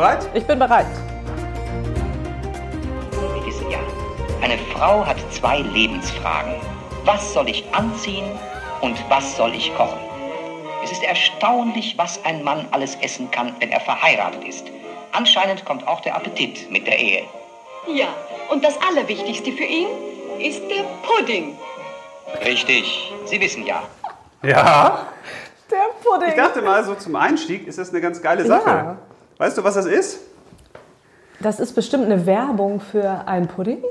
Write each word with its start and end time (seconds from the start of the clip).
Bereit? 0.00 0.30
Ich 0.32 0.46
bin 0.46 0.58
bereit. 0.58 0.86
Sie 3.10 3.46
wissen 3.46 3.70
ja, 3.70 3.80
eine 4.40 4.56
Frau 4.72 5.04
hat 5.04 5.18
zwei 5.30 5.58
Lebensfragen. 5.58 6.54
Was 7.04 7.34
soll 7.34 7.50
ich 7.50 7.66
anziehen 7.74 8.24
und 8.80 8.96
was 9.10 9.36
soll 9.36 9.52
ich 9.54 9.76
kochen? 9.76 9.98
Es 10.82 10.90
ist 10.90 11.02
erstaunlich, 11.02 11.98
was 11.98 12.18
ein 12.24 12.42
Mann 12.42 12.66
alles 12.70 12.94
essen 13.02 13.30
kann, 13.30 13.54
wenn 13.58 13.72
er 13.72 13.80
verheiratet 13.80 14.42
ist. 14.44 14.68
Anscheinend 15.12 15.66
kommt 15.66 15.86
auch 15.86 16.00
der 16.00 16.16
Appetit 16.16 16.70
mit 16.70 16.86
der 16.86 16.98
Ehe. 16.98 17.24
Ja, 17.86 18.08
und 18.48 18.64
das 18.64 18.78
Allerwichtigste 18.80 19.52
für 19.52 19.64
ihn 19.64 19.88
ist 20.38 20.62
der 20.62 20.84
Pudding. 21.02 21.58
Richtig, 22.42 23.12
Sie 23.26 23.38
wissen 23.38 23.66
ja. 23.66 23.82
Ja. 24.42 25.08
Der 25.70 25.90
Pudding. 26.02 26.30
Ich 26.30 26.36
dachte 26.36 26.62
mal, 26.62 26.82
so 26.84 26.94
zum 26.94 27.16
Einstieg 27.16 27.66
ist 27.66 27.78
das 27.78 27.90
eine 27.90 28.00
ganz 28.00 28.22
geile 28.22 28.46
Sache. 28.46 28.70
Ja. 28.70 28.96
Weißt 29.40 29.56
du, 29.56 29.64
was 29.64 29.72
das 29.72 29.86
ist? 29.86 30.20
Das 31.40 31.60
ist 31.60 31.72
bestimmt 31.72 32.04
eine 32.04 32.26
Werbung 32.26 32.78
für 32.78 33.26
einen 33.26 33.48
Pudding. 33.48 33.82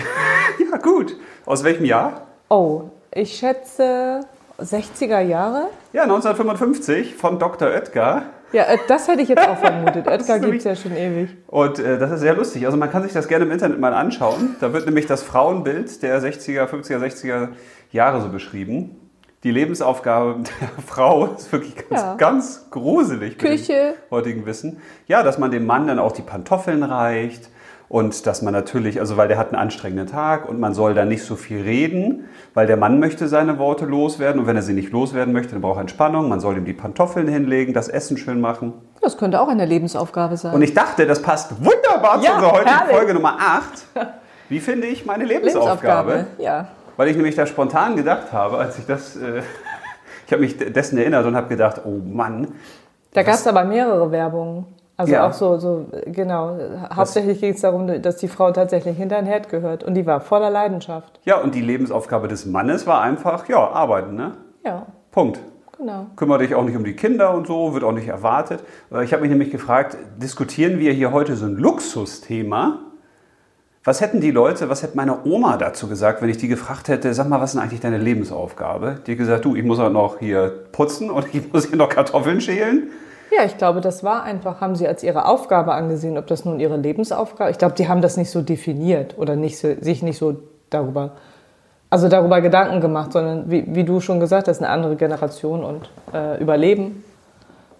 Ja, 0.70 0.78
gut. 0.78 1.16
Aus 1.44 1.64
welchem 1.64 1.84
Jahr? 1.84 2.28
Oh, 2.48 2.84
ich 3.12 3.36
schätze 3.36 4.20
60er 4.60 5.20
Jahre. 5.20 5.66
Ja, 5.92 6.04
1955 6.04 7.16
von 7.16 7.38
Dr. 7.40 7.68
Oetker. 7.68 8.22
Ja, 8.52 8.62
äh, 8.64 8.78
das 8.86 9.08
hätte 9.08 9.22
ich 9.22 9.28
jetzt 9.28 9.46
auch 9.46 9.58
vermutet. 9.60 10.06
Oetker 10.06 10.38
gibt 10.38 10.58
es 10.58 10.64
ja 10.64 10.76
schon 10.76 10.96
ewig. 10.96 11.30
Und 11.48 11.80
äh, 11.80 11.98
das 11.98 12.12
ist 12.12 12.20
sehr 12.20 12.34
lustig. 12.34 12.64
Also 12.64 12.78
man 12.78 12.90
kann 12.90 13.02
sich 13.02 13.12
das 13.12 13.26
gerne 13.26 13.44
im 13.44 13.50
Internet 13.50 13.80
mal 13.80 13.92
anschauen. 13.92 14.56
Da 14.60 14.72
wird 14.72 14.86
nämlich 14.86 15.06
das 15.06 15.22
Frauenbild 15.22 16.00
der 16.02 16.22
60er, 16.22 16.66
50er, 16.68 16.98
60er 16.98 17.48
Jahre 17.90 18.20
so 18.22 18.28
beschrieben. 18.28 19.01
Die 19.44 19.50
Lebensaufgabe 19.50 20.36
der 20.60 20.68
Frau 20.86 21.26
ist 21.26 21.50
wirklich 21.52 21.74
ganz, 21.88 22.00
Ja. 22.02 22.14
ganz 22.14 22.66
gruselig 22.70 23.38
Küche. 23.38 23.94
heutigen 24.10 24.46
Wissen. 24.46 24.80
Ja, 25.08 25.22
dass 25.22 25.38
man 25.38 25.50
dem 25.50 25.66
Mann 25.66 25.86
dann 25.88 25.98
auch 25.98 26.12
die 26.12 26.22
Pantoffeln 26.22 26.82
reicht 26.84 27.48
und 27.88 28.26
dass 28.26 28.40
man 28.40 28.52
natürlich, 28.54 29.00
also 29.00 29.16
weil 29.16 29.28
der 29.28 29.38
hat 29.38 29.48
einen 29.48 29.56
anstrengenden 29.60 30.06
Tag 30.06 30.48
und 30.48 30.60
man 30.60 30.74
soll 30.74 30.94
da 30.94 31.04
nicht 31.04 31.24
so 31.24 31.34
viel 31.36 31.60
reden, 31.60 32.24
weil 32.54 32.66
der 32.66 32.76
Mann 32.76 33.00
möchte 33.00 33.26
seine 33.28 33.58
Worte 33.58 33.84
loswerden 33.84 34.40
und 34.40 34.46
wenn 34.46 34.56
er 34.56 34.62
sie 34.62 34.72
nicht 34.74 34.92
loswerden 34.92 35.32
möchte, 35.34 35.52
dann 35.52 35.60
braucht 35.60 35.76
er 35.78 35.82
Entspannung. 35.82 36.28
Man 36.28 36.38
soll 36.40 36.56
ihm 36.56 36.64
die 36.64 36.72
Pantoffeln 36.72 37.26
hinlegen, 37.26 37.74
das 37.74 37.88
Essen 37.88 38.16
schön 38.16 38.40
machen. 38.40 38.72
Das 39.00 39.18
könnte 39.18 39.40
auch 39.40 39.48
eine 39.48 39.66
Lebensaufgabe 39.66 40.36
sein. 40.36 40.54
Und 40.54 40.62
ich 40.62 40.72
dachte, 40.72 41.04
das 41.06 41.20
passt 41.20 41.50
wunderbar 41.62 42.20
zu 42.20 42.26
Ja, 42.26 42.34
unserer 42.36 42.52
heutigen 42.52 42.70
herrlich. 42.76 42.96
Folge 42.96 43.14
Nummer 43.14 43.36
8. 43.40 43.64
Wie 44.48 44.60
finde 44.60 44.86
ich 44.86 45.04
meine 45.04 45.24
Lebensaufgabe? 45.24 46.26
Ja. 46.38 46.68
Weil 46.96 47.08
ich 47.08 47.16
nämlich 47.16 47.34
da 47.34 47.46
spontan 47.46 47.96
gedacht 47.96 48.32
habe, 48.32 48.58
als 48.58 48.78
ich 48.78 48.86
das. 48.86 49.16
Äh, 49.16 49.42
ich 50.26 50.32
habe 50.32 50.42
mich 50.42 50.56
dessen 50.56 50.98
erinnert 50.98 51.26
und 51.26 51.36
habe 51.36 51.48
gedacht, 51.48 51.82
oh 51.84 51.98
Mann, 52.04 52.48
Da 53.14 53.22
gab 53.22 53.34
es 53.34 53.46
aber 53.46 53.64
mehrere 53.64 54.10
Werbungen. 54.10 54.66
Also 54.96 55.12
Ja. 55.14 55.26
auch 55.26 55.32
so, 55.32 55.58
so, 55.58 55.86
genau. 56.06 56.56
Hauptsächlich 56.94 57.40
ging 57.40 57.54
es 57.54 57.62
darum, 57.62 58.02
dass 58.02 58.16
die 58.16 58.28
Frau 58.28 58.52
tatsächlich 58.52 58.96
hinter 58.96 59.16
ein 59.16 59.26
Herd 59.26 59.48
gehört. 59.48 59.82
Und 59.84 59.94
die 59.94 60.06
war 60.06 60.20
voller 60.20 60.50
Leidenschaft. 60.50 61.18
ja, 61.24 61.38
und 61.38 61.54
die 61.54 61.62
Lebensaufgabe 61.62 62.28
des 62.28 62.44
Mannes 62.46 62.86
war 62.86 63.00
einfach, 63.00 63.48
ja, 63.48 63.58
arbeiten, 63.58 64.14
ne? 64.14 64.32
Ja, 64.64 64.86
Punkt. 65.10 65.40
genau. 65.78 66.06
Kümmere 66.14 66.40
dich 66.40 66.54
auch 66.54 66.62
nicht 66.62 66.76
um 66.76 66.84
die 66.84 66.94
Kinder 66.94 67.34
und 67.34 67.46
so, 67.46 67.72
wird 67.74 67.84
auch 67.84 67.92
nicht 67.92 68.06
erwartet. 68.08 68.62
Äh, 68.92 69.02
Ich 69.02 69.12
habe 69.12 69.22
mich 69.22 69.30
nämlich 69.30 69.50
gefragt, 69.50 69.96
diskutieren 70.18 70.78
wir 70.78 70.92
hier 70.92 71.10
heute 71.10 71.36
so 71.36 71.46
ein 71.46 71.56
Luxusthema? 71.56 72.78
Was 73.84 74.00
hätten 74.00 74.20
die 74.20 74.30
Leute, 74.30 74.68
was 74.68 74.84
hätte 74.84 74.96
meine 74.96 75.24
Oma 75.24 75.56
dazu 75.56 75.88
gesagt, 75.88 76.22
wenn 76.22 76.28
ich 76.28 76.36
die 76.36 76.46
gefragt 76.46 76.86
hätte, 76.86 77.12
sag 77.14 77.28
mal, 77.28 77.40
was 77.40 77.50
ist 77.50 77.54
denn 77.54 77.62
eigentlich 77.62 77.80
deine 77.80 77.98
Lebensaufgabe? 77.98 79.00
Die 79.08 79.16
gesagt, 79.16 79.44
du, 79.44 79.56
ich 79.56 79.64
muss 79.64 79.80
auch 79.80 79.90
noch 79.90 80.20
hier 80.20 80.52
putzen 80.70 81.10
und 81.10 81.34
ich 81.34 81.52
muss 81.52 81.66
hier 81.66 81.76
noch 81.76 81.88
Kartoffeln 81.88 82.40
schälen. 82.40 82.90
Ja, 83.36 83.44
ich 83.44 83.58
glaube, 83.58 83.80
das 83.80 84.04
war 84.04 84.22
einfach, 84.22 84.60
haben 84.60 84.76
sie 84.76 84.86
als 84.86 85.02
ihre 85.02 85.24
Aufgabe 85.24 85.72
angesehen, 85.72 86.16
ob 86.16 86.28
das 86.28 86.44
nun 86.44 86.60
ihre 86.60 86.76
Lebensaufgabe 86.76 87.50
Ich 87.50 87.58
glaube, 87.58 87.74
die 87.74 87.88
haben 87.88 88.02
das 88.02 88.16
nicht 88.16 88.30
so 88.30 88.40
definiert 88.40 89.18
oder 89.18 89.34
nicht 89.34 89.58
sich 89.58 90.02
nicht 90.02 90.18
so 90.18 90.36
darüber, 90.70 91.12
also 91.90 92.08
darüber 92.08 92.40
Gedanken 92.40 92.80
gemacht, 92.80 93.12
sondern 93.12 93.50
wie, 93.50 93.64
wie 93.66 93.84
du 93.84 93.98
schon 93.98 94.20
gesagt 94.20 94.46
hast, 94.46 94.58
eine 94.60 94.68
andere 94.68 94.94
Generation 94.94 95.64
und 95.64 95.90
äh, 96.14 96.40
Überleben, 96.40 97.02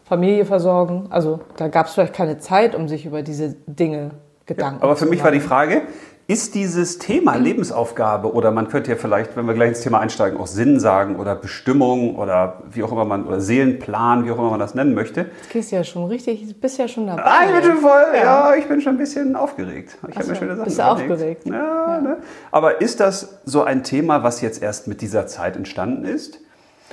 Familie 0.05 0.47
versorgen. 0.47 1.07
Also 1.11 1.41
da 1.59 1.69
gab 1.69 1.87
es 1.87 1.93
vielleicht 1.93 2.15
keine 2.15 2.39
Zeit, 2.39 2.75
um 2.75 2.89
sich 2.89 3.07
über 3.07 3.23
diese 3.23 3.55
Dinge 3.67 4.11
Gedanken 4.47 4.83
Aber 4.83 4.97
für 4.97 5.07
mich 5.07 5.23
war 5.23 5.31
die. 5.31 5.41
Frage, 5.41 5.83
ist 6.29 6.55
dieses 6.55 6.99
Thema 6.99 7.35
Lebensaufgabe 7.35 8.33
oder 8.33 8.53
man 8.53 8.69
könnte 8.69 8.93
ja 8.93 8.97
vielleicht, 8.97 9.37
wenn 9.37 9.47
wir 9.47 9.55
gleich 9.55 9.71
ins 9.71 9.81
Thema 9.81 9.99
einsteigen, 10.01 10.39
auch 10.39 10.47
Sinn 10.47 10.79
sagen 10.79 11.17
oder 11.17 11.35
Bestimmung 11.35 12.17
oder 12.17 12.63
wie 12.71 12.83
auch 12.85 12.93
immer 12.93 13.05
man, 13.05 13.27
oder 13.27 13.41
Seelenplan, 13.41 14.25
wie 14.25 14.31
auch 14.31 14.39
immer 14.39 14.51
man 14.51 14.61
das 14.61 14.75
nennen 14.75 14.95
möchte. 14.95 15.27
Jetzt 15.43 15.51
gehst 15.51 15.73
du 15.73 15.77
ja 15.77 15.85
schon 15.85 16.05
richtig, 16.07 16.59
bist 16.61 16.79
ja 16.79 16.87
schon 16.87 17.07
dabei. 17.09 17.23
Ah, 17.25 17.41
ich 17.47 17.53
bin 17.53 17.73
schon 17.73 17.81
voll, 17.81 18.05
ja, 18.15 18.55
ich 18.55 18.67
bin 18.67 18.81
schon 18.81 18.95
ein 18.95 18.99
bisschen 18.99 19.35
aufgeregt. 19.37 19.99
Ich 20.09 20.17
habe 20.17 20.29
mir 20.29 20.37
schöne 20.37 20.57
Sachen 20.57 20.65
bist 20.65 20.79
du 20.79 20.83
überlegt. 20.83 21.11
aufgeregt? 21.11 21.47
Ja, 21.47 22.01
Ne? 22.01 22.17
Aber 22.51 22.81
ist 22.81 23.01
das 23.01 23.41
so 23.45 23.63
ein 23.65 23.83
Thema, 23.83 24.23
was 24.23 24.41
jetzt 24.41 24.63
erst 24.63 24.87
mit 24.89 25.03
dieser 25.03 25.27
Zeit 25.27 25.57
entstanden 25.57 26.05
ist? 26.05 26.41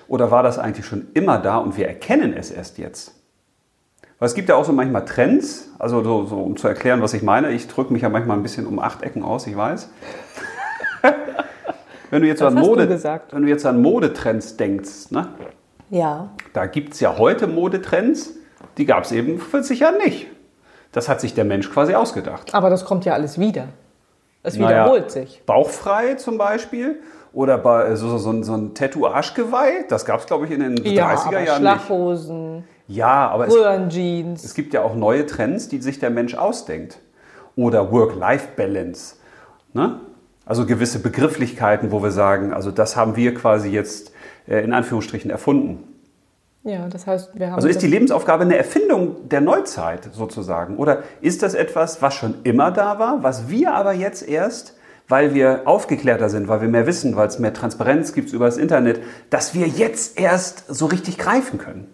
Oder 0.08 0.32
war 0.32 0.44
das 0.44 0.58
eigentlich 0.58 0.86
schon 0.86 1.08
immer 1.14 1.38
da 1.38 1.58
und 1.58 1.78
wir 1.78 1.88
erkennen 1.88 2.34
es 2.36 2.52
erst 2.52 2.78
jetzt? 2.80 3.14
Weil 4.20 4.28
es 4.28 4.34
gibt 4.36 4.50
ja 4.50 4.56
auch 4.56 4.66
so 4.66 4.74
manchmal 4.74 5.06
Trends, 5.06 5.70
also 5.80 6.04
so, 6.04 6.26
so 6.26 6.36
um 6.38 6.58
zu 6.58 6.68
erklären, 6.68 7.02
was 7.02 7.14
ich 7.14 7.24
meine. 7.24 7.52
Ich 7.52 7.68
drücke 7.70 7.94
mich 7.94 8.02
ja 8.02 8.10
manchmal 8.10 8.36
ein 8.38 8.44
bisschen 8.44 8.68
um 8.68 8.78
acht 8.80 9.02
Ecken 9.02 9.24
aus, 9.24 9.48
ich 9.48 9.56
weiß. 9.56 9.90
wenn, 12.10 12.22
du 12.22 12.28
jetzt 12.28 12.42
Das 12.42 12.54
an 12.54 12.62
du 12.62 12.68
Mode, 12.68 12.88
gesagt. 12.88 13.34
wenn 13.34 13.44
du 13.44 13.48
jetzt 13.48 13.66
an 13.66 13.82
Modetrends 13.82 14.58
denkst, 14.58 15.12
ne? 15.12 15.30
Ja, 15.90 16.30
Da 16.54 16.66
gibt 16.66 16.94
es 16.94 17.00
ja 17.00 17.18
heute 17.18 17.48
Modetrends, 17.48 18.34
die 18.78 18.86
gab 18.86 19.06
es 19.06 19.12
eben 19.12 19.40
vor 19.40 19.62
40 19.62 19.80
Jahren 19.80 19.98
nicht. 19.98 20.28
Das 20.92 21.08
hat 21.08 21.22
sich 21.22 21.34
der 21.34 21.46
Mensch 21.46 21.72
quasi 21.72 21.96
ausgedacht. 21.96 22.54
aber 22.54 22.70
das 22.70 22.84
kommt 22.84 23.06
ja 23.06 23.14
alles 23.14 23.40
wieder. 23.40 23.70
Es 24.44 24.58
Naja, 24.58 24.84
wiederholt 24.84 25.12
sich. 25.12 25.42
Bauchfrei 25.46 26.16
zum 26.16 26.38
Beispiel. 26.38 27.00
Oder 27.32 27.58
bei 27.58 27.86
äh, 27.90 27.96
so, 27.96 28.18
so, 28.18 28.44
so 28.44 28.54
ein 28.54 28.74
Tattoo-Arschgeweih. 28.74 29.86
Das 29.88 30.06
gab 30.06 30.20
es, 30.20 30.26
glaube 30.26 30.46
ich, 30.46 30.52
in 30.52 30.62
den 30.62 30.78
30er 30.78 31.28
aber 31.28 31.42
Jahren 31.42 31.64
nicht. 31.64 31.72
Ja, 32.90 33.30
aber 33.30 33.48
es, 33.48 34.44
es 34.44 34.56
gibt 34.56 34.74
ja 34.74 34.82
auch 34.82 34.96
neue 34.96 35.28
Trends, 35.28 35.70
die 35.70 35.80
sich 35.80 36.00
der 36.00 36.10
Mensch 36.10 36.34
ausdenkt. 36.34 37.00
Oder 37.56 37.92
Work-Life-Balance. 37.92 39.16
Ne? 39.74 40.00
Also 40.44 40.66
gewisse 40.66 40.98
Begrifflichkeiten, 41.00 41.92
wo 41.92 42.02
wir 42.02 42.10
sagen, 42.10 42.52
also 42.52 42.72
das 42.72 42.96
haben 42.96 43.16
wir 43.16 43.36
quasi 43.36 43.70
jetzt 43.70 44.12
äh, 44.48 44.64
in 44.64 44.74
Anführungsstrichen 44.74 45.30
erfunden. 45.30 45.84
Ja, 46.64 46.88
das 46.88 47.06
heißt, 47.06 47.38
wir 47.38 47.48
haben. 47.48 47.56
Also 47.56 47.68
ist 47.68 47.84
die 47.84 47.88
Lebensaufgabe 47.88 48.44
eine 48.44 48.58
Erfindung 48.58 49.30
der 49.30 49.42
Neuzeit 49.42 50.10
sozusagen? 50.12 50.78
Oder 50.78 51.04
ist 51.22 51.44
das 51.44 51.54
etwas, 51.54 52.02
was 52.02 52.16
schon 52.16 52.36
immer 52.44 52.72
da 52.72 52.98
war, 52.98 53.22
was 53.22 53.50
wir 53.50 53.76
aber 53.76 53.94
jetzt 53.94 54.28
erst, 54.28 54.76
weil 55.08 55.36
wir 55.36 55.62
aufgeklärter 55.66 56.30
sind, 56.30 56.48
weil 56.48 56.62
wir 56.62 56.70
mehr 56.70 56.88
wissen, 56.88 57.16
weil 57.16 57.28
es 57.28 57.38
mehr 57.38 57.54
Transparenz 57.54 58.14
gibt 58.14 58.34
über 58.34 58.46
das 58.46 58.58
Internet, 58.58 59.00
dass 59.30 59.54
wir 59.54 59.68
jetzt 59.68 60.20
erst 60.20 60.64
so 60.68 60.88
richtig 60.88 61.20
greifen 61.20 61.60
können? 61.60 61.88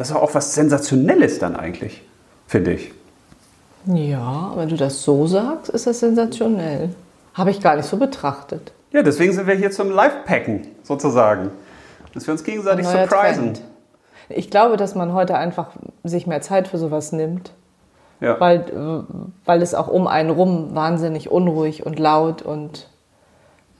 Das 0.00 0.08
ist 0.08 0.16
auch 0.16 0.34
was 0.34 0.54
Sensationelles 0.54 1.40
dann 1.40 1.54
eigentlich, 1.56 2.02
finde 2.46 2.72
ich. 2.72 2.90
Ja, 3.84 4.50
wenn 4.56 4.70
du 4.70 4.76
das 4.76 5.02
so 5.02 5.26
sagst, 5.26 5.68
ist 5.68 5.86
das 5.86 6.00
sensationell. 6.00 6.94
Habe 7.34 7.50
ich 7.50 7.60
gar 7.60 7.76
nicht 7.76 7.84
so 7.84 7.98
betrachtet. 7.98 8.72
Ja, 8.92 9.02
deswegen 9.02 9.34
sind 9.34 9.46
wir 9.46 9.56
hier 9.56 9.70
zum 9.70 9.90
Live-Packen 9.90 10.68
sozusagen. 10.84 11.50
Dass 12.14 12.26
wir 12.26 12.32
uns 12.32 12.44
gegenseitig 12.44 12.86
surprisen. 12.86 13.52
Trend. 13.52 13.62
Ich 14.30 14.50
glaube, 14.50 14.78
dass 14.78 14.94
man 14.94 15.12
heute 15.12 15.36
einfach 15.36 15.72
sich 16.02 16.26
mehr 16.26 16.40
Zeit 16.40 16.66
für 16.66 16.78
sowas 16.78 17.12
nimmt, 17.12 17.52
Ja. 18.20 18.40
weil, 18.40 19.04
weil 19.44 19.60
es 19.60 19.74
auch 19.74 19.88
um 19.88 20.06
einen 20.06 20.30
rum 20.30 20.74
wahnsinnig 20.74 21.30
unruhig 21.30 21.84
und 21.84 21.98
laut 21.98 22.40
und 22.40 22.88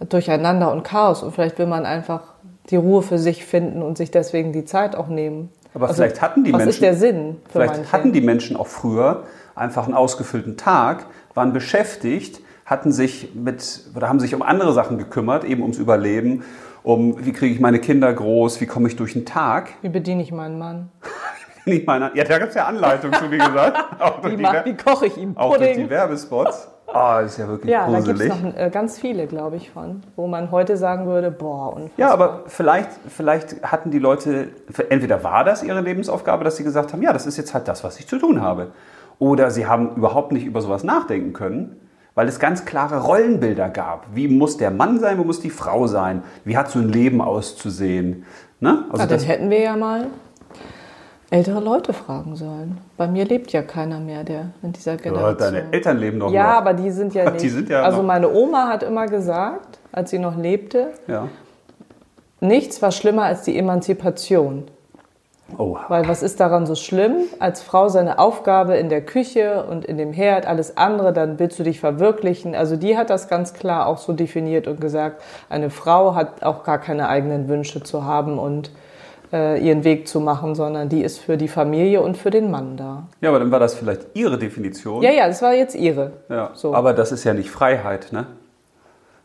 durcheinander 0.06 0.71
und 0.71 0.83
Chaos. 0.83 1.23
Und 1.23 1.33
vielleicht 1.33 1.59
will 1.59 1.67
man 1.67 1.87
einfach 1.87 2.21
die 2.69 2.77
Ruhe 2.77 3.00
für 3.00 3.19
sich 3.19 3.47
finden 3.47 3.81
und 3.81 3.97
sich 3.97 4.11
deswegen 4.11 4.53
die 4.53 4.67
Zeit 4.67 4.94
auch 4.94 5.09
nehmen. 5.09 5.49
Aber 5.75 5.88
vielleicht 5.94 6.20
hatten 6.20 6.44
die 6.44 6.52
was 6.52 6.58
Menschen- 6.58 6.70
ist 6.70 6.82
der 6.82 6.94
Sinn 6.94 7.37
Vielleicht 7.50 7.75
manche? 7.76 7.93
hatten 7.93 8.12
die 8.12 8.20
Menschen 8.20 8.56
auch 8.56 8.67
früher 8.67 9.25
einfach 9.55 9.84
einen 9.84 9.94
ausgefüllten 9.94 10.56
Tag, 10.56 11.06
waren 11.34 11.52
beschäftigt, 11.52 12.40
hatten 12.67 12.93
sich 12.93 13.34
mit 13.34 13.81
oder 13.94 14.08
haben 14.08 14.20
sich 14.20 14.34
um 14.34 14.43
andere 14.43 14.72
Sachen 14.72 14.99
gekümmert, 14.99 15.44
eben 15.44 15.62
ums 15.62 15.78
Überleben, 15.78 16.44
um 16.82 17.25
wie 17.25 17.32
kriege 17.32 17.55
ich 17.55 17.61
meine 17.61 17.78
Kinder 17.78 18.12
groß, 18.12 18.61
wie 18.61 18.67
komme 18.67 18.88
ich 18.88 18.96
durch 18.96 19.12
den 19.12 19.26
Tag. 19.26 19.70
Wie 19.82 19.88
bediene 19.88 20.22
ich 20.22 20.32
meinen 20.32 20.58
Mann? 20.58 20.90
Nicht 21.67 21.87
meine, 21.87 22.11
ja, 22.14 22.25
da 22.25 22.38
gibt 22.38 22.50
es 22.50 22.55
ja 22.55 22.64
Anleitung 22.67 23.12
zu, 23.12 23.31
wie 23.31 23.37
gesagt. 23.38 23.76
Auch 24.00 24.20
durch, 24.22 24.38
Wie, 24.38 24.43
die, 24.43 24.64
wie 24.64 24.76
koche 24.76 25.06
ich 25.06 25.17
ihm 25.19 25.37
auch 25.37 25.56
durch 25.56 25.70
Pudding? 25.72 25.84
die 25.84 25.90
Werbespots. 25.90 26.69
Ah, 26.93 27.21
ist 27.21 27.39
ja 27.39 27.47
wirklich 27.49 27.71
Ja, 27.71 27.87
da 27.91 28.01
gibt 28.01 28.21
es 28.21 28.29
gruselig. 28.29 28.43
noch 28.43 28.57
äh, 28.57 28.71
ganz 28.71 28.99
viele, 28.99 29.27
glaube 29.27 29.57
ich, 29.57 29.71
von, 29.71 30.03
wo 30.17 30.27
man 30.27 30.51
heute 30.51 30.77
sagen 30.77 31.07
würde, 31.07 31.31
boah, 31.31 31.69
unfassbar. 31.75 31.91
Ja, 31.99 32.11
aber 32.13 32.43
vielleicht, 32.47 32.91
vielleicht 33.09 33.63
hatten 33.63 33.91
die 33.91 33.99
Leute, 33.99 34.49
entweder 34.89 35.23
war 35.23 35.45
das 35.45 35.63
ihre 35.63 35.81
Lebensaufgabe, 35.81 36.43
dass 36.45 36.57
sie 36.57 36.65
gesagt 36.65 36.93
haben, 36.93 37.03
ja, 37.03 37.13
das 37.13 37.27
ist 37.27 37.37
jetzt 37.37 37.55
halt 37.55 37.69
das, 37.69 37.85
was 37.85 37.99
ich 38.01 38.09
zu 38.09 38.19
tun 38.19 38.41
habe. 38.41 38.69
Oder 39.19 39.51
sie 39.51 39.67
haben 39.67 39.97
überhaupt 39.97 40.33
nicht 40.33 40.47
über 40.47 40.61
sowas 40.63 40.83
nachdenken 40.83 41.33
können, 41.33 41.77
weil 42.15 42.27
es 42.27 42.39
ganz 42.41 42.65
klare 42.65 43.03
Rollenbilder 43.03 43.69
gab. 43.69 44.07
Wie 44.15 44.27
muss 44.29 44.57
der 44.57 44.71
Mann 44.71 44.99
sein, 44.99 45.19
wie 45.19 45.25
muss 45.25 45.41
die 45.41 45.51
Frau 45.51 45.87
sein? 45.87 46.23
Wie 46.45 46.57
hat 46.57 46.71
so 46.71 46.79
ein 46.81 46.89
Leben 46.89 47.21
auszusehen? 47.21 48.25
Ne? 48.61 48.85
Also 48.91 49.03
Ja, 49.03 49.07
dann 49.07 49.09
das, 49.11 49.29
hätten 49.29 49.51
wir 49.51 49.61
ja 49.61 49.77
mal 49.77 50.07
ältere 51.31 51.61
Leute 51.61 51.93
fragen 51.93 52.35
sollen. 52.37 52.79
Bei 52.97 53.06
mir 53.06 53.25
lebt 53.25 53.53
ja 53.53 53.62
keiner 53.62 54.00
mehr, 54.00 54.25
der 54.25 54.47
in 54.62 54.73
dieser 54.73 54.93
Ja, 54.93 54.99
Generation. 54.99 55.38
deine 55.38 55.73
Eltern 55.73 55.99
leben 55.99 56.19
noch. 56.19 56.32
ja, 56.32 56.43
noch. 56.50 56.56
aber 56.59 56.75
die 56.75 56.91
sind 56.91 57.15
ja 57.15 57.31
nicht. 57.31 57.43
Die 57.44 57.49
sind 57.49 57.69
ja 57.69 57.82
also 57.82 57.99
noch- 57.99 58.06
meine 58.06 58.31
Oma 58.32 58.67
hat 58.69 58.82
immer 58.82 59.06
gesagt, 59.06 59.79
als 59.93 60.11
sie 60.11 60.19
noch 60.19 60.37
lebte, 60.37 60.88
Ja. 61.06 61.29
nichts 62.41 62.82
war 62.82 62.91
schlimmer 62.93 63.25
als 63.25 63.43
die 63.43 63.56
Emanzipation. 63.59 64.65
Oh, 65.59 65.77
Weil 65.88 66.06
was 66.06 66.23
ist 66.23 66.38
daran 66.38 66.65
so 66.65 66.77
schlimm? 66.77 67.17
Als 67.41 67.61
Frau 67.61 67.88
seine 67.88 68.21
Aufgabe 68.21 68.77
in 68.77 68.88
der 68.88 69.00
Küche 69.05 69.65
und 69.69 69.85
in 69.85 69.99
dem 69.99 70.12
Herd, 70.12 70.47
alles 70.47 70.77
andere, 70.77 71.12
dann 71.12 71.41
willst 71.41 71.59
du 71.59 71.65
dich 71.65 71.81
verwirklichen. 71.81 72.55
Also 72.55 72.77
die 72.77 72.97
hat 72.97 73.11
das 73.11 73.27
ganz 73.29 73.53
klar 73.53 73.88
auch 73.88 73.99
so 73.99 74.12
definiert 74.12 74.69
und 74.69 74.81
gesagt, 74.81 75.21
eine 75.49 75.71
Frau 75.71 76.15
hat 76.15 76.44
auch 76.44 76.62
gar 76.62 76.79
keine 76.79 77.09
eigenen 77.09 77.49
Wünsche 77.49 77.82
zu 77.82 78.05
haben 78.05 78.38
und 78.38 78.71
ihren 79.32 79.85
Weg 79.85 80.09
zu 80.09 80.19
machen, 80.21 80.55
sondern 80.55 80.88
die 80.88 81.03
ist 81.03 81.19
für 81.19 81.37
die 81.37 81.47
Familie 81.49 82.00
und 82.03 82.17
für 82.17 82.31
den 82.31 82.50
Mann 82.50 82.77
da. 82.77 83.05
ja, 83.21 83.29
aber 83.29 83.38
dann 83.38 83.50
war 83.53 83.61
das 83.61 83.75
vielleicht 83.75 84.06
Ihre 84.15 84.38
Definition. 84.38 85.03
Ja, 85.03 85.11
ja, 85.12 85.29
das 85.29 85.41
war 85.41 85.55
jetzt 85.55 85.75
ihre. 85.77 86.12
Ja, 86.29 86.50
So. 86.55 86.75
Aber 86.75 86.93
das 86.94 87.12
ist 87.12 87.23
ja 87.25 87.32
nicht 87.32 87.50
Freiheit, 87.50 88.09
ne? 88.12 88.27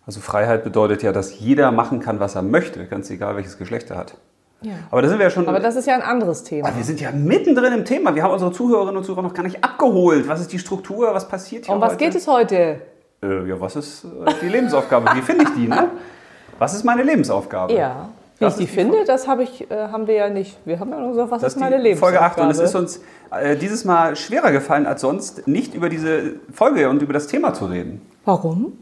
Also 0.06 0.20
Freiheit 0.20 0.64
bedeutet 0.64 1.02
ja, 1.02 1.12
dass 1.12 1.40
jeder 1.40 1.72
machen 1.72 2.00
kann, 2.00 2.20
was 2.20 2.36
er 2.36 2.44
möchte, 2.44 2.86
ganz 2.86 3.10
egal 3.10 3.36
welches 3.36 3.58
Geschlecht 3.58 3.90
er 3.90 3.98
hat. 3.98 4.16
Ja. 4.62 4.74
Aber 4.92 5.02
da 5.02 5.08
sind 5.10 5.18
wir 5.18 5.26
ja 5.26 5.30
schon. 5.32 5.48
Aber 5.48 5.60
das 5.60 5.76
ist 5.76 5.88
ja 5.88 5.96
ein 5.96 6.02
anderes 6.02 6.44
Thema. 6.44 6.70
wir 6.76 6.84
sind 6.84 7.02
ja 7.02 7.12
mittendrin 7.12 7.74
im 7.74 7.86
Thema. 7.86 8.14
Wir 8.16 8.24
haben 8.24 8.32
unsere 8.32 8.52
Zuhörerinnen 8.52 8.98
und 8.98 9.04
Zuhörer 9.04 9.24
noch 9.24 9.34
gar 9.34 9.44
nicht 9.44 9.64
abgeholt. 9.64 10.28
Was 10.28 10.42
ist 10.42 10.52
die 10.54 10.60
Struktur? 10.60 11.14
Was 11.14 11.28
passiert 11.28 11.66
hier 11.66 11.74
Um 11.74 11.82
was 11.82 11.94
heute? 11.94 12.04
geht 12.04 12.16
es 12.16 12.28
heute? 12.28 12.82
Äh, 13.24 13.48
ja, 13.50 13.60
was 13.60 13.76
ist 13.76 14.06
äh, 14.06 14.32
die 14.42 14.50
Lebensaufgabe? 14.50 15.10
Wie 15.16 15.22
finde 15.22 15.46
ich 15.46 15.50
die, 15.56 15.68
ne? 15.68 15.90
Was 16.60 16.74
ist 16.74 16.86
meine 16.86 17.04
Lebensaufgabe? 17.04 17.74
Ja. 17.74 18.08
Wie 18.38 18.44
Das 18.46 18.60
ich 18.60 18.66
die 18.68 18.72
finde, 18.74 19.06
das 19.06 19.28
habe 19.28 19.44
ich, 19.44 19.70
äh, 19.72 19.88
haben 19.88 20.08
wir 20.08 20.16
ja 20.16 20.30
nicht. 20.30 20.58
Wir 20.66 20.80
haben 20.80 20.92
ja 20.92 21.00
nur 21.00 21.10
gesagt, 21.10 21.32
was 21.32 21.42
Das 21.42 21.54
ist 21.54 21.60
meine 21.60 21.82
die 21.82 21.96
Folge 21.96 22.18
Lebensaufgabe? 22.18 22.26
8 22.26 22.40
und 22.42 22.50
es 22.52 22.60
ist 22.60 22.76
uns 22.76 23.02
äh, 23.32 23.56
dieses 23.56 23.86
Mal 23.86 24.16
schwerer 24.16 24.52
gefallen 24.52 24.86
als 24.86 25.02
sonst, 25.02 25.48
nicht 25.48 25.74
über 25.74 25.88
diese 25.90 26.34
Folge 26.52 26.90
und 26.90 27.02
über 27.02 27.14
das 27.14 27.28
Thema 27.28 27.54
zu 27.54 27.66
reden. 27.66 28.02
Warum? 28.26 28.74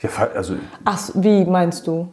Ja, 0.00 0.10
also, 0.34 0.56
Ach, 0.84 1.10
wie 1.14 1.44
meinst 1.46 1.86
du? 1.86 2.08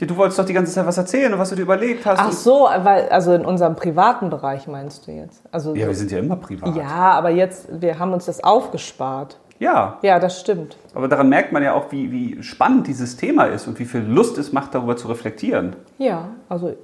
ja, 0.00 0.06
du 0.08 0.16
wolltest 0.16 0.40
doch 0.40 0.44
die 0.44 0.52
ganze 0.52 0.72
Zeit 0.72 0.84
was 0.86 0.98
erzählen 0.98 1.32
und 1.32 1.38
was 1.38 1.50
du 1.50 1.54
dir 1.56 1.62
überlegt 1.62 2.04
hast. 2.04 2.18
Ach 2.18 2.32
so, 2.32 2.68
weil, 2.78 3.08
also 3.10 3.32
in 3.32 3.44
unserem 3.44 3.76
privaten 3.76 4.30
Bereich 4.30 4.66
meinst 4.66 5.06
du 5.06 5.12
jetzt? 5.12 5.40
Also, 5.52 5.76
Ja, 5.76 5.86
wir 5.86 5.94
sind 5.94 6.10
ja 6.10 6.18
immer 6.18 6.34
privat. 6.34 6.74
ja, 6.74 6.88
aber 7.12 7.30
jetzt, 7.30 7.68
wir 7.80 7.96
haben 8.00 8.12
uns 8.12 8.24
das 8.24 8.42
aufgespart. 8.42 9.38
Ja, 9.64 9.98
Ja, 10.02 10.18
das 10.18 10.40
stimmt. 10.40 10.76
aber 10.94 11.08
daran 11.08 11.28
merkt 11.28 11.52
man 11.52 11.62
ja 11.62 11.72
auch, 11.74 11.90
wie, 11.90 12.10
wie 12.12 12.42
spannend 12.42 12.86
dieses 12.86 13.16
Thema 13.16 13.44
ist 13.46 13.66
und 13.66 13.78
wie 13.78 13.84
viel 13.84 14.02
Lust 14.02 14.38
es 14.38 14.52
macht, 14.52 14.74
darüber 14.74 14.96
zu 14.96 15.08
reflektieren. 15.08 15.74
Ja, 15.98 16.28
also 16.48 16.74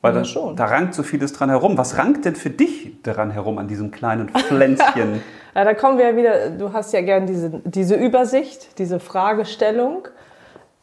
Weil 0.00 0.12
da, 0.12 0.24
schon. 0.24 0.56
da 0.56 0.66
rankt 0.66 0.94
so 0.94 1.02
vieles 1.02 1.32
dran 1.32 1.48
herum. 1.50 1.78
Was 1.78 1.96
rankt 1.98 2.24
denn 2.24 2.36
für 2.36 2.50
dich 2.50 3.02
daran 3.02 3.30
herum 3.30 3.58
an 3.58 3.66
diesem 3.68 3.90
kleinen 3.90 4.28
Pflänzchen? 4.28 5.20
Ja, 5.54 5.64
da 5.64 5.74
kommen 5.74 5.98
wir 5.98 6.08
ja 6.10 6.16
wieder, 6.16 6.48
du 6.48 6.72
hast 6.72 6.94
ja 6.94 7.02
gern 7.02 7.26
diese, 7.26 7.50
diese 7.66 7.94
Übersicht, 7.94 8.78
diese 8.78 8.98
Fragestellung, 8.98 10.08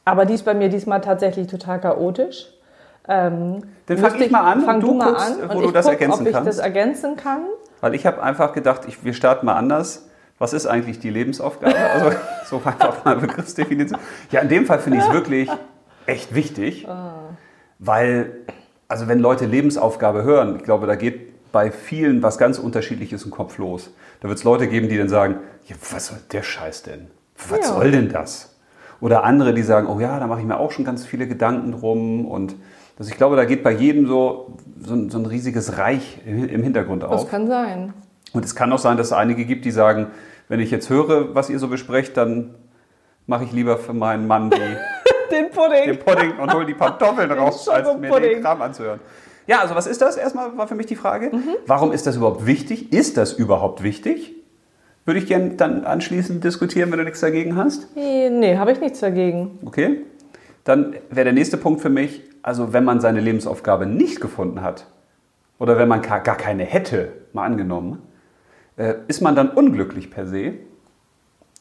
aber 0.06 0.26
die 0.28 0.36
ist 0.36 0.46
bei 0.46 0.54
mir 0.54 0.70
diesmal 0.70 1.02
tatsächlich 1.02 1.48
total 1.48 1.82
chaotisch. 1.82 2.54
Ähm, 3.08 3.64
Dann 3.88 3.98
fang 3.98 4.22
ich 4.22 4.30
mal 4.30 4.42
an 4.52 4.62
Fang 4.62 4.80
du 4.80 4.88
du 4.90 4.94
mal 4.94 5.06
guckst, 5.14 5.42
an 5.42 5.50
wo 5.56 5.62
du 5.62 5.68
ich 5.70 5.74
das 5.74 5.86
guck, 5.86 5.94
ergänzen 5.94 6.22
ob 6.22 6.28
ich 6.28 6.34
kannst. 6.34 6.48
das 6.50 6.58
ergänzen 6.60 7.16
kann. 7.16 7.42
Weil 7.82 7.96
ich 7.96 8.06
habe 8.06 8.22
einfach 8.22 8.54
gedacht, 8.54 8.82
ich, 8.88 9.04
wir 9.04 9.14
starten 9.14 9.48
mal 9.48 9.56
anders. 9.56 10.08
Was 10.40 10.54
ist 10.54 10.66
eigentlich 10.66 11.00
die 11.00 11.10
Lebensaufgabe? 11.10 11.76
Also 11.76 12.12
so 12.50 12.62
einfach 12.66 13.06
mal 13.06 13.18
Begriffsdefinition. 13.18 14.00
Ja, 14.32 14.40
in 14.40 14.50
dem 14.50 14.66
Fall 14.66 14.80
finde 14.80 14.98
ich 14.98 15.04
es 15.04 15.12
wirklich 15.12 15.50
echt 16.06 16.34
wichtig, 16.34 16.88
weil, 17.78 18.32
also 18.88 19.08
wenn 19.08 19.20
Leute 19.20 19.46
Lebensaufgabe 19.46 20.24
hören, 20.24 20.56
ich 20.56 20.64
glaube, 20.64 20.88
da 20.88 20.96
geht 20.96 21.52
bei 21.52 21.72
vielen 21.72 22.22
was 22.24 22.38
ganz 22.38 22.58
Unterschiedliches 22.60 23.24
im 23.26 23.32
Kopf 23.32 23.58
los. 23.58 23.92
Da 24.22 24.28
wird 24.28 24.38
es 24.38 24.44
Leute 24.44 24.68
geben, 24.68 24.90
die 24.90 24.98
dann 24.98 25.10
sagen, 25.10 25.40
ja, 25.66 25.76
was 25.92 26.08
soll 26.08 26.20
der 26.32 26.44
Scheiß 26.44 26.84
denn? 26.84 27.08
Was 27.50 27.60
Ja. 27.60 27.74
soll 27.74 27.92
denn 27.92 28.10
das? 28.10 28.56
Oder 29.02 29.24
andere, 29.24 29.54
die 29.54 29.64
sagen, 29.64 29.88
oh 29.88 30.00
ja, 30.00 30.20
da 30.20 30.28
mache 30.28 30.42
ich 30.42 30.46
mir 30.46 30.58
auch 30.58 30.72
schon 30.72 30.86
ganz 30.86 31.06
viele 31.06 31.28
Gedanken 31.28 31.72
drum. 31.72 32.26
Und 32.26 32.56
also 32.98 33.10
ich 33.10 33.18
glaube, 33.18 33.36
da 33.36 33.46
geht 33.46 33.64
bei 33.64 33.72
jedem 33.72 34.08
so, 34.08 34.58
so, 34.82 34.94
ein, 34.94 35.10
so 35.10 35.18
ein 35.18 35.26
riesiges 35.26 35.78
Reich 35.78 36.20
im 36.26 36.48
im 36.50 36.64
Hintergrund 36.64 37.04
auf. 37.04 37.22
Das 37.22 37.30
kann 37.30 37.48
sein. 37.48 37.94
Und 38.34 38.46
es 38.46 38.56
kann 38.56 38.72
auch 38.72 38.80
sein, 38.80 38.98
dass 38.98 39.08
es 39.08 39.14
einige 39.14 39.46
gibt, 39.46 39.66
die 39.66 39.72
sagen, 39.72 40.08
wenn 40.48 40.60
ich 40.60 40.72
jetzt 40.72 40.90
höre, 40.90 41.36
was 41.36 41.50
ihr 41.50 41.60
so 41.60 41.68
besprecht, 41.68 42.18
dann 42.18 42.56
mache 43.28 43.44
ich 43.44 43.52
lieber 43.52 43.78
für 43.78 43.94
meinen 43.94 44.28
Mann 44.28 44.50
die, 44.50 44.58
Den 45.32 45.52
Pudding. 45.52 45.86
den 45.86 46.00
Pudding 46.00 46.38
und 46.40 46.54
hole 46.54 46.66
die 46.66 46.74
Kartoffeln 46.74 47.32
raus, 47.40 47.70
als 47.70 47.96
mir 47.98 48.20
den. 48.20 48.42
Kram 48.42 48.62
anzuhören. 48.62 49.00
Ja, 49.46 49.62
also 49.62 49.76
was 49.76 49.88
ist 49.88 50.02
das? 50.02 50.18
Erstmal 50.18 50.58
war 50.58 50.68
für 50.68 50.76
mich 50.76 50.88
die 50.88 50.96
Frage. 50.96 51.30
Mhm. 51.32 51.56
Warum 51.66 51.92
ist 51.92 52.06
das 52.08 52.16
überhaupt 52.16 52.46
wichtig? 52.46 52.94
Ist 52.94 53.18
das 53.18 53.34
überhaupt 53.34 53.84
wichtig? 53.84 54.36
Würde 55.06 55.20
ich 55.20 55.28
gerne 55.28 55.52
dann 55.52 55.86
anschließend 55.86 56.44
diskutieren, 56.44 56.92
wenn 56.92 57.00
du 57.00 57.06
nichts 57.06 57.20
dagegen 57.20 57.56
hast. 57.56 57.96
Nee, 57.96 58.30
nee 58.30 58.58
habe 58.58 58.72
ich 58.72 58.80
nichts 58.80 59.00
dagegen. 59.00 59.58
Okay? 59.66 60.06
Dann 60.64 60.94
wäre 61.10 61.26
der 61.26 61.34
nächste 61.34 61.58
Punkt 61.58 61.82
für 61.82 61.90
mich, 61.90 62.22
also 62.44 62.74
wenn 62.74 62.84
man 62.84 63.02
seine 63.02 63.22
Lebensaufgabe 63.22 63.86
nicht 63.88 64.22
gefunden 64.22 64.62
hat 64.62 64.86
oder 65.58 65.78
wenn 65.78 65.88
man 65.88 66.02
gar 66.02 66.22
keine 66.22 66.64
hätte, 66.64 67.12
mal 67.34 67.46
angenommen, 67.46 67.94
äh, 67.94 68.09
ist 69.08 69.22
man 69.22 69.36
dann 69.36 69.50
unglücklich 69.50 70.10
per 70.12 70.26
se? 70.28 70.54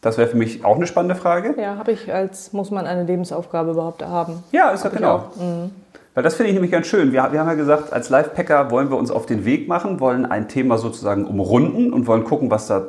Das 0.01 0.17
wäre 0.17 0.29
für 0.29 0.37
mich 0.37 0.65
auch 0.65 0.77
eine 0.77 0.87
spannende 0.87 1.17
Frage. 1.17 1.61
Ja, 1.61 1.77
habe 1.77 1.93
ich 1.93 2.13
als, 2.13 2.53
muss 2.53 2.71
man 2.71 2.87
eine 2.87 3.03
Lebensaufgabe 3.03 3.73
überhaupt 3.73 4.05
haben? 4.05 4.45
Ja, 4.53 4.71
ist 4.71 4.85
ja 4.85 4.91
genau. 4.91 5.31
Mhm. 5.37 5.71
Weil 6.15 6.23
das 6.23 6.35
finde 6.35 6.51
ich 6.51 6.55
nämlich 6.55 6.71
ganz 6.71 6.87
schön. 6.87 7.13
Wir, 7.13 7.33
wir 7.33 7.41
haben 7.41 7.49
ja 7.49 7.55
gesagt, 7.55 7.93
als 7.93 8.09
Live-Packer 8.09 8.71
wollen 8.71 8.91
wir 8.91 8.97
uns 8.97 9.11
auf 9.11 9.27
den 9.27 9.45
Weg 9.45 9.69
machen, 9.69 10.01
wollen 10.01 10.27
ein 10.27 10.49
Thema 10.49 10.79
sozusagen 10.79 11.27
umrunden 11.27 11.93
und 11.93 12.07
wollen 12.07 12.25
gucken, 12.25 12.51
was 12.51 12.69
da 12.69 12.87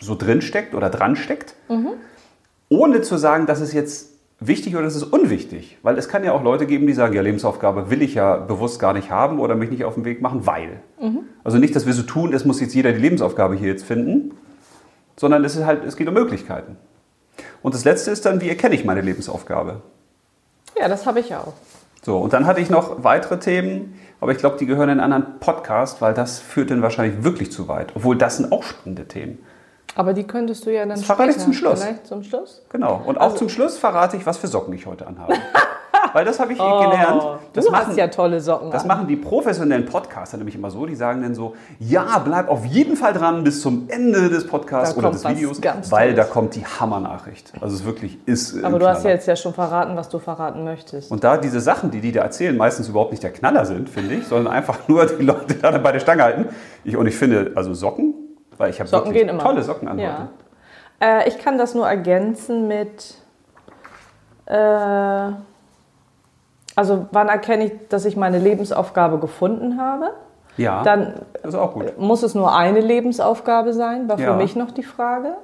so 0.00 0.14
drin 0.14 0.42
steckt 0.42 0.74
oder 0.74 0.90
dran 0.90 1.16
steckt. 1.16 1.54
Mhm. 1.68 1.90
Ohne 2.68 3.02
zu 3.02 3.16
sagen, 3.16 3.46
das 3.46 3.60
ist 3.60 3.72
jetzt 3.72 4.10
wichtig 4.40 4.76
oder 4.76 4.86
ist 4.86 5.02
unwichtig. 5.02 5.78
Weil 5.82 5.98
es 5.98 6.08
kann 6.08 6.24
ja 6.24 6.32
auch 6.32 6.42
Leute 6.42 6.66
geben, 6.66 6.86
die 6.86 6.92
sagen, 6.92 7.14
ja, 7.14 7.22
Lebensaufgabe 7.22 7.90
will 7.90 8.02
ich 8.02 8.14
ja 8.14 8.36
bewusst 8.36 8.80
gar 8.80 8.92
nicht 8.92 9.10
haben 9.10 9.40
oder 9.40 9.54
mich 9.54 9.70
nicht 9.70 9.84
auf 9.84 9.94
den 9.94 10.04
Weg 10.04 10.22
machen, 10.22 10.46
weil. 10.46 10.80
Mhm. 11.00 11.20
Also 11.44 11.58
nicht, 11.58 11.74
dass 11.74 11.86
wir 11.86 11.92
so 11.92 12.02
tun, 12.02 12.32
es 12.32 12.44
muss 12.44 12.60
jetzt 12.60 12.74
jeder 12.74 12.92
die 12.92 13.00
Lebensaufgabe 13.00 13.56
hier 13.56 13.68
jetzt 13.68 13.84
finden, 13.84 14.32
sondern 15.16 15.44
es, 15.44 15.56
ist 15.56 15.66
halt, 15.66 15.84
es 15.84 15.96
geht 15.96 16.08
um 16.08 16.14
Möglichkeiten. 16.14 16.76
Und 17.62 17.74
das 17.74 17.84
Letzte 17.84 18.10
ist 18.10 18.24
dann, 18.24 18.40
wie 18.40 18.48
erkenne 18.48 18.74
ich 18.74 18.84
meine 18.84 19.00
Lebensaufgabe? 19.00 19.82
Ja, 20.78 20.88
das 20.88 21.06
habe 21.06 21.20
ich 21.20 21.34
auch. 21.34 21.54
So, 22.02 22.18
und 22.18 22.32
dann 22.32 22.46
hatte 22.46 22.60
ich 22.60 22.70
noch 22.70 23.02
weitere 23.02 23.38
Themen, 23.38 23.98
aber 24.20 24.32
ich 24.32 24.38
glaube, 24.38 24.56
die 24.58 24.66
gehören 24.66 24.88
in 24.88 25.00
einen 25.00 25.12
anderen 25.12 25.40
Podcast, 25.40 26.00
weil 26.00 26.14
das 26.14 26.38
führt 26.38 26.70
dann 26.70 26.82
wahrscheinlich 26.82 27.24
wirklich 27.24 27.50
zu 27.50 27.68
weit. 27.68 27.92
Obwohl, 27.96 28.16
das 28.16 28.36
sind 28.36 28.52
auch 28.52 28.62
spannende 28.62 29.06
Themen. 29.06 29.38
Aber 29.94 30.12
die 30.12 30.24
könntest 30.24 30.64
du 30.66 30.72
ja 30.72 30.80
dann 30.80 30.90
Das 30.90 31.02
verrate 31.04 31.30
ich 31.30 31.34
später- 31.36 31.44
zum 31.44 31.52
Schluss. 31.54 31.82
Vielleicht 31.82 32.06
zum 32.06 32.22
Schluss? 32.22 32.62
Genau. 32.70 33.02
Und 33.04 33.18
Also 33.18 33.34
auch 33.34 33.36
zum 33.38 33.48
Schluss 33.48 33.76
verrate 33.78 34.16
ich, 34.16 34.26
was 34.26 34.36
für 34.36 34.46
Socken 34.46 34.72
ich 34.74 34.86
heute 34.86 35.06
anhabe. 35.06 35.34
weil 36.12 36.24
das 36.24 36.38
habe 36.38 36.52
ich 36.52 36.58
gelernt. 36.58 37.22
Das 37.52 37.64
Oh, 37.64 37.68
du 37.68 37.72
machen, 37.72 37.86
hast 37.88 37.96
ja 37.96 38.06
tolle 38.08 38.40
Socken 38.40 38.70
das 38.70 38.82
an. 38.82 38.88
machen 38.88 39.06
die 39.08 39.16
professionellen 39.16 39.84
Podcaster 39.86 40.36
nämlich 40.36 40.54
immer 40.54 40.70
so. 40.70 40.86
Die 40.86 40.94
sagen 40.94 41.22
dann 41.22 41.34
so, 41.34 41.54
ja, 41.80 42.18
bleib 42.24 42.48
auf 42.48 42.64
jeden 42.64 42.96
Fall 42.96 43.12
dran 43.12 43.42
bis 43.44 43.60
zum 43.60 43.88
Ende 43.88 44.28
des 44.30 44.46
Podcasts 44.46 44.94
Da 44.94 44.98
oder 45.00 45.10
des 45.10 45.24
Videos, 45.26 45.60
ganz 45.60 45.90
weil 45.90 46.14
da 46.14 46.24
kommt 46.24 46.54
die 46.54 46.64
Hammernachricht. 46.64 47.52
Also 47.60 47.74
es 47.74 47.84
wirklich 47.84 48.18
ist 48.26 48.62
Aber 48.62 48.78
du 48.78 48.86
hast 48.86 48.98
ja 48.98 49.00
Knaller. 49.02 49.14
jetzt 49.16 49.26
ja 49.26 49.36
schon 49.36 49.52
verraten, 49.54 49.96
was 49.96 50.08
du 50.08 50.18
verraten 50.18 50.62
möchtest. 50.64 51.10
Und 51.10 51.24
da 51.24 51.36
diese 51.36 51.60
Sachen, 51.60 51.90
die 51.90 52.00
die 52.00 52.12
da 52.12 52.22
erzählen, 52.22 52.56
meistens 52.56 52.88
überhaupt 52.88 53.10
nicht 53.10 53.22
der 53.22 53.32
Knaller 53.32 53.66
sind, 53.66 53.88
finde 53.90 54.14
ich, 54.14 54.26
sondern 54.26 54.52
einfach 54.52 54.78
nur 54.88 55.04
die 55.06 55.22
Leute 55.24 55.54
da 55.54 55.76
bei 55.78 55.92
der 55.92 56.00
Stange 56.00 56.22
halten. 56.22 56.46
Ich, 56.84 56.96
und 56.96 57.06
ich 57.06 57.16
finde, 57.16 57.52
also 57.56 57.74
Socken, 57.74 58.14
weil 58.58 58.70
ich 58.70 58.80
habe 58.80 58.88
Socken 58.88 59.12
gehen 59.12 59.28
immer. 59.28 59.42
tolle 59.42 59.62
Socken 59.62 59.88
an 59.88 59.98
Ja. 59.98 60.28
heute. 61.00 61.20
Äh, 61.24 61.28
ich 61.28 61.38
kann 61.38 61.58
das 61.58 61.74
nur 61.74 61.86
ergänzen 61.88 62.68
mit. 62.68 63.14
Äh, 64.46 65.32
also, 66.76 67.06
wann 67.10 67.28
erkenne 67.28 67.66
ich, 67.66 67.72
dass 67.88 68.04
ich 68.04 68.16
meine 68.16 68.38
Lebensaufgabe 68.38 69.18
gefunden 69.18 69.80
habe? 69.80 70.10
Ja, 70.56 70.82
Dann 70.82 71.14
das 71.42 71.54
ist 71.54 71.60
auch 71.60 71.74
gut. 71.74 71.98
muss 71.98 72.22
es 72.22 72.34
nur 72.34 72.54
eine 72.54 72.80
Lebensaufgabe 72.80 73.72
sein, 73.72 74.08
war 74.08 74.18
Ja. 74.18 74.32
für 74.32 74.36
mich 74.36 74.56
noch 74.56 74.70
die 74.72 74.82
Frage. 74.82 75.34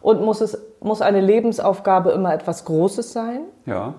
Und 0.00 0.22
muss, 0.22 0.40
es, 0.40 0.58
muss 0.80 1.02
eine 1.02 1.20
Lebensaufgabe 1.20 2.10
immer 2.10 2.32
etwas 2.32 2.64
Großes 2.64 3.12
sein? 3.12 3.40
Ja. 3.66 3.94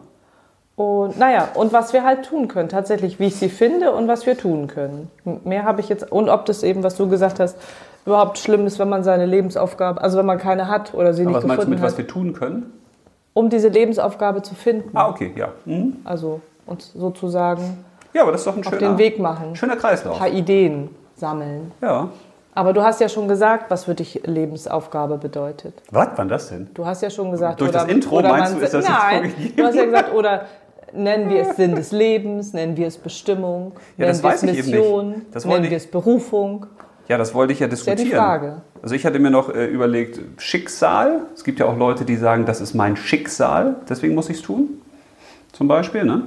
Und 0.76 1.20
naja, 1.20 1.50
und 1.54 1.74
was 1.74 1.94
wir 1.94 2.04
halt 2.04 2.26
tun 2.26 2.48
können, 2.48 2.70
tatsächlich, 2.70 3.20
wie 3.20 3.28
ich 3.28 3.36
sie 3.36 3.50
finde 3.50 3.92
und 3.92 4.08
was 4.08 4.26
wir 4.26 4.38
tun 4.38 4.68
können. 4.68 5.12
Mehr 5.44 5.64
habe 5.64 5.82
ich 5.82 5.90
jetzt, 5.90 6.12
und 6.12 6.30
ob 6.30 6.46
das 6.46 6.64
eben, 6.64 6.84
was 6.84 6.96
du 6.96 7.08
gesagt 7.10 7.40
hast, 7.40 7.58
überhaupt 8.06 8.38
schlimm 8.38 8.66
ist, 8.66 8.80
wenn 8.80 8.90
man 8.90 9.04
seine 9.04 9.26
Lebensaufgabe, 9.26 10.02
also 10.02 10.18
wenn 10.18 10.26
man 10.26 10.38
keine 10.38 10.68
hat 10.68 10.94
oder 10.94 11.14
sie 11.14 11.24
Aber 11.24 11.32
nicht 11.32 11.38
was 11.38 11.44
meinst 11.46 11.64
du 11.64 11.70
gefunden 11.70 11.70
mit, 11.72 11.82
was 11.82 11.92
hat, 11.94 11.98
wir 12.00 12.08
tun 12.08 12.34
können? 12.34 12.74
um 13.34 13.50
diese 13.50 13.70
Lebensaufgabe 13.70 14.42
zu 14.42 14.56
finden. 14.56 14.90
Ah, 14.94 15.08
okay, 15.10 15.32
ja. 15.38 15.50
Mhm. 15.66 15.98
Also 16.04 16.42
uns 16.66 16.92
sozusagen 16.94 17.86
Ja, 18.14 18.24
aber 18.24 18.34
das 18.34 18.42
ist 18.42 18.48
doch 18.48 18.58
ein 18.58 18.66
auf 18.66 18.74
schöner, 18.74 18.90
den 18.90 18.98
Weg 18.98 19.20
machen, 19.20 19.56
schöner 19.56 19.74
ein 19.74 19.80
Kreislauf. 19.80 20.18
paar 20.18 20.28
Ideen 20.30 20.90
sammeln. 21.16 21.72
Ja. 21.82 22.10
Aber 22.54 22.74
du 22.74 22.84
hast 22.84 23.00
ja 23.00 23.08
schon 23.08 23.30
gesagt, 23.30 23.72
was 23.72 23.86
für 23.86 23.96
dich 23.96 24.22
Lebensaufgabe 24.26 25.18
bedeutet. 25.18 25.74
Was 25.92 26.10
war 26.18 26.26
das 26.26 26.50
denn? 26.50 26.70
Du 26.74 26.86
hast 26.86 27.02
ja 27.02 27.10
schon 27.10 27.32
gesagt, 27.32 27.62
Durch 27.62 27.70
oder, 27.70 27.80
das 27.80 27.88
Intro 27.88 28.18
oder 28.18 28.30
meinst 28.30 28.54
du, 28.54 28.60
ist 28.60 28.74
das 28.74 28.86
jetzt 28.86 28.90
Nein, 28.94 29.30
vorgegeben? 29.30 29.56
du 29.56 29.64
hast 29.64 29.76
ja 29.76 29.86
gesagt, 29.86 30.14
oder 30.14 30.42
nennen 30.94 31.30
wir 31.30 31.42
es 31.44 31.56
Sinn 31.56 31.76
des 31.76 31.94
Lebens, 31.94 32.52
nennen 32.52 32.76
wir 32.76 32.88
es 32.88 32.98
Bestimmung, 32.98 33.72
Ja, 33.96 34.08
nennen 34.08 34.22
wir 34.22 34.30
es. 34.34 34.42
Mission, 34.42 35.22
nennen 35.46 35.70
wir 35.70 35.78
es 35.78 35.88
Berufung. 35.90 36.66
Ja, 37.12 37.18
das 37.18 37.34
wollte 37.34 37.52
ich 37.52 37.60
ja 37.60 37.66
ja 37.66 37.70
die 37.70 37.76
diskutieren. 37.76 38.18
Frage. 38.18 38.62
Also 38.82 38.96
ich 38.96 39.06
hatte 39.06 39.20
mir 39.20 39.30
noch 39.32 39.54
äh, 39.54 39.66
überlegt, 39.66 40.22
Schicksal. 40.42 41.24
Es 41.36 41.44
gibt 41.44 41.60
ja 41.60 41.66
auch 41.66 41.78
Leute, 41.78 42.06
die 42.06 42.16
sagen, 42.16 42.46
das 42.46 42.62
ist 42.62 42.74
mein 42.74 42.96
Schicksal, 42.96 43.76
deswegen 43.90 44.16
muss 44.16 44.30
ich 44.30 44.38
es 44.38 44.44
tun. 44.44 44.82
Zum 45.52 45.68
Beispiel, 45.68 46.06
ne? 46.06 46.24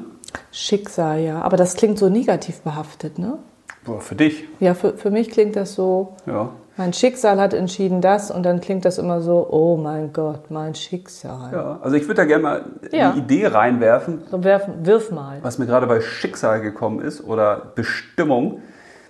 Schicksal, 0.52 1.20
ja. 1.20 1.40
Aber 1.40 1.56
das 1.56 1.74
klingt 1.74 1.98
so 1.98 2.10
negativ 2.10 2.60
behaftet, 2.60 3.18
ne? 3.18 3.38
Boah, 3.86 4.00
für 4.02 4.14
dich. 4.14 4.44
Ja, 4.60 4.74
für, 4.74 4.92
für 4.98 5.10
mich 5.10 5.30
klingt 5.30 5.56
das 5.56 5.74
so, 5.74 6.16
Ja. 6.26 6.50
mein 6.76 6.92
Schicksal 6.92 7.40
hat 7.40 7.54
entschieden 7.54 8.02
das 8.02 8.30
und 8.30 8.42
dann 8.42 8.60
klingt 8.60 8.84
das 8.84 8.98
immer 8.98 9.22
so, 9.22 9.46
oh 9.50 9.78
mein 9.78 10.12
Gott, 10.12 10.50
mein 10.50 10.74
Schicksal. 10.74 11.50
ja. 11.50 11.78
Also 11.80 11.96
ich 11.96 12.02
würde 12.04 12.16
da 12.16 12.24
gerne 12.26 12.42
mal 12.42 12.64
Ja. 12.92 13.12
eine 13.12 13.20
Idee 13.20 13.46
reinwerfen, 13.46 14.22
So 14.30 14.44
wirf, 14.44 14.68
wirf 14.82 15.10
mal. 15.10 15.38
was 15.40 15.58
mir 15.58 15.64
gerade 15.64 15.86
bei 15.86 16.02
Schicksal 16.02 16.60
gekommen 16.60 17.00
ist 17.00 17.24
oder 17.24 17.72
Bestimmung. 17.74 18.60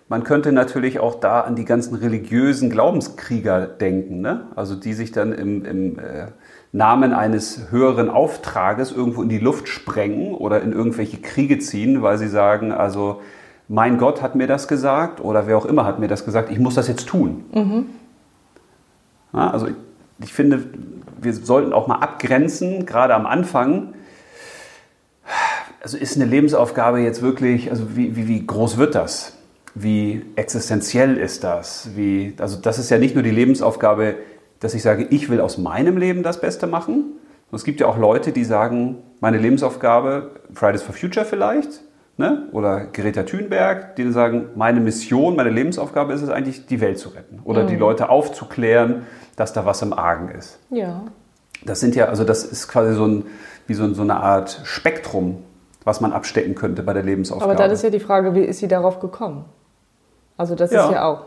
Man 0.09 0.23
könnte 0.23 0.53
natürlich 0.53 1.01
auch 1.01 1.15
da 1.19 1.41
an 1.41 1.57
die 1.57 1.65
ganzen 1.65 1.95
religiösen 1.95 2.69
Glaubenskrieger 2.69 3.67
denken, 3.67 4.21
ne? 4.21 4.49
also 4.55 4.75
die 4.75 4.93
sich 4.93 5.13
dann 5.13 5.33
im, 5.33 5.65
im 5.65 5.99
äh, 5.99 6.27
Namen 6.73 7.15
eines 7.15 7.71
höheren 7.71 8.11
Auftrages 8.11 8.93
irgendwo 8.93 9.23
in 9.23 9.31
die 9.31 9.39
Luft 9.39 9.69
sprengen 9.69 10.35
oder 10.35 10.61
in 10.61 10.73
irgendwelche 10.73 11.19
Kriege 11.19 11.59
ziehen, 11.59 12.03
weil 12.03 12.19
sie 12.19 12.29
sagen, 12.29 12.71
also 12.71 13.23
mein 13.69 13.97
Gott 13.97 14.21
hat 14.21 14.35
mir 14.35 14.47
das 14.47 14.69
gesagt 14.69 15.21
oder 15.21 15.47
wer 15.47 15.57
auch 15.57 15.65
immer 15.65 15.87
hat 15.87 15.99
mir 15.99 16.09
das 16.09 16.27
gesagt, 16.27 16.51
ich 16.51 16.59
muss 16.59 16.75
das 16.75 16.87
jetzt 16.87 17.09
tun. 17.09 17.45
Ja, 19.33 19.51
also 19.51 19.69
ich, 19.69 19.75
ich 20.23 20.33
finde, 20.35 20.65
wir 21.21 21.33
sollten 21.33 21.73
auch 21.73 21.87
mal 21.87 21.97
abgrenzen, 21.97 22.85
gerade 22.85 23.15
am 23.15 23.25
Anfang, 23.25 23.95
also 25.81 25.97
ist 25.97 26.17
eine 26.17 26.27
Lebensaufgabe 26.27 27.01
jetzt 27.01 27.23
wirklich, 27.23 27.71
also 27.71 27.97
wie, 27.97 28.17
wie, 28.17 28.29
wie 28.29 28.47
groß 28.47 28.77
wird 28.77 28.95
das? 28.95 29.39
Wie 29.75 30.25
existenziell 30.37 31.17
ist 31.17 31.43
das? 31.43 31.91
Wie, 31.97 32.35
also 32.39 32.61
das 32.61 32.79
ist 32.79 32.91
ja 32.91 32.99
nicht 32.99 33.15
nur 33.15 33.25
die 33.25 33.31
Lebensaufgabe, 33.31 34.15
dass 34.61 34.75
ich 34.75 34.83
sage, 34.83 35.07
ich 35.11 35.29
will 35.29 35.41
aus 35.41 35.59
meinem 35.59 35.97
Leben 35.97 36.23
das 36.23 36.41
Beste 36.41 36.67
machen. 36.67 37.19
Und 37.51 37.57
es 37.57 37.65
gibt 37.65 37.81
ja 37.81 37.87
auch 37.87 37.99
Leute, 37.99 38.33
die 38.33 38.45
sagen, 38.45 38.99
meine 39.21 39.39
Lebensaufgabe, 39.39 40.31
Fridays 40.53 40.83
for 40.83 40.95
Future 40.95 41.27
vielleicht, 41.27 41.83
ne? 42.17 42.49
oder 42.53 42.87
Greta 42.87 43.25
Thunberg, 43.25 43.97
die 43.97 44.11
sagen, 44.13 44.47
meine 44.55 44.81
Mission, 44.81 45.37
meine 45.37 45.51
Lebensaufgabe 45.51 46.13
ist 46.13 46.23
es 46.23 46.31
eigentlich, 46.31 46.67
die 46.67 46.81
Welt 46.81 46.99
zu 46.99 47.11
retten. 47.11 47.41
Oder 47.45 47.65
die 47.65 47.77
Leute 47.77 48.09
aufzuklären, 48.09 49.07
dass 49.37 49.53
da 49.53 49.67
was 49.67 49.83
im 49.83 49.93
Argen 49.93 50.29
ist. 50.29 50.59
Ja. 50.71 51.03
Das 51.65 51.81
sind 51.81 51.95
ja, 51.97 52.07
also 52.07 52.25
das 52.25 52.45
ist 52.45 52.69
quasi 52.69 52.95
so, 52.95 53.07
ein, 53.07 53.27
wie 53.67 53.75
so, 53.75 53.93
so 53.95 54.03
eine 54.03 54.17
Art 54.17 54.61
Spektrum, 54.65 55.43
was 55.85 56.01
man 56.01 56.13
abstecken 56.13 56.55
könnte 56.55 56.83
bei 56.83 56.93
der 56.93 57.03
Lebensaufgabe. 57.03 57.51
Aber 57.53 57.59
dann 57.61 57.71
ist 57.71 57.83
ja 57.83 57.91
die 57.91 58.01
Frage, 58.01 58.35
wie 58.35 58.43
ist 58.43 58.61
sie 58.61 58.69
darauf 58.69 59.01
gekommen? 59.01 59.45
Also 60.37 60.55
das 60.55 60.71
Ja. 60.73 60.87
ist 60.87 60.93
ja 60.93 61.05
auch 61.05 61.27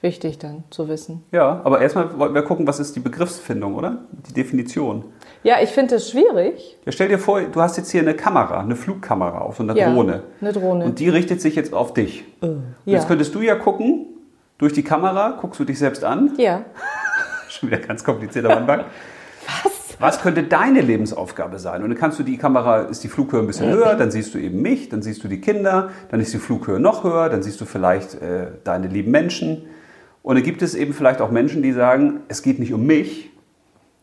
wichtig 0.00 0.38
dann 0.38 0.64
zu 0.70 0.88
wissen. 0.88 1.24
ja, 1.32 1.60
aber 1.64 1.80
erstmal 1.80 2.18
wollten 2.18 2.34
wir 2.34 2.42
gucken, 2.42 2.66
was 2.66 2.78
ist 2.78 2.94
die 2.94 3.00
Begriffsfindung, 3.00 3.74
oder? 3.74 3.98
Die 4.28 4.34
Definition. 4.34 5.04
Ja, 5.42 5.56
ich 5.62 5.70
finde 5.70 5.94
es 5.96 6.10
schwierig. 6.10 6.76
Ja, 6.84 6.92
stell 6.92 7.08
dir 7.08 7.18
vor, 7.18 7.40
du 7.40 7.60
hast 7.60 7.76
jetzt 7.78 7.90
hier 7.90 8.02
eine 8.02 8.14
Kamera, 8.14 8.60
eine 8.60 8.76
Flugkamera 8.76 9.38
auf 9.38 9.56
so 9.56 9.62
einer 9.62 9.74
Ja, 9.76 9.90
Drohne. 9.92 10.22
eine 10.40 10.52
Drohne. 10.52 10.84
Und 10.84 10.98
die 10.98 11.08
richtet 11.08 11.40
sich 11.40 11.54
jetzt 11.54 11.72
auf 11.72 11.94
dich. 11.94 12.24
Und 12.42 12.64
ja. 12.84 12.94
Jetzt 12.94 13.08
könntest 13.08 13.34
du 13.34 13.40
ja 13.40 13.54
gucken, 13.54 14.06
durch 14.58 14.72
die 14.74 14.82
Kamera, 14.84 15.38
guckst 15.40 15.58
du 15.60 15.64
dich 15.64 15.78
selbst 15.78 16.04
an. 16.04 16.32
Ja. 16.36 16.62
Schon 17.48 17.70
wieder 17.70 17.78
ganz 17.80 18.04
kompliziert 18.04 18.44
am 18.46 18.58
Anfang. 18.58 18.80
Was? 19.64 19.83
Was 19.98 20.20
könnte 20.20 20.42
deine 20.42 20.80
Lebensaufgabe 20.80 21.58
sein? 21.58 21.82
Und 21.82 21.90
dann 21.90 21.98
kannst 21.98 22.18
du 22.18 22.22
die 22.22 22.36
Kamera, 22.36 22.82
ist 22.82 23.04
die 23.04 23.08
Flughöhe 23.08 23.40
ein 23.40 23.46
bisschen 23.46 23.70
höher, 23.70 23.94
dann 23.94 24.10
siehst 24.10 24.34
du 24.34 24.38
eben 24.38 24.62
mich, 24.62 24.88
dann 24.88 25.02
siehst 25.02 25.22
du 25.24 25.28
die 25.28 25.40
Kinder, 25.40 25.90
dann 26.10 26.20
ist 26.20 26.32
die 26.32 26.38
Flughöhe 26.38 26.80
noch 26.80 27.04
höher, 27.04 27.28
dann 27.28 27.42
siehst 27.42 27.60
du 27.60 27.64
vielleicht 27.64 28.14
äh, 28.14 28.48
deine 28.64 28.88
lieben 28.88 29.10
Menschen. 29.10 29.66
Und 30.22 30.36
dann 30.36 30.44
gibt 30.44 30.62
es 30.62 30.74
eben 30.74 30.94
vielleicht 30.94 31.20
auch 31.20 31.30
Menschen, 31.30 31.62
die 31.62 31.72
sagen, 31.72 32.20
es 32.28 32.42
geht 32.42 32.58
nicht 32.58 32.72
um 32.72 32.86
mich. 32.86 33.30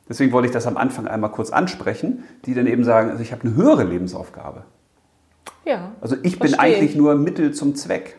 Deswegen 0.08 0.32
wollte 0.32 0.48
ich 0.48 0.54
das 0.54 0.68
am 0.68 0.78
Anfang 0.78 1.08
einmal 1.08 1.32
kurz 1.32 1.52
ansprechen, 1.52 2.24
die 2.46 2.54
dann 2.54 2.68
eben 2.68 2.84
sagen, 2.84 3.10
also 3.10 3.24
ich 3.24 3.32
habe 3.32 3.44
eine 3.44 3.56
höhere 3.56 3.84
Lebensaufgabe. 3.84 4.64
Ja. 5.66 5.92
Also 6.02 6.16
ich 6.22 6.40
bin 6.40 6.50
Verstehe 6.50 6.60
eigentlich 6.60 6.92
ich. 6.92 6.98
nur 6.98 7.16
Mittel 7.16 7.54
zum 7.54 7.76
Zweck. 7.76 8.18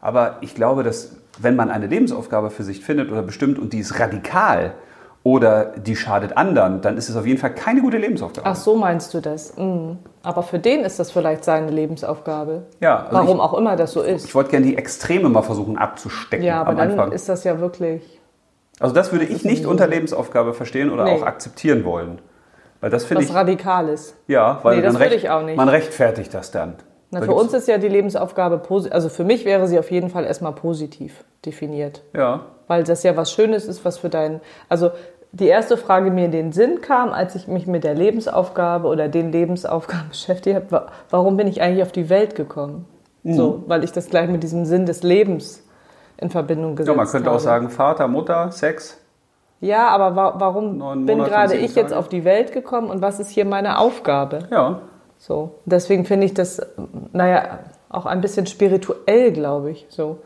Aber 0.00 0.38
ich 0.42 0.54
glaube, 0.54 0.82
dass 0.82 1.16
wenn 1.38 1.56
man 1.56 1.70
eine 1.70 1.86
Lebensaufgabe 1.86 2.50
für 2.50 2.62
sich 2.62 2.84
findet 2.84 3.10
oder 3.10 3.22
bestimmt 3.22 3.58
und 3.58 3.72
die 3.72 3.78
ist 3.78 3.98
radikal 3.98 4.74
oder 5.24 5.72
die 5.76 5.96
schadet 5.96 6.36
anderen, 6.36 6.80
dann 6.82 6.96
ist 6.96 7.08
es 7.08 7.16
auf 7.16 7.26
jeden 7.26 7.38
Fall 7.40 7.52
keine 7.54 7.80
gute 7.80 7.96
Lebensaufgabe. 7.96 8.46
Ach, 8.46 8.54
so 8.54 8.76
meinst 8.76 9.12
du 9.14 9.20
das. 9.20 9.56
Mhm. 9.56 9.98
Aber 10.22 10.42
für 10.42 10.58
den 10.60 10.80
ist 10.84 10.98
das 11.00 11.10
vielleicht 11.10 11.44
seine 11.44 11.70
Lebensaufgabe. 11.70 12.62
Ja, 12.80 13.04
also 13.06 13.16
Warum 13.16 13.36
ich- 13.38 13.42
auch 13.42 13.54
immer 13.54 13.74
das 13.74 13.92
so 13.92 14.02
ist. 14.02 14.26
Ich 14.26 14.34
wollte 14.34 14.50
gerne 14.50 14.66
die 14.66 14.76
Extreme 14.76 15.28
mal 15.30 15.42
versuchen 15.42 15.76
abzustecken 15.78 16.44
Ja, 16.46 16.60
aber 16.60 16.70
am 16.70 16.76
dann 16.76 16.90
Anfang. 16.92 17.12
ist 17.12 17.28
das 17.28 17.42
ja 17.44 17.58
wirklich. 17.58 18.20
also 18.80 18.94
das 18.94 19.12
würde 19.12 19.24
ich 19.24 19.44
nicht 19.44 19.66
unter 19.66 19.86
Lebensaufgabe 19.86 20.52
verstehen 20.54 20.90
oder 20.90 21.04
Nee. 21.04 21.12
auch 21.12 21.22
akzeptieren 21.22 21.84
wollen. 21.84 22.20
Weil 22.80 22.90
das 22.90 23.04
finde 23.06 23.22
Was 23.22 23.30
ich, 23.30 23.34
Radikales. 23.34 24.14
ja, 24.26 24.58
weil 24.62 24.76
Nee, 24.76 24.82
das 24.82 24.92
man, 24.92 25.02
würde 25.02 25.14
ich 25.14 25.30
auch 25.30 25.42
nicht. 25.42 25.56
man 25.56 25.68
rechtfertigt 25.70 26.34
das 26.34 26.50
dann. 26.50 26.74
Na, 27.10 27.20
Da 27.20 27.26
für 27.26 27.32
uns 27.32 27.54
ist 27.54 27.66
ja 27.68 27.78
die 27.78 27.88
Lebensaufgabe 27.88 28.58
positiv. 28.58 28.92
Also 28.92 29.08
für 29.08 29.24
mich 29.24 29.44
wäre 29.46 29.68
sie 29.68 29.78
auf 29.78 29.90
jeden 29.90 30.10
Fall 30.10 30.24
erstmal 30.24 30.52
positiv 30.52 31.24
definiert. 31.46 32.02
Ja, 32.14 32.40
Weil 32.66 32.82
das 32.82 33.02
ja 33.02 33.14
was 33.16 33.30
Schönes 33.30 33.66
ist, 33.66 33.84
was 33.84 33.98
für 33.98 34.08
deinen. 34.08 34.40
Also 34.70 34.90
die 35.34 35.48
erste 35.48 35.76
Frage 35.76 36.10
mir 36.10 36.26
in 36.26 36.32
den 36.32 36.52
Sinn 36.52 36.80
kam, 36.80 37.12
als 37.12 37.34
ich 37.34 37.48
mich 37.48 37.66
mit 37.66 37.82
der 37.82 37.94
Lebensaufgabe 37.94 38.86
oder 38.86 39.08
den 39.08 39.32
Lebensaufgaben 39.32 40.08
beschäftigt 40.10 40.56
habe, 40.56 40.70
war, 40.70 40.86
warum 41.10 41.36
bin 41.36 41.48
ich 41.48 41.60
eigentlich 41.60 41.82
auf 41.82 41.92
die 41.92 42.08
Welt 42.08 42.34
gekommen? 42.34 42.86
Mhm. 43.24 43.34
So, 43.34 43.64
weil 43.66 43.84
ich 43.84 43.92
das 43.92 44.08
gleich 44.08 44.28
mit 44.28 44.42
diesem 44.42 44.64
Sinn 44.64 44.86
des 44.86 45.02
Lebens 45.02 45.64
in 46.18 46.30
Verbindung 46.30 46.76
gesetzt 46.76 46.94
ja 46.94 46.96
man 46.96 47.08
könnte 47.08 47.26
habe. 47.26 47.36
auch 47.36 47.40
sagen, 47.40 47.70
Vater, 47.70 48.06
Mutter, 48.06 48.52
Sex. 48.52 49.00
Ja, 49.60 49.88
aber 49.88 50.14
wa 50.14 50.34
warum 50.38 50.78
Neun 50.78 51.06
bin 51.06 51.18
Monate 51.18 51.30
gerade 51.30 51.56
ich 51.56 51.74
jetzt 51.74 51.92
auf 51.92 52.08
die 52.08 52.24
Welt 52.24 52.52
gekommen 52.52 52.90
und 52.90 53.00
was 53.00 53.18
ist 53.18 53.30
hier 53.30 53.44
meine 53.44 53.78
Aufgabe? 53.78 54.40
Ja, 54.50 54.80
So, 55.18 55.52
deswegen 55.64 56.04
finde 56.04 56.26
ich 56.26 56.34
das, 56.34 56.60
naja, 57.12 57.60
auch 57.88 58.06
ein 58.06 58.20
bisschen 58.20 58.46
spirituell, 58.46 59.32
glaube 59.32 59.70
ich. 59.70 59.86
So. 59.88 60.18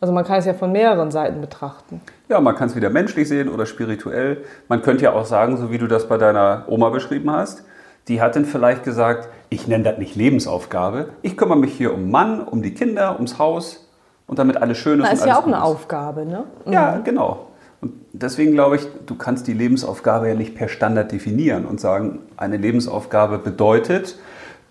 Also 0.00 0.12
man 0.12 0.24
kann 0.24 0.38
es 0.38 0.44
ja 0.44 0.54
von 0.54 0.72
mehreren 0.72 1.10
Seiten 1.10 1.40
betrachten. 1.40 2.00
Ja, 2.28 2.40
man 2.40 2.54
kann 2.56 2.68
es 2.68 2.76
wieder 2.76 2.90
menschlich 2.90 3.28
sehen 3.28 3.48
oder 3.48 3.64
spirituell. 3.64 4.44
Man 4.68 4.82
könnte 4.82 5.04
ja 5.04 5.12
auch 5.12 5.24
sagen, 5.24 5.56
so 5.56 5.70
wie 5.70 5.78
du 5.78 5.86
das 5.86 6.08
bei 6.08 6.18
deiner 6.18 6.64
Oma 6.66 6.90
beschrieben 6.90 7.30
hast, 7.30 7.64
die 8.08 8.20
hat 8.20 8.36
dann 8.36 8.44
vielleicht 8.44 8.84
gesagt, 8.84 9.28
ich 9.48 9.66
nenne 9.66 9.84
das 9.84 9.98
nicht 9.98 10.14
Lebensaufgabe, 10.14 11.08
ich 11.22 11.36
kümmere 11.38 11.56
mich 11.58 11.72
hier 11.72 11.94
um 11.94 12.10
Mann, 12.10 12.42
um 12.42 12.60
die 12.62 12.74
Kinder, 12.74 13.14
ums 13.14 13.38
Haus 13.38 13.88
und 14.26 14.38
damit 14.38 14.58
alles 14.58 14.76
Schönes 14.76 15.08
Das 15.08 15.20
ist 15.20 15.26
ja 15.26 15.38
auch 15.38 15.44
eine 15.46 15.54
Gutes. 15.56 15.62
Aufgabe, 15.70 16.26
ne? 16.26 16.44
Ja, 16.66 16.98
genau. 16.98 17.48
Und 17.80 17.92
deswegen 18.12 18.52
glaube 18.52 18.76
ich, 18.76 18.86
du 19.06 19.14
kannst 19.14 19.46
die 19.46 19.54
Lebensaufgabe 19.54 20.28
ja 20.28 20.34
nicht 20.34 20.54
per 20.54 20.68
Standard 20.68 21.12
definieren 21.12 21.64
und 21.64 21.80
sagen, 21.80 22.20
eine 22.36 22.56
Lebensaufgabe 22.58 23.38
bedeutet 23.38 24.18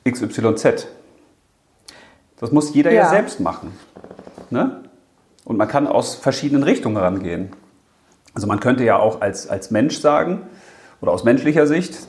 XYZ. 0.08 0.88
Das 2.39 2.51
muss 2.51 2.74
jeder 2.74 2.92
ja, 2.92 3.03
Ja. 3.03 3.10
selbst 3.10 3.39
machen. 3.39 3.72
Ne? 4.50 4.83
Und 5.45 5.57
man 5.57 5.67
kann 5.67 5.88
aus 5.88 6.15
verschiedenen 6.15 6.63
Richtungen 6.63 6.97
rangehen. 6.97 7.51
Also 8.33 8.47
man 8.47 8.59
könnte 8.59 8.83
ja 8.83 8.97
auch 8.97 9.21
als, 9.21 9.47
als 9.47 9.71
Mensch 9.71 10.00
sagen, 10.00 10.43
oder 11.01 11.12
aus 11.12 11.23
menschlicher 11.23 11.67
Sicht, 11.67 12.07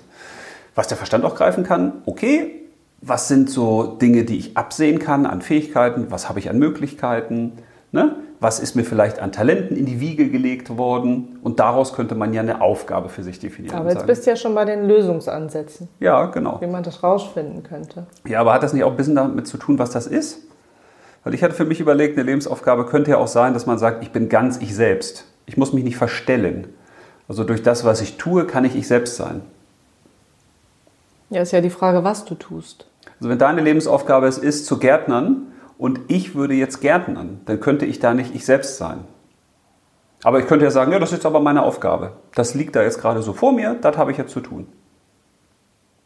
was 0.74 0.88
der 0.88 0.96
Verstand 0.96 1.24
auch 1.24 1.34
greifen 1.34 1.64
kann, 1.64 2.02
okay, 2.06 2.62
was 3.00 3.28
sind 3.28 3.50
so 3.50 3.84
Dinge, 3.84 4.24
die 4.24 4.38
ich 4.38 4.56
absehen 4.56 4.98
kann 4.98 5.26
an 5.26 5.42
Fähigkeiten, 5.42 6.06
was 6.10 6.28
habe 6.28 6.38
ich 6.38 6.48
an 6.48 6.58
Möglichkeiten, 6.58 7.52
ne? 7.92 8.16
was 8.40 8.60
ist 8.60 8.76
mir 8.76 8.84
vielleicht 8.84 9.18
an 9.20 9.32
Talenten 9.32 9.76
in 9.76 9.86
die 9.86 10.00
Wiege 10.00 10.28
gelegt 10.28 10.76
worden 10.76 11.38
und 11.42 11.60
daraus 11.60 11.92
könnte 11.92 12.14
man 12.14 12.32
ja 12.32 12.40
eine 12.40 12.60
Aufgabe 12.60 13.08
für 13.08 13.22
sich 13.22 13.38
definieren. 13.38 13.76
Aber 13.76 13.88
jetzt 13.88 13.98
sagen, 13.98 14.06
bist 14.06 14.26
du 14.26 14.30
ja 14.30 14.36
schon 14.36 14.54
bei 14.54 14.64
den 14.64 14.86
Lösungsansätzen, 14.86 15.88
ja, 16.00 16.26
genau. 16.26 16.60
wie 16.60 16.66
man 16.66 16.82
das 16.82 17.02
rausfinden 17.02 17.62
könnte. 17.62 18.06
Ja, 18.26 18.40
aber 18.40 18.52
hat 18.54 18.62
das 18.62 18.72
nicht 18.72 18.84
auch 18.84 18.90
ein 18.90 18.96
bisschen 18.96 19.16
damit 19.16 19.46
zu 19.46 19.56
tun, 19.58 19.78
was 19.78 19.90
das 19.90 20.06
ist? 20.06 20.40
Weil 21.24 21.34
ich 21.34 21.42
hatte 21.42 21.54
für 21.54 21.64
mich 21.64 21.80
überlegt, 21.80 22.16
eine 22.16 22.26
Lebensaufgabe 22.26 22.84
könnte 22.84 23.12
ja 23.12 23.16
auch 23.16 23.28
sein, 23.28 23.54
dass 23.54 23.66
man 23.66 23.78
sagt, 23.78 24.02
ich 24.02 24.12
bin 24.12 24.28
ganz 24.28 24.58
ich 24.58 24.74
selbst. 24.74 25.24
Ich 25.46 25.56
muss 25.56 25.72
mich 25.72 25.82
nicht 25.82 25.96
verstellen. 25.96 26.68
Also 27.28 27.44
durch 27.44 27.62
das, 27.62 27.84
was 27.84 28.02
ich 28.02 28.18
tue, 28.18 28.46
kann 28.46 28.64
ich 28.64 28.76
ich 28.76 28.86
selbst 28.86 29.16
sein. 29.16 29.40
Ja, 31.30 31.40
ist 31.40 31.52
ja 31.52 31.62
die 31.62 31.70
Frage, 31.70 32.04
was 32.04 32.26
du 32.26 32.34
tust. 32.34 32.86
Also 33.18 33.30
wenn 33.30 33.38
deine 33.38 33.62
Lebensaufgabe 33.62 34.26
es 34.26 34.36
ist, 34.36 34.66
zu 34.66 34.78
gärtnern 34.78 35.46
und 35.78 36.00
ich 36.08 36.34
würde 36.34 36.54
jetzt 36.54 36.82
gärtnern, 36.82 37.40
dann 37.46 37.58
könnte 37.60 37.86
ich 37.86 37.98
da 37.98 38.12
nicht 38.12 38.34
ich 38.34 38.44
selbst 38.44 38.76
sein. 38.76 39.04
Aber 40.22 40.40
ich 40.40 40.46
könnte 40.46 40.64
ja 40.64 40.70
sagen, 40.70 40.92
ja, 40.92 40.98
das 40.98 41.12
ist 41.12 41.24
aber 41.26 41.40
meine 41.40 41.62
Aufgabe. 41.62 42.12
Das 42.34 42.54
liegt 42.54 42.76
da 42.76 42.82
jetzt 42.82 43.00
gerade 43.00 43.22
so 43.22 43.32
vor 43.32 43.52
mir, 43.52 43.74
das 43.80 43.96
habe 43.96 44.10
ich 44.10 44.18
jetzt 44.18 44.32
zu 44.32 44.40
tun. 44.40 44.66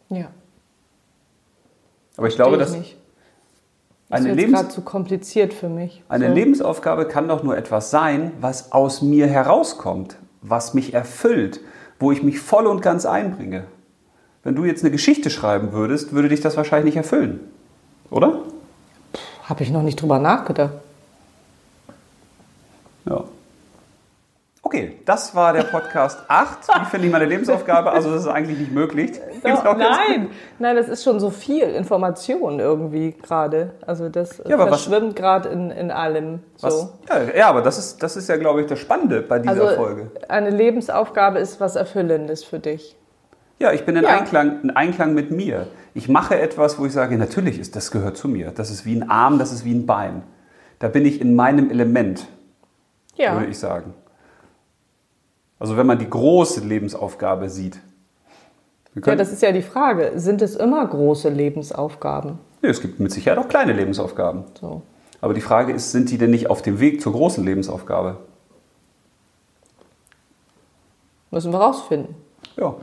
Ja. 0.09 0.29
Aber 2.17 2.29
ich 2.29 2.37
glaube, 2.37 2.57
Verstehe 2.57 2.81
dass 2.81 2.87
ich 2.87 2.97
nicht. 4.11 4.21
Das 4.25 4.33
eine, 4.33 4.43
ist 4.43 4.53
gerade 4.53 4.69
zu 4.69 4.81
kompliziert 4.83 5.53
für 5.55 5.69
mich. 5.69 6.03
eine 6.09 6.29
so. 6.29 6.35
Lebensaufgabe 6.35 7.07
kann 7.07 7.29
doch 7.29 7.43
nur 7.43 7.57
etwas 7.57 7.91
sein, 7.91 8.33
was 8.41 8.73
aus 8.73 9.03
mir 9.03 9.27
herauskommt, 9.27 10.17
was 10.43 10.75
mich 10.75 10.95
erfüllt, 10.95 11.61
wo 11.99 12.13
ich 12.13 12.23
mich 12.23 12.41
voll 12.41 12.67
und 12.67 12.81
ganz 12.83 13.07
einbringe. 13.07 13.65
wenn 14.45 14.55
du 14.55 14.65
jetzt 14.65 14.83
eine 14.83 14.91
Geschichte 14.91 15.29
schreiben 15.29 15.73
würdest, 15.73 16.13
würde 16.13 16.29
dich 16.31 16.41
das 16.41 16.57
wahrscheinlich 16.57 16.95
nicht 16.95 17.05
erfüllen. 17.05 17.41
Oder? 18.11 18.41
Habe 19.45 19.63
ich 19.63 19.71
noch 19.71 19.83
nicht 19.83 20.01
drüber 20.01 20.19
nachgedacht. 20.19 20.73
Ja. 23.05 23.25
Okay, 24.63 24.97
das 25.07 25.35
war 25.35 25.53
der 25.53 25.63
Podcast 25.63 26.19
8. 26.29 26.59
Wie 26.81 26.85
finde 26.87 27.07
ich 27.07 27.13
meine 27.13 27.25
Lebensaufgabe? 27.25 27.91
Also, 27.91 28.11
das 28.13 28.23
ist 28.23 28.29
eigentlich 28.29 28.59
nicht 28.59 28.73
möglich. 28.73 29.13
Gibt's 29.43 29.63
Doch, 29.63 29.77
nein, 29.77 30.29
nein, 30.59 30.77
das 30.77 30.89
ist 30.89 31.05
schon 31.05 31.21
so 31.21 31.31
viel 31.31 31.63
Information 31.63 32.59
irgendwie 32.61 33.13
gerade. 33.13 33.71
Also 33.87 34.09
das 34.09 34.43
Ja, 34.47 34.59
verschwimmt 34.67 35.15
gerade 35.17 35.49
in, 35.49 35.71
in 35.71 35.91
allem. 35.91 36.41
So. 36.57 36.91
Ja, 37.09 37.23
ja, 37.37 37.49
aber 37.49 37.63
das 37.63 37.79
ist, 37.79 38.03
das 38.03 38.17
ist 38.17 38.29
ja, 38.29 38.37
glaube 38.37 38.61
ich, 38.63 38.67
das 38.67 38.79
Spannende 38.81 39.23
bei 39.23 39.39
dieser 39.39 39.53
Also 39.53 39.77
Folge. 39.77 40.11
eine 40.29 40.51
Lebensaufgabe 40.51 41.39
ist 41.39 41.61
was 41.61 41.77
Erfüllendes 41.77 42.43
für 42.45 42.59
dich. 42.59 42.97
Ja, 43.61 43.73
ich 43.73 43.85
bin 43.85 43.97
in, 43.97 44.03
Ja. 44.05 44.11
Einklang, 44.11 44.61
in 44.65 44.71
Einklang 44.71 45.15
mit 45.15 45.31
mir. 45.31 45.67
Ich 45.95 46.09
mache 46.09 46.39
etwas, 46.39 46.79
wo 46.79 46.85
ich 46.87 46.93
sage, 46.93 47.17
natürlich 47.17 47.59
ist 47.59 47.75
das 47.75 47.91
gehört 47.91 48.17
zu 48.17 48.29
mir. 48.29 48.51
Das 48.55 48.71
ist 48.71 48.85
wie 48.85 48.95
ein 48.97 49.09
Arm, 49.09 49.39
das 49.39 49.53
ist 49.53 49.65
wie 49.65 49.73
ein 49.75 49.87
Bein. 49.87 50.23
Da 50.81 50.89
bin 50.89 51.07
ich 51.07 51.21
in 51.21 51.35
meinem 51.35 51.71
Element, 51.71 52.27
Ja. 53.17 53.35
würde 53.35 53.47
ich 53.47 53.59
sagen. 53.59 53.95
Also 55.59 55.77
wenn 55.77 55.87
man 55.87 55.99
die 55.99 56.09
große 56.09 56.61
Lebensaufgabe 56.61 57.49
sieht. 57.49 57.79
Ja, 59.05 59.17
das 59.17 59.33
ist 59.33 59.43
ja 59.43 59.53
die 59.53 59.63
Frage. 59.63 60.13
Sind 60.17 60.43
es 60.43 60.57
immer 60.57 60.87
große 60.87 61.29
Lebensaufgaben? 61.29 62.39
nee, 62.63 62.69
es 62.69 62.81
gibt 62.81 63.01
mit 63.01 63.13
Sicherheit 63.13 63.39
auch 63.39 63.49
kleine 63.49 63.73
Lebensaufgaben. 63.73 64.45
So. 64.61 64.83
Aber 65.21 65.35
die 65.35 65.41
Frage 65.41 65.73
ist, 65.73 65.93
sind 65.93 66.11
die 66.11 66.19
denn 66.19 66.31
nicht 66.31 66.51
auf 66.51 66.63
dem 66.63 66.81
Weg 66.81 67.01
zur 67.01 67.13
großen 67.13 67.45
Lebensaufgabe? 67.45 68.19
Müssen 71.31 71.53
wir 71.53 71.59
rausfinden. 71.59 72.15
Ja. 72.57 72.75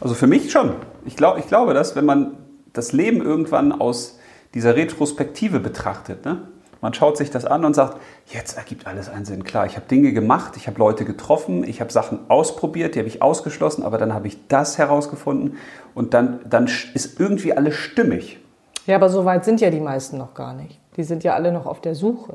Also 0.00 0.14
für 0.14 0.26
mich 0.26 0.50
schon. 0.50 0.74
Ich, 1.04 1.16
glaub, 1.16 1.38
ich 1.38 1.46
glaube, 1.46 1.74
dass 1.74 1.96
wenn 1.96 2.04
man 2.04 2.36
das 2.72 2.92
Leben 2.92 3.20
irgendwann 3.20 3.72
aus 3.72 4.18
dieser 4.54 4.76
Retrospektive 4.76 5.60
betrachtet, 5.60 6.24
ne? 6.24 6.48
Man 6.80 6.94
schaut 6.94 7.16
sich 7.16 7.30
das 7.30 7.44
an 7.44 7.64
und 7.64 7.74
sagt, 7.74 7.98
jetzt 8.26 8.56
ergibt 8.56 8.86
alles 8.86 9.08
einen 9.08 9.24
Sinn. 9.24 9.44
Klar, 9.44 9.66
ich 9.66 9.76
habe 9.76 9.86
Dinge 9.88 10.12
gemacht, 10.12 10.56
ich 10.56 10.66
habe 10.66 10.78
Leute 10.78 11.04
getroffen, 11.04 11.64
ich 11.64 11.80
habe 11.80 11.92
Sachen 11.92 12.20
ausprobiert, 12.28 12.94
die 12.94 13.00
habe 13.00 13.08
ich 13.08 13.20
ausgeschlossen, 13.22 13.82
aber 13.82 13.98
dann 13.98 14.14
habe 14.14 14.26
ich 14.28 14.38
das 14.48 14.78
herausgefunden 14.78 15.56
und 15.94 16.14
dann, 16.14 16.40
dann 16.48 16.66
ist 16.94 17.18
irgendwie 17.20 17.52
alles 17.52 17.74
stimmig. 17.74 18.38
Ja, 18.86 18.96
aber 18.96 19.08
so 19.08 19.24
weit 19.24 19.44
sind 19.44 19.60
ja 19.60 19.70
die 19.70 19.80
meisten 19.80 20.18
noch 20.18 20.34
gar 20.34 20.54
nicht. 20.54 20.78
Die 20.96 21.02
sind 21.04 21.24
ja 21.24 21.34
alle 21.34 21.52
noch 21.52 21.66
auf 21.66 21.80
der 21.80 21.94
Suche. 21.94 22.34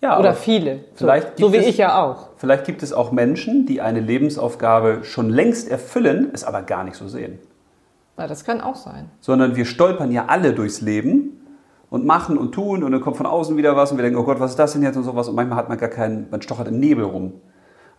Ja, 0.00 0.18
Oder 0.18 0.34
viele. 0.34 0.78
So, 0.94 1.04
vielleicht 1.04 1.38
so 1.38 1.46
gibt 1.46 1.52
wie 1.52 1.56
es- 1.58 1.66
ich 1.66 1.76
ja 1.78 2.02
auch. 2.02 2.30
Vielleicht 2.36 2.64
gibt 2.64 2.82
es 2.82 2.92
auch 2.92 3.12
Menschen, 3.12 3.66
die 3.66 3.80
eine 3.80 4.00
Lebensaufgabe 4.00 5.04
schon 5.04 5.30
längst 5.30 5.68
erfüllen, 5.70 6.30
es 6.32 6.42
aber 6.42 6.62
gar 6.62 6.82
nicht 6.82 6.96
so 6.96 7.06
sehen. 7.06 7.38
Ja, 8.18 8.26
das 8.26 8.44
kann 8.44 8.60
auch 8.60 8.74
sein. 8.76 9.08
sondern 9.20 9.54
wir 9.56 9.64
stolpern 9.64 10.10
ja 10.10 10.26
alle 10.26 10.52
durchs 10.54 10.80
Leben 10.80 11.31
und 11.92 12.06
machen 12.06 12.38
und 12.38 12.52
tun 12.52 12.82
und 12.82 12.90
dann 12.90 13.02
kommt 13.02 13.18
von 13.18 13.26
außen 13.26 13.54
wieder 13.58 13.76
was 13.76 13.90
und 13.90 13.98
wir 13.98 14.02
denken, 14.02 14.18
oh 14.18 14.24
Gott, 14.24 14.40
was 14.40 14.52
ist 14.52 14.58
das 14.58 14.72
denn 14.72 14.82
jetzt 14.82 14.96
und 14.96 15.04
sowas 15.04 15.28
und 15.28 15.34
manchmal 15.34 15.58
hat 15.58 15.68
man 15.68 15.76
gar 15.76 15.90
keinen, 15.90 16.26
man 16.30 16.40
stochert 16.40 16.66
im 16.68 16.80
Nebel 16.80 17.04
rum. 17.04 17.34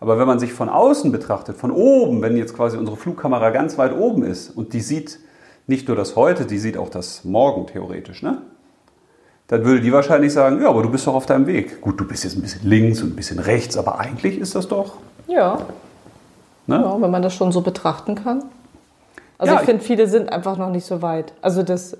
Aber 0.00 0.18
wenn 0.18 0.26
man 0.26 0.40
sich 0.40 0.52
von 0.52 0.68
außen 0.68 1.12
betrachtet, 1.12 1.56
von 1.56 1.70
oben, 1.70 2.20
wenn 2.20 2.36
jetzt 2.36 2.56
quasi 2.56 2.76
unsere 2.76 2.96
Flugkamera 2.96 3.50
ganz 3.50 3.78
weit 3.78 3.96
oben 3.96 4.24
ist 4.24 4.50
und 4.50 4.72
die 4.72 4.80
sieht 4.80 5.20
nicht 5.68 5.86
nur 5.86 5.96
das 5.96 6.16
Heute, 6.16 6.44
die 6.44 6.58
sieht 6.58 6.76
auch 6.76 6.88
das 6.88 7.22
Morgen 7.22 7.68
theoretisch, 7.68 8.24
ne? 8.24 8.38
Dann 9.46 9.64
würde 9.64 9.80
die 9.80 9.92
wahrscheinlich 9.92 10.32
sagen, 10.32 10.60
ja, 10.60 10.70
aber 10.70 10.82
du 10.82 10.90
bist 10.90 11.06
doch 11.06 11.14
auf 11.14 11.26
deinem 11.26 11.46
Weg. 11.46 11.80
Gut, 11.80 12.00
du 12.00 12.04
bist 12.04 12.24
jetzt 12.24 12.34
ein 12.34 12.42
bisschen 12.42 12.68
links 12.68 13.00
und 13.00 13.12
ein 13.12 13.16
bisschen 13.16 13.38
rechts, 13.38 13.76
aber 13.76 14.00
eigentlich 14.00 14.38
ist 14.38 14.56
das 14.56 14.66
doch, 14.66 14.94
Ja, 15.28 15.58
ne? 16.66 16.76
ja 16.82 17.00
wenn 17.00 17.10
man 17.12 17.22
das 17.22 17.34
schon 17.34 17.52
so 17.52 17.60
betrachten 17.60 18.16
kann. 18.16 18.42
Also 19.38 19.54
Ja, 19.54 19.60
ich 19.60 19.66
finde, 19.66 19.84
viele 19.84 20.08
sind 20.08 20.32
einfach 20.32 20.56
noch 20.56 20.70
nicht 20.70 20.84
so 20.84 21.00
weit. 21.00 21.32
Also 21.42 21.62
das 21.62 21.96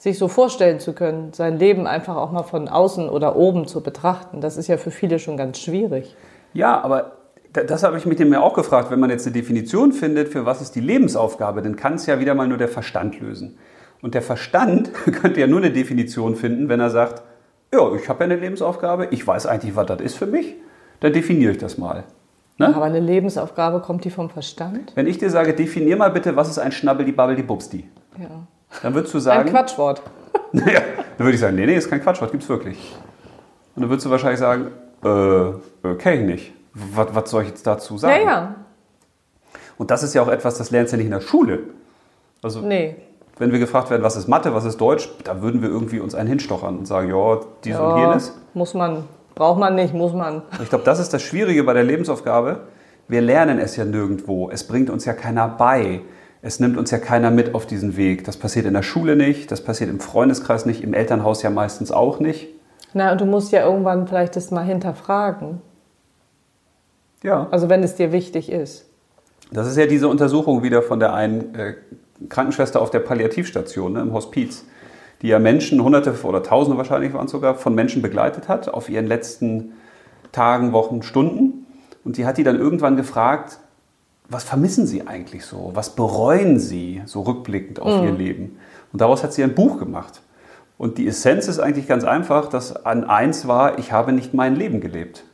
sich 0.00 0.18
so 0.18 0.28
vorstellen 0.28 0.80
zu 0.80 0.94
können, 0.94 1.32
sein 1.34 1.58
Leben 1.58 1.86
einfach 1.86 2.16
auch 2.16 2.32
mal 2.32 2.42
von 2.42 2.68
außen 2.68 3.08
oder 3.10 3.36
oben 3.36 3.66
zu 3.66 3.82
betrachten, 3.82 4.40
das 4.40 4.56
ist 4.56 4.66
ja 4.66 4.78
für 4.78 4.90
viele 4.90 5.18
schon 5.18 5.36
ganz 5.36 5.58
schwierig. 5.60 6.16
Ja, 6.54 6.80
aber 6.82 7.12
da- 7.52 7.64
das 7.64 7.82
habe 7.82 7.98
ich 7.98 8.06
mich 8.06 8.16
dem 8.16 8.32
ja 8.32 8.40
auch 8.40 8.54
gefragt. 8.54 8.90
Wenn 8.90 8.98
man 8.98 9.10
jetzt 9.10 9.26
eine 9.26 9.34
Definition 9.34 9.92
findet, 9.92 10.28
für 10.30 10.46
was 10.46 10.62
ist 10.62 10.74
die 10.74 10.80
Lebensaufgabe, 10.80 11.60
dann 11.60 11.76
kann 11.76 11.94
es 11.94 12.06
ja 12.06 12.18
wieder 12.18 12.34
mal 12.34 12.48
nur 12.48 12.56
der 12.56 12.68
Verstand 12.68 13.20
lösen. 13.20 13.58
Und 14.00 14.14
der 14.14 14.22
Verstand 14.22 14.90
könnte 15.20 15.38
ja 15.40 15.46
nur 15.46 15.58
eine 15.58 15.70
Definition 15.70 16.34
finden, 16.34 16.70
wenn 16.70 16.80
er 16.80 16.88
sagt, 16.90 17.22
ja, 17.72 17.92
ich 17.94 18.08
habe 18.08 18.24
ja 18.24 18.30
eine 18.30 18.36
Lebensaufgabe, 18.40 19.08
ich 19.10 19.24
weiß 19.26 19.44
eigentlich, 19.46 19.76
was 19.76 19.86
das 19.86 20.00
ist 20.00 20.16
für 20.16 20.26
mich, 20.26 20.54
dann 21.00 21.12
definiere 21.12 21.52
ich 21.52 21.58
das 21.58 21.76
mal. 21.76 22.04
Ne? 22.56 22.74
Aber 22.74 22.86
eine 22.86 23.00
Lebensaufgabe 23.00 23.80
kommt 23.80 24.04
die 24.04 24.10
vom 24.10 24.30
Verstand? 24.30 24.92
Wenn 24.94 25.06
ich 25.06 25.18
dir 25.18 25.28
sage, 25.30 25.52
definier 25.54 25.96
mal 25.96 26.10
bitte, 26.10 26.36
was 26.36 26.48
ist 26.48 26.58
ein 26.58 26.72
Schnabbel, 26.72 27.04
die 27.04 27.42
Bubsti, 27.42 27.84
Ja. 28.18 28.46
Dann 28.82 28.94
würdest 28.94 29.14
du 29.14 29.18
Ein 29.18 29.22
sagen, 29.22 29.50
Quatschwort. 29.50 30.02
Naja, 30.52 30.80
dann 31.16 31.26
würde 31.26 31.34
ich 31.34 31.40
sagen, 31.40 31.54
nee, 31.56 31.66
nee, 31.66 31.76
ist 31.76 31.88
kein 31.88 32.02
Quatsch, 32.02 32.20
gibt's 32.30 32.48
wirklich. 32.48 32.96
Und 33.76 33.82
dann 33.82 33.90
würdest 33.90 34.06
du 34.06 34.10
wahrscheinlich 34.10 34.40
sagen, 34.40 34.68
äh, 35.04 35.88
äh 35.88 35.94
kenn 35.96 36.20
ich 36.20 36.26
nicht. 36.26 36.52
Was, 36.74 37.08
was 37.14 37.30
soll 37.30 37.42
ich 37.42 37.48
jetzt 37.50 37.66
dazu 37.66 37.98
sagen? 37.98 38.26
ja. 38.26 38.54
Und 39.78 39.90
das 39.90 40.02
ist 40.02 40.14
ja 40.14 40.22
auch 40.22 40.28
etwas, 40.28 40.58
das 40.58 40.70
lernst 40.70 40.92
du 40.92 40.96
ja 40.96 40.98
nicht 40.98 41.06
in 41.06 41.12
der 41.18 41.20
Schule. 41.26 41.60
Also, 42.42 42.60
Nee. 42.60 42.96
wenn 43.38 43.50
wir 43.52 43.58
gefragt 43.58 43.90
werden, 43.90 44.02
was 44.02 44.16
ist 44.16 44.28
Mathe, 44.28 44.54
was 44.54 44.64
ist 44.64 44.78
Deutsch, 44.80 45.08
da 45.24 45.40
würden 45.40 45.62
wir 45.62 45.68
irgendwie 45.68 46.00
uns 46.00 46.14
einen 46.14 46.28
hinstochern 46.28 46.78
und 46.78 46.86
sagen, 46.86 47.08
ja, 47.08 47.40
dies 47.64 47.76
und 47.78 47.88
Ja, 47.90 48.08
jenes. 48.08 48.36
muss 48.54 48.74
man. 48.74 49.04
Braucht 49.34 49.58
man 49.58 49.74
nicht, 49.74 49.94
muss 49.94 50.12
man. 50.12 50.42
Ich 50.62 50.68
glaube, 50.68 50.84
das 50.84 50.98
ist 50.98 51.14
das 51.14 51.22
Schwierige 51.22 51.64
bei 51.64 51.72
der 51.72 51.84
Lebensaufgabe. 51.84 52.60
Wir 53.08 53.22
lernen 53.22 53.58
es 53.58 53.76
ja 53.76 53.84
nirgendwo. 53.84 54.50
Es 54.50 54.66
bringt 54.66 54.90
uns 54.90 55.04
ja 55.06 55.14
keiner 55.14 55.48
bei. 55.48 56.00
Es 56.42 56.58
nimmt 56.58 56.78
uns 56.78 56.90
ja 56.90 56.98
keiner 56.98 57.30
mit 57.30 57.54
auf 57.54 57.66
diesen 57.66 57.96
Weg. 57.96 58.24
Das 58.24 58.36
passiert 58.36 58.66
in 58.66 58.74
der 58.74 58.82
Schule 58.82 59.14
nicht, 59.14 59.50
das 59.50 59.62
passiert 59.62 59.90
im 59.90 60.00
Freundeskreis 60.00 60.64
nicht, 60.64 60.82
im 60.82 60.94
Elternhaus 60.94 61.42
ja 61.42 61.50
meistens 61.50 61.92
auch 61.92 62.18
nicht. 62.18 62.48
Na, 62.94 63.12
und 63.12 63.20
du 63.20 63.26
musst 63.26 63.52
ja 63.52 63.64
irgendwann 63.64 64.08
vielleicht 64.08 64.36
das 64.36 64.50
mal 64.50 64.64
hinterfragen. 64.64 65.60
Ja. 67.22 67.46
Also 67.50 67.68
wenn 67.68 67.82
es 67.82 67.94
dir 67.94 68.12
wichtig 68.12 68.50
ist. 68.50 68.86
Das 69.52 69.66
ist 69.66 69.76
ja 69.76 69.86
diese 69.86 70.08
Untersuchung 70.08 70.62
wieder 70.62 70.82
von 70.82 70.98
der 70.98 71.12
einen 71.12 71.54
äh, 71.54 71.74
Krankenschwester 72.28 72.80
auf 72.80 72.90
der 72.90 73.00
Palliativstation 73.00 73.92
ne, 73.92 74.00
im 74.00 74.12
Hospiz, 74.12 74.64
die 75.22 75.28
ja 75.28 75.38
Menschen, 75.38 75.82
Hunderte 75.82 76.14
oder 76.22 76.42
Tausende 76.42 76.78
wahrscheinlich 76.78 77.12
waren 77.12 77.26
es 77.26 77.32
sogar, 77.32 77.54
von 77.54 77.74
Menschen 77.74 78.00
begleitet 78.00 78.48
hat 78.48 78.68
auf 78.68 78.88
ihren 78.88 79.06
letzten 79.06 79.72
Tagen, 80.32 80.72
Wochen, 80.72 81.02
Stunden. 81.02 81.66
Und 82.04 82.16
die 82.16 82.24
hat 82.24 82.38
die 82.38 82.44
dann 82.44 82.58
irgendwann 82.58 82.96
gefragt, 82.96 83.58
was 84.30 84.44
vermissen 84.44 84.86
Sie 84.86 85.06
eigentlich 85.06 85.44
so? 85.44 85.72
Was 85.74 85.94
bereuen 85.96 86.58
Sie 86.58 87.02
so 87.04 87.22
rückblickend 87.22 87.80
auf 87.80 88.02
Ihr 88.04 88.12
Leben? 88.12 88.58
Und 88.92 89.00
daraus 89.00 89.22
hat 89.22 89.32
sie 89.32 89.42
ein 89.42 89.54
Buch 89.54 89.78
gemacht. 89.78 90.22
Und 90.78 90.98
die 90.98 91.06
Essenz 91.06 91.46
ist 91.48 91.58
eigentlich 91.58 91.86
ganz 91.86 92.04
einfach, 92.04 92.48
dass 92.48 92.84
an 92.84 93.04
eins 93.04 93.46
war, 93.46 93.78
ich 93.78 93.92
habe 93.92 94.12
nicht 94.12 94.32
mein 94.32 94.56
Leben 94.56 94.80
gelebt. 94.80 95.24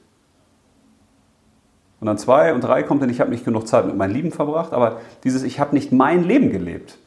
Und 2.01 2.09
an 2.09 2.19
zwei 2.19 2.53
und 2.53 2.63
drei 2.63 2.83
kommt 2.83 3.03
dann, 3.03 3.11
ich 3.11 3.21
habe 3.21 3.31
nicht 3.31 3.45
genug 3.45 3.67
Zeit 3.67 3.87
mit 3.87 3.97
meinen 3.97 4.13
Lieben 4.13 4.33
verbracht, 4.33 4.73
aber 4.73 5.01
dieses, 5.25 5.45
ich 5.45 5.61
habe 5.61 5.75
nicht 5.75 5.93
mein 5.93 6.25
Leben 6.25 6.51
gelebt, 6.51 6.99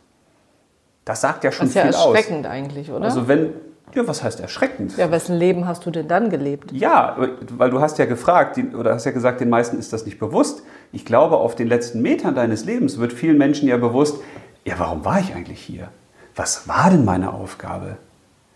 das 1.06 1.22
sagt 1.22 1.44
ja 1.44 1.52
schon 1.52 1.68
Das 1.68 1.70
ist 1.70 1.76
ja 1.76 1.84
viel 1.84 1.96
aus. 1.96 2.16
erschreckend 2.16 2.46
eigentlich, 2.48 2.92
oder? 2.92 3.04
Also 3.06 3.28
wenn, 3.28 3.54
ja, 3.96 4.08
was 4.08 4.24
heißt 4.24 4.40
erschreckend? 4.40 4.98
ja, 4.98 5.12
wessen 5.12 5.36
Leben 5.36 5.68
hast 5.68 5.86
du 5.86 5.92
denn 5.92 6.08
dann 6.08 6.30
gelebt? 6.30 6.72
Ja, 6.72 7.18
weil 7.58 7.70
du 7.70 7.82
hast 7.82 7.98
ja 7.98 8.06
gefragt, 8.06 8.60
oder 8.78 8.94
hast 8.94 9.06
ja 9.06 9.12
gesagt, 9.12 9.42
den 9.42 9.50
meisten 9.50 9.78
ist 9.78 9.94
das 9.94 10.06
nicht 10.06 10.20
bewusst. 10.20 10.64
Ich 10.92 11.06
glaube, 11.06 11.38
auf 11.38 11.56
den 11.56 11.68
letzten 11.68 12.02
Metern 12.02 12.36
deines 12.36 12.66
Lebens 12.66 13.00
wird 13.00 13.14
vielen 13.14 13.38
Menschen 13.38 13.68
ja 13.68 13.78
bewusst, 13.78 14.18
ja, 14.66 14.76
warum 14.78 15.06
war 15.06 15.20
ich 15.20 15.34
eigentlich 15.36 15.60
hier? 15.60 15.90
Was 16.36 16.68
war 16.68 16.90
denn 16.90 17.06
meine 17.06 17.34
Aufgabe? 17.34 17.98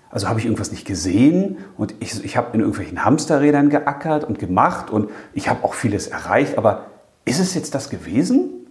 Also 0.09 0.29
habe 0.29 0.39
ich 0.39 0.45
irgendwas 0.45 0.71
nicht 0.71 0.85
gesehen 0.85 1.57
und 1.75 1.95
ich, 1.99 2.23
ich 2.23 2.37
habe 2.37 2.49
in 2.53 2.59
irgendwelchen 2.59 3.03
Hamsterrädern 3.03 3.69
geackert 3.69 4.23
und 4.23 4.37
gemacht 4.37 4.91
und 4.91 5.09
ich 5.33 5.49
habe 5.49 5.63
auch 5.63 5.73
vieles 5.73 6.07
erreicht, 6.07 6.59
aber 6.59 6.85
ist 7.25 7.39
es 7.39 7.55
jetzt 7.55 7.73
das 7.73 7.89
gewesen? 7.89 8.67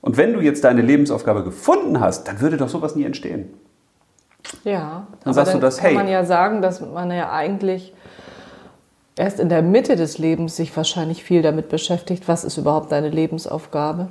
Und 0.00 0.16
wenn 0.16 0.32
du 0.32 0.40
jetzt 0.40 0.62
deine 0.62 0.82
Lebensaufgabe 0.82 1.42
gefunden 1.42 1.98
hast, 1.98 2.28
dann 2.28 2.40
würde 2.40 2.56
doch 2.56 2.68
sowas 2.68 2.94
nie 2.94 3.04
entstehen. 3.04 3.52
Ja. 4.64 5.06
Dann 5.24 5.34
sagst 5.34 5.54
du 5.54 5.58
das, 5.58 5.78
kann 5.78 5.86
hey. 5.86 5.94
man 5.94 6.08
ja 6.08 6.24
sagen, 6.24 6.62
dass 6.62 6.80
man 6.80 7.10
ja 7.10 7.30
eigentlich 7.32 7.92
erst 9.16 9.40
in 9.40 9.48
der 9.48 9.62
Mitte 9.62 9.96
des 9.96 10.18
Lebens 10.18 10.56
sich 10.56 10.76
wahrscheinlich 10.76 11.24
viel 11.24 11.42
damit 11.42 11.68
beschäftigt, 11.68 12.28
was 12.28 12.44
ist 12.44 12.56
überhaupt 12.56 12.92
deine 12.92 13.10
Lebensaufgabe? 13.10 14.08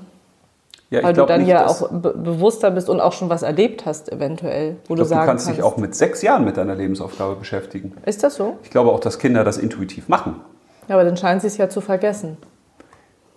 Ja, 0.89 1.03
Weil 1.03 1.11
du 1.11 1.15
glaub 1.15 1.27
dann 1.27 1.41
nicht, 1.41 1.49
ja 1.49 1.67
auch 1.67 1.89
be 1.89 2.13
bewusster 2.13 2.71
bist 2.71 2.89
und 2.89 3.01
auch 3.01 3.11
schon 3.11 3.29
was 3.29 3.41
erlebt 3.41 3.85
hast, 3.85 4.09
eventuell, 4.09 4.77
wo 4.87 4.93
Ich 4.93 4.99
du 5.01 5.05
glaube, 5.05 5.09
sagen 5.09 5.21
du 5.21 5.27
kannst 5.27 5.49
dich 5.49 5.61
auch 5.61 5.75
mit 5.75 5.95
sechs 5.95 6.21
Jahren 6.21 6.45
mit 6.45 6.55
deiner 6.55 6.75
Lebensaufgabe 6.75 7.35
beschäftigen. 7.35 7.93
Ist 8.05 8.23
das 8.23 8.35
so? 8.35 8.57
Ich 8.63 8.69
glaube 8.69 8.91
auch, 8.91 9.01
dass 9.01 9.19
Kinder 9.19 9.43
das 9.43 9.57
intuitiv 9.57 10.07
machen. 10.07 10.39
Ja, 10.87 10.95
aber 10.95 11.03
dann 11.03 11.17
scheint 11.17 11.41
sie 11.41 11.47
es 11.47 11.57
ja 11.57 11.67
zu 11.67 11.81
vergessen. 11.81 12.37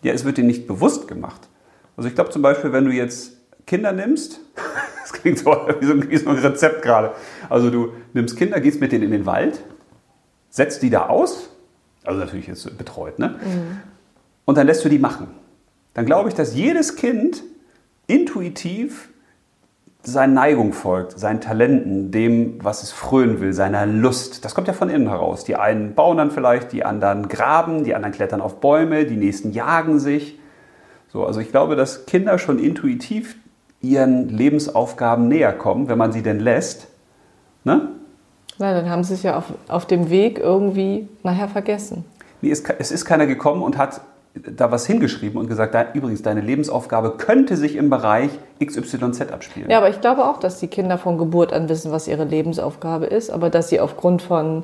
Ja, 0.02 0.12
es 0.12 0.24
wird 0.24 0.38
dir 0.38 0.44
nicht 0.44 0.68
bewusst 0.68 1.08
gemacht. 1.08 1.40
Also 1.96 2.08
ich 2.08 2.14
glaube 2.14 2.30
zum 2.30 2.42
Beispiel, 2.42 2.72
wenn 2.72 2.84
du 2.84 2.92
jetzt 2.92 3.32
Kinder 3.66 3.90
nimmst, 3.90 4.40
das 5.10 5.20
klingt 5.20 5.38
so 5.38 5.50
wie 5.80 5.86
so, 5.86 5.92
ein, 5.92 6.10
wie 6.10 6.16
so 6.16 6.30
ein 6.30 6.38
Rezept 6.38 6.82
gerade. 6.82 7.12
Also 7.48 7.70
du 7.70 7.92
nimmst 8.12 8.36
Kinder, 8.36 8.60
gehst 8.60 8.80
mit 8.80 8.92
denen 8.92 9.04
in 9.04 9.10
den 9.10 9.26
Wald, 9.26 9.60
setzt 10.48 10.82
die 10.82 10.90
da 10.90 11.06
aus, 11.06 11.50
also 12.04 12.18
natürlich 12.18 12.46
jetzt 12.46 12.76
betreut, 12.78 13.18
ne? 13.18 13.38
Und 14.44 14.58
dann 14.58 14.66
lässt 14.66 14.84
du 14.84 14.88
die 14.88 14.98
machen. 14.98 15.28
Dann 15.94 16.06
glaube 16.06 16.28
ich, 16.28 16.34
dass 16.34 16.54
jedes 16.54 16.96
Kind 16.96 17.42
intuitiv 18.06 19.10
seinen 20.02 20.34
Neigung 20.34 20.72
folgt, 20.72 21.18
seinen 21.18 21.40
Talenten, 21.40 22.10
dem, 22.10 22.64
was 22.64 22.82
es 22.82 22.90
frönen 22.90 23.40
will, 23.40 23.52
seiner 23.52 23.84
Lust. 23.86 24.44
Das 24.44 24.54
kommt 24.54 24.66
ja 24.66 24.72
von 24.72 24.88
innen 24.88 25.08
heraus. 25.08 25.44
Die 25.44 25.56
einen 25.56 25.94
bauen 25.94 26.16
dann 26.16 26.30
vielleicht, 26.30 26.72
die 26.72 26.84
anderen 26.84 27.28
graben, 27.28 27.84
die 27.84 27.94
anderen 27.94 28.14
klettern 28.14 28.40
auf 28.40 28.60
Bäume, 28.60 29.04
die 29.04 29.16
nächsten 29.16 29.52
jagen 29.52 29.98
sich. 29.98 30.38
So, 31.08 31.26
also 31.26 31.40
ich 31.40 31.50
glaube, 31.50 31.76
dass 31.76 32.06
Kinder 32.06 32.38
schon 32.38 32.58
intuitiv 32.58 33.36
ihren 33.82 34.28
Lebensaufgaben 34.28 35.28
näher 35.28 35.52
kommen, 35.52 35.88
wenn 35.88 35.98
man 35.98 36.12
sie 36.12 36.22
denn 36.22 36.40
lässt. 36.40 36.88
Ne? 37.64 37.88
Na, 38.58 38.74
dann 38.74 38.90
haben 38.90 39.04
sie 39.04 39.14
es 39.14 39.22
ja 39.22 39.38
auf, 39.38 39.44
auf 39.68 39.86
dem 39.86 40.10
Weg 40.10 40.38
irgendwie 40.38 41.08
nachher 41.22 41.48
vergessen. 41.48 42.04
Nee, 42.42 42.50
es, 42.50 42.62
es 42.78 42.90
ist 42.90 43.04
keiner 43.04 43.26
gekommen 43.26 43.62
und 43.62 43.78
hat 43.78 44.02
da 44.34 44.70
was 44.70 44.86
hingeschrieben 44.86 45.40
und 45.40 45.48
gesagt, 45.48 45.74
da, 45.74 45.86
übrigens, 45.92 46.22
deine 46.22 46.40
Lebensaufgabe 46.40 47.16
könnte 47.16 47.56
sich 47.56 47.74
im 47.74 47.90
Bereich 47.90 48.30
XYZ 48.64 49.22
abspielen. 49.32 49.70
Ja, 49.70 49.78
aber 49.78 49.88
ich 49.88 50.00
glaube 50.00 50.24
auch, 50.24 50.38
dass 50.38 50.60
die 50.60 50.68
Kinder 50.68 50.98
von 50.98 51.18
Geburt 51.18 51.52
an 51.52 51.68
wissen, 51.68 51.90
was 51.90 52.06
ihre 52.06 52.24
Lebensaufgabe 52.24 53.06
ist, 53.06 53.30
aber 53.30 53.50
dass 53.50 53.70
sie 53.70 53.80
aufgrund 53.80 54.22
von 54.22 54.62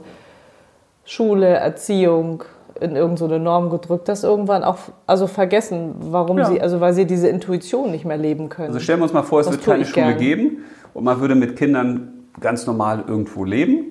Schule, 1.05 1.49
Erziehung 1.49 2.45
in 2.81 2.97
irgendeine 2.97 3.39
Norm 3.39 3.71
gedrückt, 3.71 4.09
das 4.09 4.25
irgendwann 4.25 4.65
auch 4.65 4.79
also 5.07 5.27
vergessen, 5.27 5.95
warum 5.99 6.39
Ja. 6.39 6.45
sie, 6.47 6.61
also 6.61 6.81
weil 6.81 6.93
sie 6.95 7.07
diese 7.07 7.29
Intuition 7.29 7.91
nicht 7.91 8.05
mehr 8.05 8.17
leben 8.19 8.49
können. 8.49 8.69
Also 8.69 8.81
stellen 8.81 8.99
wir 9.01 9.05
uns 9.05 9.13
mal 9.13 9.23
vor, 9.23 9.41
es 9.41 9.47
Das 9.47 9.57
wird 9.57 9.65
keine 9.65 9.85
Schule 9.85 10.07
gern. 10.07 10.19
geben 10.19 10.59
und 10.95 11.05
man 11.05 11.21
würde 11.21 11.35
mit 11.35 11.57
Kindern 11.57 12.13
ganz 12.41 12.67
normal 12.67 13.05
irgendwo 13.07 13.45
leben. 13.45 13.87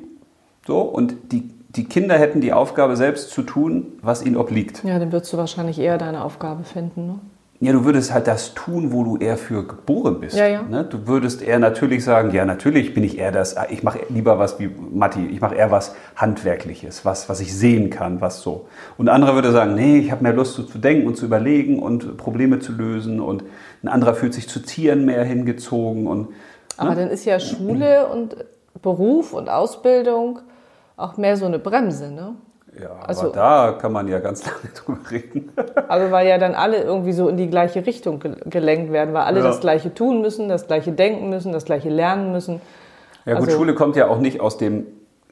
So, 0.68 0.82
und 0.82 1.16
die, 1.32 1.50
die 1.70 1.86
Kinder 1.86 2.16
hätten 2.18 2.42
die 2.42 2.54
Aufgabe, 2.54 2.96
selbst 2.96 3.30
zu 3.32 3.42
tun, 3.44 3.94
was 4.02 4.26
ihnen 4.26 4.38
obliegt. 4.38 4.84
ja, 4.84 4.98
dann 5.00 5.12
würdest 5.12 5.32
du 5.34 5.38
wahrscheinlich 5.38 5.80
eher 5.80 5.98
deine 5.98 6.24
Aufgabe 6.24 6.64
finden. 6.64 7.08
Ne? 7.08 7.20
Ja, 7.66 7.72
du 7.72 7.84
würdest 7.84 8.14
halt 8.14 8.28
das 8.28 8.54
tun, 8.54 8.94
wo 8.94 9.04
du 9.04 9.18
eher 9.18 9.38
für 9.38 9.66
geboren 9.66 10.20
bist. 10.20 10.38
Ja, 10.38 10.46
ja. 10.46 10.62
Ne? 10.62 10.84
Du 10.84 11.08
würdest 11.08 11.42
eher 11.42 11.58
natürlich 11.58 12.04
sagen, 12.04 12.30
ja, 12.30 12.46
natürlich 12.46 12.94
bin 12.94 13.04
ich 13.04 13.18
eher 13.18 13.32
das, 13.32 13.56
ich 13.72 13.82
mache 13.82 14.02
lieber 14.10 14.38
was 14.38 14.60
wie 14.60 14.68
Matti, 14.68 15.26
ich 15.26 15.42
mache 15.42 15.56
eher 15.56 15.72
was 15.72 15.96
Handwerkliches, 16.16 17.06
was, 17.06 17.28
was 17.28 17.40
ich 17.40 17.58
sehen 17.58 17.90
kann, 17.90 18.22
was 18.22 18.42
so. 18.42 18.68
Und 19.00 19.10
ein 19.10 19.16
anderer 19.16 19.34
würde 19.34 19.52
sagen, 19.52 19.74
nee, 19.74 19.98
ich 19.98 20.12
habe 20.12 20.22
mehr 20.22 20.34
Lust 20.34 20.54
so 20.54 20.62
zu 20.62 20.78
denken 20.78 21.08
und 21.08 21.18
zu 21.18 21.26
überlegen 21.26 21.80
und 21.82 22.18
Probleme 22.18 22.60
zu 22.60 22.72
lösen. 22.72 23.20
Und 23.20 23.44
ein 23.82 23.88
anderer 23.88 24.14
fühlt 24.14 24.36
sich 24.36 24.48
zu 24.48 24.60
Tieren 24.60 25.04
mehr 25.06 25.24
hingezogen. 25.24 26.06
Und 26.06 26.28
Aber 26.78 26.94
dann 26.94 27.10
ist 27.10 27.26
ja 27.26 27.40
Schule 27.40 28.06
und 28.06 28.36
Beruf 28.80 29.34
und 29.34 29.50
Ausbildung 29.50 30.38
auch 30.98 31.18
mehr 31.18 31.36
so 31.36 31.48
eine 31.48 31.58
Bremse, 31.58 32.12
ne? 32.12 32.36
Ja, 32.82 32.90
aber 32.92 33.10
Also- 33.10 33.30
da 33.30 33.76
kann 33.80 33.92
man 33.92 34.08
ja 34.08 34.20
ganz 34.20 34.44
lange 34.46 34.74
drüber 34.74 35.12
reden. 35.12 35.52
Also 35.88 36.12
weil 36.12 36.28
ja 36.28 36.38
dann 36.38 36.56
alle 36.56 36.82
irgendwie 36.84 37.14
so 37.14 37.30
in 37.30 37.38
die 37.38 37.50
gleiche 37.50 37.86
Richtung 37.86 38.20
ge- 38.20 38.36
gelenkt 38.46 38.92
werden, 38.92 39.14
weil 39.14 39.24
alle 39.24 39.40
Ja. 39.40 39.46
das 39.48 39.60
Gleiche 39.60 39.94
tun 39.94 40.22
müssen, 40.22 40.50
das 40.50 40.68
Gleiche 40.68 40.92
denken 40.92 41.30
müssen, 41.30 41.52
das 41.54 41.66
Gleiche 41.66 41.90
lernen 41.90 42.32
müssen. 42.32 42.62
Ja 43.26 43.34
gut, 43.36 43.46
Also- 43.48 43.58
Schule 43.58 43.74
kommt 43.76 43.96
ja 43.96 44.08
auch 44.08 44.20
nicht 44.20 44.40
aus 44.42 44.58
dem 44.58 44.86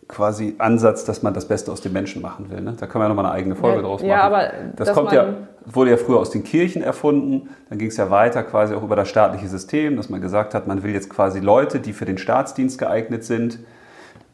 quasi 0.08 0.56
Ansatz, 0.58 1.06
dass 1.06 1.24
man 1.24 1.34
das 1.34 1.48
Beste 1.48 1.72
aus 1.72 1.80
dem 1.82 1.94
Menschen 1.94 2.22
machen 2.22 2.50
will. 2.52 2.60
Ne? 2.62 2.76
Da 2.78 2.88
können 2.88 3.04
wir 3.06 3.08
nochmal 3.08 3.26
eine 3.26 3.34
eigene 3.34 3.56
Folge 3.56 3.78
Ja, 3.78 3.82
draus 3.84 4.02
machen. 4.02 4.10
ja, 4.10 4.22
aber 4.22 4.52
das 4.76 4.92
kommt 4.92 5.12
ja, 5.14 5.28
wurde 5.66 5.92
ja 5.92 5.98
früher 5.98 6.20
aus 6.20 6.30
den 6.30 6.44
Kirchen 6.44 6.84
erfunden. 6.84 7.50
Dann 7.70 7.78
ging 7.78 7.88
es 7.88 7.96
ja 7.98 8.10
weiter 8.12 8.44
quasi 8.44 8.76
auch 8.76 8.84
über 8.84 8.98
das 8.98 9.08
staatliche 9.08 9.48
System, 9.48 9.96
dass 9.96 10.10
man 10.10 10.20
gesagt 10.22 10.54
hat, 10.54 10.68
man 10.68 10.84
will 10.84 10.92
jetzt 10.94 11.10
quasi 11.10 11.40
Leute, 11.40 11.80
die 11.80 11.94
für 11.94 12.04
den 12.06 12.18
Staatsdienst 12.18 12.78
geeignet 12.78 13.24
sind. 13.24 13.60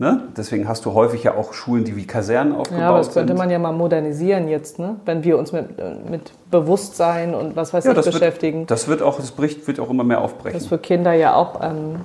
Ne? 0.01 0.21
Deswegen 0.38 0.69
hast 0.69 0.85
du 0.85 0.93
häufig 0.93 1.25
ja 1.25 1.35
auch 1.35 1.51
Schulen, 1.51 1.83
die 1.83 1.97
wie 1.97 2.07
Kasernen 2.07 2.55
aufgebaut 2.55 2.81
Ja, 2.81 2.88
aber 2.88 2.99
das 2.99 3.12
könnte 3.13 3.33
sind. 3.33 3.38
man 3.38 3.49
ja 3.49 3.59
mal 3.59 3.73
modernisieren 3.73 4.47
jetzt, 4.47 4.79
ne? 4.79 4.95
wenn 5.03 5.25
wir 5.25 5.38
uns 5.38 5.51
mit, 5.51 5.65
mit 6.09 6.31
Bewusstsein 6.49 7.35
und 7.35 7.57
was 7.57 7.73
weiß 7.73 7.83
ja, 7.83 7.91
ich 7.91 7.97
das 7.97 8.05
beschäftigen. 8.05 8.59
Wird, 8.59 8.71
das 8.71 8.88
wird 8.88 9.01
auch, 9.01 9.17
das 9.17 9.31
bricht, 9.31 9.67
wird 9.67 9.77
auch 9.81 9.89
immer 9.89 10.05
mehr 10.05 10.21
aufbrechen. 10.21 10.57
dass 10.57 10.67
für 10.67 10.77
Kinder 10.77 11.12
ja 11.12 11.35
auch 11.35 11.59
ähm, 11.62 11.97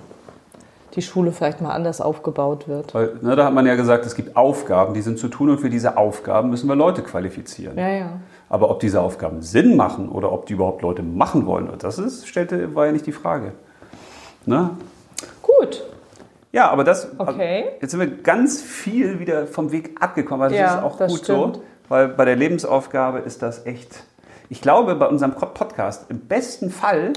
die 0.96 1.02
Schule 1.02 1.30
vielleicht 1.30 1.60
mal 1.60 1.70
anders 1.70 2.00
aufgebaut 2.00 2.66
wird. 2.66 2.92
Weil, 2.96 3.12
ne, 3.22 3.36
da 3.36 3.44
hat 3.44 3.54
man 3.54 3.64
ja 3.64 3.76
gesagt, 3.76 4.04
es 4.06 4.16
gibt 4.16 4.36
Aufgaben, 4.36 4.94
die 4.94 5.00
sind 5.02 5.20
zu 5.20 5.28
tun 5.28 5.50
und 5.50 5.58
für 5.60 5.70
diese 5.70 5.96
Aufgaben 5.96 6.50
müssen 6.50 6.68
wir 6.68 6.74
Leute 6.74 7.00
qualifizieren. 7.02 7.78
Ja, 7.78 7.88
ja. 7.90 8.08
Aber 8.48 8.70
ob 8.70 8.80
diese 8.80 9.02
Aufgaben 9.02 9.40
Sinn 9.40 9.76
machen 9.76 10.08
oder 10.08 10.32
ob 10.32 10.46
die 10.46 10.54
überhaupt 10.54 10.82
Leute 10.82 11.04
machen 11.04 11.46
wollen, 11.46 11.68
das 11.78 12.00
ist, 12.00 12.26
stellte, 12.26 12.74
war 12.74 12.86
ja 12.86 12.92
nicht 12.92 13.06
die 13.06 13.12
Frage. 13.12 13.52
Ne? 14.46 14.70
Gut. 15.42 15.84
Ja, 16.54 16.70
aber 16.70 16.84
das. 16.84 17.08
Okay. 17.18 17.64
Jetzt 17.80 17.90
sind 17.90 17.98
wir 17.98 18.06
ganz 18.06 18.62
viel 18.62 19.18
wieder 19.18 19.48
vom 19.48 19.72
Weg 19.72 19.96
abgekommen. 20.00 20.44
Also 20.44 20.54
Ja, 20.54 20.62
das 20.66 20.74
ist 20.76 20.82
auch 20.82 20.96
das 20.96 21.10
gut 21.10 21.24
stimmt. 21.24 21.56
so, 21.56 21.62
weil 21.88 22.08
bei 22.08 22.24
der 22.24 22.36
Lebensaufgabe 22.36 23.18
ist 23.18 23.42
das 23.42 23.66
echt. 23.66 24.04
Ich 24.48 24.60
glaube, 24.60 24.94
bei 24.94 25.06
unserem 25.06 25.32
Podcast, 25.34 26.08
im 26.10 26.20
besten 26.20 26.70
Fall 26.70 27.12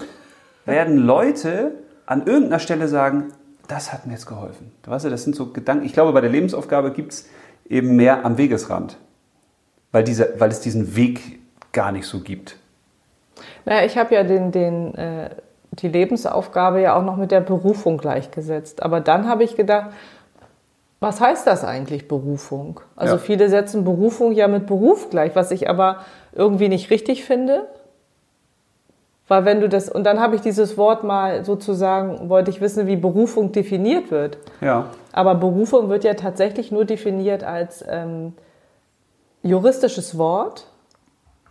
werden 0.66 0.98
Leute 0.98 1.74
an 2.08 2.26
irgendeiner 2.26 2.58
Stelle 2.58 2.88
sagen, 2.88 3.26
das 3.68 3.94
hat 3.94 4.08
mir 4.08 4.14
jetzt 4.14 4.26
geholfen. 4.26 4.72
Du 4.82 4.90
weißt 4.90 5.06
ja, 5.06 5.12
das 5.12 5.24
sind 5.24 5.36
so 5.36 5.52
Gedanken. 5.52 5.86
Ich 5.86 5.94
glaube, 5.94 6.14
bei 6.14 6.22
der 6.22 6.32
Lebensaufgabe 6.32 6.92
gibt 6.92 7.14
es 7.14 7.30
eben 7.70 7.96
mehr 7.96 8.26
am 8.26 8.40
Wegesrand. 8.40 8.98
Weil, 9.92 10.04
diese, 10.04 10.34
weil 10.40 10.50
es 10.50 10.62
diesen 10.62 10.96
Weg 10.96 11.40
gar 11.74 11.92
nicht 11.92 12.08
so 12.08 12.22
gibt. 12.22 12.58
Naja, 13.66 13.86
ich 13.86 14.00
habe 14.00 14.16
ja 14.16 14.24
den, 14.24 14.52
den, 14.52 14.96
äh, 14.96 15.30
die 15.80 15.88
Lebensaufgabe 15.88 16.82
ja 16.82 16.98
auch 16.98 17.04
noch 17.04 17.18
mit 17.18 17.32
der 17.32 17.42
Berufung 17.42 17.98
gleichgesetzt. 17.98 18.84
Aber 18.84 19.00
dann 19.00 19.28
habe 19.28 19.44
ich 19.44 19.56
gedacht, 19.56 19.92
was 21.00 21.22
heißt 21.22 21.46
das 21.46 21.64
eigentlich 21.64 22.08
Berufung? 22.08 22.80
Also 22.96 23.16
Ja. 23.16 23.20
viele 23.20 23.50
setzen 23.50 23.84
Berufung 23.84 24.32
ja 24.32 24.48
mit 24.48 24.66
Beruf 24.66 25.10
gleich, 25.10 25.36
was 25.36 25.52
ich 25.52 25.70
aber 25.70 25.98
irgendwie 26.34 26.70
nicht 26.70 26.90
richtig 26.90 27.24
finde. 27.24 27.68
Weil 29.28 29.44
wenn 29.46 29.60
du 29.60 29.68
das, 29.70 29.90
und 29.90 30.06
dann 30.06 30.20
habe 30.20 30.36
ich 30.36 30.42
dieses 30.42 30.78
Wort 30.78 31.04
mal 31.04 31.44
sozusagen, 31.44 32.30
wollte 32.30 32.50
ich 32.50 32.62
wissen, 32.62 32.88
wie 32.88 32.96
Berufung 32.96 33.52
definiert 33.52 34.10
wird. 34.10 34.38
Ja. 34.62 34.86
Aber 35.12 35.36
Berufung 35.36 35.90
wird 35.90 36.04
ja 36.06 36.14
tatsächlich 36.14 36.72
nur 36.72 36.86
definiert 36.86 37.44
als 37.44 37.84
ähm, 37.88 38.34
juristisches 39.44 40.18
Wort, 40.18 40.68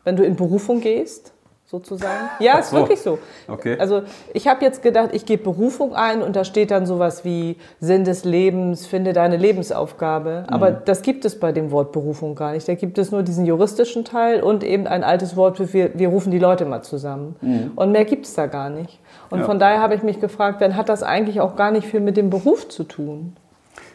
wenn 0.05 0.17
du 0.17 0.25
in 0.25 0.37
Berufung 0.37 0.81
gehst, 0.81 1.33
sozusagen. 1.67 2.31
Ja, 2.39 2.59
ist 2.59 2.71
so. 2.71 2.77
wirklich 2.77 3.01
so. 3.01 3.19
Okay. 3.49 3.77
Also 3.79 4.03
ich 4.33 4.47
habe 4.47 4.65
jetzt 4.65 4.83
gedacht, 4.83 5.11
ich 5.13 5.27
gebe 5.27 5.43
Berufung 5.43 5.95
ein 5.95 6.23
und 6.23 6.37
da 6.37 6.45
steht 6.45 6.71
dann 6.71 6.87
sowas 6.87 7.25
wie 7.25 7.57
Sinn 7.81 8.05
des 8.05 8.25
Lebens, 8.25 8.87
finde 8.87 9.13
deine 9.13 9.37
Lebensaufgabe. 9.37 10.45
Aber 10.49 10.71
Mhm. 10.71 10.77
das 10.85 11.03
gibt 11.03 11.25
es 11.25 11.39
bei 11.41 11.53
dem 11.53 11.71
Wort 11.73 11.93
Berufung 11.93 12.35
gar 12.37 12.53
nicht. 12.53 12.69
Da 12.69 12.75
gibt 12.75 12.99
es 12.99 13.11
nur 13.11 13.23
diesen 13.23 13.47
juristischen 13.47 14.05
Teil 14.05 14.43
und 14.43 14.63
eben 14.65 14.87
ein 14.87 15.03
altes 15.05 15.37
Wort 15.37 15.57
für 15.57 15.73
wir, 15.73 15.99
wir 15.99 16.09
rufen 16.09 16.31
die 16.31 16.39
Leute 16.39 16.65
mal 16.65 16.83
zusammen. 16.83 17.37
Und 17.75 17.93
mehr 17.93 18.05
gibt 18.05 18.27
es 18.27 18.35
da 18.35 18.47
gar 18.47 18.71
nicht. 18.71 19.01
Und 19.31 19.39
Mhm. 19.39 19.43
Ja. 19.43 19.47
von 19.47 19.59
daher 19.59 19.81
habe 19.81 19.95
ich 19.97 20.03
mich 20.05 20.21
gefragt, 20.21 20.61
dann 20.63 20.77
hat 20.77 20.89
das 20.89 21.03
eigentlich 21.03 21.41
auch 21.41 21.57
gar 21.57 21.73
nicht 21.73 21.87
viel 21.89 22.01
mit 22.01 22.17
dem 22.17 22.31
Beruf 22.31 22.69
zu 22.69 22.85
tun. 22.85 23.37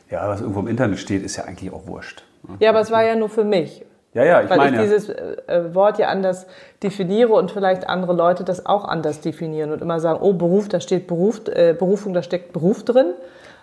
Ja, 0.10 0.28
was 0.28 0.42
irgendwo 0.42 0.60
im 0.60 0.68
Internet 0.68 1.00
steht, 1.00 1.24
ist 1.24 1.38
ja 1.38 1.46
eigentlich 1.46 1.72
auch 1.72 1.88
wurscht. 1.88 2.24
Ja, 2.60 2.72
aber 2.72 2.82
es 2.82 2.92
war 2.92 3.06
ja 3.06 3.16
nur 3.16 3.30
für 3.30 3.46
mich. 3.46 3.86
Ja, 4.14 4.26
ja, 4.26 4.42
ich 4.42 4.50
Weil 4.50 4.58
meine. 4.58 4.78
ich 4.78 4.84
dieses 4.84 5.10
äh, 5.10 5.36
äh, 5.48 5.74
Wort 5.74 5.98
ja 5.98 6.10
anders 6.10 6.46
definiere 6.84 7.32
und 7.32 7.50
vielleicht 7.50 7.88
andere 7.88 8.14
Leute 8.14 8.44
das 8.44 8.66
auch 8.66 8.86
anders 8.86 9.22
definieren 9.22 9.72
und 9.72 9.82
immer 9.82 10.00
sagen, 10.00 10.20
oh, 10.22 10.34
Beruf, 10.34 10.68
da 10.68 10.82
steht 10.82 11.08
Beruf, 11.08 11.42
äh, 11.48 11.74
Berufung, 11.74 12.14
da 12.14 12.22
steckt 12.22 12.52
Beruf 12.52 12.84
drin. 12.84 13.14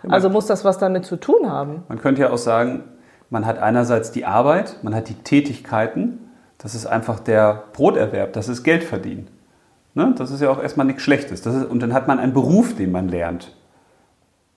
Also 0.07 0.29
muss 0.29 0.45
das 0.45 0.63
was 0.63 0.77
damit 0.77 1.05
zu 1.05 1.17
tun 1.17 1.51
haben. 1.51 1.83
Man 1.89 1.99
könnte 1.99 2.21
ja 2.21 2.29
auch 2.29 2.37
sagen, 2.37 2.85
man 3.29 3.45
hat 3.45 3.59
einerseits 3.59 4.11
die 4.11 4.25
Arbeit, 4.25 4.77
man 4.81 4.95
hat 4.95 5.09
die 5.09 5.15
Tätigkeiten, 5.15 6.31
das 6.57 6.73
ist 6.73 6.85
einfach 6.85 7.19
der 7.19 7.63
Broterwerb, 7.73 8.33
das 8.33 8.47
ist 8.47 8.63
Geld 8.63 8.83
verdienen. 8.83 9.27
Ne? 9.93 10.13
Das 10.17 10.31
ist 10.31 10.41
ja 10.41 10.49
auch 10.49 10.61
erstmal 10.61 10.85
nichts 10.85 11.03
Schlechtes. 11.03 11.45
Ist, 11.45 11.65
und 11.65 11.81
dann 11.81 11.93
hat 11.93 12.07
man 12.07 12.19
einen 12.19 12.33
Beruf, 12.33 12.75
den 12.75 12.91
man 12.91 13.09
lernt. 13.09 13.55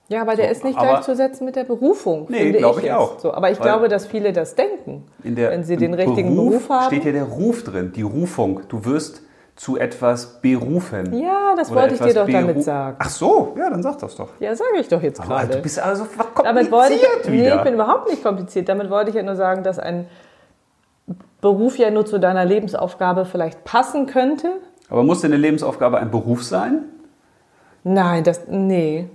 Ja, 0.08 0.20
aber 0.22 0.34
der 0.36 0.46
So, 0.46 0.52
ist 0.52 0.64
nicht 0.64 0.78
gleichzusetzen 0.78 1.46
mit 1.46 1.56
der 1.56 1.64
Berufung. 1.64 2.26
Nee, 2.28 2.52
glaube 2.52 2.80
ich 2.80 2.86
jetzt. 2.86 2.94
auch. 2.96 3.18
So, 3.18 3.32
aber 3.32 3.50
ich 3.50 3.58
Weil- 3.60 3.66
glaube, 3.66 3.88
dass 3.88 4.06
viele 4.06 4.32
das 4.32 4.54
denken. 4.54 5.04
In 5.24 5.36
der, 5.36 5.50
wenn 5.50 5.64
sie 5.64 5.76
den 5.76 5.94
richtigen 5.94 6.34
Beruf, 6.36 6.68
haben. 6.68 6.86
steht 6.86 7.04
ja 7.04 7.12
der 7.12 7.24
Ruf 7.24 7.64
drin, 7.64 7.92
die 7.94 8.02
Rufung. 8.02 8.60
Du 8.68 8.84
wirst 8.84 9.22
zu 9.56 9.78
etwas 9.78 10.40
berufen. 10.40 11.12
Ja, 11.18 11.54
das 11.56 11.72
wollte 11.74 11.94
ich 11.94 12.00
dir 12.00 12.14
doch 12.14 12.28
damit 12.28 12.62
sagen. 12.62 12.96
Ach 12.98 13.08
so, 13.08 13.54
ja, 13.56 13.70
dann 13.70 13.82
sag 13.82 13.98
das 13.98 14.16
doch. 14.16 14.28
Ja, 14.40 14.54
sage 14.56 14.70
ich 14.80 14.88
doch 14.88 15.02
jetzt 15.02 15.20
Aber 15.20 15.28
gerade. 15.40 15.56
du 15.56 15.62
bist 15.62 15.78
also 15.78 16.06
Damit 16.42 16.70
wollte 16.72 16.94
ich, 16.94 17.02
kompliziert 17.02 17.34
nee, 17.34 17.40
wieder. 17.46 17.56
ich 17.56 17.62
bin 17.62 17.74
überhaupt 17.74 18.08
nicht 18.10 18.22
kompliziert. 18.22 18.68
Damit 18.68 18.90
wollte 18.90 19.10
ich 19.10 19.16
ja 19.16 19.22
nur 19.22 19.36
sagen, 19.36 19.62
dass 19.62 19.78
ein 19.78 20.06
Beruf 21.40 21.76
ja 21.78 21.90
nur 21.90 22.06
zu 22.06 22.18
deiner 22.18 22.44
Lebensaufgabe 22.44 23.24
vielleicht 23.24 23.64
passen 23.64 24.06
könnte. 24.06 24.48
Aber 24.88 25.02
muss 25.02 25.20
denn 25.20 25.32
eine 25.32 25.40
Lebensaufgabe 25.40 25.98
ein 25.98 26.10
Beruf 26.10 26.42
sein? 26.44 26.84
Nein, 27.84 28.24
das, 28.24 28.42
nee. 28.48 29.08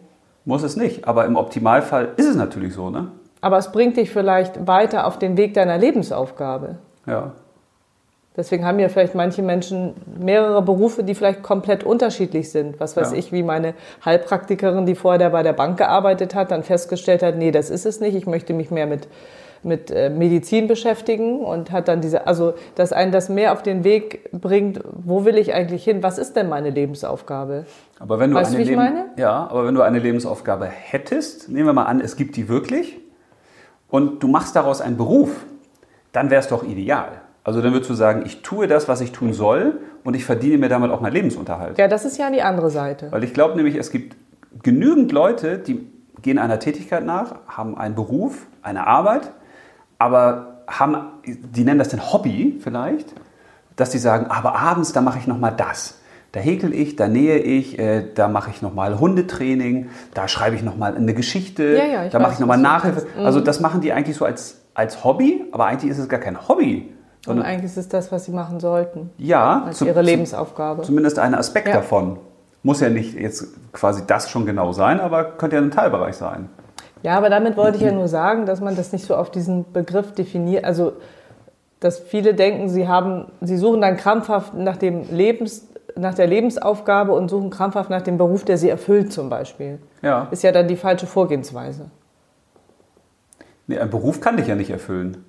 Muss 0.47 0.63
es 0.63 0.77
nicht. 0.77 1.05
Aber 1.05 1.25
im 1.25 1.35
Optimalfall 1.35 2.13
ist 2.15 2.25
es 2.25 2.37
natürlich 2.37 2.73
so, 2.73 2.89
ne? 2.89 3.09
Aber 3.41 3.57
es 3.57 3.69
bringt 3.73 3.97
dich 3.97 4.09
vielleicht 4.09 4.65
weiter 4.65 5.05
auf 5.05 5.19
den 5.19 5.35
Weg 5.35 5.53
deiner 5.53 5.77
Lebensaufgabe. 5.77 6.77
Ja. 7.05 7.33
Deswegen 8.37 8.65
haben 8.65 8.79
ja 8.79 8.87
vielleicht 8.87 9.13
manche 9.13 9.41
Menschen 9.41 9.93
mehrere 10.17 10.61
Berufe, 10.61 11.03
die 11.03 11.15
vielleicht 11.15 11.43
komplett 11.43 11.83
unterschiedlich 11.83 12.49
sind. 12.49 12.79
Was 12.79 12.95
weiß 12.95 13.11
Ja. 13.11 13.17
ich, 13.17 13.33
wie 13.33 13.43
meine 13.43 13.73
Heilpraktikerin, 14.05 14.85
die 14.85 14.95
vorher 14.95 15.31
bei 15.31 15.43
der 15.43 15.53
Bank 15.53 15.77
gearbeitet 15.77 16.33
hat, 16.33 16.49
dann 16.51 16.63
festgestellt 16.63 17.23
hat, 17.23 17.35
nee, 17.35 17.51
das 17.51 17.69
ist 17.69 17.85
es 17.85 17.99
nicht. 17.99 18.15
Ich 18.15 18.25
möchte 18.25 18.53
mich 18.53 18.71
mehr 18.71 18.87
mit, 18.87 19.09
mit 19.67 19.91
äh, 19.91 20.09
Medizin 20.09 20.67
beschäftigen 20.67 21.41
und 21.41 21.71
hat 21.71 21.87
dann 21.87 22.01
diese, 22.01 22.25
also 22.25 22.53
dass 22.75 22.93
einen 22.93 23.11
das 23.11 23.29
mehr 23.29 23.53
auf 23.53 23.61
den 23.61 23.83
Weg 23.83 24.31
bringt, 24.31 24.79
wo 24.91 25.25
will 25.25 25.37
ich 25.37 25.53
eigentlich 25.53 25.83
hin? 25.83 26.01
Was 26.01 26.17
ist 26.17 26.35
denn 26.35 26.49
meine 26.49 26.71
Lebensaufgabe? 26.71 27.65
Aber 27.99 28.19
wenn 28.19 28.31
du 28.31 28.37
Weißt 28.37 28.53
du, 28.53 28.57
wie 28.57 28.63
ich 28.63 28.75
meine? 28.75 29.05
Ja, 29.17 29.47
aber 29.49 29.65
wenn 29.65 29.75
du 29.75 29.81
eine 29.81 29.99
Lebensaufgabe 29.99 30.65
hättest, 30.65 31.49
nehmen 31.49 31.67
wir 31.67 31.73
mal 31.73 31.83
an, 31.83 32.01
es 32.01 32.15
gibt 32.15 32.35
die 32.35 32.49
wirklich 32.49 32.97
und 33.89 34.23
du 34.23 34.27
machst 34.27 34.55
daraus 34.55 34.81
einen 34.81 34.97
Beruf, 34.97 35.45
dann 36.11 36.29
wäre 36.29 36.39
es 36.39 36.47
doch 36.47 36.63
ideal. 36.63 37.21
Also 37.43 37.61
dann 37.61 37.71
würdest 37.71 37.89
du 37.89 37.93
sagen, 37.93 38.23
ich 38.25 38.41
tue 38.41 38.67
das, 38.67 38.87
was 38.87 39.01
ich 39.01 39.11
tun 39.11 39.33
soll 39.33 39.79
und 40.03 40.15
ich 40.15 40.25
verdiene 40.25 40.57
mir 40.57 40.69
damit 40.69 40.91
auch 40.91 40.99
meinen 40.99 41.13
Lebensunterhalt. 41.13 41.77
Ja, 41.77 41.87
das 41.87 42.05
ist 42.05 42.17
ja 42.17 42.29
die 42.29 42.41
andere 42.41 42.69
Seite. 42.69 43.11
Weil 43.11 43.23
ich 43.23 43.33
glaube 43.33 43.55
nämlich, 43.55 43.75
es 43.75 43.89
gibt 43.89 44.17
genügend 44.63 45.11
Leute, 45.11 45.57
die 45.57 45.87
gehen 46.21 46.39
einer 46.39 46.59
Tätigkeit 46.59 47.05
nach, 47.05 47.35
haben 47.47 47.77
einen 47.77 47.95
Beruf, 47.95 48.47
eine 48.61 48.87
Arbeit, 48.87 49.31
aber 49.99 50.59
haben, 50.67 50.97
die 51.25 51.63
nennen 51.63 51.79
das 51.79 51.89
dann 51.89 52.11
Hobby 52.11 52.59
vielleicht, 52.61 53.13
dass 53.75 53.89
die 53.91 53.97
sagen, 53.99 54.27
aber 54.27 54.55
abends, 54.59 54.91
da 54.93 55.01
mache 55.01 55.19
ich 55.19 55.27
nochmal 55.27 55.53
das. 55.55 55.95
Da 56.33 56.39
häkel 56.41 56.73
ich, 56.73 56.95
da 56.97 57.07
nähe 57.07 57.37
ich, 57.37 57.79
äh, 57.79 58.03
da 58.13 58.27
mache 58.27 58.49
ich 58.51 58.61
nochmal 58.61 58.99
Hundetraining, 58.99 59.89
da 60.13 60.27
schreibe 60.27 60.55
ich 60.55 60.63
nochmal 60.63 60.95
eine 60.95 61.13
Geschichte, 61.13 61.63
Ja, 61.77 61.85
ja, 61.85 62.09
da 62.09 62.19
mache 62.19 62.33
ich 62.33 62.39
nochmal 62.39 62.57
Nachhilfe. 62.57 63.01
meinst. 63.01 63.17
Mhm. 63.17 63.25
Also 63.25 63.39
das 63.39 63.59
machen 63.59 63.81
die 63.81 63.93
eigentlich 63.93 64.17
so 64.17 64.25
als, 64.25 64.61
als 64.73 65.03
Hobby, 65.03 65.45
aber 65.51 65.65
eigentlich 65.65 65.89
ist 65.91 65.99
es 65.99 66.09
gar 66.09 66.19
kein 66.19 66.47
Hobby. 66.47 66.93
Und 67.27 67.41
eigentlich 67.41 67.65
ist 67.71 67.77
es 67.77 67.89
das, 67.89 68.11
was 68.11 68.25
sie 68.25 68.31
machen 68.31 68.59
sollten. 68.59 69.09
ja, 69.17 69.63
Als 69.65 69.77
zum- 69.79 69.87
ihre 69.87 70.01
Lebensaufgabe. 70.01 70.83
Zumindest 70.83 71.17
ein 71.19 71.33
Aspekt 71.35 71.67
Ja. 71.69 71.75
davon. 71.75 72.19
Muss 72.63 72.81
ja 72.81 72.89
nicht 72.89 73.13
jetzt 73.13 73.47
quasi 73.73 74.03
das 74.05 74.29
schon 74.29 74.45
genau 74.45 74.73
sein, 74.73 74.99
aber 74.99 75.23
könnte 75.23 75.55
ja 75.55 75.61
ein 75.61 75.71
Teilbereich 75.71 76.15
sein. 76.15 76.49
Ja, 77.03 77.17
aber 77.17 77.29
damit 77.29 77.57
wollte 77.57 77.77
ich 77.77 77.83
ja 77.83 77.91
nur 77.91 78.07
sagen, 78.07 78.45
dass 78.45 78.61
man 78.61 78.75
das 78.75 78.91
nicht 78.91 79.05
so 79.05 79.15
auf 79.15 79.31
diesen 79.31 79.71
Begriff 79.71 80.13
definiert. 80.13 80.65
Also, 80.65 80.93
dass 81.79 81.99
viele 81.99 82.33
denken, 82.33 82.69
sie 82.69 82.87
haben, 82.87 83.31
sie 83.41 83.57
suchen 83.57 83.81
dann 83.81 83.97
krampfhaft 83.97 84.53
nach 84.53 84.77
dem 84.77 85.03
Lebens, 85.11 85.67
nach 85.95 86.13
der 86.13 86.27
Lebensaufgabe 86.27 87.11
und 87.13 87.29
suchen 87.29 87.49
krampfhaft 87.49 87.89
nach 87.89 88.01
dem 88.01 88.17
Beruf, 88.17 88.45
der 88.45 88.57
sie 88.57 88.69
erfüllt, 88.69 89.13
zum 89.13 89.29
Beispiel. 89.29 89.79
Ja. 90.01 90.27
Ist 90.31 90.43
ja 90.43 90.51
dann 90.51 90.67
die 90.67 90.75
falsche 90.75 91.07
Vorgehensweise. 91.07 91.89
Nee, 93.67 93.79
ein 93.79 93.89
Beruf 93.89 94.21
kann 94.21 94.37
dich 94.37 94.47
ja 94.47 94.55
nicht 94.55 94.69
erfüllen. 94.69 95.23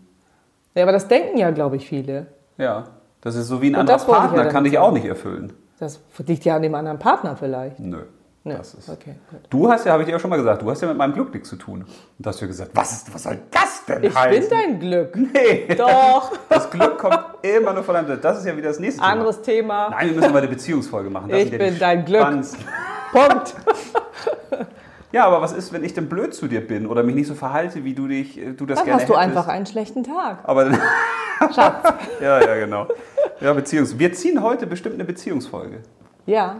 Ja, 0.75 0.85
aber 0.85 0.93
das 0.93 1.09
denken 1.09 1.39
ja, 1.39 1.51
glaube 1.51 1.77
ich, 1.77 1.89
viele. 1.89 2.27
Ja. 2.57 2.85
Das 3.21 3.35
ist 3.35 3.49
so 3.49 3.61
wie 3.61 3.71
ein 3.71 3.75
Und 3.75 3.81
anderer 3.81 3.99
ja 3.99 4.05
Partner, 4.05 4.37
damit 4.39 4.53
kann 4.53 4.65
dich 4.65 4.79
auch 4.79 4.93
nicht 4.93 5.07
erfüllen. 5.07 5.53
Das 5.81 6.01
liegt 6.27 6.45
ja 6.45 6.57
an 6.57 6.63
dem 6.63 6.75
anderen 6.75 6.99
Partner 6.99 7.37
vielleicht. 7.37 7.81
Nö. 7.81 8.03
Ne, 8.45 8.55
Das 8.57 8.73
ist, 8.75 8.89
okay, 8.89 9.15
gut. 9.31 9.41
Du 9.51 9.69
hast 9.71 9.85
ja, 9.85 9.93
habe 9.93 10.03
ich 10.03 10.07
dir 10.07 10.13
ja 10.13 10.19
schon 10.19 10.31
mal 10.31 10.37
gesagt, 10.37 10.63
du 10.63 10.71
hast 10.71 10.81
ja 10.81 10.89
mit 10.89 10.97
meinem 10.97 11.13
Glück 11.13 11.33
nichts 11.35 11.49
zu 11.49 11.57
tun. 11.57 11.83
Und 11.83 11.89
da 12.19 12.31
hast 12.31 12.41
du 12.41 12.45
ja 12.45 12.47
gesagt, 12.49 12.71
was, 12.75 12.93
ist, 12.93 13.13
was 13.15 13.23
soll 13.25 13.39
das 13.51 13.85
denn 13.87 14.05
Ich 14.05 14.15
heißen? 14.15 14.41
bin 14.41 14.51
dein 14.51 14.81
Glück. 14.81 15.17
Nee. 15.17 15.75
Doch. 15.77 16.33
Das 16.49 16.71
Glück 16.71 16.99
kommt 16.99 17.19
immer 17.43 17.73
nur 17.75 17.83
von 17.85 17.95
einem. 17.97 18.21
Das 18.21 18.39
ist 18.39 18.47
ja 18.47 18.57
wieder 18.57 18.69
das 18.69 18.79
nächste 18.79 19.03
Anderes 19.03 19.43
Thema. 19.43 19.87
Thema. 19.87 19.91
Nein, 19.91 20.09
wir 20.09 20.17
müssen 20.17 20.33
mal 20.33 20.39
eine 20.39 20.49
Beziehungsfolge 20.49 21.11
machen. 21.11 21.29
Das 21.29 21.41
Ich 21.41 21.51
ja 21.51 21.59
bin 21.59 21.79
dein 21.79 22.05
Glück. 22.05 22.23
Punkt. 23.13 23.55
Ja, 25.11 25.25
aber 25.25 25.41
was 25.41 25.53
ist, 25.53 25.73
wenn 25.73 25.85
ich 25.85 25.95
denn 25.95 26.07
blöd 26.09 26.35
zu 26.35 26.49
dir 26.49 26.61
bin 26.67 26.87
oder 26.87 27.03
mich 27.03 27.15
nicht 27.15 27.29
so 27.29 27.35
verhalte, 27.35 27.83
wie 27.83 27.95
du 27.95 28.09
dich, 28.09 28.39
äh, 28.39 28.53
du 28.53 28.67
das 28.67 28.77
Dann 28.81 28.85
gerne 28.85 29.01
hast 29.01 29.09
du 29.09 29.15
hättest? 29.15 29.29
einfach 29.37 29.49
einen 29.49 29.65
schlechten 29.65 30.05
Tag. 30.05 30.41
Aber 30.43 30.67
dann, 30.67 30.75
Schatz. 31.55 31.95
ja, 32.21 32.41
ja, 32.43 32.55
genau. 32.57 32.87
Ja, 33.41 33.55
Beziehungs. 33.55 33.99
Wir 33.99 34.13
ziehen 34.13 34.43
heute 34.43 34.67
bestimmt 34.67 34.97
eine 34.97 35.05
Beziehungsfolge. 35.05 35.79
Ja. 36.29 36.57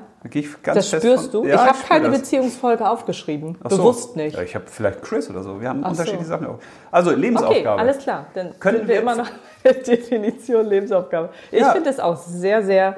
Das 0.65 0.89
spürst 0.89 1.31
von- 1.31 1.43
du? 1.43 1.47
Ja, 1.47 1.55
ich 1.55 1.61
habe 1.61 1.79
keine 1.89 2.09
das. 2.11 2.21
Beziehungsfolge 2.21 2.89
aufgeschrieben. 2.89 3.57
So. 3.69 3.77
Bewusst 3.77 4.17
nicht. 4.17 4.35
Ja, 4.37 4.43
ich 4.43 4.55
habe 4.55 4.65
vielleicht 4.67 5.03
Chris 5.03 5.31
oder 5.31 5.43
so. 5.43 5.61
Wir 5.61 5.69
haben 5.69 5.83
Ach 5.85 5.91
unterschiedliche 5.91 6.25
so. 6.25 6.31
Sachen. 6.31 6.49
Also 6.91 7.11
Okay, 7.11 7.21
Lebensaufgabe. 7.21 7.81
alles 7.81 7.99
klar. 7.99 8.27
Dann 8.35 8.59
Können 8.59 8.81
wir 8.81 8.89
wir 8.89 9.01
immer 9.03 9.15
noch 9.15 9.29
Definition 9.87 10.67
Lebensaufgabe. 10.67 11.29
Ich 11.53 11.61
Ja. 11.61 11.71
finde 11.73 11.91
es 11.91 12.01
auch 12.01 12.17
sehr, 12.17 12.65
sehr, 12.65 12.97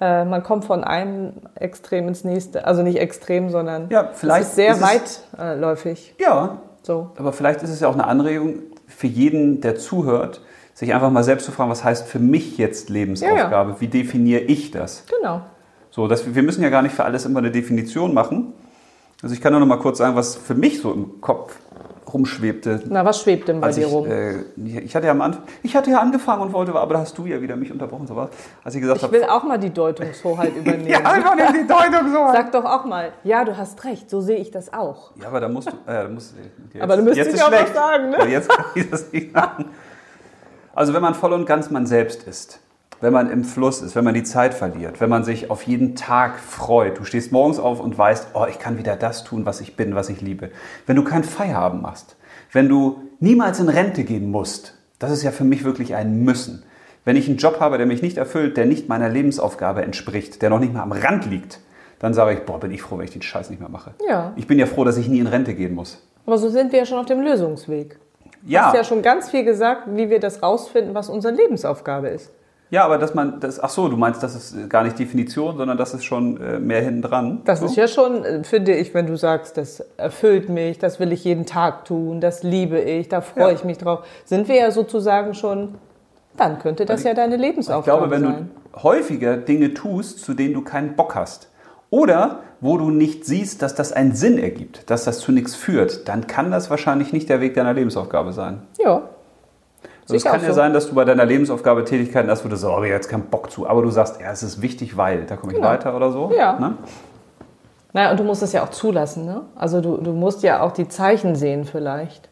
äh, 0.00 0.24
man 0.24 0.42
kommt 0.42 0.64
von 0.64 0.84
einem 0.84 1.32
Extrem 1.56 2.06
ins 2.08 2.22
nächste. 2.22 2.66
Also 2.66 2.82
nicht 2.82 2.98
extrem, 2.98 3.50
sondern 3.50 3.88
Ja, 3.90 4.10
vielleicht 4.12 4.42
es 4.42 4.48
ist 4.50 4.54
sehr 4.56 4.72
ist 4.72 4.80
es- 4.80 5.22
weitläufig. 5.38 6.14
Ja, 6.20 6.58
So. 6.82 7.10
aber 7.16 7.32
vielleicht 7.32 7.62
ist 7.62 7.70
es 7.70 7.80
ja 7.80 7.88
auch 7.88 7.94
eine 7.94 8.06
Anregung 8.06 8.60
für 8.86 9.06
jeden, 9.06 9.60
der 9.60 9.76
zuhört, 9.76 10.40
sich 10.74 10.92
einfach 10.94 11.10
mal 11.10 11.24
selbst 11.24 11.46
zu 11.46 11.52
fragen, 11.52 11.70
was 11.70 11.82
heißt 11.84 12.06
für 12.06 12.18
mich 12.18 12.58
jetzt 12.58 12.90
Lebensaufgabe? 12.90 13.76
Wie 13.80 13.88
definiere 13.88 14.40
ich 14.42 14.70
das? 14.70 15.04
Genau. 15.18 15.40
So, 15.94 16.08
das, 16.08 16.34
wir 16.34 16.42
müssen 16.42 16.60
ja 16.60 16.70
gar 16.70 16.82
nicht 16.82 16.92
für 16.92 17.04
alles 17.04 17.24
immer 17.24 17.38
eine 17.38 17.52
Definition 17.52 18.14
machen. 18.14 18.52
Also 19.22 19.32
ich 19.32 19.40
kann 19.40 19.52
nur 19.52 19.60
noch 19.60 19.68
mal 19.68 19.78
kurz 19.78 19.98
sagen, 19.98 20.16
was 20.16 20.34
für 20.34 20.56
mich 20.56 20.80
so 20.80 20.92
im 20.92 21.20
Kopf 21.20 21.54
rumschwebte. 22.12 22.82
Na, 22.88 23.04
was 23.04 23.20
schwebt 23.20 23.46
denn 23.46 23.60
bei 23.60 23.70
dir 23.70 23.86
ich, 23.86 23.92
rum? 23.92 24.10
äh, 24.10 24.40
ich 24.80 24.96
hatte 24.96 25.06
ja 25.06 25.12
am 25.12 25.20
Anfang, 25.20 25.44
ich 25.62 25.76
hatte 25.76 25.92
ja 25.92 26.00
angefangen 26.00 26.42
und 26.42 26.52
wollte, 26.52 26.74
aber 26.74 26.94
da 26.94 27.00
hast 27.00 27.16
du 27.16 27.26
ja 27.26 27.40
wieder 27.40 27.54
mich 27.54 27.70
unterbrochen, 27.70 28.08
so 28.08 28.16
was. 28.16 28.30
Als 28.64 28.74
ich 28.74 28.80
gesagt 28.80 28.98
ich 28.98 29.02
habe, 29.04 29.12
will 29.12 29.22
auch 29.22 29.44
mal 29.44 29.56
die 29.56 29.70
Deutungshoheit 29.70 30.56
übernehmen. 30.56 30.88
ja, 30.88 30.98
einfach 30.98 31.36
nicht 31.36 31.62
die 31.62 31.66
Deutung 31.68 32.10
so. 32.12 32.26
Sag 32.32 32.50
doch 32.50 32.64
auch 32.64 32.84
mal, 32.84 33.12
ja, 33.22 33.44
du 33.44 33.56
hast 33.56 33.84
recht, 33.84 34.10
so 34.10 34.20
sehe 34.20 34.38
ich 34.38 34.50
das 34.50 34.72
auch. 34.72 35.12
Ja, 35.22 35.28
aber 35.28 35.38
da 35.38 35.48
musst 35.48 35.68
du. 35.68 35.76
Äh, 35.86 36.02
da 36.02 36.08
musst, 36.08 36.34
jetzt, 36.72 36.82
Aber 36.82 36.96
du 36.96 37.04
müsstest 37.04 37.30
jetzt 37.30 37.38
ja 37.38 37.46
auch 37.46 37.72
sagen, 37.72 38.10
ne? 38.10 38.28
Jetzt 38.28 38.48
kann 38.48 38.64
ich 38.74 38.90
das 38.90 39.12
nicht 39.12 39.32
sagen. 39.32 39.66
Also, 40.74 40.92
wenn 40.92 41.02
man 41.02 41.14
voll 41.14 41.32
und 41.32 41.46
ganz 41.46 41.70
man 41.70 41.86
selbst 41.86 42.24
ist, 42.24 42.58
wenn 43.00 43.12
man 43.12 43.30
im 43.30 43.44
Fluss 43.44 43.82
ist, 43.82 43.94
wenn 43.96 44.04
man 44.04 44.14
die 44.14 44.22
Zeit 44.22 44.54
verliert, 44.54 45.00
wenn 45.00 45.10
man 45.10 45.24
sich 45.24 45.50
auf 45.50 45.62
jeden 45.64 45.96
Tag 45.96 46.38
freut, 46.38 46.98
du 46.98 47.04
stehst 47.04 47.32
morgens 47.32 47.58
auf 47.58 47.80
und 47.80 47.96
weißt, 47.96 48.28
oh, 48.34 48.46
ich 48.48 48.58
kann 48.58 48.78
wieder 48.78 48.96
das 48.96 49.24
tun, 49.24 49.46
was 49.46 49.60
ich 49.60 49.76
bin, 49.76 49.94
was 49.94 50.08
ich 50.08 50.20
liebe. 50.20 50.50
Wenn 50.86 50.96
du 50.96 51.04
keinen 51.04 51.24
Feierabend 51.24 51.82
machst, 51.82 52.16
wenn 52.52 52.68
du 52.68 53.02
niemals 53.20 53.60
in 53.60 53.68
Rente 53.68 54.04
gehen 54.04 54.30
musst, 54.30 54.74
das 54.98 55.10
ist 55.10 55.22
ja 55.22 55.30
für 55.32 55.44
mich 55.44 55.64
wirklich 55.64 55.94
ein 55.94 56.24
Müssen. 56.24 56.62
Wenn 57.04 57.16
ich 57.16 57.28
einen 57.28 57.36
Job 57.36 57.60
habe, 57.60 57.76
der 57.76 57.86
mich 57.86 58.00
nicht 58.00 58.16
erfüllt, 58.16 58.56
der 58.56 58.64
nicht 58.64 58.88
meiner 58.88 59.08
Lebensaufgabe 59.08 59.82
entspricht, 59.82 60.40
der 60.40 60.50
noch 60.50 60.60
nicht 60.60 60.72
mal 60.72 60.82
am 60.82 60.92
Rand 60.92 61.26
liegt, 61.26 61.60
dann 61.98 62.14
sage 62.14 62.32
ich, 62.34 62.40
boah, 62.40 62.60
bin 62.60 62.70
ich 62.70 62.82
froh, 62.82 62.98
wenn 62.98 63.04
ich 63.04 63.12
den 63.12 63.22
Scheiß 63.22 63.50
nicht 63.50 63.60
mehr 63.60 63.68
mache. 63.68 63.92
Ja. 64.08 64.32
Ich 64.36 64.46
bin 64.46 64.58
ja 64.58 64.66
froh, 64.66 64.84
dass 64.84 64.96
ich 64.96 65.08
nie 65.08 65.18
in 65.18 65.26
Rente 65.26 65.54
gehen 65.54 65.74
muss. 65.74 66.02
Aber 66.26 66.38
so 66.38 66.48
sind 66.48 66.72
wir 66.72 66.78
ja 66.80 66.86
schon 66.86 66.98
auf 66.98 67.06
dem 67.06 67.20
Lösungsweg. 67.20 67.98
Du 68.42 68.50
Ja, 68.50 68.66
hast 68.66 68.74
ja 68.76 68.84
schon 68.84 69.02
ganz 69.02 69.30
viel 69.30 69.44
gesagt, 69.44 69.82
wie 69.94 70.08
wir 70.10 70.20
das 70.20 70.42
rausfinden, 70.42 70.94
was 70.94 71.08
unsere 71.08 71.34
Lebensaufgabe 71.34 72.08
ist. 72.08 72.30
Ja, 72.70 72.84
aber 72.84 72.98
dass 72.98 73.14
man 73.14 73.38
das, 73.40 73.60
ach 73.62 73.68
so, 73.70 73.88
du 73.88 73.96
meinst, 73.96 74.22
das 74.22 74.34
ist 74.34 74.68
gar 74.70 74.82
nicht 74.82 74.98
Definition, 74.98 75.56
sondern 75.56 75.76
das 75.78 75.94
ist 75.94 76.04
schon 76.04 76.40
äh, 76.40 76.58
mehr 76.58 76.80
hinten 76.82 77.02
dran. 77.02 77.42
Das 77.44 77.60
so? 77.60 77.66
ist 77.66 77.76
ja 77.76 77.86
schon, 77.86 78.24
äh, 78.24 78.42
finde 78.44 78.74
ich, 78.74 78.94
wenn 78.94 79.06
du 79.06 79.16
sagst, 79.16 79.56
das 79.56 79.80
erfüllt 79.96 80.48
mich, 80.48 80.78
das 80.78 80.98
will 80.98 81.12
ich 81.12 81.24
jeden 81.24 81.46
Tag 81.46 81.84
tun, 81.84 82.20
das 82.20 82.42
liebe 82.42 82.80
ich, 82.80 83.08
da 83.08 83.20
freue 83.20 83.48
Ja. 83.48 83.52
ich 83.52 83.64
mich 83.64 83.78
drauf, 83.78 84.04
sind 84.24 84.48
wir 84.48 84.56
ja 84.56 84.70
sozusagen 84.70 85.34
schon, 85.34 85.74
dann 86.36 86.58
könnte 86.58 86.84
das 86.84 86.98
Also 87.00 87.08
ja 87.08 87.14
deine 87.14 87.36
Ich 87.36 87.40
Lebensaufgabe 87.40 88.08
glaube, 88.08 88.10
wenn 88.10 88.22
sein. 88.24 88.50
du 88.72 88.82
häufiger 88.82 89.36
Dinge 89.36 89.72
tust, 89.74 90.18
zu 90.24 90.34
denen 90.34 90.54
du 90.54 90.62
keinen 90.62 90.96
Bock 90.96 91.14
hast, 91.14 91.48
oder 91.90 92.40
wo 92.60 92.76
du 92.78 92.90
nicht 92.90 93.24
siehst, 93.24 93.62
dass 93.62 93.74
das 93.76 93.92
einen 93.92 94.14
Sinn 94.16 94.36
ergibt, 94.38 94.90
dass 94.90 95.04
das 95.04 95.18
zu 95.20 95.30
nichts 95.30 95.54
führt, 95.54 96.08
dann 96.08 96.26
kann 96.26 96.50
das 96.50 96.70
wahrscheinlich 96.70 97.12
nicht 97.12 97.28
der 97.28 97.40
Weg 97.40 97.54
deiner 97.54 97.74
Lebensaufgabe 97.74 98.32
sein. 98.32 98.62
Ja. 98.82 99.02
Also 100.04 100.16
es 100.16 100.24
kann 100.24 100.40
ja 100.42 100.48
so. 100.48 100.52
sein, 100.52 100.72
dass 100.74 100.88
du 100.88 100.94
bei 100.94 101.04
deiner 101.04 101.24
Lebensaufgabe 101.24 101.84
Tätigkeiten 101.84 102.30
hast, 102.30 102.44
wo 102.44 102.48
du 102.48 102.56
sagst, 102.56 102.76
oh, 102.78 102.84
jetzt 102.84 103.08
keinen 103.08 103.24
Bock 103.24 103.50
zu, 103.50 103.66
aber 103.66 103.82
du 103.82 103.90
sagst, 103.90 104.20
ja, 104.20 104.30
es 104.32 104.42
ist 104.42 104.60
wichtig, 104.60 104.96
weil, 104.96 105.24
da 105.24 105.36
komme 105.36 105.52
ich 105.52 105.56
Genau. 105.58 105.68
weiter 105.70 105.96
oder 105.96 106.10
so. 106.10 106.30
Ja. 106.36 106.58
Ne? 106.58 106.76
Naja, 107.94 108.10
und 108.10 108.20
du 108.20 108.24
musst 108.24 108.42
es 108.42 108.52
ja 108.52 108.62
auch 108.64 108.70
zulassen, 108.70 109.24
ne? 109.24 109.42
Also 109.54 109.80
du, 109.80 109.96
du 109.98 110.12
musst 110.12 110.42
ja 110.42 110.60
auch 110.60 110.72
die 110.72 110.88
Zeichen 110.88 111.36
sehen 111.36 111.64
vielleicht. 111.64 112.28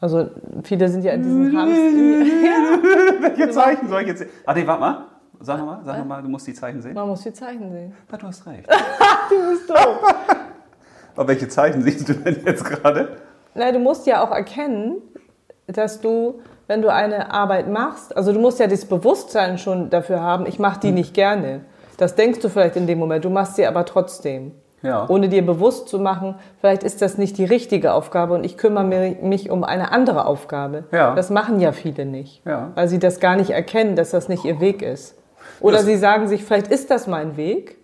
Also 0.00 0.28
viele 0.62 0.88
sind 0.88 1.04
ja 1.04 1.12
in 1.12 1.22
diesem 1.24 1.56
Hamster. 1.58 3.20
Welche 3.20 3.50
Zeichen 3.50 3.88
soll 3.88 4.02
ich 4.02 4.08
jetzt 4.08 4.18
sehen? 4.18 4.28
Ach 4.46 4.54
nee, 4.54 4.66
warte 4.66 4.80
mal. 4.80 5.04
Sag 5.40 5.58
nochmal, 5.58 5.78
sag 5.84 5.98
noch 5.98 6.04
mal, 6.04 6.22
du 6.22 6.28
musst 6.28 6.46
die 6.46 6.54
Zeichen 6.54 6.82
sehen. 6.82 6.94
Man 6.94 7.08
muss 7.08 7.22
die 7.22 7.32
Zeichen 7.32 7.70
sehen. 7.72 7.92
Ah, 8.10 8.16
du 8.16 8.26
hast 8.26 8.46
recht. 8.46 8.68
Du 9.30 9.50
bist 9.50 9.68
doof. 9.68 9.76
Aber 11.16 11.28
welche 11.28 11.48
Zeichen 11.48 11.82
siehst 11.82 12.08
du 12.08 12.14
denn 12.14 12.40
jetzt 12.46 12.64
gerade? 12.64 13.16
Na, 13.54 13.70
du 13.72 13.78
musst 13.78 14.06
ja 14.06 14.22
auch 14.24 14.30
erkennen, 14.30 14.96
dass 15.66 16.00
du, 16.00 16.40
wenn 16.68 16.80
du 16.82 16.92
eine 16.92 17.32
Arbeit 17.32 17.68
machst, 17.68 18.16
also 18.16 18.32
du 18.32 18.38
musst 18.38 18.60
ja 18.60 18.68
das 18.68 18.84
Bewusstsein 18.84 19.58
schon 19.58 19.90
dafür 19.90 20.22
haben, 20.22 20.46
ich 20.46 20.58
mache 20.60 20.78
die 20.80 20.92
nicht 20.92 21.14
gerne. 21.14 21.62
Das 21.96 22.14
denkst 22.14 22.38
du 22.38 22.48
vielleicht 22.48 22.76
in 22.76 22.86
dem 22.86 22.98
Moment, 23.00 23.24
du 23.24 23.30
machst 23.30 23.56
sie 23.56 23.66
aber 23.66 23.84
trotzdem. 23.84 24.52
Ja. 24.80 25.06
Ohne 25.08 25.28
dir 25.28 25.44
bewusst 25.44 25.88
zu 25.88 25.98
machen, 25.98 26.36
vielleicht 26.60 26.84
ist 26.84 27.02
das 27.02 27.18
nicht 27.18 27.36
die 27.36 27.44
richtige 27.44 27.92
Aufgabe 27.94 28.34
und 28.34 28.44
ich 28.44 28.56
kümmere 28.56 28.84
mi- 28.84 29.16
mich 29.20 29.50
um 29.50 29.64
eine 29.64 29.90
andere 29.90 30.24
Aufgabe. 30.26 30.84
Ja. 30.92 31.16
Das 31.16 31.30
machen 31.30 31.58
ja 31.58 31.72
viele 31.72 32.06
nicht, 32.06 32.42
Ja. 32.46 32.70
weil 32.76 32.86
sie 32.86 33.00
das 33.00 33.18
gar 33.18 33.34
nicht 33.34 33.50
erkennen, 33.50 33.96
dass 33.96 34.10
das 34.10 34.28
nicht 34.28 34.44
ihr 34.44 34.60
Weg 34.60 34.82
ist. 34.82 35.16
Oder 35.60 35.78
Das- 35.78 35.86
sie 35.86 35.96
sagen 35.96 36.28
sich, 36.28 36.44
vielleicht 36.44 36.68
ist 36.68 36.92
das 36.92 37.08
mein 37.08 37.36
Weg 37.36 37.76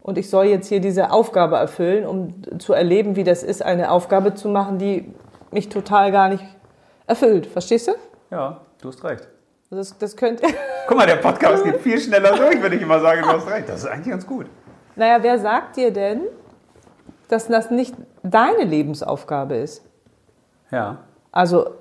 und 0.00 0.16
ich 0.16 0.30
soll 0.30 0.44
jetzt 0.44 0.68
hier 0.68 0.78
diese 0.80 1.10
Aufgabe 1.10 1.56
erfüllen, 1.56 2.06
um 2.06 2.34
zu 2.60 2.72
erleben, 2.72 3.16
wie 3.16 3.24
das 3.24 3.42
ist, 3.42 3.64
eine 3.64 3.90
Aufgabe 3.90 4.34
zu 4.34 4.48
machen, 4.48 4.78
die 4.78 5.12
mich 5.50 5.68
total 5.70 6.12
gar 6.12 6.28
nicht 6.28 6.44
erfüllt. 7.08 7.46
Verstehst 7.46 7.88
du? 7.88 7.92
Ja, 8.30 8.60
du 8.80 8.88
hast 8.88 9.02
recht. 9.04 9.28
Das, 9.70 9.96
das 9.98 10.16
könnte. 10.16 10.46
Guck 10.86 10.96
mal, 10.96 11.06
der 11.06 11.16
Podcast 11.16 11.64
geht 11.64 11.80
viel 11.80 12.00
schneller 12.00 12.36
durch, 12.36 12.62
wenn 12.62 12.72
ich 12.72 12.82
immer 12.82 13.00
sage, 13.00 13.20
du 13.22 13.28
hast 13.28 13.46
recht. 13.48 13.68
Das 13.68 13.80
ist 13.80 13.86
eigentlich 13.86 14.08
ganz 14.10 14.26
gut. 14.26 14.46
Naja, 14.96 15.18
wer 15.22 15.38
sagt 15.38 15.76
dir 15.76 15.92
denn, 15.92 16.22
dass 17.28 17.48
das 17.48 17.70
nicht 17.70 17.94
deine 18.22 18.64
Lebensaufgabe 18.64 19.56
ist? 19.56 19.84
Ja. 20.70 20.98
Also, 21.32 21.74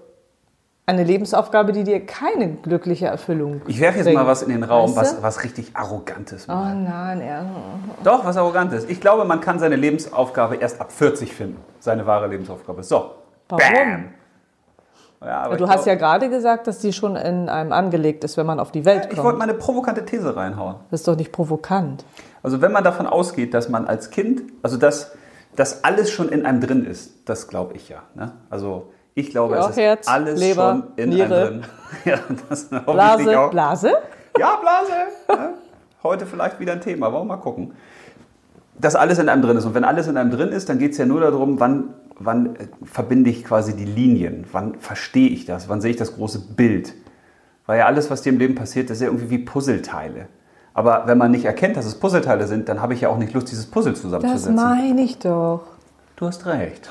eine 0.86 1.04
Lebensaufgabe, 1.04 1.72
die 1.74 1.84
dir 1.84 2.06
keine 2.06 2.54
glückliche 2.56 3.08
Erfüllung 3.08 3.62
Ich 3.68 3.80
werfe 3.82 3.98
jetzt 3.98 4.06
bringt. 4.06 4.18
mal 4.20 4.28
was 4.28 4.42
in 4.44 4.50
den 4.50 4.64
Raum, 4.64 4.90
Weißt 4.96 4.98
was, 4.98 5.16
du? 5.18 5.24
was 5.24 5.44
richtig 5.44 5.72
Arrogantes. 5.76 6.48
Oh 6.50 6.54
mal. 6.54 6.76
nein, 6.76 7.26
ja. 7.26 7.46
Doch, 8.04 8.24
was 8.26 8.38
Arrogantes. 8.38 8.86
Ich 8.86 9.02
glaube, 9.02 9.26
man 9.26 9.42
kann 9.42 9.60
seine 9.60 9.76
Lebensaufgabe 9.76 10.56
erst 10.56 10.80
ab 10.80 10.92
40 10.92 11.34
finden. 11.34 11.58
Seine 11.80 12.06
wahre 12.06 12.28
Lebensaufgabe. 12.28 12.84
So. 12.84 13.16
Warum? 13.50 13.60
Bam. 13.74 14.14
Ja, 15.24 15.48
Du 15.56 15.68
hast 15.68 15.84
glaub- 15.84 15.86
ja 15.88 15.96
gerade 15.96 16.30
gesagt, 16.30 16.68
dass 16.68 16.78
die 16.80 16.94
schon 16.94 17.16
in 17.16 17.50
einem 17.50 17.72
angelegt 17.72 18.24
ist, 18.24 18.38
wenn 18.38 18.46
man 18.46 18.60
auf 18.60 18.72
die 18.72 18.86
Welt 18.86 19.06
Ich 19.06 19.18
wollte 19.18 19.22
kommt. 19.22 19.38
mal 19.40 19.44
eine 19.46 19.56
provokante 19.56 20.06
These 20.06 20.36
reinhauen. 20.36 20.76
Das 20.92 21.02
ist 21.02 21.08
doch 21.08 21.16
nicht 21.16 21.32
provokant. 21.32 22.06
Also 22.44 22.62
wenn 22.62 22.72
man 22.72 22.84
davon 22.84 23.08
ausgeht, 23.08 23.54
dass 23.56 23.68
man 23.68 23.88
als 23.88 24.12
Kind, 24.12 24.44
also 24.62 24.78
dass, 24.78 25.12
dass 25.56 25.84
alles 25.84 26.12
schon 26.12 26.30
in 26.30 26.46
einem 26.46 26.62
drin 26.62 26.86
ist, 26.86 27.14
das 27.26 27.48
glaube 27.48 27.74
ich 27.76 27.90
ja. 27.90 28.04
Ne? 28.14 28.32
Also 28.52 28.92
ich 29.16 29.32
glaube, 29.32 29.56
Ja, 29.56 29.62
es 29.62 29.70
ist 29.72 29.78
Herz, 29.78 30.08
alles 30.08 30.40
Leber, 30.40 30.70
schon 30.70 30.84
in 30.98 31.10
Niere. 31.10 31.26
einem 31.48 31.62
drin. 31.62 31.66
Ja, 32.06 32.20
das 32.50 32.66
Blase, 32.86 33.40
auch. 33.40 33.50
Blase? 33.50 33.94
Ja, 34.38 34.56
Blase. 34.58 34.92
Ja. 35.30 35.50
Heute 36.04 36.28
vielleicht 36.28 36.60
wieder 36.60 36.74
ein 36.74 36.82
Thema, 36.82 37.12
wollen 37.12 37.24
wir 37.28 37.36
mal 37.36 37.42
gucken. 37.42 37.74
Dass 38.80 38.96
alles 38.96 39.18
in 39.18 39.28
einem 39.30 39.42
drin 39.42 39.58
ist. 39.58 39.66
Und 39.66 39.74
wenn 39.74 39.84
alles 39.84 40.08
in 40.08 40.16
einem 40.18 40.30
drin 40.30 40.50
ist, 40.50 40.70
dann 40.70 40.78
geht 40.78 40.92
es 40.92 41.00
ja 41.00 41.06
nur 41.08 41.22
darum, 41.22 41.60
wann, 41.60 41.96
wann 42.20 42.56
äh, 42.56 42.68
verbinde 42.84 43.30
ich 43.30 43.44
quasi 43.44 43.76
die 43.76 43.86
Linien, 43.86 44.46
wann 44.52 44.76
verstehe 44.80 45.30
ich 45.30 45.46
das, 45.46 45.70
wann 45.70 45.82
sehe 45.82 45.92
ich 45.92 45.98
das 45.98 46.16
große 46.16 46.40
Bild. 46.56 46.94
Weil 47.66 47.80
ja 47.80 47.86
alles, 47.86 48.10
was 48.10 48.22
dir 48.22 48.32
im 48.32 48.40
Leben 48.40 48.56
passiert, 48.56 48.90
das 48.90 48.98
ist 48.98 49.02
ja 49.02 49.08
irgendwie 49.08 49.30
wie 49.30 49.40
Puzzleteile. 49.40 50.28
Aber 50.74 51.04
wenn 51.08 51.18
man 51.18 51.32
nicht 51.32 51.46
erkennt, 51.46 51.76
dass 51.76 51.86
es 51.86 51.96
Puzzleteile 51.96 52.48
sind, 52.48 52.70
dann 52.70 52.82
habe 52.82 52.94
ich 52.94 53.02
ja 53.02 53.10
auch 53.10 53.18
nicht 53.18 53.34
Lust, 53.34 53.50
dieses 53.52 53.66
Puzzle 53.66 53.94
Das 53.94 54.02
zusammenzusetzen. 54.02 54.56
meine 54.56 55.02
ich 55.02 55.18
doch. 55.18 55.64
Du 56.16 56.28
hast 56.28 56.46
recht. 56.46 56.90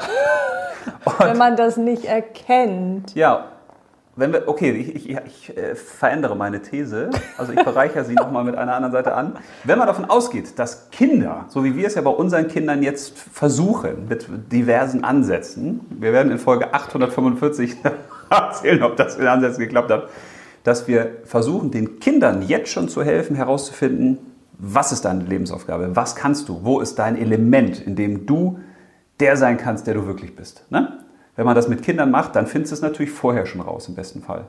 Wenn 1.19 1.39
man 1.39 1.57
das 1.57 1.77
nicht 1.77 2.05
erkennt. 2.05 3.15
Ja, 3.15 3.47
wenn 4.17 4.33
wir, 4.33 4.49
okay, 4.49 4.71
ich, 4.73 5.11
ich, 5.11 5.17
ich 5.27 5.57
äh, 5.57 5.75
verändere 5.75 6.35
meine 6.35 6.63
These, 6.63 7.11
also 7.37 7.53
ich 7.53 7.63
bereichere 7.63 8.05
sie 8.05 8.15
nochmal 8.15 8.45
mit 8.45 8.57
einer 8.57 8.75
anderen 8.75 8.93
Seite 8.93 9.15
an. 9.15 9.37
Wenn 9.65 9.79
man 9.79 9.87
davon 9.87 10.07
ausgeht, 10.07 10.59
dass 10.59 10.91
Kinder, 10.91 11.45
so 11.49 11.65
wie 11.65 11.77
wir 11.77 11.87
es 11.87 11.95
ja 11.95 12.03
bei 12.03 12.11
unseren 12.11 12.49
Kindern 12.49 12.83
jetzt 12.83 13.19
versuchen, 13.19 14.09
mit 14.09 14.27
diversen 14.51 15.05
Ansätzen, 15.05 15.81
wir 15.91 16.15
werden 16.15 16.33
in 16.33 16.39
Folge 16.39 16.73
845 16.73 17.77
erzählen, 18.31 18.83
ob 18.83 18.97
das 18.97 19.19
mit 19.19 19.27
Ansätzen 19.27 19.61
geklappt 19.61 19.91
hat, 19.91 20.09
dass 20.65 20.89
wir 20.89 21.19
versuchen, 21.25 21.71
den 21.71 22.01
Kindern 22.01 22.43
jetzt 22.43 22.71
schon 22.71 22.89
zu 22.89 23.05
helfen, 23.05 23.37
herauszufinden, 23.37 24.19
was 24.59 24.93
ist 24.93 25.05
deine 25.05 25.25
Lebensaufgabe, 25.25 25.95
was 25.95 26.17
kannst 26.17 26.49
du, 26.49 26.61
wo 26.63 26.81
ist 26.81 26.99
dein 26.99 27.17
Element, 27.17 27.87
in 27.87 27.95
dem 27.95 28.25
du 28.25 28.59
der 29.21 29.37
sein 29.37 29.59
kannst, 29.59 29.87
der 29.87 29.95
du 29.95 30.07
wirklich 30.07 30.35
bist. 30.35 30.65
Ne? 30.71 31.06
Wenn 31.37 31.45
man 31.47 31.55
das 31.55 31.69
mit 31.69 31.83
Kindern 31.83 32.11
macht, 32.11 32.35
dann 32.35 32.47
findest 32.47 32.73
du 32.73 32.75
es 32.77 32.83
natürlich 32.83 33.13
vorher 33.13 33.47
schon 33.47 33.61
raus, 33.61 33.89
im 33.89 33.95
besten 33.95 34.23
Fall. 34.23 34.47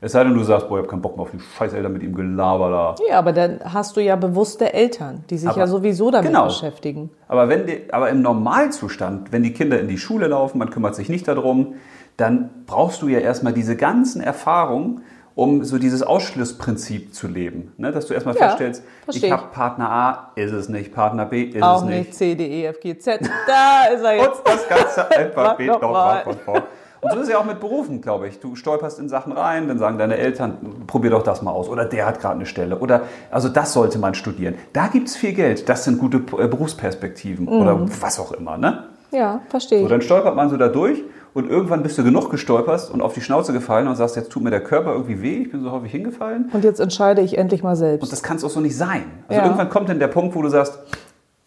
Es 0.00 0.12
sei 0.12 0.22
denn, 0.24 0.34
du 0.34 0.42
sagst, 0.42 0.68
boah, 0.68 0.74
ich 0.76 0.80
habe 0.82 0.88
keinen 0.88 1.00
Bock 1.00 1.16
mehr 1.16 1.22
auf 1.22 1.30
die 1.30 1.38
Scheißeltern 1.40 1.90
mit 1.92 2.02
ihm 2.02 2.14
Gelaber 2.14 2.68
da. 2.70 2.94
Ja, 3.08 3.18
aber 3.18 3.32
dann 3.32 3.60
hast 3.64 3.96
du 3.96 4.00
ja 4.02 4.16
bewusste 4.16 4.74
Eltern, 4.74 5.24
die 5.30 5.38
sich 5.38 5.48
Aber- 5.48 5.58
ja 5.60 5.66
sowieso 5.66 6.10
damit 6.10 6.28
genau. 6.30 6.46
beschäftigen. 6.46 7.10
Aber, 7.28 7.48
wenn 7.48 7.66
die, 7.66 7.90
aber 7.90 8.10
im 8.10 8.20
Normalzustand, 8.20 9.32
wenn 9.32 9.42
die 9.42 9.52
Kinder 9.54 9.80
in 9.80 9.88
die 9.88 9.96
Schule 9.96 10.26
laufen, 10.26 10.58
man 10.58 10.68
kümmert 10.70 10.94
sich 10.94 11.08
nicht 11.08 11.26
darum, 11.26 11.74
dann 12.16 12.50
brauchst 12.66 13.00
du 13.02 13.08
ja 13.08 13.20
erstmal 13.20 13.52
diese 13.54 13.76
ganzen 13.76 14.20
Erfahrungen, 14.20 15.02
um 15.34 15.64
so 15.64 15.78
dieses 15.78 16.02
Ausschlussprinzip 16.02 17.14
zu 17.14 17.26
leben. 17.26 17.72
Ne? 17.76 17.90
Dass 17.92 18.06
du 18.06 18.14
erstmal 18.14 18.34
Ja, 18.36 18.42
feststellst, 18.48 18.82
ich 19.10 19.30
habe 19.30 19.44
Partner 19.52 19.90
A, 19.90 20.30
ist 20.36 20.52
es 20.52 20.68
nicht, 20.68 20.94
Partner 20.94 21.26
B, 21.26 21.42
ist 21.44 21.62
Auch 21.62 21.78
es 21.78 21.84
nicht. 21.84 21.98
nicht 21.98 22.14
C, 22.14 22.34
D, 22.34 22.46
E, 22.46 22.66
F, 22.66 22.80
G, 22.80 22.96
Z. 22.98 23.20
Da 23.46 23.84
ist 23.94 24.02
er 24.02 24.12
Und 24.20 24.26
jetzt. 24.26 24.42
das 24.44 24.68
ganze 24.68 25.10
Alphabet 25.16 25.66
Mach 25.66 25.74
noch 25.74 25.82
nochmal 25.82 26.14
mal. 26.14 26.22
von 26.24 26.38
vorn. 26.44 26.62
Und 27.00 27.10
so 27.12 27.16
ist 27.18 27.24
es 27.24 27.28
ja 27.32 27.38
auch 27.38 27.44
mit 27.44 27.60
Berufen, 27.60 28.00
glaube 28.00 28.28
ich. 28.28 28.40
Du 28.40 28.56
stolperst 28.56 28.98
in 28.98 29.10
Sachen 29.10 29.32
rein, 29.32 29.68
dann 29.68 29.78
sagen 29.78 29.98
deine 29.98 30.16
Eltern, 30.16 30.84
probier 30.86 31.10
doch 31.10 31.22
das 31.22 31.42
mal 31.42 31.50
aus. 31.50 31.68
Oder 31.68 31.84
der 31.84 32.06
hat 32.06 32.18
gerade 32.18 32.36
eine 32.36 32.46
Stelle. 32.46 32.78
Oder 32.78 33.02
also 33.30 33.50
das 33.50 33.74
sollte 33.74 33.98
man 33.98 34.14
studieren. 34.14 34.54
Da 34.72 34.86
gibt 34.86 35.08
es 35.08 35.16
viel 35.16 35.34
Geld. 35.34 35.68
Das 35.68 35.84
sind 35.84 35.98
gute 35.98 36.16
äh, 36.16 36.48
Berufsperspektiven. 36.48 37.46
Oder 37.46 37.78
was 38.00 38.18
auch 38.18 38.32
immer. 38.32 38.56
Ne? 38.56 38.84
Ja, 39.10 39.42
verstehe 39.50 39.82
So, 39.82 39.88
dann 39.88 40.00
stolpert 40.00 40.34
man 40.34 40.48
so 40.48 40.56
da 40.56 40.68
durch 40.68 41.02
und 41.34 41.50
irgendwann 41.50 41.82
bist 41.82 41.98
du 41.98 42.04
genug 42.04 42.30
gestolpert 42.30 42.90
und 42.90 43.02
auf 43.02 43.12
die 43.14 43.20
Schnauze 43.20 43.52
gefallen 43.52 43.88
und 43.88 43.96
sagst, 43.96 44.16
jetzt 44.16 44.30
tut 44.30 44.42
mir 44.42 44.50
der 44.50 44.62
Körper 44.62 44.92
irgendwie 44.92 45.20
weh, 45.20 45.42
ich 45.42 45.50
bin 45.50 45.62
so 45.62 45.70
häufig 45.72 45.90
hingefallen. 45.90 46.48
Und 46.52 46.64
jetzt 46.64 46.80
entscheide 46.80 47.20
ich 47.22 47.36
endlich 47.36 47.62
mal 47.62 47.70
Und 47.70 47.76
selbst. 47.76 48.12
das 48.12 48.22
kann 48.22 48.36
es 48.36 48.44
auch 48.44 48.50
so 48.50 48.60
nicht 48.60 48.76
sein. 48.76 49.02
Also 49.28 49.40
Ja. 49.40 49.44
irgendwann 49.46 49.68
kommt 49.68 49.88
dann 49.88 49.98
der 49.98 50.08
Punkt, 50.08 50.34
wo 50.36 50.42
du 50.42 50.48
sagst, 50.48 50.78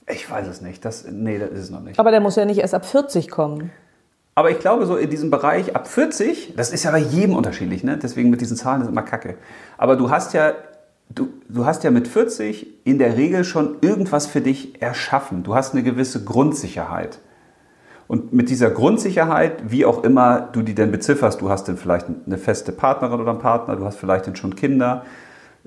ich 0.10 0.30
weiß 0.30 0.48
es 0.48 0.62
nicht. 0.62 0.84
Das, 0.86 1.06
nee, 1.10 1.40
das 1.40 1.50
ist 1.52 1.60
es 1.60 1.70
noch 1.72 1.82
nicht. 1.82 2.00
Aber 2.00 2.12
der 2.12 2.20
muss 2.22 2.36
ja 2.36 2.46
nicht 2.46 2.60
erst 2.60 2.74
ab 2.74 2.86
40 2.86 3.30
kommen. 3.30 3.72
Aber 4.36 4.52
ich 4.52 4.60
glaube, 4.60 4.86
so 4.86 4.96
in 4.98 5.10
diesem 5.10 5.32
Bereich 5.32 5.76
ab 5.76 5.88
40, 5.88 6.54
das 6.56 6.72
ist 6.72 6.84
ja 6.84 6.92
bei 6.92 7.00
jedem 7.00 7.36
unterschiedlich, 7.36 7.84
ne? 7.84 7.98
deswegen 7.98 8.30
mit 8.30 8.40
diesen 8.40 8.56
Zahlen 8.56 8.82
ist 8.84 8.88
immer 8.88 9.02
kacke. 9.02 9.36
Aber 9.80 9.96
du 9.96 10.12
hast 10.12 10.34
ja, 10.34 10.52
du, 11.10 11.30
du 11.50 11.66
hast 11.66 11.84
ja 11.84 11.90
mit 11.92 12.08
40 12.08 12.68
in 12.86 13.00
der 13.00 13.18
Regel 13.18 13.44
schon 13.44 13.78
irgendwas 13.82 14.28
für 14.28 14.42
dich 14.42 14.80
erschaffen. 14.82 15.42
Du 15.44 15.56
hast 15.56 15.74
eine 15.74 15.82
gewisse 15.82 16.24
Grundsicherheit. 16.24 17.20
Und 18.08 18.32
mit 18.34 18.50
dieser 18.50 18.70
Grundsicherheit, 18.70 19.64
wie 19.70 19.86
auch 19.86 20.04
immer 20.04 20.48
du 20.54 20.62
die 20.62 20.74
denn 20.76 20.92
bezifferst, 20.92 21.42
du 21.42 21.50
hast 21.50 21.68
dann 21.68 21.78
vielleicht 21.78 22.06
eine 22.26 22.38
feste 22.38 22.72
Partnerin 22.72 23.20
oder 23.20 23.32
einen 23.32 23.40
Partner, 23.40 23.76
du 23.76 23.84
hast 23.86 23.98
vielleicht 23.98 24.28
dann 24.28 24.36
schon 24.38 24.56
Kinder 24.56 25.04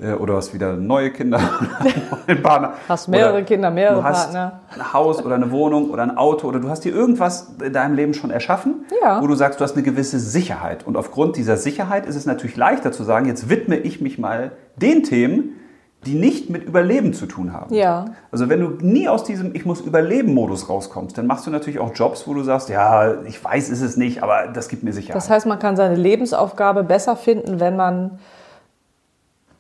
äh, 0.00 0.12
oder 0.14 0.36
hast 0.36 0.54
wieder 0.54 0.74
neue 0.74 1.10
Kinder 1.10 1.38
oder 2.10 2.18
einen 2.26 2.42
Partner. 2.42 2.72
Hast 2.88 3.08
mehrere 3.08 3.34
Oder 3.34 3.42
Kinder, 3.42 3.70
mehrere 3.70 4.00
Partner. 4.00 4.60
ein 4.74 4.92
Haus 4.94 5.22
oder 5.22 5.34
eine 5.34 5.50
Wohnung 5.50 5.90
oder 5.90 6.02
ein 6.02 6.16
Auto 6.16 6.48
oder 6.48 6.60
du 6.60 6.70
hast 6.70 6.84
dir 6.84 6.94
irgendwas 6.94 7.54
in 7.62 7.74
deinem 7.74 7.94
Leben 7.94 8.14
schon 8.14 8.30
erschaffen, 8.30 8.86
Ja. 9.02 9.20
wo 9.22 9.26
du 9.26 9.34
sagst, 9.34 9.60
du 9.60 9.64
hast 9.64 9.74
eine 9.74 9.82
gewisse 9.82 10.18
Sicherheit. 10.18 10.86
Und 10.86 10.96
aufgrund 10.96 11.36
dieser 11.36 11.58
Sicherheit 11.58 12.06
ist 12.06 12.16
es 12.16 12.24
natürlich 12.24 12.56
leichter 12.56 12.90
zu 12.90 13.04
sagen, 13.04 13.26
jetzt 13.26 13.50
widme 13.50 13.76
ich 13.76 14.00
mich 14.00 14.18
mal 14.18 14.52
den 14.76 15.02
Themen, 15.02 15.59
die 16.06 16.14
nicht 16.14 16.48
mit 16.48 16.64
Überleben 16.64 17.12
zu 17.12 17.26
tun 17.26 17.52
haben. 17.52 17.74
Ja. 17.74 18.06
Also 18.32 18.48
wenn 18.48 18.60
du 18.60 18.70
nie 18.84 19.08
aus 19.08 19.24
diesem 19.24 19.54
Ich 19.54 19.66
muss 19.66 19.80
Überleben-Modus 19.80 20.68
rauskommst, 20.68 21.18
dann 21.18 21.26
machst 21.26 21.46
du 21.46 21.50
natürlich 21.50 21.78
auch 21.78 21.94
Jobs, 21.94 22.26
wo 22.26 22.32
du 22.32 22.42
sagst, 22.42 22.70
ja, 22.70 23.22
ich 23.24 23.42
weiß, 23.42 23.68
ist 23.68 23.82
es 23.82 23.96
nicht, 23.96 24.22
aber 24.22 24.48
das 24.48 24.68
gibt 24.68 24.82
mir 24.82 24.92
Sicherheit. 24.94 25.16
Das 25.16 25.28
heißt, 25.28 25.46
man 25.46 25.58
kann 25.58 25.76
seine 25.76 25.96
Lebensaufgabe 25.96 26.84
besser 26.84 27.16
finden, 27.16 27.60
wenn 27.60 27.76
man 27.76 28.18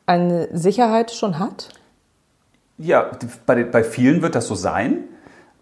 eine 0.06 0.48
Sicherheit 0.56 1.12
schon 1.12 1.38
hat? 1.38 1.68
Ja, 2.78 3.10
bei, 3.46 3.62
bei 3.62 3.84
vielen 3.84 4.22
wird 4.22 4.34
das 4.34 4.46
so 4.46 4.54
sein. 4.54 5.04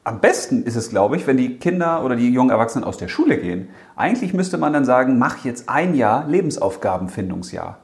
Am 0.08 0.20
besten 0.20 0.62
ist 0.62 0.74
es, 0.74 0.88
glaube 0.88 1.16
ich, 1.16 1.26
wenn 1.26 1.36
die 1.36 1.58
Kinder 1.58 2.02
oder 2.02 2.16
die 2.16 2.32
jungen 2.32 2.48
Erwachsenen 2.48 2.82
aus 2.84 2.96
der 2.96 3.08
Schule 3.08 3.36
gehen. 3.36 3.68
Eigentlich 3.94 4.32
müsste 4.32 4.56
man 4.56 4.72
dann 4.72 4.86
sagen, 4.86 5.18
mach 5.18 5.44
jetzt 5.44 5.68
ein 5.68 5.94
Jahr 5.94 6.24
Lebensaufgabenfindungsjahr. 6.26 7.76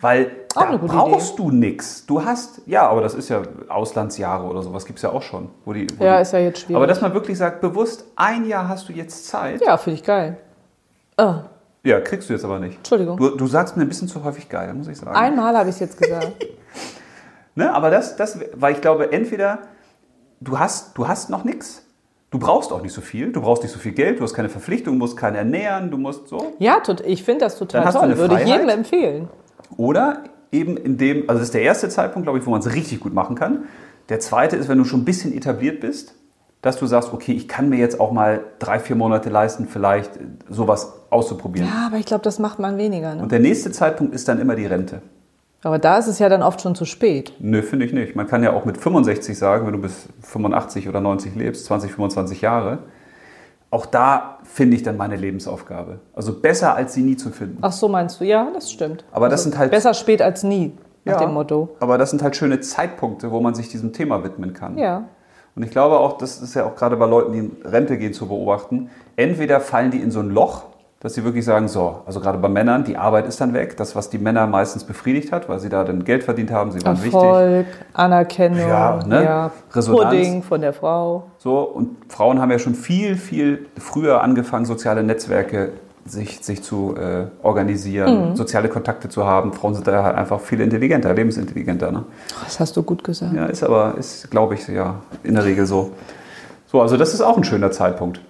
Weil 0.00 0.24
Mhm. 0.24 0.30
Auch 0.56 0.68
da 0.68 0.76
brauchst 0.78 1.38
du 1.38 1.52
nichts. 1.52 2.06
Du 2.06 2.24
hast, 2.24 2.62
ja, 2.66 2.88
aber 2.88 3.02
das 3.02 3.14
ist 3.14 3.28
ja 3.28 3.42
Auslandsjahre 3.68 4.48
oder 4.48 4.62
sowas 4.62 4.84
gibt 4.84 4.98
es 4.98 5.04
ja 5.04 5.10
auch 5.10 5.22
schon. 5.22 5.48
Wo 5.64 5.72
die, 5.72 5.86
wo 5.96 6.02
Ja, 6.04 6.16
die, 6.16 6.22
ist 6.22 6.32
ja 6.32 6.40
jetzt 6.40 6.58
schwierig. 6.58 6.74
Aber 6.74 6.88
dass 6.88 7.00
man 7.00 7.14
wirklich 7.14 7.38
sagt, 7.38 7.60
bewusst, 7.60 8.04
ein 8.16 8.44
Jahr 8.48 8.68
hast 8.68 8.88
du 8.88 8.92
jetzt 8.92 9.28
Zeit. 9.28 9.60
Ja, 9.64 9.76
finde 9.76 10.00
ich 10.00 10.04
geil. 10.04 10.38
Oh, 11.18 11.34
Ja, 11.84 12.00
kriegst 12.00 12.28
du 12.28 12.32
jetzt 12.32 12.44
aber 12.44 12.58
nicht. 12.58 12.78
Entschuldigung. 12.78 13.16
Du, 13.16 13.36
du 13.36 13.46
sagst 13.46 13.76
mir 13.76 13.84
ein 13.84 13.88
bisschen 13.88 14.08
zu 14.08 14.24
häufig 14.24 14.48
geil, 14.48 14.74
muss 14.74 14.88
ich 14.88 14.96
sagen. 14.98 15.14
einmal 15.14 15.56
habe 15.56 15.68
ich 15.68 15.76
es 15.76 15.80
jetzt 15.80 16.02
gesagt. 16.02 16.32
Ne? 17.56 17.74
Aber 17.74 17.90
das, 17.90 18.14
das, 18.16 18.38
weil 18.54 18.74
ich 18.74 18.80
glaube, 18.80 19.12
entweder 19.12 19.58
du 20.40 20.58
hast, 20.58 20.96
du 20.98 21.06
hast 21.08 21.30
noch 21.30 21.44
nichts, 21.44 21.82
du 22.30 22.38
brauchst 22.38 22.72
auch 22.72 22.82
nicht 22.82 22.92
so 22.92 23.00
viel, 23.00 23.32
du 23.32 23.40
brauchst 23.40 23.62
nicht 23.62 23.72
so 23.72 23.78
viel 23.78 23.92
Geld, 23.92 24.18
du 24.18 24.24
hast 24.24 24.34
keine 24.34 24.48
Verpflichtung, 24.48 24.94
du 24.94 24.98
musst 24.98 25.16
keinen 25.16 25.36
ernähren, 25.36 25.90
du 25.90 25.98
musst 25.98 26.28
so. 26.28 26.54
Ja, 26.58 26.80
tot- 26.80 27.02
ich 27.06 27.22
finde 27.24 27.40
das 27.44 27.58
total 27.58 27.84
Dann 27.84 27.92
toll. 27.92 28.16
Würde 28.18 28.40
ich 28.42 28.48
jedem 28.48 28.68
empfehlen. 28.68 29.28
Oder 29.76 30.24
eben 30.52 30.76
in 30.76 30.96
dem, 30.96 31.22
also 31.28 31.34
das 31.38 31.48
ist 31.48 31.54
der 31.54 31.62
erste 31.62 31.88
Zeitpunkt, 31.88 32.26
glaube 32.26 32.38
ich, 32.38 32.46
wo 32.46 32.50
man 32.50 32.60
es 32.60 32.74
richtig 32.74 33.00
gut 33.00 33.14
machen 33.14 33.36
kann. 33.36 33.64
Der 34.08 34.18
zweite 34.20 34.56
ist, 34.56 34.68
wenn 34.68 34.78
du 34.78 34.84
schon 34.84 35.00
ein 35.02 35.04
bisschen 35.04 35.32
etabliert 35.36 35.80
bist, 35.80 36.14
dass 36.62 36.76
du 36.78 36.86
sagst, 36.86 37.12
okay, 37.12 37.32
ich 37.32 37.48
kann 37.48 37.68
mir 37.68 37.78
jetzt 37.78 38.00
auch 38.00 38.12
mal 38.12 38.44
drei, 38.58 38.80
vier 38.80 38.96
Monate 38.96 39.30
leisten, 39.30 39.66
vielleicht 39.66 40.10
sowas 40.48 40.92
auszuprobieren. 41.08 41.68
Ja, 41.68 41.86
aber 41.86 41.96
ich 41.96 42.04
glaube, 42.06 42.22
das 42.24 42.38
macht 42.38 42.58
man 42.58 42.76
weniger. 42.76 43.14
Ne? 43.14 43.22
Und 43.22 43.32
der 43.32 43.38
nächste 43.40 43.70
Zeitpunkt 43.72 44.14
ist 44.14 44.28
dann 44.28 44.38
immer 44.40 44.56
die 44.56 44.66
Rente. 44.66 45.00
Aber 45.62 45.78
da 45.78 45.98
ist 45.98 46.06
es 46.06 46.18
ja 46.18 46.28
dann 46.28 46.42
oft 46.42 46.60
schon 46.62 46.74
zu 46.74 46.84
spät. 46.86 47.34
Nö, 47.38 47.62
finde 47.62 47.84
ich 47.84 47.92
nicht. 47.92 48.16
Man 48.16 48.26
kann 48.26 48.42
ja 48.42 48.52
auch 48.54 48.64
mit 48.64 48.78
65 48.78 49.36
sagen, 49.38 49.66
wenn 49.66 49.72
du 49.74 49.78
bis 49.80 50.08
85 50.22 50.88
oder 50.88 51.00
90 51.00 51.34
lebst, 51.34 51.66
20, 51.66 51.92
25 51.92 52.40
Jahre, 52.40 52.78
auch 53.70 53.86
da 53.86 54.38
finde 54.42 54.76
ich 54.76 54.82
dann 54.82 54.96
meine 54.96 55.16
Lebensaufgabe. 55.16 56.00
Also 56.14 56.32
besser 56.40 56.74
als 56.74 56.94
sie 56.94 57.02
nie 57.02 57.16
zu 57.16 57.30
finden. 57.30 57.58
Ach 57.60 57.72
so, 57.72 57.88
meinst 57.88 58.20
du? 58.20 58.24
Ja, 58.24 58.48
das 58.52 58.70
stimmt. 58.72 59.04
Also 59.04 59.16
Aber 59.16 59.28
das 59.28 59.42
sind 59.42 59.58
halt- 59.58 59.70
Besser 59.70 59.94
spät 59.94 60.22
als 60.22 60.42
nie, 60.42 60.72
nach 61.04 61.18
dem 61.20 61.34
Motto. 61.34 61.68
Aber 61.78 61.98
das 61.98 62.10
sind 62.10 62.22
halt 62.22 62.34
schöne 62.36 62.60
Zeitpunkte, 62.60 63.30
wo 63.30 63.40
man 63.40 63.54
sich 63.54 63.68
diesem 63.68 63.92
Thema 63.92 64.24
widmen 64.24 64.54
kann. 64.54 64.76
Ja. 64.78 65.04
Und 65.54 65.62
ich 65.62 65.70
glaube 65.70 65.98
auch, 66.00 66.16
das 66.16 66.40
ist 66.40 66.54
ja 66.54 66.64
auch 66.64 66.74
gerade 66.74 66.96
bei 66.96 67.06
Leuten, 67.06 67.32
die 67.32 67.38
in 67.40 67.56
Rente 67.64 67.98
gehen, 67.98 68.12
zu 68.14 68.26
beobachten. 68.28 68.88
Entweder 69.16 69.60
fallen 69.60 69.90
die 69.90 69.98
in 70.00 70.10
so 70.10 70.20
ein 70.20 70.30
Loch, 70.30 70.64
dass 71.00 71.14
sie 71.14 71.24
wirklich 71.24 71.46
sagen, 71.46 71.66
so, 71.66 72.02
also 72.04 72.20
gerade 72.20 72.36
bei 72.36 72.48
Männern, 72.48 72.84
die 72.84 72.98
Arbeit 72.98 73.26
ist 73.26 73.40
dann 73.40 73.54
weg, 73.54 73.76
das, 73.78 73.96
was 73.96 74.10
die 74.10 74.18
Männer 74.18 74.46
meistens 74.46 74.84
befriedigt 74.84 75.32
hat, 75.32 75.48
weil 75.48 75.58
sie 75.58 75.70
da 75.70 75.82
dann 75.82 76.04
Geld 76.04 76.24
verdient 76.24 76.50
haben, 76.50 76.72
sie 76.72 76.84
waren 76.84 76.98
wichtig. 76.98 77.14
Erfolg, 77.14 77.66
Anerkennung, 77.94 78.68
Ja, 78.68 79.00
ne? 79.06 79.50
Resonanz. 79.72 80.10
Pudding 80.10 80.42
von 80.42 80.60
der 80.60 80.74
Frau. 80.74 81.24
So, 81.38 81.60
und 81.60 81.96
Frauen 82.12 82.38
haben 82.38 82.50
ja 82.50 82.58
schon 82.58 82.74
viel, 82.74 83.16
viel 83.16 83.66
früher 83.78 84.20
angefangen, 84.20 84.66
soziale 84.66 85.02
Netzwerke 85.02 85.72
sich, 86.04 86.40
sich 86.42 86.62
zu 86.62 86.94
äh, 86.96 87.26
organisieren, 87.42 88.36
soziale 88.36 88.68
Kontakte 88.68 89.08
zu 89.08 89.24
haben. 89.24 89.52
Frauen 89.54 89.74
sind 89.74 89.86
da 89.86 90.02
halt 90.02 90.16
einfach 90.16 90.40
viel 90.40 90.60
intelligenter, 90.60 91.14
lebensintelligenter. 91.14 91.92
Ne? 91.92 92.04
Das 92.44 92.60
hast 92.60 92.76
du 92.76 92.82
gut 92.82 93.04
gesagt. 93.04 93.32
Ja, 93.34 93.46
ist 93.46 93.62
aber, 93.62 93.94
ist, 93.98 94.30
glaube 94.30 94.54
ich, 94.54 94.68
ja 94.68 94.96
in 95.22 95.34
der 95.34 95.44
Regel 95.44 95.64
so. 95.64 95.92
So, 96.66 96.80
also 96.80 96.96
das 96.96 97.14
ist 97.14 97.20
auch 97.20 97.36
ein 97.36 97.44
schöner 97.44 97.70
Zeitpunkt, 97.70 98.20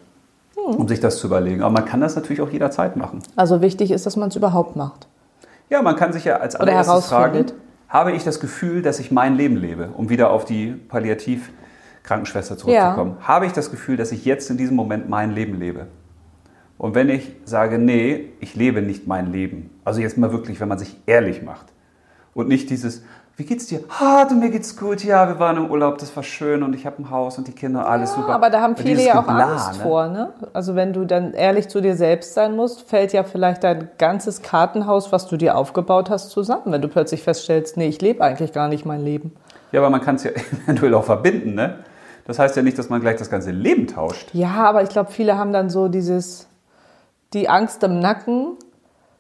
um 0.77 0.89
sich 0.89 1.01
das 1.01 1.19
zu 1.19 1.27
überlegen. 1.27 1.63
Aber 1.63 1.73
man 1.73 1.85
kann 1.85 2.01
das 2.01 2.17
natürlich 2.17 2.41
auch 2.41 2.51
jederzeit 2.51 2.97
machen. 2.97 3.21
Also 3.37 3.61
wichtig 3.61 3.91
ist, 3.91 4.07
dass 4.07 4.17
man 4.17 4.29
es 4.29 4.37
überhaupt 4.37 4.77
macht. 4.77 5.09
Ja, 5.69 5.83
man 5.83 5.97
kann 5.97 6.13
sich 6.13 6.25
ja 6.25 6.37
als 6.37 6.57
allererstes 6.57 7.07
fragen, 7.07 7.47
habe 7.89 8.13
ich 8.13 8.25
das 8.25 8.41
Gefühl, 8.41 8.83
dass 8.83 8.99
ich 9.01 9.11
mein 9.11 9.37
Leben 9.37 9.57
lebe, 9.57 9.91
um 9.97 10.09
wieder 10.09 10.31
auf 10.31 10.45
die 10.45 10.73
Palliativ-Krankenschwester 10.73 12.57
zurückzukommen. 12.57 13.17
Habe 13.21 13.47
ich 13.47 13.53
das 13.53 13.71
Gefühl, 13.71 13.97
dass 13.97 14.13
ich 14.13 14.25
jetzt 14.25 14.51
in 14.51 14.57
diesem 14.57 14.77
Moment 14.77 15.09
mein 15.09 15.33
Leben 15.33 15.59
lebe? 15.59 15.87
Und 16.79 16.95
wenn 16.95 17.11
ich 17.11 17.37
sage, 17.45 17.79
nee, 17.79 18.33
ich 18.41 18.55
lebe 18.55 18.81
nicht 18.81 19.07
mein 19.07 19.31
Leben, 19.31 19.71
also 19.85 20.01
jetzt 20.01 20.17
mal 20.17 20.33
wirklich, 20.33 20.61
wenn 20.61 20.69
man 20.69 20.79
sich 20.79 20.97
ehrlich 21.07 21.43
macht 21.43 21.67
und 22.33 22.49
nicht 22.49 22.71
dieses, 22.71 23.03
wie 23.41 23.45
geht's 23.47 23.67
dir? 23.67 23.81
Ah, 23.99 24.27
du, 24.27 24.35
mir 24.35 24.51
geht's 24.51 24.77
gut, 24.77 25.03
ja, 25.03 25.27
wir 25.27 25.39
waren 25.39 25.57
im 25.57 25.71
Urlaub, 25.71 25.97
das 25.97 26.15
war 26.15 26.23
schön 26.23 26.63
und 26.63 26.75
ich 26.75 26.85
habe 26.85 27.03
ein 27.03 27.09
Haus 27.09 27.39
und 27.39 27.49
die 27.49 27.53
Kinder, 27.53 27.89
alles 27.89 28.13
super. 28.15 28.35
Aber 28.35 28.51
da 28.51 28.61
haben 28.61 28.77
viele 28.77 29.03
ja 29.03 29.19
auch 29.19 29.27
Gebla, 29.27 29.53
Angst 29.53 29.79
ne? 29.79 29.83
vor, 29.83 30.09
ne? 30.09 30.35
Also 30.53 30.75
wenn 30.75 30.93
du 30.93 31.07
dann 31.07 31.33
ehrlich 31.33 31.69
zu 31.69 31.81
dir 31.81 31.97
selbst 31.97 32.35
sein 32.35 32.55
musst, 32.55 32.83
fällt 32.83 33.15
ja 33.15 33.25
vielleicht 33.25 33.65
dein 33.65 33.89
ganzes 33.97 34.43
Kartenhaus, 34.43 35.11
was 35.11 35.27
du 35.27 35.39
dir 35.39 35.57
aufgebaut 35.57 36.11
hast, 36.11 36.29
zusammen. 36.29 36.65
Wenn 36.67 36.83
du 36.83 36.89
plötzlich 36.89 37.23
feststellst, 37.23 37.79
nee, 37.79 37.89
ich 37.89 38.03
lebe 38.03 38.23
eigentlich 38.23 38.53
gar 38.53 38.69
nicht 38.69 38.85
mein 38.85 39.03
Leben. 39.03 39.33
Ja, 39.73 39.81
aber 39.81 39.89
man 39.89 40.03
kann 40.03 40.17
es 40.17 40.25
ja 40.25 40.33
eventuell 40.65 40.93
auch 40.93 41.05
verbinden, 41.05 41.55
ne? 41.55 41.79
Das 42.27 42.39
heißt 42.39 42.55
ja 42.57 42.63
nicht, 42.63 42.79
dass 42.79 42.91
man 42.91 43.01
gleich 43.01 43.17
das 43.17 43.31
ganze 43.31 43.53
Leben 43.53 43.87
tauscht. 43.87 44.29
Ja, 44.35 44.65
aber 44.65 44.83
ich 44.83 44.91
glaube, 44.91 45.11
viele 45.11 45.39
haben 45.39 45.55
dann 45.55 45.71
so 45.71 45.89
dieses, 45.89 46.47
die 47.33 47.49
Angst 47.49 47.83
im 47.85 48.01
Nacken, 48.01 48.59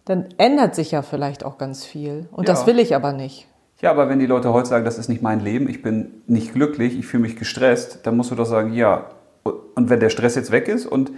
dann 0.04 0.26
ändert 0.36 0.74
sich 0.74 0.90
ja 0.90 1.00
vielleicht 1.00 1.42
auch 1.42 1.56
ganz 1.56 1.86
viel. 1.86 2.28
Und 2.32 2.46
Ja. 2.48 2.52
das 2.54 2.66
will 2.66 2.78
ich 2.78 2.94
aber 2.94 3.12
nicht. 3.12 3.46
Ja, 3.80 3.90
aber 3.90 4.08
wenn 4.08 4.18
die 4.18 4.26
Leute 4.26 4.52
heute 4.52 4.68
sagen, 4.68 4.84
das 4.84 4.98
ist 4.98 5.08
nicht 5.08 5.22
mein 5.22 5.40
Leben, 5.40 5.68
ich 5.68 5.82
bin 5.82 6.22
nicht 6.26 6.52
glücklich, 6.52 6.98
ich 6.98 7.06
fühle 7.06 7.22
mich 7.22 7.36
gestresst, 7.36 8.00
dann 8.04 8.16
musst 8.16 8.30
du 8.30 8.34
doch 8.34 8.44
sagen, 8.44 8.72
ja. 8.72 9.06
Und 9.42 9.88
wenn 9.88 10.00
der 10.00 10.10
Stress 10.10 10.34
jetzt 10.34 10.50
weg 10.50 10.68
ist 10.68 10.84
und 10.84 11.10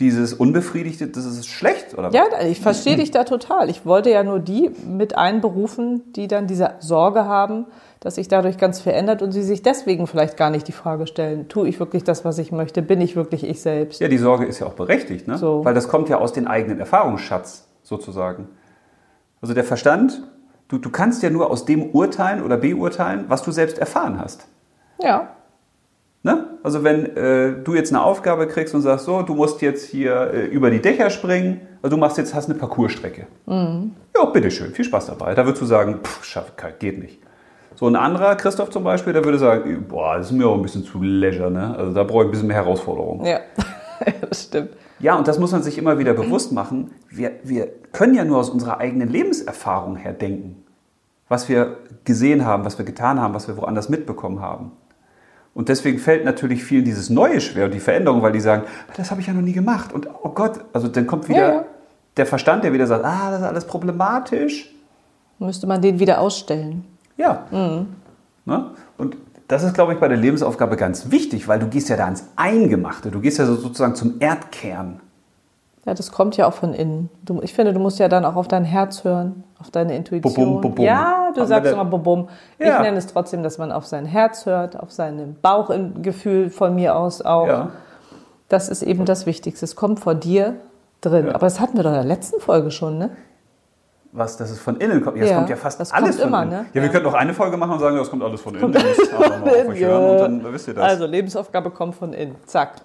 dieses 0.00 0.32
Unbefriedigte, 0.32 1.08
das 1.08 1.24
ist 1.24 1.46
schlecht, 1.46 1.94
oder 1.94 2.08
was? 2.08 2.14
Ja, 2.14 2.24
ich 2.46 2.60
verstehe 2.60 2.96
dich 2.98 3.10
da 3.10 3.24
total. 3.24 3.68
Ich 3.68 3.84
wollte 3.84 4.10
ja 4.10 4.22
nur 4.22 4.38
die 4.38 4.70
mit 4.86 5.16
einberufen, 5.16 6.12
die 6.12 6.28
dann 6.28 6.46
diese 6.46 6.74
Sorge 6.78 7.24
haben, 7.24 7.66
dass 8.00 8.14
sich 8.14 8.28
dadurch 8.28 8.58
ganz 8.58 8.80
verändert 8.80 9.22
und 9.22 9.32
sie 9.32 9.42
sich 9.42 9.62
deswegen 9.62 10.06
vielleicht 10.06 10.36
gar 10.36 10.50
nicht 10.50 10.68
die 10.68 10.72
Frage 10.72 11.06
stellen, 11.06 11.48
tue 11.48 11.68
ich 11.68 11.80
wirklich 11.80 12.04
das, 12.04 12.24
was 12.24 12.38
ich 12.38 12.52
möchte? 12.52 12.82
Bin 12.82 13.00
ich 13.00 13.16
wirklich 13.16 13.44
ich 13.44 13.60
selbst? 13.60 14.00
Ja, 14.00 14.08
die 14.08 14.18
Sorge 14.18 14.44
ist 14.44 14.60
ja 14.60 14.66
auch 14.66 14.74
berechtigt, 14.74 15.26
ne? 15.26 15.36
So. 15.36 15.64
Weil 15.64 15.74
das 15.74 15.88
kommt 15.88 16.08
ja 16.08 16.18
aus 16.18 16.32
dem 16.32 16.46
eigenen 16.46 16.78
Erfahrungsschatz, 16.78 17.66
sozusagen. 17.82 18.48
Also 19.40 19.54
der 19.54 19.64
Verstand, 19.64 20.22
du, 20.68 20.78
du 20.78 20.90
kannst 20.90 21.22
ja 21.22 21.30
nur 21.30 21.50
aus 21.50 21.64
dem 21.64 21.90
urteilen 21.90 22.42
oder 22.42 22.56
beurteilen, 22.56 23.24
was 23.28 23.42
du 23.42 23.50
selbst 23.50 23.78
erfahren 23.78 24.20
hast. 24.20 24.46
Ja. 25.00 25.30
Ne? 26.22 26.58
Also 26.62 26.84
wenn 26.84 27.16
äh, 27.16 27.62
du 27.62 27.74
jetzt 27.74 27.92
eine 27.92 28.02
Aufgabe 28.02 28.46
kriegst 28.48 28.74
und 28.74 28.82
sagst, 28.82 29.04
so, 29.04 29.22
du 29.22 29.34
musst 29.34 29.62
jetzt 29.62 29.88
hier 29.88 30.32
äh, 30.32 30.46
über 30.46 30.70
die 30.70 30.80
Dächer 30.80 31.10
springen, 31.10 31.60
also 31.80 31.96
du 31.96 32.00
machst 32.00 32.18
jetzt, 32.18 32.34
hast 32.34 32.50
eine 32.50 32.58
Parcoursstrecke. 32.58 33.26
Ja, 33.46 34.24
bitteschön, 34.24 34.72
viel 34.72 34.84
Spaß 34.84 35.06
dabei. 35.06 35.34
Da 35.34 35.44
würdest 35.44 35.62
du 35.62 35.66
sagen, 35.66 36.00
pff, 36.02 36.24
schaff, 36.24 36.52
geht 36.78 36.98
nicht. 36.98 37.20
So 37.76 37.86
ein 37.86 37.94
anderer, 37.94 38.34
Christoph 38.34 38.70
zum 38.70 38.82
Beispiel, 38.82 39.12
der 39.12 39.24
würde 39.24 39.38
sagen, 39.38 39.86
boah, 39.88 40.16
das 40.16 40.26
ist 40.26 40.32
mir 40.32 40.48
auch 40.48 40.56
ein 40.56 40.62
bisschen 40.62 40.82
zu 40.82 41.00
leisure, 41.00 41.48
ne? 41.48 41.76
Also 41.78 41.92
da 41.92 42.02
brauche 42.02 42.22
ich 42.22 42.28
ein 42.28 42.30
bisschen 42.32 42.48
mehr 42.48 42.56
Herausforderung. 42.56 43.24
Ja, 43.24 43.38
das 44.28 44.44
stimmt. 44.44 44.70
Ja, 45.00 45.16
und 45.16 45.28
das 45.28 45.38
muss 45.38 45.52
man 45.52 45.62
sich 45.62 45.78
immer 45.78 45.98
wieder 45.98 46.14
bewusst 46.14 46.52
machen. 46.52 46.90
Wir, 47.08 47.32
wir 47.44 47.68
können 47.92 48.14
ja 48.14 48.24
nur 48.24 48.38
aus 48.38 48.50
unserer 48.50 48.78
eigenen 48.78 49.08
Lebenserfahrung 49.08 49.96
her 49.96 50.12
denken. 50.12 50.64
Was 51.28 51.48
wir 51.48 51.76
gesehen 52.04 52.44
haben, 52.44 52.64
was 52.64 52.78
wir 52.78 52.84
getan 52.84 53.20
haben, 53.20 53.34
was 53.34 53.48
wir 53.48 53.56
woanders 53.56 53.88
mitbekommen 53.88 54.40
haben. 54.40 54.72
Und 55.54 55.68
deswegen 55.68 55.98
fällt 55.98 56.24
natürlich 56.24 56.64
vielen 56.64 56.84
dieses 56.84 57.10
Neue 57.10 57.40
schwer 57.40 57.66
und 57.66 57.74
die 57.74 57.80
Veränderung, 57.80 58.22
weil 58.22 58.32
die 58.32 58.40
sagen, 58.40 58.62
"Ah, 58.88 58.92
das 58.96 59.10
habe 59.10 59.20
ich 59.20 59.26
ja 59.26 59.32
noch 59.32 59.42
nie 59.42 59.52
gemacht. 59.52 59.92
Und 59.92 60.08
oh 60.22 60.30
Gott, 60.30 60.60
also 60.72 60.88
dann 60.88 61.06
kommt 61.06 61.28
wieder 61.28 61.52
Ja, 61.54 61.64
der 62.18 62.26
Verstand, 62.26 62.64
der 62.64 62.72
wieder 62.72 62.86
sagt, 62.86 63.04
ah, 63.04 63.30
das 63.30 63.40
ist 63.40 63.46
alles 63.46 63.64
problematisch. 63.64 64.72
Müsste 65.38 65.66
man 65.66 65.80
den 65.80 65.98
wieder 65.98 66.20
ausstellen. 66.20 66.84
Ja. 67.16 67.46
Ne? 68.44 68.66
Das 69.48 69.62
ist, 69.62 69.74
glaube 69.74 69.94
ich, 69.94 69.98
bei 69.98 70.08
der 70.08 70.18
Lebensaufgabe 70.18 70.76
ganz 70.76 71.10
wichtig, 71.10 71.48
weil 71.48 71.58
du 71.58 71.68
gehst 71.68 71.88
ja 71.88 71.96
da 71.96 72.04
ans 72.04 72.28
Eingemachte. 72.36 73.10
Du 73.10 73.20
gehst 73.20 73.38
ja 73.38 73.46
so 73.46 73.56
sozusagen 73.56 73.94
zum 73.94 74.16
Erdkern. 74.20 75.00
Ja, 75.86 75.94
das 75.94 76.12
kommt 76.12 76.36
ja 76.36 76.46
auch 76.46 76.52
von 76.52 76.74
innen. 76.74 77.08
Du, 77.24 77.40
ich 77.40 77.54
finde, 77.54 77.72
du 77.72 77.80
musst 77.80 77.98
ja 77.98 78.08
dann 78.08 78.26
auch 78.26 78.36
auf 78.36 78.46
dein 78.46 78.64
Herz 78.64 79.04
hören, 79.04 79.42
auf 79.58 79.70
deine 79.70 79.96
Intuition. 79.96 80.34
Bobum, 80.34 80.60
bobum. 80.60 80.84
Ja, 80.84 81.30
du 81.34 81.40
Aber 81.40 81.48
sagst 81.48 81.72
immer 81.72 81.86
Bobum. 81.86 82.28
Ja. 82.58 82.76
Ich 82.76 82.82
nenne 82.82 82.98
es 82.98 83.06
trotzdem, 83.06 83.42
dass 83.42 83.56
man 83.56 83.72
auf 83.72 83.86
sein 83.86 84.04
Herz 84.04 84.44
hört, 84.44 84.78
auf 84.78 84.92
sein 84.92 85.36
Bauchgefühl 85.40 86.50
von 86.50 86.74
mir 86.74 86.94
aus 86.94 87.22
auch. 87.22 87.46
Ja. 87.46 87.70
Das 88.50 88.68
ist 88.68 88.82
eben 88.82 89.06
das 89.06 89.24
Wichtigste. 89.24 89.64
Es 89.64 89.76
kommt 89.76 90.00
von 90.00 90.20
dir 90.20 90.56
drin. 91.00 91.26
Ja. 91.26 91.34
Aber 91.34 91.46
das 91.46 91.58
hatten 91.58 91.78
wir 91.78 91.84
doch 91.84 91.90
in 91.90 91.96
der 91.96 92.04
letzten 92.04 92.38
Folge 92.38 92.70
schon, 92.70 92.98
ne? 92.98 93.10
Was, 94.12 94.38
dass 94.38 94.50
es 94.50 94.58
von 94.58 94.78
innen 94.78 95.02
kommt. 95.02 95.18
Ja, 95.18 95.24
es 95.24 95.30
Ja, 95.30 95.36
kommt 95.36 95.50
ja 95.50 95.56
fast 95.56 95.78
das 95.80 95.92
alles 95.92 96.16
kommt 96.16 96.20
von 96.20 96.28
immer, 96.28 96.42
innen. 96.42 96.50
ne? 96.50 96.66
Ja, 96.72 96.74
wir 96.76 96.82
Ja. 96.84 96.88
könnten 96.88 97.08
auch 97.08 97.14
eine 97.14 97.34
Folge 97.34 97.56
machen 97.58 97.72
und 97.72 97.78
sagen, 97.80 97.96
das 97.96 98.08
kommt 98.08 98.22
alles 98.22 98.40
von 98.40 98.54
innen. 98.54 98.74
Also 100.76 101.06
Lebensaufgabe 101.06 101.70
kommt 101.70 101.94
von 101.94 102.12
innen. 102.12 102.34
Zack. 102.46 102.76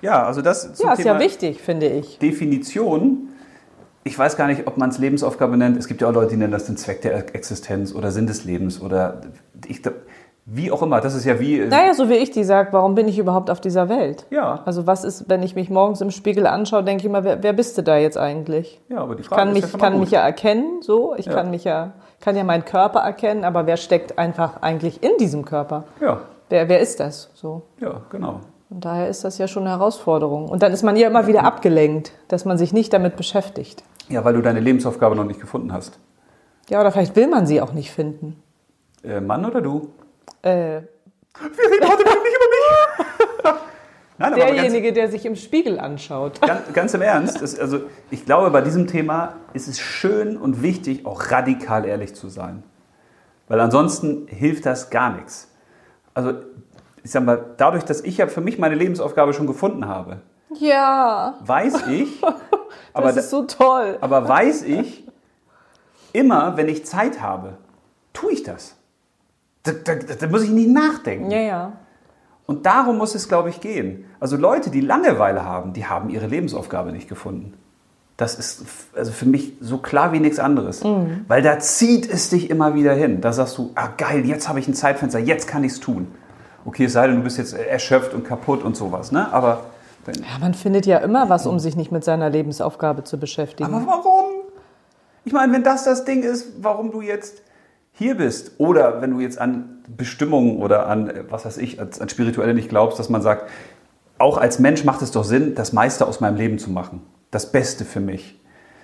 ja, 0.00 0.24
also 0.24 0.42
das 0.42 0.72
zum 0.74 0.86
Ja, 0.86 0.92
ist 0.94 1.02
Thema 1.02 1.14
ja 1.14 1.20
wichtig, 1.20 1.60
finde 1.60 1.86
ich. 1.88 2.18
Definition. 2.18 3.28
Ich 4.04 4.18
weiß 4.18 4.36
gar 4.36 4.46
nicht, 4.46 4.66
ob 4.66 4.76
man 4.78 4.90
es 4.90 4.98
Lebensaufgabe 4.98 5.56
nennt. 5.56 5.76
Es 5.76 5.88
gibt 5.88 6.00
ja 6.00 6.08
auch 6.08 6.12
Leute, 6.14 6.30
die 6.30 6.36
nennen 6.36 6.52
das 6.52 6.64
den 6.66 6.76
Zweck 6.76 7.02
der 7.02 7.34
Existenz 7.34 7.92
oder 7.92 8.10
Sinn 8.12 8.26
des 8.26 8.44
Lebens 8.44 8.80
oder 8.80 9.20
ich, 9.66 9.82
wie 10.48 10.70
auch 10.70 10.80
immer. 10.80 11.00
Das 11.00 11.14
ist 11.14 11.24
ja 11.24 11.40
wie... 11.40 11.58
Naja, 11.58 11.92
so 11.92 12.08
wie 12.08 12.14
ich 12.14 12.30
die 12.30 12.44
sage, 12.44 12.68
warum 12.72 12.94
bin 12.94 13.08
ich 13.08 13.18
überhaupt 13.18 13.50
auf 13.50 13.60
dieser 13.60 13.88
Welt? 13.88 14.26
Ja. 14.30 14.60
Also 14.64 14.86
was 14.86 15.02
ist, 15.04 15.28
wenn 15.28 15.42
ich 15.42 15.56
mich 15.56 15.68
morgens 15.70 16.00
im 16.00 16.10
Spiegel 16.12 16.46
anschaue, 16.46 16.84
denke 16.84 17.00
ich 17.00 17.06
immer, 17.06 17.24
wer, 17.24 17.42
wer 17.42 17.52
bist 17.52 17.76
du 17.76 17.82
da 17.82 17.96
jetzt 17.96 18.16
eigentlich? 18.16 18.80
ja, 18.88 18.98
aber 18.98 19.16
die 19.16 19.22
Ich 19.22 19.28
Frage 19.28 19.40
kann 19.40 19.48
ist 19.48 19.54
mich, 19.54 19.62
ja 19.64 19.68
schon 19.70 19.80
kann 19.80 19.92
gut. 19.94 20.00
mich 20.02 20.10
ja 20.12 20.20
erkennen, 20.20 20.82
so. 20.82 21.14
Ich 21.16 21.26
Ja. 21.26 21.32
kann 21.34 21.50
mich 21.50 21.64
ja, 21.64 21.92
kann 22.20 22.36
ja 22.36 22.44
meinen 22.44 22.64
Körper 22.64 23.00
erkennen, 23.00 23.44
aber 23.44 23.66
wer 23.66 23.76
steckt 23.76 24.18
einfach 24.18 24.62
eigentlich 24.62 25.02
in 25.02 25.10
diesem 25.18 25.44
Körper? 25.44 25.84
Ja, 26.00 26.20
Wer, 26.48 26.68
wer 26.68 26.78
ist 26.78 27.00
das? 27.00 27.28
So. 27.34 27.62
ja, 27.80 28.02
genau. 28.08 28.38
Und 28.70 28.84
daher 28.84 29.08
ist 29.08 29.24
das 29.24 29.38
ja 29.38 29.48
schon 29.48 29.64
eine 29.64 29.70
Herausforderung. 29.76 30.48
Und 30.48 30.62
dann 30.62 30.72
ist 30.72 30.84
man 30.84 30.96
ja 30.96 31.08
immer 31.08 31.26
wieder 31.26 31.42
abgelenkt, 31.42 32.12
dass 32.28 32.44
man 32.44 32.56
sich 32.56 32.72
nicht 32.72 32.92
damit 32.92 33.16
beschäftigt. 33.16 33.82
Ja, 34.08 34.24
weil 34.24 34.34
du 34.34 34.42
deine 34.42 34.60
Lebensaufgabe 34.60 35.16
noch 35.16 35.24
nicht 35.24 35.40
gefunden 35.40 35.72
hast. 35.72 35.98
Ja, 36.68 36.80
oder 36.80 36.92
vielleicht 36.92 37.16
will 37.16 37.26
man 37.26 37.46
sie 37.46 37.60
auch 37.60 37.72
nicht 37.72 37.90
finden. 37.90 38.40
Äh, 39.02 39.20
Mann 39.20 39.44
oder 39.44 39.60
du? 39.60 39.88
Äh, 40.42 40.48
Wir 40.48 41.70
reden 41.70 41.88
heute 41.88 42.02
nicht 42.04 42.16
über 42.16 43.52
mich. 43.52 43.54
Nein, 44.18 44.32
aber 44.32 44.40
ganz, 44.46 44.54
derjenige, 44.54 44.92
der 44.94 45.10
sich 45.10 45.26
im 45.26 45.36
Spiegel 45.36 45.78
anschaut. 45.78 46.40
ganz, 46.40 46.72
ganz 46.72 46.94
im 46.94 47.02
Ernst, 47.02 47.42
ist, 47.42 47.60
also 47.60 47.80
ich 48.10 48.24
glaube, 48.24 48.50
bei 48.50 48.62
diesem 48.62 48.86
Thema 48.86 49.34
ist 49.52 49.68
es 49.68 49.78
schön 49.78 50.38
und 50.38 50.62
wichtig, 50.62 51.04
auch 51.04 51.30
radikal 51.30 51.84
ehrlich 51.84 52.14
zu 52.14 52.28
sein. 52.30 52.62
Weil 53.48 53.60
ansonsten 53.60 54.26
hilft 54.28 54.64
das 54.64 54.88
gar 54.88 55.10
nichts. 55.14 55.48
Also, 56.14 56.32
ich 57.04 57.10
sag 57.10 57.24
mal, 57.24 57.44
dadurch, 57.58 57.84
dass 57.84 58.00
ich 58.00 58.16
ja 58.16 58.26
für 58.26 58.40
mich 58.40 58.58
meine 58.58 58.74
Lebensaufgabe 58.74 59.34
schon 59.34 59.46
gefunden 59.46 59.86
habe, 59.86 60.20
Ja, 60.58 61.34
weiß 61.42 61.86
ich, 61.88 62.22
aber, 62.94 63.08
das 63.08 63.16
ist 63.16 63.30
so 63.30 63.42
toll. 63.44 63.98
aber 64.00 64.26
weiß 64.26 64.62
ich, 64.62 65.06
immer 66.14 66.56
wenn 66.56 66.68
ich 66.70 66.86
Zeit 66.86 67.20
habe, 67.20 67.58
tue 68.14 68.32
ich 68.32 68.42
das. 68.44 68.75
Da, 69.66 69.94
da, 69.94 69.94
da 69.94 70.26
muss 70.28 70.42
ich 70.42 70.50
nicht 70.50 70.68
nachdenken. 70.70 71.30
Ja, 71.30 71.40
ja. 71.40 71.72
Und 72.46 72.64
darum 72.66 72.96
muss 72.98 73.14
es, 73.14 73.28
glaube 73.28 73.50
ich, 73.50 73.60
gehen. 73.60 74.04
Also 74.20 74.36
Leute, 74.36 74.70
die 74.70 74.80
Langeweile 74.80 75.44
haben, 75.44 75.72
die 75.72 75.86
haben 75.86 76.10
ihre 76.10 76.26
Lebensaufgabe 76.28 76.92
nicht 76.92 77.08
gefunden. 77.08 77.54
Das 78.16 78.38
ist 78.38 78.64
also 78.94 79.12
für 79.12 79.26
mich 79.26 79.54
so 79.60 79.78
klar 79.78 80.12
wie 80.12 80.20
nichts 80.20 80.38
anderes. 80.38 80.82
Weil 81.28 81.42
da 81.42 81.58
zieht 81.58 82.08
es 82.10 82.30
dich 82.30 82.48
immer 82.48 82.74
wieder 82.74 82.94
hin. 82.94 83.20
Da 83.20 83.32
sagst 83.32 83.58
du, 83.58 83.72
ah 83.74 83.88
geil, 83.96 84.24
jetzt 84.24 84.48
habe 84.48 84.58
ich 84.58 84.68
ein 84.68 84.74
Zeitfenster, 84.74 85.18
jetzt 85.18 85.48
kann 85.48 85.64
ich 85.64 85.72
es 85.72 85.80
tun. 85.80 86.06
Okay, 86.64 86.84
es 86.86 86.94
sei 86.94 87.08
denn, 87.08 87.16
du 87.16 87.22
bist 87.22 87.36
jetzt 87.36 87.52
erschöpft 87.52 88.14
und 88.14 88.24
kaputt 88.24 88.62
und 88.62 88.76
sowas, 88.76 89.12
ne? 89.12 89.32
Aber, 89.32 89.64
Ja, 90.06 90.38
man 90.40 90.54
findet 90.54 90.86
ja 90.86 90.98
immer 90.98 91.28
was, 91.28 91.46
um 91.46 91.58
sich 91.58 91.76
nicht 91.76 91.92
mit 91.92 92.04
seiner 92.04 92.30
Lebensaufgabe 92.30 93.04
zu 93.04 93.18
beschäftigen. 93.18 93.72
aber 93.72 93.86
warum? 93.86 94.24
Ich 95.24 95.32
meine, 95.32 95.52
wenn 95.52 95.62
das 95.64 95.84
das 95.84 96.04
Ding 96.04 96.22
ist, 96.22 96.62
warum 96.62 96.92
du 96.92 97.00
jetzt 97.02 97.42
hier 97.98 98.16
bist 98.16 98.52
oder 98.58 99.00
wenn 99.00 99.10
du 99.10 99.20
jetzt 99.20 99.38
an 99.38 99.78
Bestimmungen 99.88 100.58
oder 100.58 100.86
an, 100.86 101.08
äh, 101.08 101.24
was 101.30 101.46
weiß 101.46 101.56
ich, 101.58 101.80
an 101.80 102.08
Spirituelle 102.08 102.54
nicht 102.54 102.68
glaubst, 102.68 102.98
dass 102.98 103.08
man 103.08 103.22
sagt, 103.22 103.50
auch 104.18 104.36
als 104.38 104.58
Mensch 104.58 104.84
macht 104.84 105.02
es 105.02 105.10
doch 105.10 105.24
Sinn, 105.24 105.54
das 105.54 105.72
meiste 105.72 106.06
aus 106.06 106.20
meinem 106.20 106.36
Leben 106.36 106.58
zu 106.58 106.70
machen. 106.70 107.02
Das 107.30 107.52
Beste 107.52 107.84
für 107.84 108.00
mich. 108.00 108.40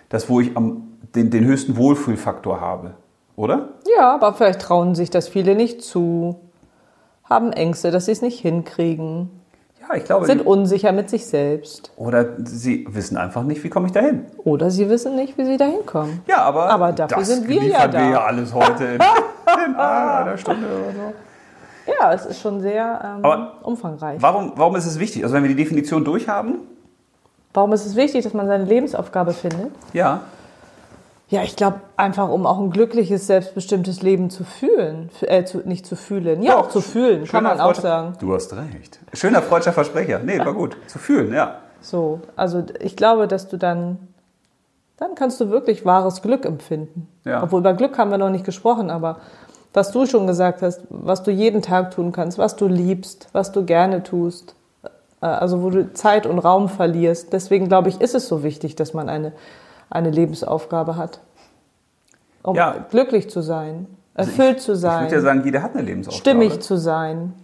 Das, 0.09 0.29
wo 0.29 0.41
ich 0.41 0.57
am, 0.57 0.99
den, 1.15 1.31
den 1.31 1.45
höchsten 1.45 1.77
Wohlfühlfaktor 1.77 2.61
habe. 2.61 2.95
Oder? 3.37 3.71
Ja, 3.97 4.15
aber 4.15 4.35
vielleicht 4.35 4.61
trauen 4.61 4.95
sich 4.95 5.11
das 5.11 5.29
viele 5.29 5.55
nicht 5.55 5.83
zu, 5.83 6.41
haben 7.25 7.53
Ängste, 7.53 7.91
dass 7.91 8.07
sie 8.07 8.13
es 8.13 8.23
nicht 8.23 8.41
hinkriegen. 8.41 9.42
Ja, 9.93 9.99
ich 9.99 10.05
glaube. 10.05 10.27
sind 10.27 10.47
unsicher 10.47 10.93
mit 10.93 11.11
sich 11.11 11.27
selbst. 11.27 11.93
oder 11.97 12.27
sie 12.45 12.87
wissen 12.91 13.17
einfach 13.17 13.43
nicht, 13.43 13.63
wie 13.63 13.69
komme 13.69 13.87
ich 13.87 13.93
dahin. 13.93 14.25
Oder 14.45 14.71
sie 14.71 14.89
wissen 14.89 15.17
nicht, 15.17 15.37
wie 15.37 15.45
sie 15.45 15.57
da 15.57 15.67
hinkommen. 15.67 16.21
Ja, 16.27 16.39
aber, 16.39 16.71
Aber 16.71 16.93
dafür 16.93 17.25
sind 17.25 17.47
wir 17.49 17.63
ja 17.65 17.87
da. 17.89 17.99
wir 18.01 18.11
ja 18.11 18.25
alles 18.25 18.55
heute 18.55 18.85
in, 18.85 18.93
in 19.67 19.75
einer 19.75 20.37
Stunde 20.39 20.67
oder 20.67 20.93
so. 20.93 21.93
Ja, 22.01 22.13
es 22.13 22.27
ist 22.27 22.41
schon 22.41 22.61
sehr 22.61 23.19
ähm, 23.25 23.47
umfangreich. 23.63 24.23
Warum, 24.23 24.53
warum 24.57 24.77
ist 24.77 24.87
es 24.87 24.99
wichtig? 24.99 25.25
Also 25.25 25.35
wenn 25.35 25.43
wir 25.43 25.49
die 25.51 25.57
Definition 25.57 26.05
durchhaben, 26.05 26.61
Warum 27.55 27.75
ist 27.75 27.85
es 27.85 27.97
wichtig, 27.97 28.25
dass 28.25 28.33
man 28.33 28.47
seine 28.47 28.65
Lebensaufgabe 28.65 29.33
findet? 29.35 29.73
ja, 29.93 30.21
Ja, 31.33 31.43
ich 31.43 31.57
glaube 31.57 31.81
einfach, 31.97 32.29
um 32.29 32.45
auch 32.45 32.59
ein 32.59 32.71
glückliches, 32.71 33.27
selbstbestimmtes 33.27 34.03
Leben 34.03 34.29
zu 34.29 34.45
fühlen. 34.45 35.09
Äh, 35.23 35.45
zu, 35.45 35.67
nicht 35.67 35.87
zu 35.87 35.97
fühlen. 35.97 36.43
Ja, 36.43 36.57
Doch, 36.57 36.67
auch 36.67 36.69
zu 36.69 36.83
fühlen, 36.83 37.25
kann 37.25 37.43
man 37.43 37.59
auch 37.59 37.75
sagen. 37.75 38.13
Du 38.21 38.35
hast 38.35 38.55
recht. 38.55 39.01
Schöner 39.15 39.41
freudscher 39.41 39.73
Versprecher. 39.73 40.19
Nee, 40.19 40.39
war 40.39 40.53
gut. 40.53 40.77
Zu 40.89 40.99
fühlen, 40.99 41.33
ja. 41.33 41.57
So, 41.81 42.21
also 42.37 42.63
ich 42.81 42.97
glaube, 42.97 43.29
dass 43.29 43.49
du 43.49 43.57
dann, 43.57 43.97
dann 44.99 45.15
kannst 45.15 45.41
du 45.41 45.49
wirklich 45.49 45.87
wahres 45.87 46.21
Glück 46.21 46.45
empfinden. 46.45 47.09
Ja. 47.25 47.43
Obwohl 47.43 47.61
über 47.61 47.73
Glück 47.73 47.97
haben 47.97 48.11
wir 48.11 48.19
noch 48.19 48.29
nicht 48.29 48.45
gesprochen, 48.45 48.91
aber 48.91 49.17
was 49.73 49.91
du 49.91 50.05
schon 50.05 50.27
gesagt 50.27 50.61
hast, 50.61 50.83
was 50.91 51.23
du 51.23 51.31
jeden 51.31 51.63
Tag 51.63 51.93
tun 51.93 52.13
kannst, 52.13 52.37
was 52.37 52.57
du 52.57 52.67
liebst, 52.67 53.29
was 53.33 53.53
du 53.53 53.65
gerne 53.65 54.03
tust, 54.03 54.55
äh, 55.23 55.27
also 55.27 55.63
wo 55.63 55.71
du 55.71 55.95
Zeit 55.95 56.27
und 56.27 56.41
Raum 56.41 56.69
verlierst. 56.69 57.33
Deswegen 57.33 57.69
glaube 57.69 57.89
ich, 57.89 58.03
ist 58.03 58.15
es 58.15 58.29
so 58.29 58.43
wichtig, 58.43 58.77
dass 58.77 58.93
man 58.93 59.09
eine, 59.09 59.33
eine 59.93 60.11
Lebensaufgabe 60.11 60.97
hat. 60.97 61.21
Um 62.43 62.57
Ja. 62.57 62.75
glücklich 62.91 63.31
zu 63.31 63.41
sein, 63.41 63.87
erfüllt 64.15 64.61
zu 64.61 64.73
Ich 64.73 64.79
sein, 64.81 65.05
würde 65.05 65.15
ja 65.17 65.21
sagen, 65.21 65.43
jeder 65.45 65.63
hat 65.63 65.75
eine 65.75 65.83
Lebensaufgabe. 65.83 66.21
stimmig 66.21 66.61
zu 66.61 66.77
sein. 66.77 67.35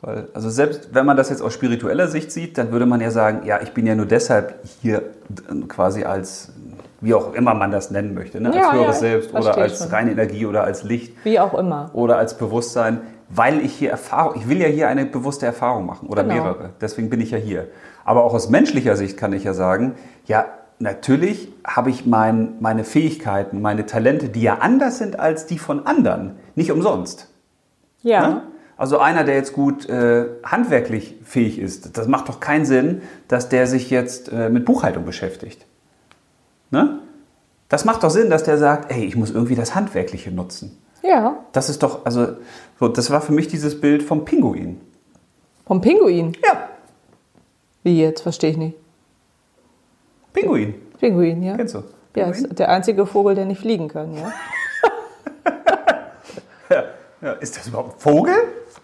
Weil, 0.00 0.28
also 0.34 0.50
selbst 0.50 0.94
wenn 0.94 1.06
man 1.06 1.16
das 1.16 1.28
jetzt 1.30 1.42
aus 1.42 1.52
spiritueller 1.52 2.08
Sicht 2.08 2.32
sieht, 2.32 2.58
dann 2.58 2.72
würde 2.72 2.86
man 2.86 3.00
ja 3.00 3.10
sagen, 3.10 3.42
ja, 3.46 3.60
ich 3.62 3.72
bin 3.72 3.86
ja 3.86 3.94
nur 3.94 4.06
deshalb 4.06 4.54
hier 4.80 4.98
äh, 4.98 5.66
quasi 5.68 6.02
als, 6.04 6.52
wie 7.00 7.14
auch 7.14 7.34
immer 7.34 7.54
man 7.54 7.70
das 7.70 7.90
nennen 7.92 8.14
möchte, 8.14 8.40
ne? 8.40 8.48
als 8.48 8.56
Ja, 8.56 8.72
höheres 8.72 8.96
ja, 8.96 9.00
Selbst 9.00 9.34
oder 9.34 9.56
als 9.56 9.78
schon. 9.78 9.88
reine 9.88 10.10
Energie 10.12 10.46
oder 10.46 10.64
als 10.64 10.82
Licht 10.82 11.14
Wie 11.24 11.38
auch 11.38 11.54
immer. 11.54 11.90
oder 11.92 12.16
als 12.16 12.36
Bewusstsein, 12.36 13.00
weil 13.28 13.60
ich 13.60 13.74
hier 13.74 13.90
Erfahrung, 13.90 14.34
ich 14.40 14.48
will 14.48 14.60
ja 14.60 14.66
hier 14.66 14.88
eine 14.88 15.04
bewusste 15.06 15.46
Erfahrung 15.46 15.86
machen 15.86 16.08
oder 16.08 16.22
Genau. 16.24 16.34
mehrere. 16.34 16.70
Deswegen 16.80 17.08
bin 17.08 17.20
ich 17.20 17.30
ja 17.30 17.38
hier. 17.38 17.68
Aber 18.04 18.24
auch 18.24 18.34
aus 18.34 18.48
menschlicher 18.48 18.96
Sicht 18.96 19.16
kann 19.16 19.32
ich 19.32 19.44
ja 19.44 19.54
sagen, 19.54 19.94
ja, 20.26 20.46
natürlich 20.80 21.51
habe 21.64 21.90
ich 21.90 22.06
mein, 22.06 22.54
meine 22.60 22.84
Fähigkeiten, 22.84 23.60
meine 23.60 23.86
Talente, 23.86 24.28
die 24.28 24.42
ja 24.42 24.58
anders 24.58 24.98
sind 24.98 25.18
als 25.18 25.46
die 25.46 25.58
von 25.58 25.86
anderen, 25.86 26.36
nicht 26.54 26.70
umsonst. 26.70 27.28
Ja. 28.02 28.28
Ne? 28.28 28.42
Also 28.76 28.98
einer, 28.98 29.22
der 29.22 29.36
jetzt 29.36 29.52
gut 29.52 29.88
äh, 29.88 30.26
handwerklich 30.44 31.16
fähig 31.24 31.58
ist, 31.58 31.96
das 31.96 32.08
macht 32.08 32.28
doch 32.28 32.40
keinen 32.40 32.64
Sinn, 32.64 33.02
dass 33.28 33.48
der 33.48 33.66
sich 33.66 33.90
jetzt 33.90 34.32
äh, 34.32 34.48
mit 34.48 34.64
Buchhaltung 34.64 35.04
beschäftigt. 35.04 35.66
Ne? 36.70 36.98
Das 37.68 37.84
macht 37.84 38.02
doch 38.02 38.10
Sinn, 38.10 38.28
dass 38.28 38.42
der 38.42 38.58
sagt, 38.58 38.90
ey, 38.90 39.04
ich 39.04 39.14
muss 39.14 39.30
irgendwie 39.30 39.54
das 39.54 39.74
Handwerkliche 39.74 40.32
nutzen. 40.32 40.78
Ja. 41.02 41.44
Das 41.52 41.68
ist 41.68 41.82
doch, 41.82 42.04
also, 42.04 42.28
so, 42.80 42.88
das 42.88 43.10
war 43.10 43.20
für 43.20 43.32
mich 43.32 43.48
dieses 43.48 43.80
Bild 43.80 44.02
vom 44.02 44.24
Pinguin. 44.24 44.80
Vom 45.66 45.80
Pinguin. 45.80 46.32
Ja, 46.44 46.68
Wie 47.82 48.00
jetzt? 48.00 48.22
Verstehe 48.22 48.50
ich 48.50 48.56
nicht. 48.56 48.76
Pinguin. 50.32 50.74
Pinguin, 51.02 51.42
ja. 51.42 51.56
Kennst 51.56 51.74
du? 51.74 51.78
Ja, 52.14 52.26
Pinguin? 52.26 52.44
ist 52.44 52.58
der 52.60 52.68
einzige 52.68 53.06
Vogel, 53.06 53.34
der 53.34 53.44
nicht 53.44 53.60
fliegen 53.60 53.88
kann, 53.88 54.14
ja. 54.14 54.32
Ja, 56.70 56.84
ja. 57.20 57.32
Ist 57.32 57.56
das 57.56 57.66
überhaupt 57.66 57.96
ein 57.96 57.98
Vogel? 57.98 58.34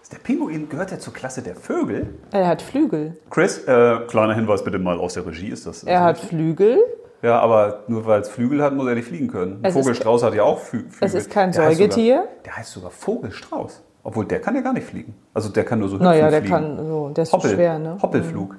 Ist 0.03 0.11
der 0.13 0.19
Pinguin, 0.19 0.67
gehört 0.69 0.91
er 0.91 0.99
zur 0.99 1.13
Klasse 1.13 1.41
der 1.41 1.55
Vögel? 1.55 2.13
Er 2.31 2.47
hat 2.47 2.61
Flügel. 2.61 3.17
Chris, 3.29 3.59
äh, 3.65 3.99
kleiner 4.07 4.35
Hinweis 4.35 4.63
bitte 4.63 4.77
mal 4.79 4.99
aus 4.99 5.13
der 5.15 5.25
Regie, 5.25 5.47
ist 5.47 5.65
das? 5.65 5.83
Er 5.85 6.03
hat 6.03 6.17
Flügel. 6.19 6.77
Ja, 7.21 7.39
aber 7.39 7.83
nur 7.87 8.05
weil 8.05 8.21
es 8.21 8.29
Flügel 8.29 8.61
hat, 8.61 8.73
muss 8.75 8.87
er 8.87 8.95
nicht 8.95 9.07
fliegen 9.07 9.27
können. 9.27 9.53
Ein 9.61 9.65
Es 9.65 9.75
ist- 9.75 9.81
Vogelstrauß 9.81 10.23
hat 10.23 10.35
ja 10.35 10.43
auch 10.43 10.59
Flü 10.59 10.79
Flügel. 10.89 10.97
Es 11.01 11.13
ist 11.15 11.29
kein 11.31 11.51
Der 11.51 11.65
heißt 11.65 11.77
Säugetier. 11.77 12.15
Sogar, 12.17 12.29
der 12.45 12.57
heißt 12.57 12.71
sogar 12.71 12.91
Vogelstrauß. 12.91 13.81
Obwohl, 14.03 14.25
der 14.25 14.39
kann 14.41 14.55
ja 14.55 14.61
gar 14.61 14.73
nicht 14.73 14.85
fliegen. 14.87 15.15
Also 15.33 15.49
der 15.49 15.63
kann 15.65 15.79
nur 15.79 15.89
so 15.89 15.95
hüpfen 15.95 16.05
Naja, 16.05 16.29
der 16.29 16.41
fliegen. 16.41 16.53
kann 16.53 16.85
so, 16.85 17.09
der 17.09 17.23
ist 17.23 17.31
so 17.31 17.37
Hoppel, 17.37 17.55
schwer, 17.55 17.79
ne? 17.79 17.97
Hoppelflug. 18.01 18.55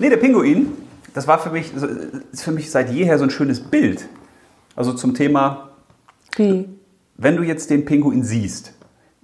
Nee, 0.00 0.08
der 0.10 0.16
Pinguin, 0.18 0.72
das 1.18 1.26
war 1.26 1.38
für 1.40 1.50
mich, 1.50 1.72
ist 2.32 2.42
für 2.44 2.52
mich 2.52 2.70
seit 2.70 2.90
jeher 2.90 3.18
so 3.18 3.24
ein 3.24 3.30
schönes 3.30 3.60
Bild. 3.60 4.06
Also 4.76 4.92
zum 4.92 5.14
Thema, 5.14 5.70
Wie? 6.36 6.68
wenn 7.16 7.36
du 7.36 7.42
jetzt 7.42 7.70
den 7.70 7.84
Pinguin 7.84 8.22
siehst, 8.22 8.72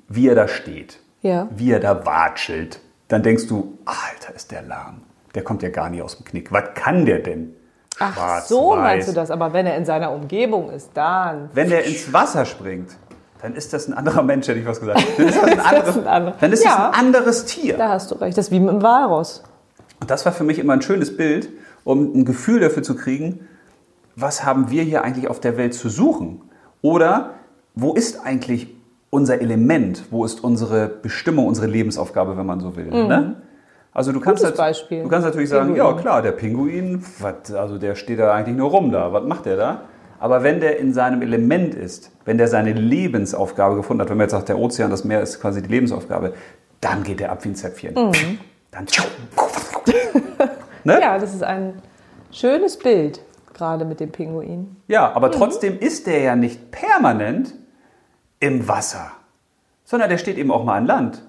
wie 0.09 0.26
er 0.28 0.34
da 0.34 0.49
steht, 0.49 0.99
Ja. 1.22 1.47
wie 1.55 1.70
er 1.70 1.78
da 1.78 2.05
watschelt, 2.05 2.80
dann 3.07 3.22
denkst 3.22 3.47
du, 3.47 3.78
Alter, 3.84 4.34
ist 4.34 4.51
der 4.51 4.62
lahm. 4.62 5.03
Der 5.36 5.45
kommt 5.45 5.62
ja 5.62 5.68
gar 5.68 5.88
nicht 5.88 6.03
aus 6.03 6.16
dem 6.16 6.24
Knick. 6.24 6.51
Was 6.51 6.74
kann 6.74 7.07
der 7.07 7.20
denn? 7.20 7.55
Ach, 8.01 8.12
Schwarz, 8.14 8.49
so 8.49 8.70
weiß. 8.70 8.78
meinst 8.80 9.09
du 9.09 9.12
das. 9.12 9.30
Aber 9.30 9.53
wenn 9.53 9.66
er 9.66 9.76
in 9.76 9.84
seiner 9.84 10.11
Umgebung 10.11 10.70
ist, 10.70 10.90
dann. 10.95 11.49
Wenn 11.55 11.68
der 11.70 11.84
ins 11.84 12.12
Wasser 12.12 12.45
springt, 12.45 12.90
dann 13.40 13.55
ist 13.55 13.72
das 13.72 13.86
ein 13.86 13.95
anderer 13.95 14.22
Mensch, 14.24 14.49
hätte 14.49 14.59
ich 14.59 14.66
was 14.66 14.80
gesagt. 14.80 15.01
Dann 15.16 15.26
ist 15.28 15.36
das 15.36 15.45
ein, 15.45 15.57
Das 15.59 15.66
anderes, 15.66 15.97
ein 15.99 16.07
anderer- 16.09 16.34
dann 16.40 16.53
ist 16.53 16.64
das 16.64 16.72
Ja. 16.72 16.88
ein 16.90 16.95
anderes 17.07 17.45
Tier. 17.45 17.76
Da 17.76 17.90
hast 17.90 18.11
du 18.11 18.16
recht. 18.16 18.36
Das 18.36 18.47
ist 18.47 18.51
wie 18.51 18.59
mit 18.59 18.70
dem 18.74 18.82
Walross. 18.82 19.45
Und 20.01 20.11
das 20.11 20.24
war 20.24 20.32
für 20.32 20.42
mich 20.45 20.59
immer 20.59 20.72
ein 20.72 20.82
schönes 20.82 21.16
Bild, 21.16 21.49
um 21.85 22.12
ein 22.14 22.24
Gefühl 22.24 22.61
dafür 22.61 22.82
zu 22.82 22.97
kriegen, 22.97 23.41
was 24.16 24.45
haben 24.45 24.70
wir 24.70 24.82
hier 24.82 25.03
eigentlich 25.05 25.28
auf 25.28 25.41
der 25.41 25.57
Welt 25.57 25.74
zu 25.74 25.89
suchen? 25.89 26.41
Oder 26.82 27.30
wo 27.74 27.95
ist 27.95 28.24
eigentlich 28.24 28.74
unser 29.11 29.41
Element? 29.41 30.05
Wo 30.11 30.24
ist 30.24 30.43
unsere 30.43 30.89
Bestimmung, 30.89 31.47
unsere 31.47 31.66
Lebensaufgabe, 31.66 32.37
wenn 32.37 32.47
man 32.47 32.61
so 32.61 32.76
will? 32.76 32.87
Ne? 32.87 33.37
Also 33.93 34.12
du 34.12 34.20
kannst, 34.20 34.45
Mhm. 34.45 34.57
Beispiel. 34.57 35.03
du 35.05 35.09
kannst 35.09 35.24
natürlich 35.26 35.49
sagen, 35.51 35.74
Pinguin. 35.74 35.95
ja 35.95 36.01
klar, 36.01 36.22
der 36.22 36.32
Pinguin, 36.32 37.05
was, 37.20 37.53
also 37.55 37.78
der 37.78 37.95
steht 37.95 38.18
da 38.18 38.32
eigentlich 38.35 38.57
nur 38.57 38.70
rum 38.70 38.91
da. 38.91 39.12
Was 39.12 39.24
macht 39.24 39.47
der 39.47 39.57
da? 39.57 39.82
Aber 40.18 40.43
wenn 40.43 40.61
der 40.61 40.78
in 40.78 40.93
seinem 40.93 41.22
Element 41.22 41.74
ist, 41.74 42.11
wenn 42.24 42.39
der 42.39 42.49
seine 42.49 42.72
Lebensaufgabe 42.72 43.76
gefunden 43.76 44.01
hat, 44.03 44.11
wenn 44.11 44.16
man 44.16 44.24
jetzt 44.24 44.32
sagt, 44.32 44.49
der 44.49 44.59
Ozean, 44.59 44.91
das 44.91 45.05
Meer 45.05 45.20
ist 45.22 45.41
quasi 45.41 45.61
die 45.62 45.68
Lebensaufgabe, 45.68 46.32
dann 46.80 47.03
geht 47.03 47.20
der 47.20 47.30
ab 47.32 47.45
wie 47.45 47.51
ein 47.51 47.55
Zäpfchen. 47.55 47.95
Mhm. 47.95 48.39
Dann 48.70 48.87
ne? 50.85 51.01
Ja, 51.01 51.18
das 51.18 51.35
ist 51.35 51.43
ein 51.43 51.80
schönes 52.30 52.78
Bild, 52.78 53.20
gerade 53.53 53.85
mit 53.85 54.01
dem 54.01 54.11
Pinguin. 54.12 54.76
Ja, 54.89 55.09
Mhm. 55.11 55.16
aber 55.16 55.30
trotzdem 55.30 55.78
ist 55.78 56.07
der 56.07 56.20
ja 56.20 56.37
nicht 56.37 56.70
permanent 56.70 57.55
im 58.41 58.66
Wasser, 58.68 59.11
sondern 59.85 60.09
der 60.11 60.18
steht 60.18 60.37
eben 60.39 60.51
auch 60.51 60.64
mal 60.64 60.76
an 60.76 60.87
Land. 60.87 61.22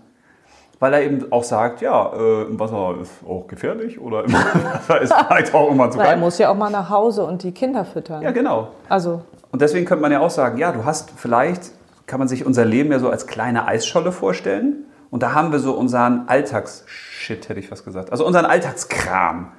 Weil 0.79 0.93
er 0.93 1.03
eben 1.03 1.31
auch 1.31 1.43
sagt, 1.45 1.79
ja, 1.81 2.11
äh, 2.13 2.41
im 2.43 2.59
Wasser 2.59 2.95
ist 3.01 3.11
auch 3.25 3.47
gefährlich 3.47 3.99
oder 3.99 4.25
im 4.25 4.33
Wasser 4.33 4.99
ist 5.01 5.13
vielleicht 5.13 5.53
auch 5.53 5.71
immer 5.71 5.89
zu 5.89 5.97
Weil 5.97 6.05
er 6.07 6.11
kalt. 6.11 6.19
muss 6.19 6.37
ja 6.37 6.49
auch 6.49 6.55
mal 6.55 6.69
nach 6.69 6.89
Hause 6.89 7.23
und 7.25 7.43
die 7.43 7.53
Kinder 7.53 7.85
füttern. 7.85 8.21
Ja, 8.21 8.31
genau. 8.31 8.69
Also, 8.89 9.21
Und 9.53 9.61
deswegen 9.61 9.85
könnte 9.85 10.01
man 10.01 10.11
ja 10.11 10.19
auch 10.19 10.29
sagen, 10.29 10.57
ja, 10.57 10.73
du 10.73 10.83
hast 10.83 11.11
vielleicht, 11.15 11.71
kann 12.07 12.19
man 12.19 12.27
sich 12.27 12.45
unser 12.45 12.65
Leben 12.65 12.91
ja 12.91 12.99
so 12.99 13.09
als 13.09 13.25
kleine 13.25 13.65
Eisscholle 13.67 14.11
vorstellen. 14.11 14.84
Und 15.11 15.23
da 15.23 15.33
haben 15.33 15.51
wir 15.51 15.59
so 15.59 15.73
unseren 15.73 16.27
Alltagsshit, 16.27 17.49
hätte 17.49 17.59
ich 17.59 17.67
fast 17.69 17.85
gesagt. 17.85 18.11
Also 18.11 18.25
unseren 18.25 18.45
Alltagskram. 18.45 19.51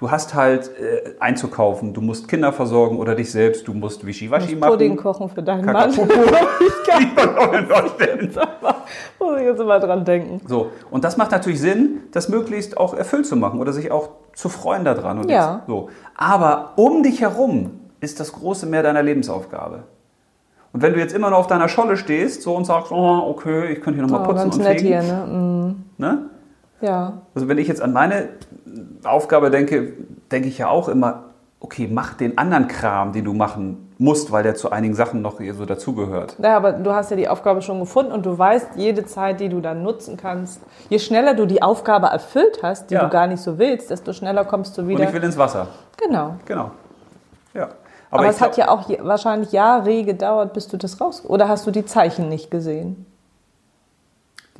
Du 0.00 0.10
hast 0.10 0.34
halt 0.34 0.70
äh, 0.80 1.10
einzukaufen, 1.20 1.92
du 1.92 2.00
musst 2.00 2.26
Kinder 2.26 2.54
versorgen 2.54 2.96
oder 2.98 3.14
dich 3.14 3.30
selbst, 3.30 3.68
du 3.68 3.74
musst 3.74 4.06
Wischiwaschi 4.06 4.56
machen. 4.56 4.70
Pudding 4.72 4.96
kochen 4.96 5.28
für 5.28 5.42
deinen 5.42 5.66
Mann. 5.66 5.90
Ich 6.60 6.86
kann 6.86 7.66
vorstellen. 7.66 8.32
Muss 9.18 9.36
ich 9.38 9.44
jetzt 9.44 9.60
immer 9.60 9.78
dran 9.78 10.04
denken. 10.04 10.40
So, 10.48 10.70
und 10.90 11.04
das 11.04 11.18
macht 11.18 11.30
natürlich 11.32 11.60
Sinn, 11.60 12.00
das 12.12 12.30
möglichst 12.30 12.78
auch 12.78 12.94
erfüllt 12.94 13.26
zu 13.26 13.36
machen 13.36 13.60
oder 13.60 13.72
sich 13.74 13.90
auch 13.92 14.08
zu 14.34 14.48
freuen 14.48 14.84
daran. 14.84 15.18
Und 15.18 15.30
Ja. 15.30 15.56
jetzt, 15.56 15.66
so. 15.66 15.90
Aber 16.16 16.72
um 16.76 17.02
dich 17.02 17.20
herum 17.20 17.80
ist 18.00 18.20
das 18.20 18.32
große 18.32 18.64
Meer 18.66 18.82
deiner 18.82 19.02
Lebensaufgabe. 19.02 19.84
Und 20.72 20.82
wenn 20.82 20.92
du 20.92 20.98
jetzt 21.00 21.12
immer 21.14 21.30
nur 21.30 21.38
auf 21.38 21.46
deiner 21.48 21.68
Scholle 21.68 21.96
stehst 21.96 22.42
so 22.42 22.54
und 22.54 22.64
sagst, 22.64 22.92
oh, 22.92 23.24
okay, 23.28 23.72
ich 23.72 23.80
könnte 23.80 23.94
hier 24.00 24.02
nochmal 24.08 24.22
Oh, 24.22 24.32
putzen 24.32 24.50
und 24.52 24.58
nett 24.58 24.80
fegen. 24.80 24.86
hier, 24.86 25.02
ne? 25.02 25.26
Mm, 25.26 25.84
Ne? 25.98 26.18
Ja. 26.80 27.12
Also 27.34 27.48
wenn 27.48 27.58
ich 27.58 27.68
jetzt 27.68 27.82
an 27.82 27.92
meine 27.92 28.28
Aufgabe 29.04 29.50
denke, 29.50 29.92
denke 30.30 30.48
ich 30.48 30.58
ja 30.58 30.68
auch 30.68 30.88
immer, 30.88 31.24
okay, 31.60 31.88
mach 31.92 32.14
den 32.14 32.38
anderen 32.38 32.68
Kram, 32.68 33.12
den 33.12 33.24
du 33.24 33.32
machen 33.34 33.88
musst, 33.98 34.32
weil 34.32 34.42
der 34.42 34.54
zu 34.54 34.70
einigen 34.70 34.94
Sachen 34.94 35.20
noch 35.20 35.40
so 35.52 35.66
dazugehört. 35.66 36.36
Ja, 36.42 36.56
aber 36.56 36.72
du 36.72 36.92
hast 36.94 37.10
ja 37.10 37.16
die 37.18 37.28
Aufgabe 37.28 37.60
schon 37.60 37.80
gefunden 37.80 38.12
und 38.12 38.24
du 38.24 38.38
weißt, 38.38 38.68
jede 38.76 39.04
Zeit, 39.04 39.40
die 39.40 39.50
du 39.50 39.60
dann 39.60 39.82
nutzen 39.82 40.16
kannst, 40.16 40.62
je 40.88 40.98
schneller 40.98 41.34
du 41.34 41.44
die 41.44 41.62
Aufgabe 41.62 42.06
erfüllt 42.06 42.60
hast, 42.62 42.88
die 42.90 42.94
Ja. 42.94 43.04
du 43.04 43.10
gar 43.10 43.26
nicht 43.26 43.42
so 43.42 43.58
willst, 43.58 43.90
desto 43.90 44.14
schneller 44.14 44.44
kommst 44.46 44.78
du 44.78 44.82
Und 44.82 44.88
wieder. 44.88 45.04
ich 45.04 45.12
will 45.12 45.22
ins 45.22 45.36
Wasser. 45.36 45.66
genau. 46.02 46.36
Genau. 46.46 46.70
Ja. 48.10 48.18
Aber, 48.18 48.24
ich 48.24 48.30
es 48.30 48.40
hat 48.40 48.56
ja 48.56 48.68
auch 48.68 48.88
je, 48.88 48.98
wahrscheinlich 49.02 49.52
Jahre 49.52 50.04
gedauert, 50.04 50.52
bis 50.52 50.68
du 50.68 50.76
das 50.76 51.00
raus. 51.00 51.22
Oder 51.26 51.48
hast 51.48 51.66
du 51.66 51.70
die 51.70 51.84
Zeichen 51.84 52.28
nicht 52.28 52.50
gesehen? 52.50 53.06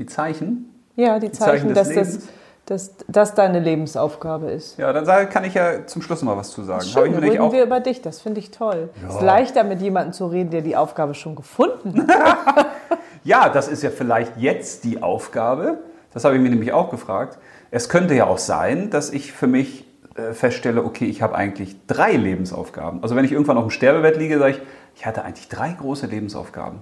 die 0.00 0.06
Zeichen, 0.06 0.74
Ja, 0.96 1.18
die, 1.18 1.30
Zeichen 1.30 1.74
Zeichen, 1.74 1.74
des 1.74 1.94
dass, 1.94 1.94
das, 1.94 2.28
dass 2.66 2.94
das 3.06 3.34
deine 3.34 3.60
Lebensaufgabe 3.60 4.50
ist. 4.50 4.78
Ja, 4.78 4.92
dann 4.92 5.28
kann 5.28 5.44
ich 5.44 5.54
ja 5.54 5.86
zum 5.86 6.00
Schluss 6.00 6.22
noch 6.22 6.32
mal 6.32 6.38
was 6.38 6.50
zu 6.50 6.62
sagen. 6.62 6.82
Schön, 6.82 7.14
reden 7.14 7.38
auch, 7.40 7.52
wir 7.52 7.62
über 7.62 7.80
dich, 7.80 8.00
das 8.00 8.20
finde 8.20 8.40
ich 8.40 8.50
toll. 8.50 8.88
Es 9.06 9.16
ist 9.16 9.20
leichter, 9.20 9.62
mit 9.62 9.82
jemandem 9.82 10.14
zu 10.14 10.26
reden, 10.26 10.50
der 10.50 10.62
die 10.62 10.74
Aufgabe 10.74 11.14
schon 11.14 11.36
gefunden 11.36 12.06
hat. 12.08 12.66
ja, 13.24 13.50
das 13.50 13.68
ist 13.68 13.82
ja 13.82 13.90
vielleicht 13.90 14.38
jetzt 14.38 14.84
die 14.84 15.02
Aufgabe. 15.02 15.78
Das 16.12 16.24
habe 16.24 16.36
ich 16.36 16.40
mir 16.40 16.50
nämlich 16.50 16.72
auch 16.72 16.90
gefragt. 16.90 17.38
Es 17.70 17.88
könnte 17.88 18.14
ja 18.14 18.26
auch 18.26 18.38
sein, 18.38 18.90
dass 18.90 19.10
ich 19.10 19.32
für 19.32 19.46
mich 19.46 19.84
äh, 20.14 20.32
feststelle, 20.32 20.84
okay, 20.84 21.06
ich 21.06 21.22
habe 21.22 21.34
eigentlich 21.34 21.76
drei 21.86 22.12
Lebensaufgaben. 22.12 23.02
Also 23.02 23.16
wenn 23.16 23.24
ich 23.24 23.32
irgendwann 23.32 23.56
auf 23.56 23.64
dem 23.64 23.70
Sterbebett 23.70 24.16
liege, 24.16 24.38
sage 24.38 24.52
ich, 24.52 24.60
ich 24.96 25.06
hatte 25.06 25.24
eigentlich 25.24 25.48
drei 25.48 25.72
große 25.72 26.06
Lebensaufgaben. 26.06 26.78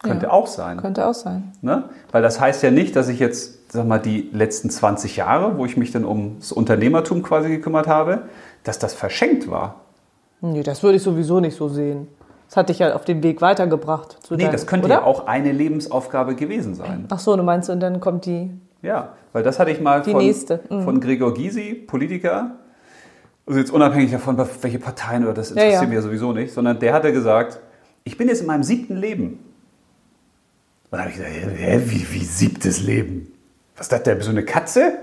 Könnte 0.00 0.26
Ja. 0.26 0.32
auch 0.32 0.46
sein. 0.46 0.76
Könnte 0.78 1.06
auch 1.06 1.14
sein. 1.14 1.52
Ne? 1.60 1.84
Weil 2.12 2.22
das 2.22 2.40
heißt 2.40 2.62
ja 2.62 2.70
nicht, 2.70 2.94
dass 2.94 3.08
ich 3.08 3.18
jetzt, 3.18 3.72
sag 3.72 3.84
mal, 3.86 3.98
die 3.98 4.30
letzten 4.32 4.70
20 4.70 5.16
Jahre, 5.16 5.58
wo 5.58 5.64
ich 5.66 5.76
mich 5.76 5.90
dann 5.90 6.04
ums 6.04 6.52
Unternehmertum 6.52 7.22
quasi 7.24 7.48
gekümmert 7.48 7.88
habe, 7.88 8.22
dass 8.62 8.78
das 8.78 8.94
verschenkt 8.94 9.50
war. 9.50 9.80
Nee, 10.40 10.62
das 10.62 10.84
würde 10.84 10.96
ich 10.96 11.02
sowieso 11.02 11.40
nicht 11.40 11.56
so 11.56 11.68
sehen. 11.68 12.06
Das 12.46 12.56
hat 12.56 12.68
dich 12.68 12.78
ja 12.78 12.94
auf 12.94 13.04
den 13.04 13.24
Weg 13.24 13.40
weitergebracht. 13.42 14.18
Zu 14.22 14.34
Nee, 14.34 14.44
deinem- 14.44 14.52
das 14.52 14.68
könnte 14.68 14.86
oder? 14.86 14.94
ja 14.94 15.02
auch 15.02 15.26
eine 15.26 15.50
Lebensaufgabe 15.50 16.36
gewesen 16.36 16.76
sein. 16.76 17.06
Ach 17.10 17.18
so, 17.18 17.36
du 17.36 17.42
meinst, 17.42 17.68
und 17.68 17.80
dann 17.80 17.98
kommt 18.00 18.24
die. 18.24 18.50
Ja, 18.82 19.14
weil 19.32 19.42
das 19.42 19.58
hatte 19.58 19.70
ich 19.70 19.80
mal 19.80 20.04
von, 20.04 20.24
mhm. 20.24 20.82
von 20.82 21.00
Gregor 21.00 21.34
Gysi, 21.34 21.74
Politiker. 21.74 22.56
Also 23.46 23.60
jetzt 23.60 23.70
unabhängig 23.70 24.10
davon, 24.10 24.36
welche 24.36 24.78
Parteien 24.78 25.24
oder 25.24 25.34
das 25.34 25.50
interessiert 25.50 25.74
Ja, 25.74 25.82
ja. 25.82 25.88
mich 25.88 25.96
ja 25.96 26.02
sowieso 26.02 26.32
nicht, 26.32 26.52
sondern 26.52 26.78
der 26.78 26.92
hatte 26.92 27.12
gesagt, 27.12 27.60
ich 28.04 28.16
bin 28.16 28.28
jetzt 28.28 28.40
in 28.40 28.46
meinem 28.46 28.62
siebten 28.62 28.96
Leben. 28.96 29.26
Und 30.90 30.92
dann 30.92 31.00
habe 31.00 31.10
ich 31.10 31.16
gesagt, 31.16 31.34
hä, 31.34 31.80
wie, 31.86 32.06
wie 32.12 32.24
siebtes 32.24 32.82
Leben? 32.82 33.32
Was 33.76 33.86
ist 33.86 33.92
das 33.92 34.02
denn, 34.02 34.16
bist 34.16 34.28
du 34.28 34.32
eine 34.32 34.44
Katze? 34.44 34.98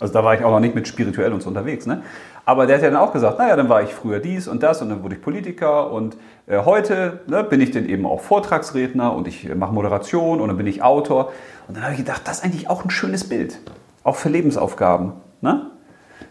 Also 0.00 0.12
da 0.12 0.24
war 0.24 0.34
ich 0.34 0.44
auch 0.44 0.50
noch 0.50 0.60
nicht 0.60 0.74
mit 0.74 0.86
spirituell 0.88 1.32
und 1.32 1.40
so 1.40 1.48
unterwegs. 1.48 1.86
Ne? 1.86 2.02
Aber 2.46 2.66
der 2.66 2.76
hat 2.76 2.82
ja 2.82 2.90
dann 2.90 3.00
auch 3.00 3.12
gesagt, 3.12 3.38
naja, 3.38 3.56
dann 3.56 3.68
war 3.68 3.82
ich 3.82 3.94
früher 3.94 4.20
dies 4.20 4.48
und 4.48 4.62
das 4.62 4.82
und 4.82 4.90
dann 4.90 5.02
wurde 5.02 5.14
ich 5.14 5.22
Politiker 5.22 5.90
und 5.90 6.16
äh, 6.46 6.58
heute 6.64 7.20
ne, 7.26 7.42
bin 7.42 7.60
ich 7.60 7.70
dann 7.70 7.86
eben 7.86 8.04
auch 8.06 8.20
Vortragsredner 8.20 9.14
und 9.14 9.26
ich 9.26 9.48
äh, 9.48 9.54
mache 9.54 9.72
Moderation 9.72 10.40
und 10.40 10.48
dann 10.48 10.56
bin 10.56 10.66
ich 10.66 10.82
Autor. 10.82 11.32
Und 11.68 11.76
dann 11.76 11.84
habe 11.84 11.94
ich 11.94 12.00
gedacht, 12.00 12.22
das 12.26 12.38
ist 12.38 12.44
eigentlich 12.44 12.68
auch 12.68 12.84
ein 12.84 12.90
schönes 12.90 13.28
Bild, 13.28 13.58
auch 14.02 14.16
für 14.16 14.28
Lebensaufgaben. 14.28 15.12
Ne? 15.40 15.70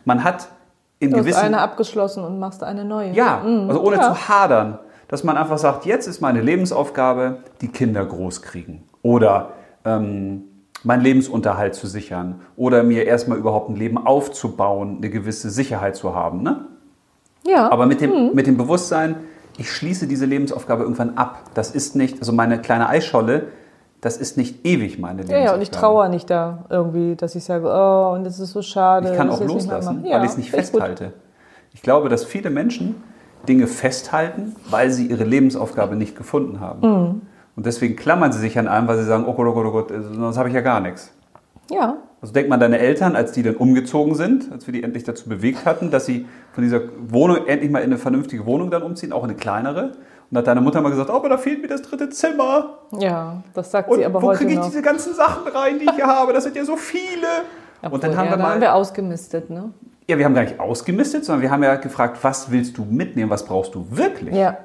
Man 0.05 0.24
hat 0.24 0.49
in 0.99 1.09
Du 1.09 1.18
hast 1.18 1.24
gewissen... 1.24 1.45
eine 1.45 1.59
abgeschlossen 1.59 2.24
und 2.24 2.39
machst 2.39 2.64
eine 2.64 2.86
neue. 2.86 3.11
Ja, 3.11 3.41
also 3.41 3.82
ohne 3.82 3.95
Ja. 3.97 4.14
zu 4.14 4.30
hadern, 4.30 4.78
dass 5.07 5.24
man 5.24 5.36
einfach 5.36 5.57
sagt, 5.57 5.86
jetzt 5.86 6.07
ist 6.07 6.22
meine 6.22 6.41
Lebensaufgabe, 6.41 7.39
die 7.61 7.70
Kinder 7.70 8.05
großkriegen 8.05 8.84
oder 9.01 9.49
ähm, 9.84 10.43
meinen 10.84 11.01
Lebensunterhalt 11.01 11.75
zu 11.75 11.88
sichern 11.88 12.41
oder 12.55 12.84
mir 12.84 13.05
erstmal 13.05 13.38
überhaupt 13.38 13.69
ein 13.69 13.75
Leben 13.75 13.97
aufzubauen, 13.97 14.97
eine 14.97 15.09
gewisse 15.09 15.49
Sicherheit 15.49 15.95
zu 15.95 16.13
haben. 16.15 16.43
Ne? 16.43 16.65
Ja. 17.45 17.71
Aber 17.71 17.86
mit 17.86 18.01
dem, 18.01 18.11
Mhm. 18.11 18.31
mit 18.34 18.47
dem 18.47 18.57
Bewusstsein, 18.57 19.15
ich 19.57 19.71
schließe 19.71 20.07
diese 20.07 20.25
Lebensaufgabe 20.25 20.84
irgendwann 20.84 21.17
ab. 21.17 21.43
Das 21.53 21.71
ist 21.71 21.95
nicht, 21.95 22.19
also 22.19 22.31
meine 22.34 22.59
kleine 22.59 22.89
Eisscholle, 22.89 23.47
das 24.01 24.17
ist 24.17 24.36
nicht 24.36 24.65
ewig 24.65 24.99
meine 24.99 25.21
ja, 25.21 25.27
Lebensaufgabe. 25.27 25.45
ja, 25.45 25.53
und 25.53 25.61
ich 25.61 25.71
trauere 25.71 26.09
nicht 26.09 26.29
da 26.29 26.65
irgendwie, 26.69 27.15
dass 27.15 27.36
ich 27.36 27.43
sage, 27.45 27.65
oh, 27.67 28.13
und 28.15 28.25
das 28.25 28.39
ist 28.39 28.51
so 28.51 28.61
schade. 28.61 29.11
Ich 29.11 29.15
kann 29.17 29.29
auch 29.29 29.39
loslassen. 29.41 30.03
Ja, 30.05 30.17
weil 30.17 30.25
ich 30.25 30.31
es 30.31 30.38
nicht 30.38 30.51
gut. 30.51 30.59
festhalte. 30.59 31.13
Ich 31.73 31.81
glaube, 31.81 32.09
dass 32.09 32.23
viele 32.25 32.49
Menschen 32.49 32.95
Dinge 33.47 33.67
festhalten, 33.67 34.55
weil 34.69 34.89
sie 34.91 35.07
ihre 35.07 35.23
Lebensaufgabe 35.23 35.95
nicht 35.95 36.15
gefunden 36.17 36.59
haben. 36.59 36.81
Mhm. 36.81 37.21
Und 37.56 37.66
deswegen 37.66 37.95
klammern 37.95 38.32
sie 38.32 38.39
sich 38.39 38.58
an 38.58 38.68
einem, 38.68 38.88
weil 38.88 38.97
sie 38.97 39.06
sagen, 39.06 39.26
oh 39.28 39.34
Gott, 39.34 39.47
oh 39.47 39.54
Gott, 39.54 39.66
oh 39.68 39.72
Gott, 39.72 39.91
äh, 39.91 40.01
sonst 40.01 40.38
habe 40.38 40.49
ich 40.49 40.56
ja 40.56 40.62
gar 40.62 40.80
nichts. 40.80 41.12
Ja, 41.72 41.97
Also 42.22 42.34
denkt 42.34 42.49
man 42.49 42.60
deine 42.60 42.78
Eltern, 42.80 43.16
als 43.16 43.32
die 43.32 43.41
dann 43.41 43.56
umgezogen 43.56 44.16
sind, 44.16 44.51
als 44.51 44.68
wir 44.68 44.74
die 44.74 44.84
endlich 44.84 45.04
dazu 45.06 45.30
bewegt 45.30 45.66
hatten, 45.66 45.91
dass 45.91 46.06
sie 46.06 46.26
von 46.51 46.64
dieser 46.64 46.82
Wohnung 47.08 47.47
endlich 47.47 47.72
mal 47.72 47.80
in 47.80 47.86
eine 47.86 47.97
vernünftige 47.97 48.45
Wohnung 48.45 48.70
dann 48.70 48.84
umziehen, 48.84 49.14
auch 49.14 49.24
in 49.24 49.30
eine 49.30 49.38
kleinere. 49.38 49.84
Und 49.84 49.93
da 50.32 50.39
hat 50.39 50.47
deine 50.47 50.62
Mutter 50.62 50.82
mal 50.82 50.89
gesagt, 50.89 51.10
oh, 51.10 51.14
aber 51.14 51.30
da 51.30 51.38
fehlt 51.38 51.62
mir 51.62 51.68
das 51.70 51.82
dritte 51.84 52.10
Zimmer. 52.10 52.80
ja, 52.99 53.41
das 53.54 53.72
sagt 53.72 53.89
Und 53.89 53.99
sie 53.99 54.06
aber 54.06 54.22
wo 54.22 54.28
heute 54.28 54.39
kriege 54.39 54.51
ich 54.51 54.58
noch. 54.58 54.66
diese 54.66 54.82
ganzen 54.82 55.14
Sachen 55.14 55.47
rein, 55.51 55.80
die 55.80 55.86
ich 55.86 55.91
hier 55.95 56.08
habe? 56.08 56.34
Das 56.34 56.43
sind 56.43 56.56
ja 56.56 56.66
so 56.66 56.76
viele. 56.76 57.28
und 57.82 58.04
dann 58.04 58.12
Obwohl, 58.12 58.18
haben 58.18 58.26
ja, 58.26 58.32
wir 58.32 58.38
mal 58.38 58.51
haben 58.54 58.62
wir 58.62 58.74
ausgemistet, 58.76 59.49
ne? 59.49 59.70
ja, 60.08 60.18
wir 60.18 60.26
haben 60.26 60.34
gar 60.36 60.43
nicht 60.43 60.60
ausgemistet, 60.60 61.24
sondern 61.24 61.41
wir 61.43 61.49
haben 61.51 61.64
ja 61.64 61.76
gefragt, 61.76 62.18
was 62.24 62.51
willst 62.51 62.78
du 62.78 62.84
mitnehmen, 62.84 63.30
was 63.30 63.45
brauchst 63.45 63.74
du 63.74 63.86
wirklich? 63.89 64.36
Ja. 64.36 64.58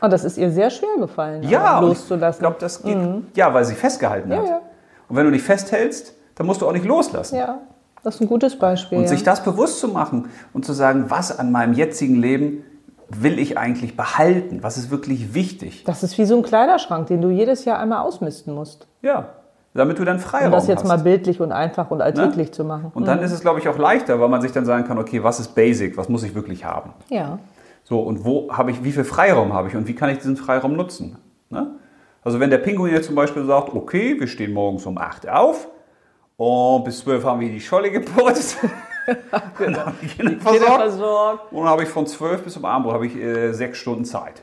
Und 0.00 0.12
das 0.12 0.24
ist 0.24 0.36
ihr 0.38 0.50
sehr 0.50 0.70
schwer 0.70 0.88
gefallen, 0.98 1.42
Ja, 1.44 1.78
und 1.78 1.84
ich 1.84 1.88
loszulassen. 1.98 2.40
glaube, 2.40 2.56
das 2.60 2.82
geht, 2.82 2.98
ja, 3.34 3.52
weil 3.54 3.64
sie 3.64 3.74
festgehalten 3.74 4.30
Ja, 4.30 4.38
hat. 4.38 4.46
ja. 4.48 4.60
Und 5.08 5.16
wenn 5.16 5.24
du 5.24 5.30
nicht 5.30 5.44
festhältst, 5.44 6.14
dann 6.34 6.46
musst 6.46 6.60
du 6.60 6.66
auch 6.66 6.72
nicht 6.72 6.84
loslassen. 6.84 7.36
ja, 7.36 7.58
das 8.02 8.16
ist 8.16 8.20
ein 8.20 8.28
gutes 8.28 8.58
Beispiel. 8.58 8.98
Und 8.98 9.04
ja. 9.04 9.08
sich 9.10 9.22
das 9.24 9.42
bewusst 9.42 9.80
zu 9.80 9.88
machen 9.88 10.28
und 10.52 10.64
zu 10.66 10.72
sagen, 10.72 11.06
was 11.08 11.38
an 11.38 11.50
meinem 11.50 11.72
jetzigen 11.72 12.16
Leben 12.16 12.62
will 13.08 13.38
ich 13.38 13.56
eigentlich 13.56 13.96
behalten? 13.96 14.62
Was 14.62 14.76
ist 14.76 14.90
wirklich 14.90 15.32
wichtig? 15.32 15.84
das 15.84 16.02
ist 16.02 16.18
wie 16.18 16.24
so 16.24 16.36
ein 16.36 16.42
Kleiderschrank, 16.42 17.06
den 17.06 17.20
du 17.22 17.30
jedes 17.30 17.64
Jahr 17.64 17.78
einmal 17.78 18.00
ausmisten 18.00 18.52
musst. 18.54 18.86
Ja, 19.00 19.26
damit 19.74 19.98
du 19.98 20.04
dann 20.04 20.18
Freiraum 20.18 20.46
Um 20.46 20.52
das 20.52 20.66
jetzt 20.66 20.80
hast. 20.80 20.88
mal 20.88 20.98
bildlich 20.98 21.40
und 21.40 21.52
einfach 21.52 21.90
und 21.90 22.00
alltäglich 22.02 22.48
Ne? 22.48 22.50
zu 22.52 22.64
machen. 22.64 22.90
Und 22.94 23.06
dann 23.06 23.20
ist 23.22 23.30
es, 23.32 23.40
glaube 23.40 23.60
ich, 23.60 23.68
auch 23.68 23.78
leichter, 23.78 24.18
weil 24.20 24.28
man 24.28 24.40
sich 24.42 24.50
dann 24.52 24.64
sagen 24.64 24.84
kann, 24.86 24.98
okay, 24.98 25.22
was 25.22 25.38
ist 25.40 25.54
Basic? 25.54 25.96
Was 25.96 26.08
muss 26.08 26.22
ich 26.22 26.34
wirklich 26.34 26.64
haben? 26.64 26.92
Ja. 27.08 27.38
So, 27.88 28.00
und 28.00 28.24
wo 28.24 28.52
habe 28.52 28.72
ich, 28.72 28.82
wie 28.82 28.90
viel 28.90 29.04
Freiraum 29.04 29.52
habe 29.52 29.68
ich 29.68 29.76
und 29.76 29.86
wie 29.86 29.94
kann 29.94 30.10
ich 30.10 30.18
diesen 30.18 30.36
Freiraum 30.36 30.72
nutzen? 30.72 31.18
Ne? 31.50 31.76
Also 32.24 32.40
wenn 32.40 32.50
der 32.50 32.58
Pinguin 32.58 32.92
jetzt 32.92 33.06
zum 33.06 33.14
Beispiel 33.14 33.44
sagt, 33.44 33.72
okay, 33.72 34.18
wir 34.18 34.26
stehen 34.26 34.52
morgens 34.52 34.86
um 34.86 34.98
8 34.98 35.28
auf 35.28 35.68
und 36.36 36.84
bis 36.84 36.98
12 36.98 37.22
haben 37.22 37.40
wir 37.40 37.48
die 37.48 37.60
Scholle 37.60 37.92
geputzt. 37.92 38.58
Dann 39.60 39.76
habe 39.76 39.94
ich 40.02 40.14
versorgt. 40.14 40.74
versorgt. 40.80 41.52
Und 41.52 41.58
dann 41.58 41.68
habe 41.68 41.84
ich 41.84 41.88
von 41.88 42.08
12 42.08 42.42
bis 42.42 42.54
zum 42.54 42.64
Abendbrot 42.64 42.94
habe 42.94 43.06
ich 43.06 43.14
äh, 43.14 43.52
sechs 43.52 43.78
Stunden 43.78 44.04
Zeit. 44.04 44.42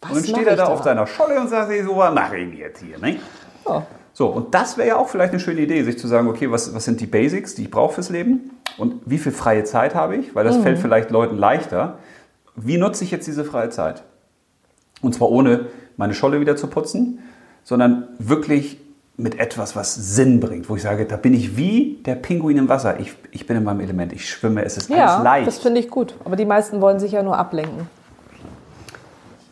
Was 0.00 0.10
und 0.10 0.16
dann 0.16 0.24
steht 0.24 0.46
er 0.48 0.54
ich 0.54 0.58
da 0.58 0.66
auf 0.66 0.82
seiner 0.82 1.06
Scholle 1.06 1.40
und 1.40 1.48
sagt 1.48 1.70
so, 1.84 1.96
was 1.96 2.12
mache 2.12 2.38
ich 2.38 2.58
jetzt 2.58 2.82
hier? 2.82 2.98
Ne? 2.98 3.20
Oh. 3.64 3.82
So, 4.12 4.26
und 4.26 4.52
das 4.52 4.76
wäre 4.76 4.88
ja 4.88 4.96
auch 4.96 5.06
vielleicht 5.06 5.30
eine 5.30 5.38
schöne 5.38 5.60
Idee, 5.60 5.84
sich 5.84 5.96
zu 5.96 6.08
sagen, 6.08 6.26
okay, 6.26 6.50
was, 6.50 6.74
was 6.74 6.84
sind 6.84 7.00
die 7.00 7.06
Basics, 7.06 7.54
die 7.54 7.62
ich 7.62 7.70
brauche 7.70 7.94
fürs 7.94 8.10
Leben 8.10 8.50
und 8.76 9.02
wie 9.06 9.18
viel 9.18 9.30
freie 9.30 9.62
Zeit 9.62 9.94
habe 9.94 10.16
ich, 10.16 10.34
weil 10.34 10.42
das 10.42 10.56
fällt 10.56 10.80
vielleicht 10.80 11.12
Leuten 11.12 11.38
leichter. 11.38 11.98
Wie 12.56 12.76
nutze 12.78 13.04
ich 13.04 13.10
jetzt 13.10 13.26
diese 13.26 13.44
freie 13.44 13.70
Zeit? 13.70 14.02
Und 15.02 15.14
zwar 15.14 15.30
ohne 15.30 15.66
meine 15.96 16.14
Scholle 16.14 16.40
wieder 16.40 16.56
zu 16.56 16.66
putzen, 16.68 17.18
sondern 17.62 18.08
wirklich 18.18 18.80
mit 19.16 19.38
etwas, 19.38 19.76
was 19.76 19.94
Sinn 19.94 20.40
bringt, 20.40 20.68
wo 20.68 20.74
ich 20.76 20.82
sage, 20.82 21.04
da 21.06 21.16
bin 21.16 21.34
ich 21.34 21.56
wie 21.56 22.00
der 22.04 22.16
Pinguin 22.16 22.56
im 22.56 22.68
Wasser. 22.68 22.98
Ich, 22.98 23.14
ich 23.30 23.46
bin 23.46 23.56
in 23.56 23.62
meinem 23.64 23.80
Element, 23.80 24.12
ich 24.12 24.28
schwimme, 24.28 24.64
es 24.64 24.76
ist 24.76 24.90
Ja, 24.90 25.14
alles 25.14 25.24
leicht. 25.24 25.46
das 25.46 25.58
finde 25.58 25.80
ich 25.80 25.88
gut. 25.88 26.14
Aber 26.24 26.34
die 26.36 26.44
meisten 26.46 26.80
wollen 26.80 26.98
sich 26.98 27.12
ja 27.12 27.22
nur 27.22 27.36
ablenken. 27.38 27.88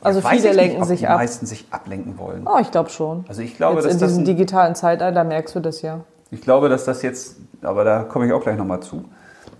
Also 0.00 0.24
Weiß 0.24 0.40
viele 0.40 0.52
lenken 0.52 0.78
nicht, 0.80 0.88
sich 0.88 1.00
die 1.00 1.06
ab. 1.06 1.18
meisten 1.18 1.46
sich 1.46 1.66
ablenken 1.70 2.18
wollen. 2.18 2.42
Oh, 2.46 2.58
ich 2.60 2.72
glaube 2.72 2.90
schon. 2.90 3.24
Also 3.28 3.40
ich 3.42 3.56
glaube, 3.56 3.76
Jetzt 3.76 3.84
dass 3.84 3.92
in 3.94 3.98
diesem 4.00 4.22
ein- 4.22 4.24
digitalen 4.24 4.74
Zeitalter 4.74 5.22
merkst 5.22 5.54
du 5.54 5.60
das 5.60 5.80
ja. 5.82 6.00
Ich 6.32 6.40
glaube, 6.40 6.68
dass 6.68 6.84
das 6.84 7.02
jetzt, 7.02 7.36
aber 7.62 7.84
da 7.84 8.02
komme 8.02 8.26
ich 8.26 8.32
auch 8.32 8.42
gleich 8.42 8.56
nochmal 8.56 8.80
zu, 8.80 9.04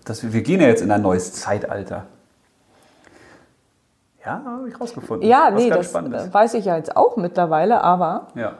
dass 0.04 0.22
wir, 0.24 0.32
wir 0.32 0.42
gehen 0.42 0.60
ja 0.60 0.66
jetzt 0.66 0.82
in 0.82 0.90
ein 0.90 1.02
neues 1.02 1.32
Zeitalter. 1.32 2.06
Ja, 4.24 4.42
habe 4.44 4.68
ich 4.68 4.80
rausgefunden. 4.80 5.28
Ja, 5.28 5.48
Was 5.52 5.62
nee, 5.62 5.68
ganz 5.68 5.92
das 5.92 6.28
äh, 6.28 6.34
weiß 6.34 6.54
ich 6.54 6.64
ja 6.64 6.76
jetzt 6.76 6.96
auch 6.96 7.16
mittlerweile, 7.16 7.82
aber 7.82 8.28
Ja. 8.34 8.54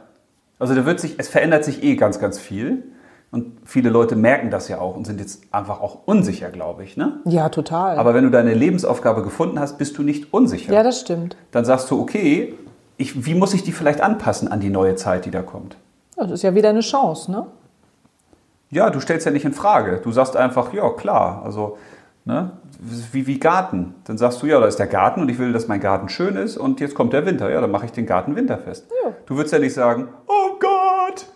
Also 0.59 0.75
da 0.75 0.87
wird 0.87 1.01
sich, 1.01 1.17
es 1.19 1.29
verändert 1.29 1.65
sich 1.65 1.83
eh 1.83 1.97
ganz, 1.97 2.21
ganz 2.21 2.39
viel. 2.39 2.85
Und 3.33 3.57
viele 3.65 3.89
Leute 3.89 4.15
merken 4.15 4.51
das 4.51 4.69
ja 4.69 4.79
auch 4.79 4.95
und 4.95 5.07
sind 5.07 5.19
jetzt 5.19 5.43
einfach 5.53 5.81
auch 5.81 6.01
unsicher, 6.05 6.51
glaube 6.51 6.85
ich. 6.85 6.97
Ne? 6.97 7.21
ja, 7.25 7.49
total. 7.49 7.99
Aber 7.99 8.15
wenn 8.15 8.25
du 8.25 8.31
deine 8.31 8.53
Lebensaufgabe 8.53 9.23
gefunden 9.23 9.59
hast, 9.59 9.79
bist 9.79 9.97
du 9.97 10.03
nicht 10.03 10.35
unsicher. 10.35 10.73
ja, 10.73 10.83
das 10.83 11.01
stimmt. 11.01 11.37
Dann 11.51 11.65
sagst 11.65 11.91
du, 11.91 11.99
okay, 12.01 12.55
ich, 12.99 13.25
wie 13.25 13.35
muss 13.35 13.55
ich 13.55 13.65
die 13.65 13.73
vielleicht 13.73 14.03
anpassen 14.03 14.49
an 14.49 14.61
die 14.61 14.69
neue 14.69 14.97
Zeit, 14.97 15.25
die 15.25 15.31
da 15.31 15.43
kommt? 15.43 15.77
Das 16.17 16.31
ist 16.31 16.43
ja 16.43 16.55
wieder 16.55 16.69
eine 16.69 16.81
Chance, 16.81 17.31
ne? 17.31 17.47
Ja, 18.71 18.91
du 18.91 19.01
stellst 19.01 19.27
ja 19.27 19.33
nicht 19.33 19.45
in 19.45 19.55
Frage. 19.55 20.01
Du 20.03 20.13
sagst 20.13 20.37
einfach, 20.37 20.73
ja, 20.73 20.89
klar. 20.91 21.43
Also, 21.45 21.79
ne, 22.25 22.51
wie, 23.13 23.27
wie 23.27 23.39
Garten. 23.39 23.95
Dann 24.05 24.19
sagst 24.19 24.43
du, 24.43 24.47
ja, 24.47 24.59
da 24.61 24.67
ist 24.67 24.79
der 24.79 24.87
Garten 24.87 25.21
und 25.23 25.29
ich 25.29 25.39
will, 25.39 25.53
dass 25.53 25.69
mein 25.69 25.81
Garten 25.81 26.09
schön 26.09 26.37
ist 26.37 26.57
und 26.57 26.81
jetzt 26.81 26.95
kommt 26.95 27.13
der 27.13 27.25
Winter. 27.27 27.51
Ja, 27.51 27.61
dann 27.61 27.71
mache 27.71 27.87
ich 27.87 27.93
den 27.93 28.07
Garten 28.07 28.35
winterfest. 28.37 28.87
Ja. 29.05 29.13
Du 29.27 29.37
würdest 29.37 29.53
ja 29.53 29.59
nicht 29.61 29.75
sagen, 29.75 30.09
oh 30.27 30.59
Gott, 30.59 31.27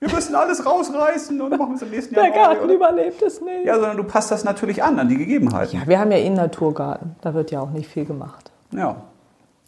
wir 0.00 0.10
müssen 0.12 0.34
alles 0.34 0.64
rausreißen 0.64 1.40
und 1.40 1.58
machen 1.58 1.74
es 1.74 1.82
im 1.82 1.90
nächsten 1.90 2.14
Jahr 2.14 2.24
Der 2.24 2.32
neu, 2.34 2.38
Garten 2.42 2.64
oder? 2.64 2.74
überlebt 2.74 3.22
es 3.22 3.40
nicht. 3.40 3.66
Ja, 3.66 3.74
sondern 3.74 3.96
du 3.96 4.04
passt 4.04 4.30
das 4.30 4.44
natürlich 4.44 4.82
an, 4.82 4.98
an 4.98 5.08
die 5.08 5.16
Gegebenheiten. 5.18 5.78
Ja, 5.80 5.86
wir 5.86 5.98
haben 6.00 6.10
ja 6.12 6.18
eh 6.18 6.26
einen 6.26 6.36
Naturgarten. 6.36 7.16
Da 7.20 7.34
wird 7.34 7.50
ja 7.50 7.60
auch 7.60 7.70
nicht 7.70 7.88
viel 7.88 8.04
gemacht. 8.04 8.50
Ja. 8.72 8.96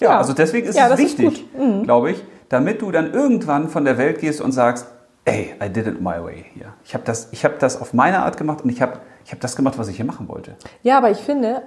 Ja, 0.00 0.10
Ja. 0.10 0.18
also 0.18 0.32
deswegen 0.32 0.66
ist 0.68 0.76
Ja, 0.76 0.88
es 0.88 0.98
wichtig. 0.98 1.46
Mhm. 1.58 1.84
glaube 1.84 2.10
ich, 2.12 2.22
damit 2.48 2.82
du 2.82 2.90
dann 2.92 3.12
irgendwann 3.12 3.68
von 3.68 3.84
der 3.84 3.98
Welt 3.98 4.20
gehst 4.20 4.40
und 4.40 4.52
sagst, 4.52 4.86
ey, 5.24 5.54
I 5.62 5.68
did 5.68 5.86
it 5.86 6.00
my 6.00 6.22
way 6.22 6.44
hier. 6.54 6.66
Ich 6.84 6.94
habe 6.94 7.04
das, 7.04 7.28
ich 7.32 7.44
hab 7.44 7.58
das 7.58 7.80
auf 7.80 7.92
meine 7.94 8.20
Art 8.22 8.36
gemacht 8.36 8.62
und 8.62 8.70
ich 8.70 8.80
habe 8.82 8.98
ich 9.26 9.32
hab 9.32 9.40
das 9.40 9.56
gemacht, 9.56 9.76
was 9.76 9.88
ich 9.88 9.96
hier 9.96 10.04
machen 10.04 10.28
wollte. 10.28 10.54
Ja, 10.82 10.96
aber 10.98 11.10
ich 11.10 11.18
finde, 11.18 11.62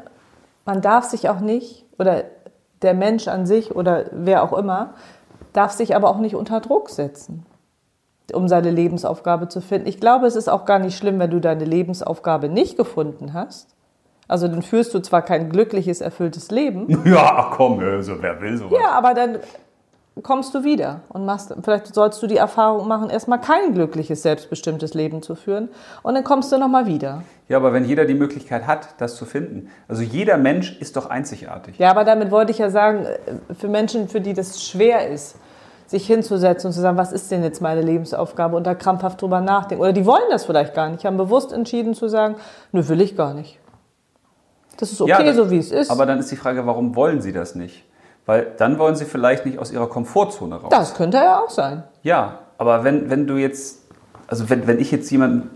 man 0.66 0.82
darf 0.82 1.04
sich 1.06 1.28
auch 1.30 1.42
nicht, 1.42 1.86
oder 2.00 2.24
der 2.82 2.94
Mensch 2.94 3.28
an 3.28 3.46
sich 3.46 3.76
oder 3.76 4.06
wer 4.14 4.44
auch 4.44 4.54
immer, 4.58 4.94
darf 5.52 5.74
sich 5.74 5.94
aber 5.96 6.10
auch 6.10 6.20
nicht 6.20 6.36
unter 6.36 6.62
Druck 6.62 6.90
setzen, 6.90 7.46
um 8.34 8.48
seine 8.48 8.72
Lebensaufgabe 8.72 9.50
zu 9.50 9.60
finden. 9.62 9.88
Ich 9.90 10.00
glaube, 10.00 10.26
es 10.26 10.38
ist 10.38 10.48
auch 10.48 10.64
gar 10.64 10.80
nicht 10.80 10.98
schlimm, 10.98 11.20
wenn 11.20 11.32
du 11.32 11.42
deine 11.42 11.66
Lebensaufgabe 11.66 12.48
nicht 12.48 12.78
gefunden 12.78 13.34
hast. 13.34 13.76
Also 14.30 14.48
dann 14.48 14.62
führst 14.62 14.94
du 14.94 15.00
zwar 15.00 15.24
kein 15.24 15.50
glückliches, 15.50 16.00
erfülltes 16.02 16.52
Leben, 16.52 16.88
Ja, 17.06 17.52
komm, 17.56 17.80
also 17.80 18.22
wer 18.22 18.40
will 18.40 18.56
sowas? 18.58 18.80
ja, 18.82 18.92
aber 18.92 19.14
dann 19.14 19.40
kommst 20.22 20.54
du 20.56 20.64
wieder 20.64 21.02
und 21.10 21.26
machst, 21.26 21.54
vielleicht 21.62 21.94
sollst 21.94 22.22
du 22.22 22.28
die 22.28 22.38
Erfahrung 22.38 22.88
machen, 22.88 23.10
erstmal 23.10 23.40
kein 23.42 23.74
glückliches, 23.74 24.22
selbstbestimmtes 24.24 24.94
Leben 24.94 25.22
zu 25.22 25.36
führen 25.36 25.70
und 26.04 26.14
dann 26.16 26.24
kommst 26.24 26.52
du 26.52 26.58
nochmal 26.58 26.86
wieder. 26.86 27.24
Ja, 27.48 27.58
aber 27.58 27.74
wenn 27.74 27.86
jeder 27.86 28.06
die 28.06 28.14
Möglichkeit 28.14 28.68
hat, 28.68 28.90
das 29.00 29.16
zu 29.16 29.26
finden. 29.26 29.70
Also 29.88 30.02
jeder 30.04 30.38
Mensch 30.38 30.78
ist 30.80 30.96
doch 30.96 31.08
einzigartig. 31.10 31.78
Ja, 31.80 31.90
aber 31.92 32.04
damit 32.04 32.32
wollte 32.32 32.52
ich 32.52 32.58
ja 32.58 32.70
sagen, 32.70 33.06
äh, 33.06 33.54
für 33.56 33.68
Menschen, 33.68 34.08
für 34.08 34.22
die 34.22 34.34
das 34.34 34.64
schwer 34.64 35.08
ist, 35.10 35.36
sich 35.88 36.06
hinzusetzen 36.06 36.68
und 36.68 36.74
zu 36.74 36.82
sagen, 36.82 36.98
was 36.98 37.12
ist 37.12 37.32
denn 37.32 37.42
jetzt 37.44 37.62
meine 37.62 37.82
Lebensaufgabe 37.82 38.56
und 38.56 38.68
da 38.68 38.76
krampfhaft 38.76 39.22
drüber 39.22 39.42
nachdenken. 39.42 39.82
Oder 39.82 39.94
die 39.94 40.06
wollen 40.06 40.22
das 40.30 40.46
vielleicht 40.46 40.76
gar 40.76 40.90
nicht, 40.90 41.04
haben 41.06 41.18
bewusst 41.18 41.52
entschieden 41.52 41.96
zu 41.96 42.08
sagen, 42.10 42.36
nö, 42.72 42.88
will 42.88 43.02
ich 43.02 43.18
gar 43.18 43.34
nicht. 43.34 43.58
Das 44.78 44.92
ist 44.92 45.02
okay, 45.02 45.10
Ja, 45.12 45.24
das- 45.24 45.36
so 45.36 45.50
wie 45.50 45.58
es 45.58 45.72
ist. 45.72 45.90
Aber 45.90 46.06
dann 46.06 46.20
ist 46.20 46.32
die 46.32 46.36
Frage, 46.36 46.66
warum 46.68 46.96
wollen 46.96 47.22
sie 47.22 47.34
das 47.34 47.56
nicht? 47.56 47.84
Weil 48.30 48.46
dann 48.58 48.78
wollen 48.78 48.94
sie 48.96 49.06
vielleicht 49.06 49.48
nicht 49.48 49.58
aus 49.58 49.72
ihrer 49.72 49.88
Komfortzone 49.90 50.58
raus. 50.58 50.70
das 50.70 50.94
könnte 50.94 51.18
ja 51.18 51.40
auch 51.40 51.50
sein. 51.50 51.84
Ja, 52.04 52.38
aber 52.60 52.84
wenn, 52.84 53.10
wenn 53.10 53.26
du 53.26 53.38
jetzt, 53.38 53.82
also 54.28 54.52
wenn, 54.52 54.68
wenn 54.68 54.78
ich 54.78 54.92
jetzt 54.92 55.10
jemandem 55.10 55.50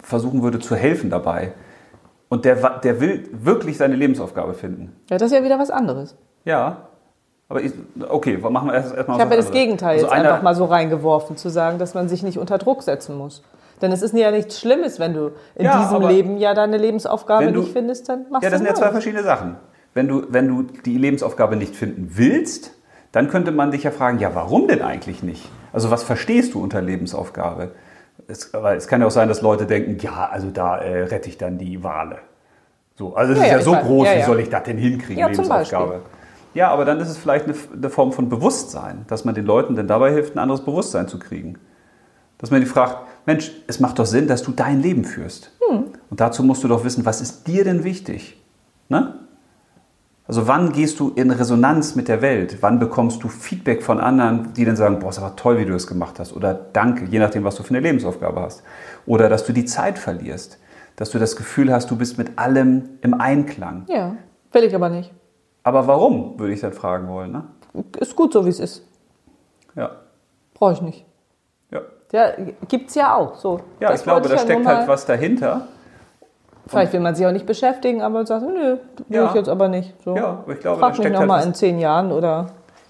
versuchen 0.00 0.40
würde 0.44 0.60
zu 0.60 0.76
helfen 0.76 1.10
dabei 1.10 1.54
und 2.28 2.44
der, 2.44 2.54
der 2.78 3.00
will 3.00 3.28
wirklich 3.32 3.78
seine 3.78 3.96
Lebensaufgabe 3.96 4.54
finden. 4.54 4.94
Ja, 5.10 5.18
das 5.18 5.32
ist 5.32 5.36
ja 5.38 5.42
wieder 5.44 5.58
was 5.58 5.70
anderes. 5.72 6.14
Ja, 6.44 6.82
aber 7.48 7.62
ich, 7.62 7.72
okay, 8.08 8.36
machen 8.36 8.68
wir 8.68 8.74
erst 8.74 8.94
erstmal 8.94 9.16
Ich 9.16 9.20
habe 9.24 9.34
ja 9.34 9.40
das. 9.40 9.50
Gegenteil 9.50 9.94
Also 9.94 10.04
jetzt 10.06 10.12
einer- 10.14 10.28
einfach 10.30 10.42
mal 10.44 10.54
so 10.54 10.66
reingeworfen, 10.66 11.36
zu 11.36 11.48
sagen, 11.48 11.78
dass 11.80 11.94
man 11.94 12.08
sich 12.08 12.22
nicht 12.22 12.38
unter 12.38 12.58
Druck 12.58 12.84
setzen 12.84 13.18
muss. 13.18 13.42
Denn 13.82 13.90
es 13.90 14.02
ist 14.02 14.14
ja 14.14 14.30
nichts 14.30 14.60
Schlimmes, 14.60 15.00
wenn 15.00 15.14
du 15.14 15.32
in 15.56 15.64
Ja, 15.64 15.80
diesem 15.82 16.06
Leben 16.06 16.36
ja 16.38 16.54
deine 16.54 16.76
Lebensaufgabe 16.78 17.50
du- 17.50 17.58
nicht 17.62 17.72
findest, 17.72 18.08
dann 18.08 18.26
machst 18.30 18.44
Ja, 18.44 18.50
das 18.50 18.60
du 18.60 18.66
sind 18.66 18.68
ja 18.68 18.74
zwei 18.80 18.92
verschiedene 18.92 19.24
Sachen. 19.24 19.56
Wenn 19.94 20.08
du, 20.08 20.26
wenn 20.28 20.48
du 20.48 20.62
die 20.84 20.98
Lebensaufgabe 20.98 21.56
nicht 21.56 21.74
finden 21.76 22.10
willst, 22.14 22.72
dann 23.12 23.28
könnte 23.28 23.52
man 23.52 23.70
dich 23.70 23.84
ja 23.84 23.92
fragen, 23.92 24.18
ja, 24.18 24.34
warum 24.34 24.66
denn 24.66 24.82
eigentlich 24.82 25.22
nicht? 25.22 25.48
Also 25.72 25.90
was 25.90 26.02
verstehst 26.02 26.54
du 26.54 26.60
unter 26.62 26.82
Lebensaufgabe? 26.82 27.70
Es, 28.26 28.52
es 28.76 28.88
kann 28.88 29.00
ja 29.00 29.06
auch 29.06 29.12
sein, 29.12 29.28
dass 29.28 29.40
Leute 29.40 29.66
denken, 29.66 29.98
ja, 30.00 30.28
also 30.30 30.50
da 30.50 30.78
äh, 30.78 31.04
rette 31.04 31.28
ich 31.28 31.38
dann 31.38 31.58
die 31.58 31.84
Wale. 31.84 32.18
So, 32.96 33.14
also 33.14 33.34
das 33.34 33.40
Ja, 33.40 33.46
ist 33.46 33.50
ja, 33.52 33.58
ja, 33.58 33.64
so 33.64 33.72
weiß. 33.72 33.84
groß, 33.84 34.08
Ja, 34.08 34.16
wie 34.16 34.22
soll 34.22 34.40
ich 34.40 34.48
das 34.48 34.62
denn 34.64 34.78
hinkriegen, 34.78 35.24
Lebensaufgabe? 35.28 36.02
Ja, 36.54 36.68
aber 36.70 36.84
dann 36.84 37.00
ist 37.00 37.08
es 37.08 37.16
vielleicht 37.18 37.46
eine, 37.46 37.54
eine 37.72 37.90
Form 37.90 38.12
von 38.12 38.28
Bewusstsein, 38.28 39.04
dass 39.08 39.24
man 39.24 39.34
den 39.34 39.44
Leuten 39.44 39.74
dann 39.74 39.88
dabei 39.88 40.12
hilft, 40.12 40.34
ein 40.36 40.38
anderes 40.38 40.64
Bewusstsein 40.64 41.08
zu 41.08 41.18
kriegen. 41.18 41.58
Dass 42.38 42.50
man 42.50 42.60
die 42.60 42.66
fragt, 42.66 42.98
Mensch, 43.26 43.50
es 43.66 43.80
macht 43.80 43.98
doch 43.98 44.06
Sinn, 44.06 44.28
dass 44.28 44.42
du 44.42 44.52
dein 44.52 44.80
Leben 44.80 45.04
führst. 45.04 45.50
Hm. 45.68 45.84
Und 46.10 46.20
dazu 46.20 46.42
musst 46.44 46.62
du 46.62 46.68
doch 46.68 46.84
wissen, 46.84 47.04
was 47.04 47.20
ist 47.20 47.46
dir 47.48 47.64
denn 47.64 47.82
wichtig? 47.84 48.40
Ne? 48.88 49.14
Also 50.26 50.48
wann 50.48 50.72
gehst 50.72 51.00
du 51.00 51.10
in 51.10 51.30
Resonanz 51.30 51.96
mit 51.96 52.08
der 52.08 52.22
Welt? 52.22 52.58
Wann 52.62 52.78
bekommst 52.78 53.22
du 53.22 53.28
Feedback 53.28 53.82
von 53.82 54.00
anderen, 54.00 54.54
die 54.54 54.64
dann 54.64 54.76
sagen, 54.76 54.98
boah, 54.98 55.10
ist 55.10 55.18
aber 55.18 55.36
toll, 55.36 55.58
wie 55.58 55.66
du 55.66 55.72
das 55.72 55.86
gemacht 55.86 56.18
hast. 56.18 56.34
Oder 56.34 56.54
danke, 56.54 57.04
je 57.04 57.18
nachdem, 57.18 57.44
was 57.44 57.56
du 57.56 57.62
für 57.62 57.70
eine 57.70 57.80
Lebensaufgabe 57.80 58.40
hast. 58.40 58.62
Oder 59.04 59.28
dass 59.28 59.44
du 59.44 59.52
die 59.52 59.66
Zeit 59.66 59.98
verlierst. 59.98 60.58
Dass 60.96 61.10
du 61.10 61.18
das 61.18 61.36
Gefühl 61.36 61.70
hast, 61.72 61.90
du 61.90 61.96
bist 61.96 62.16
mit 62.16 62.38
allem 62.38 62.90
im 63.02 63.14
Einklang. 63.20 63.84
Ja, 63.88 64.16
will 64.52 64.64
ich 64.64 64.74
aber 64.74 64.88
nicht. 64.88 65.12
Aber 65.62 65.86
warum, 65.86 66.38
würde 66.38 66.54
ich 66.54 66.60
dann 66.60 66.72
fragen 66.72 67.08
wollen. 67.08 67.32
Ne? 67.32 67.44
Ist 67.98 68.16
gut 68.16 68.32
so, 68.32 68.46
wie 68.46 68.50
es 68.50 68.60
ist. 68.60 68.86
Ja. 69.74 69.90
Brauche 70.54 70.72
ich 70.72 70.82
nicht. 70.82 71.04
Ja, 71.70 71.80
Ja, 72.12 72.32
gibt's 72.68 72.94
ja 72.94 73.14
auch. 73.14 73.34
So. 73.36 73.60
ja 73.80 73.92
ich 73.92 74.02
glaube, 74.02 74.28
da 74.28 74.34
ja 74.36 74.40
steckt 74.40 74.64
halt 74.64 74.88
was 74.88 75.04
dahinter. 75.04 75.68
Vielleicht 76.66 76.92
will 76.92 77.00
man 77.00 77.14
sich 77.14 77.26
auch 77.26 77.32
nicht 77.32 77.46
beschäftigen, 77.46 78.00
aber 78.02 78.24
sagt, 78.26 78.42
nö, 78.46 78.76
will 78.76 78.78
Ja. 79.08 79.26
ich 79.28 79.34
jetzt 79.34 79.48
aber 79.48 79.68
nicht. 79.68 79.92
So. 80.04 80.16
Ja, 80.16 80.40
aber 80.44 80.52
ich 80.54 80.60
glaube, 80.60 80.80
Frag 80.80 80.90
mich 80.92 80.98
steckt 81.06 81.14
noch 81.20 81.28
halt 81.34 81.46
in 81.46 81.54
zehn 81.54 81.78
Jahren 81.78 82.10
oder 82.12 82.46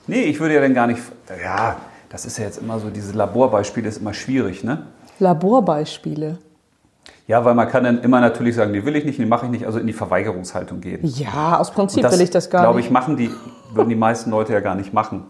Nee, 0.07 0.23
ich 0.25 0.39
würde 0.39 0.55
ja 0.55 0.61
dann 0.61 0.75
gar 0.75 0.87
nicht. 0.87 1.01
Ja, 1.43 1.77
das 2.11 2.27
ist 2.27 2.39
ja 2.39 2.45
jetzt 2.45 2.59
immer 2.59 2.79
so, 2.79 2.91
diese 2.91 3.13
Laborbeispiele 3.17 3.89
ist 3.89 3.99
immer 3.99 4.13
schwierig, 4.15 4.63
ne? 4.63 4.83
Laborbeispiele. 5.19 6.39
Ja, 7.27 7.43
weil 7.45 7.55
man 7.55 7.69
kann 7.69 7.85
dann 7.85 8.03
immer 8.03 8.21
natürlich 8.21 8.55
sagen, 8.55 8.73
nee, 8.73 8.85
will 8.85 8.97
ich 8.97 9.05
nicht, 9.07 9.19
nee, 9.19 9.25
mache 9.25 9.47
ich 9.47 9.51
nicht, 9.53 9.67
also 9.67 9.79
in 9.79 9.87
die 9.87 9.93
Verweigerungshaltung 9.95 10.81
gehen. 10.81 11.01
Ja, 11.03 11.59
aus 11.59 11.71
Prinzip 11.71 12.05
Und 12.05 12.13
will 12.13 12.21
ich 12.21 12.31
das 12.31 12.51
gar 12.51 12.63
glaube 12.63 12.77
nicht. 12.77 12.87
ich, 12.87 12.93
machen 12.93 13.17
die, 13.17 13.31
würden 13.73 13.89
die 13.89 13.97
meisten 13.97 14.31
Leute 14.31 14.53
ja 14.53 14.61
gar 14.61 14.75
nicht 14.75 14.93
machen. 14.93 15.25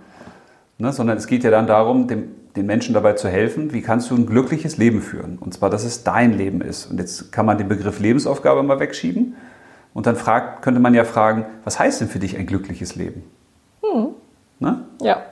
Ne? 0.78 0.92
Sondern 0.92 1.16
es 1.16 1.26
geht 1.28 1.44
ja 1.44 1.50
dann 1.52 1.68
darum, 1.68 2.08
dem, 2.08 2.30
den 2.56 2.66
Menschen 2.66 2.94
dabei 2.94 3.14
zu 3.14 3.28
helfen, 3.28 3.72
wie 3.72 3.82
kannst 3.82 4.10
du 4.10 4.14
ein 4.14 4.26
glückliches 4.26 4.76
Leben 4.76 5.02
führen. 5.02 5.38
Und 5.38 5.54
zwar, 5.54 5.70
dass 5.70 5.84
es 5.84 6.04
dein 6.04 6.32
Leben 6.32 6.60
ist. 6.60 6.86
Und 6.86 6.98
jetzt 6.98 7.32
kann 7.32 7.46
man 7.46 7.58
den 7.58 7.68
Begriff 7.68 7.98
Lebensaufgabe 7.98 8.62
mal 8.62 8.78
wegschieben. 8.78 9.34
Und 9.92 10.06
dann 10.06 10.16
fragt, 10.16 10.62
könnte 10.62 10.80
man 10.80 10.94
ja 10.94 11.04
fragen, 11.04 11.46
was 11.64 11.78
heißt 11.78 12.00
denn 12.00 12.08
für 12.08 12.18
dich 12.18 12.36
ein 12.36 12.46
glückliches 12.46 12.94
Leben? 12.94 13.24
Hm. 13.82 14.08
Ne? 14.60 14.84
Ja. 15.00 15.22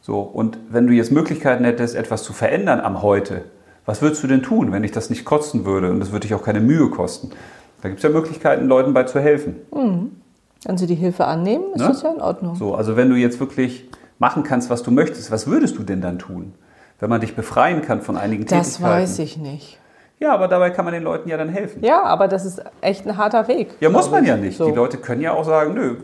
So, 0.00 0.20
und 0.20 0.58
wenn 0.70 0.86
du 0.86 0.92
jetzt 0.92 1.10
Möglichkeiten 1.12 1.64
hättest, 1.64 1.94
etwas 1.96 2.22
zu 2.22 2.32
verändern 2.32 2.80
am 2.80 3.02
Heute, 3.02 3.44
was 3.84 4.02
würdest 4.02 4.22
du 4.22 4.26
denn 4.26 4.42
tun, 4.42 4.70
wenn 4.72 4.82
dich 4.82 4.92
das 4.92 5.10
nicht 5.10 5.24
kosten 5.24 5.64
würde 5.64 5.90
und 5.90 5.98
das 6.00 6.12
würde 6.12 6.26
dich 6.26 6.34
auch 6.34 6.42
keine 6.42 6.60
Mühe 6.60 6.90
kosten? 6.90 7.30
Da 7.82 7.88
gibt 7.88 7.98
es 7.98 8.02
ja 8.04 8.10
Möglichkeiten, 8.10 8.66
Leuten 8.66 8.92
bei 8.92 9.04
zu 9.04 9.20
helfen. 9.20 9.56
Wenn 10.64 10.76
sie 10.78 10.86
die 10.86 10.94
Hilfe 10.94 11.24
annehmen, 11.26 11.72
ist 11.74 11.80
Ne? 11.80 11.88
das 11.88 12.02
ja 12.02 12.12
in 12.12 12.20
Ordnung. 12.20 12.56
So, 12.56 12.74
also 12.74 12.96
wenn 12.96 13.08
du 13.10 13.16
jetzt 13.16 13.40
wirklich 13.40 13.88
machen 14.18 14.42
kannst, 14.42 14.68
was 14.70 14.82
du 14.82 14.90
möchtest, 14.90 15.30
was 15.30 15.46
würdest 15.46 15.78
du 15.78 15.82
denn 15.84 16.00
dann 16.00 16.18
tun? 16.18 16.52
Wenn 17.00 17.10
man 17.10 17.20
dich 17.20 17.36
befreien 17.36 17.82
kann 17.82 18.00
von 18.02 18.16
einigen 18.16 18.44
Das 18.46 18.74
Tätigkeiten. 18.74 18.84
weiß 19.02 19.18
ich 19.20 19.36
nicht. 19.36 19.78
Ja, 20.20 20.34
aber 20.34 20.48
dabei 20.48 20.70
kann 20.70 20.84
man 20.84 20.94
den 20.94 21.04
Leuten 21.04 21.28
ja 21.28 21.36
dann 21.36 21.48
helfen. 21.48 21.84
Ja, 21.84 22.02
aber 22.02 22.26
das 22.26 22.44
ist 22.44 22.60
echt 22.80 23.06
ein 23.06 23.16
harter 23.16 23.46
Weg. 23.46 23.76
Ja, 23.78 23.88
muss 23.88 24.10
man 24.10 24.24
ja 24.24 24.36
nicht. 24.36 24.58
So. 24.58 24.66
Die 24.66 24.74
Leute 24.74 24.96
können 24.98 25.20
ja 25.20 25.32
auch 25.32 25.44
sagen, 25.44 25.74
nö, 25.74 25.94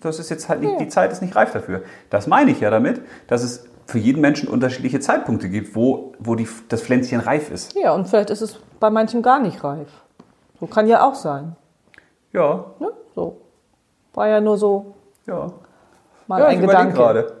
das 0.00 0.18
ist 0.18 0.28
jetzt 0.28 0.50
halt 0.50 0.60
nicht, 0.60 0.72
Ja. 0.72 0.78
die 0.78 0.88
Zeit 0.88 1.10
ist 1.10 1.22
nicht 1.22 1.34
reif 1.34 1.52
dafür. 1.52 1.80
Das 2.10 2.26
meine 2.26 2.50
ich 2.50 2.60
ja 2.60 2.68
damit, 2.68 3.00
dass 3.28 3.42
es 3.42 3.64
für 3.86 3.96
jeden 3.98 4.20
Menschen 4.20 4.48
unterschiedliche 4.48 5.00
Zeitpunkte 5.00 5.48
gibt, 5.48 5.74
wo, 5.74 6.12
wo 6.18 6.34
die, 6.34 6.46
das 6.68 6.82
Pflänzchen 6.82 7.20
reif 7.20 7.50
ist. 7.50 7.74
Ja, 7.74 7.94
und 7.94 8.06
vielleicht 8.08 8.28
ist 8.28 8.42
es 8.42 8.58
bei 8.78 8.90
manchen 8.90 9.22
gar 9.22 9.40
nicht 9.40 9.64
reif. 9.64 9.88
So 10.60 10.66
kann 10.66 10.86
ja 10.86 11.02
auch 11.06 11.14
sein. 11.14 11.56
Ja, 12.32 12.66
Ne? 12.78 12.88
So. 13.14 13.38
War 14.14 14.28
ja 14.28 14.40
nur 14.42 14.58
so 14.58 14.94
ja. 15.26 15.50
mal 16.26 16.40
ja, 16.40 16.46
ein 16.48 16.60
ich 16.60 16.66
Gedanke. 16.66 16.94
gerade. 16.94 17.32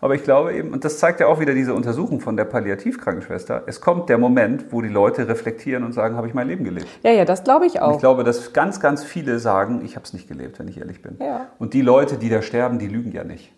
Aber 0.00 0.14
ich 0.14 0.22
glaube 0.22 0.54
eben, 0.54 0.72
und 0.72 0.84
das 0.84 0.98
zeigt 0.98 1.18
ja 1.20 1.26
auch 1.26 1.40
wieder 1.40 1.54
diese 1.54 1.74
Untersuchung 1.74 2.20
von 2.20 2.36
der 2.36 2.44
Palliativkrankenschwester, 2.44 3.64
es 3.66 3.80
kommt 3.80 4.08
der 4.08 4.18
Moment, 4.18 4.66
wo 4.72 4.80
die 4.80 4.88
Leute 4.88 5.26
reflektieren 5.28 5.82
und 5.82 5.92
sagen, 5.92 6.16
habe 6.16 6.28
ich 6.28 6.34
mein 6.34 6.46
Leben 6.48 6.62
gelebt? 6.64 6.86
Ja, 7.02 7.10
ja, 7.10 7.24
das 7.24 7.42
glaube 7.42 7.66
ich 7.66 7.74
Und 7.74 7.80
auch. 7.82 7.92
ich 7.94 7.98
glaube, 7.98 8.22
dass 8.24 8.52
ganz, 8.52 8.78
ganz 8.80 9.02
viele 9.02 9.38
sagen, 9.40 9.82
ich 9.84 9.96
habe 9.96 10.04
es 10.04 10.12
nicht 10.12 10.28
gelebt, 10.28 10.58
wenn 10.60 10.68
ich 10.68 10.78
ehrlich 10.78 11.02
bin. 11.02 11.16
Ja. 11.20 11.46
Und 11.58 11.74
die 11.74 11.82
Leute, 11.82 12.16
die 12.16 12.28
da 12.28 12.42
sterben, 12.42 12.78
die 12.78 12.86
lügen 12.88 13.10
ja 13.12 13.24
nicht. 13.24 13.52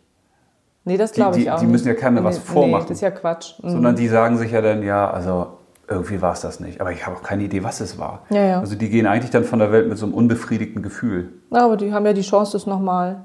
nee, 0.84 0.97
das 0.97 1.12
glaube 1.12 1.36
ich 1.36 1.45
die- 1.45 1.51
auch. 1.51 1.61
die 1.61 1.66
müssen 1.66 1.88
ja 1.88 1.95
keinem 1.95 2.24
was 2.24 2.38
vormachen. 2.38 2.84
Nee, 2.84 2.88
das 2.88 2.97
ist 2.99 3.01
ja 3.03 3.11
Quatsch. 3.11 3.62
Mhm. 3.62 3.68
Sondern 3.70 3.97
die 3.97 4.09
sagen 4.09 4.38
sich 4.38 4.51
ja 4.53 4.62
dann, 4.62 4.82
ja, 4.82 5.11
also 5.11 5.59
irgendwie 5.88 6.22
war 6.22 6.32
es 6.32 6.41
das 6.41 6.59
nicht. 6.61 6.80
Aber 6.80 6.91
ich 6.93 7.05
habe 7.07 7.16
auch 7.16 7.22
keine 7.22 7.43
Idee, 7.43 7.62
was 7.64 7.80
es 7.80 7.99
war. 7.99 8.22
Ja, 8.30 8.43
ja. 8.45 8.61
Also 8.61 8.76
die 8.76 8.88
gehen 8.88 9.07
eigentlich 9.07 9.30
dann 9.30 9.45
von 9.45 9.59
der 9.59 9.72
Welt 9.72 9.88
mit 9.88 9.99
so 9.99 10.07
einem 10.07 10.14
unbefriedigten 10.14 10.82
Gefühl. 10.82 11.28
Ja, 11.53 11.64
aber 11.66 11.76
die 11.76 11.93
haben 11.93 12.07
ja 12.07 12.12
die 12.14 12.22
Chance, 12.22 12.53
das 12.53 12.66
nochmal, 12.66 13.24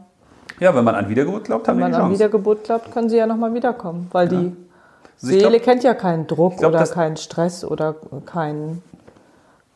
Ja, 0.59 0.73
wenn 0.75 0.83
man 0.83 0.95
an 0.95 1.09
Wiedergeburt 1.09 1.45
glaubt, 1.45 1.67
haben 1.67 1.77
wenn 1.77 1.83
man 1.83 1.91
die 1.91 1.97
an. 1.97 2.11
Wiedergeburt 2.11 2.63
glaubt, 2.63 2.91
können 2.91 3.09
sie 3.09 3.17
ja 3.17 3.27
nochmal 3.27 3.53
wiederkommen. 3.53 4.07
Weil 4.11 4.27
die 4.29 4.35
Also 4.35 5.27
Seele 5.27 5.49
glaub- 5.49 5.61
kennt 5.63 5.83
ja 5.83 5.93
keinen 5.93 6.27
Druck 6.27 6.57
glaub, 6.57 6.73
oder 6.73 6.85
keinen 6.87 7.17
Stress 7.17 7.65
oder 7.65 7.95
keinen. 8.25 8.81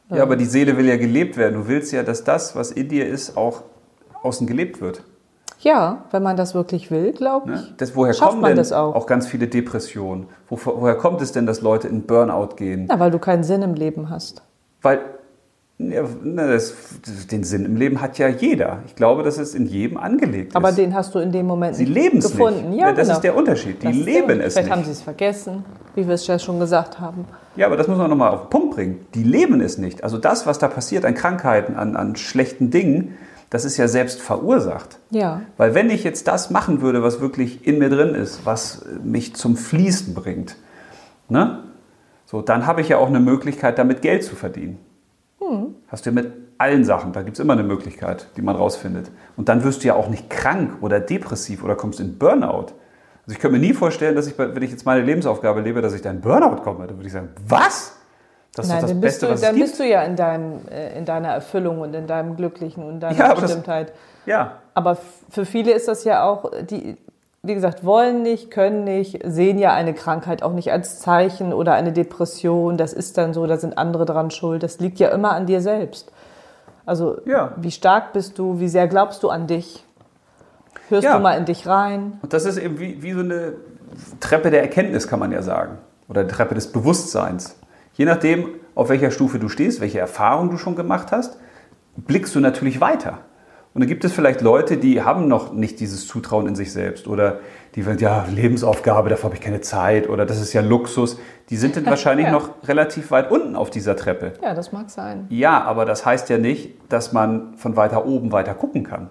Ja, 0.10 0.24
aber 0.24 0.36
die 0.36 0.46
Seele 0.46 0.76
will 0.78 0.88
ja 0.88 0.98
gelebt 0.98 1.38
werden. 1.38 1.56
Du 1.62 1.68
willst 1.68 1.92
ja, 1.92 2.02
dass 2.04 2.24
das, 2.24 2.56
was 2.56 2.72
in 2.72 2.88
dir 2.90 3.08
ist, 3.08 3.38
auch 3.38 3.62
außen 4.24 4.48
gelebt 4.48 4.82
wird. 4.82 5.04
Ja, 5.60 6.06
wenn 6.12 6.24
man 6.24 6.38
das 6.38 6.56
wirklich 6.56 6.90
will, 6.90 7.12
glaube 7.12 7.52
Ne? 7.52 7.56
ich. 7.62 7.76
Das, 7.78 7.96
woher 7.96 8.14
Schafft 8.14 8.30
kommen 8.30 8.42
man 8.42 8.52
denn 8.52 8.58
das 8.58 8.72
auch? 8.72 9.06
ganz 9.06 9.28
viele 9.28 9.48
Depressionen? 9.48 10.28
Wo, 10.48 10.58
woher 10.64 10.96
kommt 10.96 11.22
es 11.22 11.34
denn, 11.34 11.46
dass 11.46 11.62
Leute 11.62 11.90
in 11.90 12.04
Burnout 12.04 12.56
gehen? 12.56 12.88
Ja, 12.90 12.98
weil 13.00 13.12
du 13.12 13.20
keinen 13.20 13.44
Sinn 13.44 13.62
im 13.62 13.74
Leben 13.74 14.10
hast. 14.10 14.42
Weil 14.82 15.02
ja, 15.80 16.04
das, 16.24 16.74
den 17.32 17.46
Sinn 17.46 17.64
im 17.64 17.78
Leben 17.78 18.02
hat 18.02 18.18
ja 18.18 18.28
jeder. 18.28 18.80
Ich 18.86 18.96
glaube, 18.96 19.24
dass 19.24 19.38
es 19.38 19.56
in 19.56 19.66
jedem 19.66 19.98
angelegt 19.98 20.54
Aber 20.56 20.70
ist. 20.70 20.78
den 20.78 20.94
hast 20.94 21.16
du 21.16 21.20
in 21.20 21.32
dem 21.32 21.46
Moment 21.46 21.78
Sie 21.78 21.86
nicht 21.86 21.94
leben 21.94 22.18
es 22.18 22.32
gefunden. 22.32 22.72
nicht. 22.72 22.82
Ja, 22.82 22.92
das 22.92 23.04
genau. 23.08 23.14
ist 23.14 23.24
der 23.24 23.36
Unterschied. 23.38 23.82
Die 23.82 23.88
Das 23.88 23.96
leben 23.96 24.42
es 24.42 24.54
Vielleicht 24.54 24.70
haben 24.72 24.80
nicht. 24.80 24.88
sie 24.88 24.92
es 24.92 25.02
vergessen, 25.02 25.64
wie 25.96 26.06
wir 26.06 26.16
es 26.16 26.28
ja 26.28 26.38
schon 26.38 26.60
gesagt 26.60 27.00
haben. 27.00 27.26
Ja, 27.56 27.66
aber 27.68 27.78
das 27.78 27.88
muss 27.88 27.98
man 27.98 28.10
nochmal 28.10 28.32
auf 28.32 28.42
den 28.42 28.50
Punkt 28.50 28.76
bringen. 28.76 29.06
Die 29.16 29.24
leben 29.24 29.62
es 29.62 29.78
nicht. 29.78 30.04
Also 30.04 30.18
das, 30.18 30.46
was 30.46 30.60
da 30.60 30.68
passiert 30.68 31.06
an 31.06 31.14
Krankheiten, 31.14 31.76
an, 31.76 31.96
an 31.96 32.18
schlechten 32.18 32.72
Dingen, 32.72 33.18
das 33.50 33.64
ist 33.64 33.78
ja 33.78 33.88
selbst 33.88 34.22
verursacht. 34.22 35.00
Ja. 35.12 35.42
Weil 35.56 35.74
wenn 35.76 35.90
ich 35.90 36.04
jetzt 36.04 36.28
das 36.28 36.50
machen 36.50 36.82
würde, 36.82 37.02
was 37.04 37.22
wirklich 37.22 37.66
in 37.66 37.80
mir 37.80 37.90
drin 37.90 38.16
ist, 38.16 38.46
was 38.46 38.86
mich 39.02 39.34
zum 39.36 39.56
Fließen 39.56 40.14
bringt, 40.14 40.58
ne? 41.30 41.64
so, 42.26 42.42
dann 42.42 42.68
habe 42.68 42.82
ich 42.82 42.90
ja 42.90 42.98
auch 42.98 43.08
eine 43.08 43.20
Möglichkeit, 43.22 43.80
damit 43.80 44.02
Geld 44.02 44.24
zu 44.26 44.36
verdienen. 44.36 44.78
Hast 45.88 46.06
du 46.06 46.10
ja 46.10 46.14
mit 46.14 46.32
allen 46.58 46.84
Sachen, 46.84 47.14
da 47.14 47.22
gibt 47.22 47.38
es 47.38 47.40
immer 47.40 47.54
eine 47.54 47.64
Möglichkeit, 47.64 48.28
die 48.36 48.42
man 48.42 48.56
rausfindet. 48.56 49.10
Und 49.38 49.50
dann 49.50 49.64
wirst 49.64 49.84
du 49.84 49.88
ja 49.88 49.96
auch 49.96 50.10
nicht 50.10 50.30
krank 50.30 50.78
oder 50.82 51.00
depressiv 51.00 51.64
oder 51.64 51.76
kommst 51.76 52.00
in 52.00 52.18
Burnout. 52.18 52.68
Also 53.26 53.32
ich 53.36 53.40
könnte 53.40 53.58
mir 53.58 53.66
nie 53.66 53.74
vorstellen, 53.74 54.16
dass 54.16 54.28
ich, 54.28 54.38
wenn 54.38 54.62
ich 54.62 54.72
jetzt 54.72 54.86
meine 54.86 55.02
Lebensaufgabe 55.04 55.62
lebe, 55.62 55.82
dass 55.82 55.94
ich 55.94 56.02
da 56.02 56.10
in 56.12 56.20
Burnout 56.22 56.62
komme. 56.64 56.88
Da 56.88 56.96
würde 56.96 57.08
ich 57.08 57.14
sagen, 57.14 57.30
was? 57.48 57.96
Das 58.56 58.66
ist 58.66 58.72
Nein, 58.72 58.82
das 58.82 58.90
dann, 58.92 59.02
bist 59.02 59.14
Beste, 59.22 59.26
du, 59.28 59.32
was 59.34 59.42
dann 59.42 59.56
bist 59.60 59.80
du 59.80 59.84
ja 59.88 60.02
in, 60.04 60.16
deinem, 60.16 60.68
äh, 60.70 60.98
in 60.98 61.06
deiner 61.06 61.30
Erfüllung 61.30 61.80
und 61.82 61.94
in 61.94 62.08
deinem 62.08 62.36
Glücklichen 62.36 62.84
und 62.84 63.00
deiner 63.00 63.18
Ja, 63.18 63.26
aber 63.26 63.36
das- 63.36 63.44
Bestimmtheit. 63.52 63.94
ja, 64.26 64.54
Aber 64.74 64.98
für 65.30 65.46
viele 65.46 65.72
ist 65.72 65.88
das 65.88 66.04
ja 66.04 66.24
auch, 66.26 66.52
die, 66.70 66.98
wie 67.42 67.54
gesagt, 67.54 67.86
wollen 67.86 68.22
nicht, 68.22 68.52
können 68.52 68.84
nicht, 68.84 69.20
sehen 69.26 69.58
ja 69.60 69.74
eine 69.74 69.94
Krankheit 69.94 70.44
auch 70.44 70.52
nicht 70.54 70.72
als 70.72 71.00
Zeichen 71.00 71.54
oder 71.54 71.74
eine 71.74 71.94
Depression. 71.94 72.78
Das 72.78 72.92
ist 72.94 73.18
dann 73.18 73.34
so, 73.34 73.46
da 73.48 73.58
sind 73.58 73.78
andere 73.78 74.06
dran 74.06 74.30
schuld. 74.32 74.62
Das 74.64 74.80
liegt 74.80 75.00
ja 75.00 75.10
immer 75.10 75.32
an 75.32 75.46
dir 75.46 75.62
selbst. 75.62 76.12
Also, 76.86 77.18
Ja. 77.26 77.54
wie 77.58 77.72
stark 77.72 78.14
bist 78.14 78.38
du? 78.40 78.60
Wie 78.60 78.68
sehr 78.68 78.88
glaubst 78.88 79.24
du 79.24 79.30
an 79.30 79.48
dich? 79.48 79.86
Hörst 80.90 81.06
Ja. 81.06 81.16
du 81.18 81.24
mal 81.24 81.38
in 81.38 81.46
dich 81.46 81.66
rein? 81.68 82.20
Und 82.22 82.34
das 82.34 82.46
ist 82.46 82.58
eben 82.58 82.80
wie, 82.80 83.02
wie 83.04 83.14
so 83.14 83.20
eine 83.20 83.54
Treppe 84.20 84.50
der 84.52 84.62
Erkenntnis, 84.62 85.08
kann 85.08 85.20
man 85.20 85.32
ja 85.32 85.42
sagen. 85.42 85.78
Oder 86.10 86.24
die 86.24 86.34
Treppe 86.34 86.56
des 86.56 86.72
Bewusstseins. 86.72 87.58
Je 87.94 88.06
nachdem, 88.06 88.50
auf 88.76 88.90
welcher 88.90 89.12
Stufe 89.12 89.40
du 89.40 89.50
stehst, 89.50 89.82
welche 89.82 90.00
Erfahrungen 90.00 90.50
du 90.50 90.58
schon 90.58 90.76
gemacht 90.76 91.12
hast, 91.12 91.38
blickst 91.96 92.34
du 92.36 92.40
natürlich 92.40 92.82
weiter. 92.82 93.20
Und 93.80 93.84
dann 93.84 93.88
gibt 93.88 94.04
es 94.04 94.12
vielleicht 94.12 94.42
Leute, 94.42 94.76
die 94.76 95.04
haben 95.04 95.30
noch 95.30 95.54
nicht 95.54 95.80
dieses 95.80 96.06
Zutrauen 96.06 96.48
in 96.48 96.56
sich 96.56 96.74
selbst 96.74 97.08
oder 97.08 97.40
die 97.76 97.86
werden, 97.86 97.98
ja, 98.00 98.26
Lebensaufgabe, 98.30 99.08
dafür 99.08 99.24
habe 99.30 99.36
ich 99.36 99.42
keine 99.42 99.62
Zeit 99.62 100.10
oder 100.10 100.26
das 100.26 100.42
ist 100.42 100.52
ja 100.52 100.60
Luxus. 100.60 101.18
Die 101.50 101.56
sind 101.56 101.78
dann 101.78 101.86
wahrscheinlich 101.86 102.26
Ja. 102.26 102.34
noch 102.34 102.50
relativ 102.68 103.10
weit 103.10 103.32
unten 103.32 103.56
auf 103.56 103.70
dieser 103.70 103.96
Treppe. 103.96 104.34
Ja, 104.44 104.54
das 104.54 104.74
mag 104.74 104.90
sein. 104.90 105.28
Ja, 105.30 105.62
aber 105.64 105.86
das 105.86 106.06
heißt 106.06 106.28
ja 106.28 106.38
nicht, 106.38 106.72
dass 106.90 107.14
man 107.14 107.54
von 107.56 107.78
weiter 107.78 108.06
oben 108.06 108.34
weiter 108.34 108.54
gucken 108.54 108.84
kann. 108.84 109.10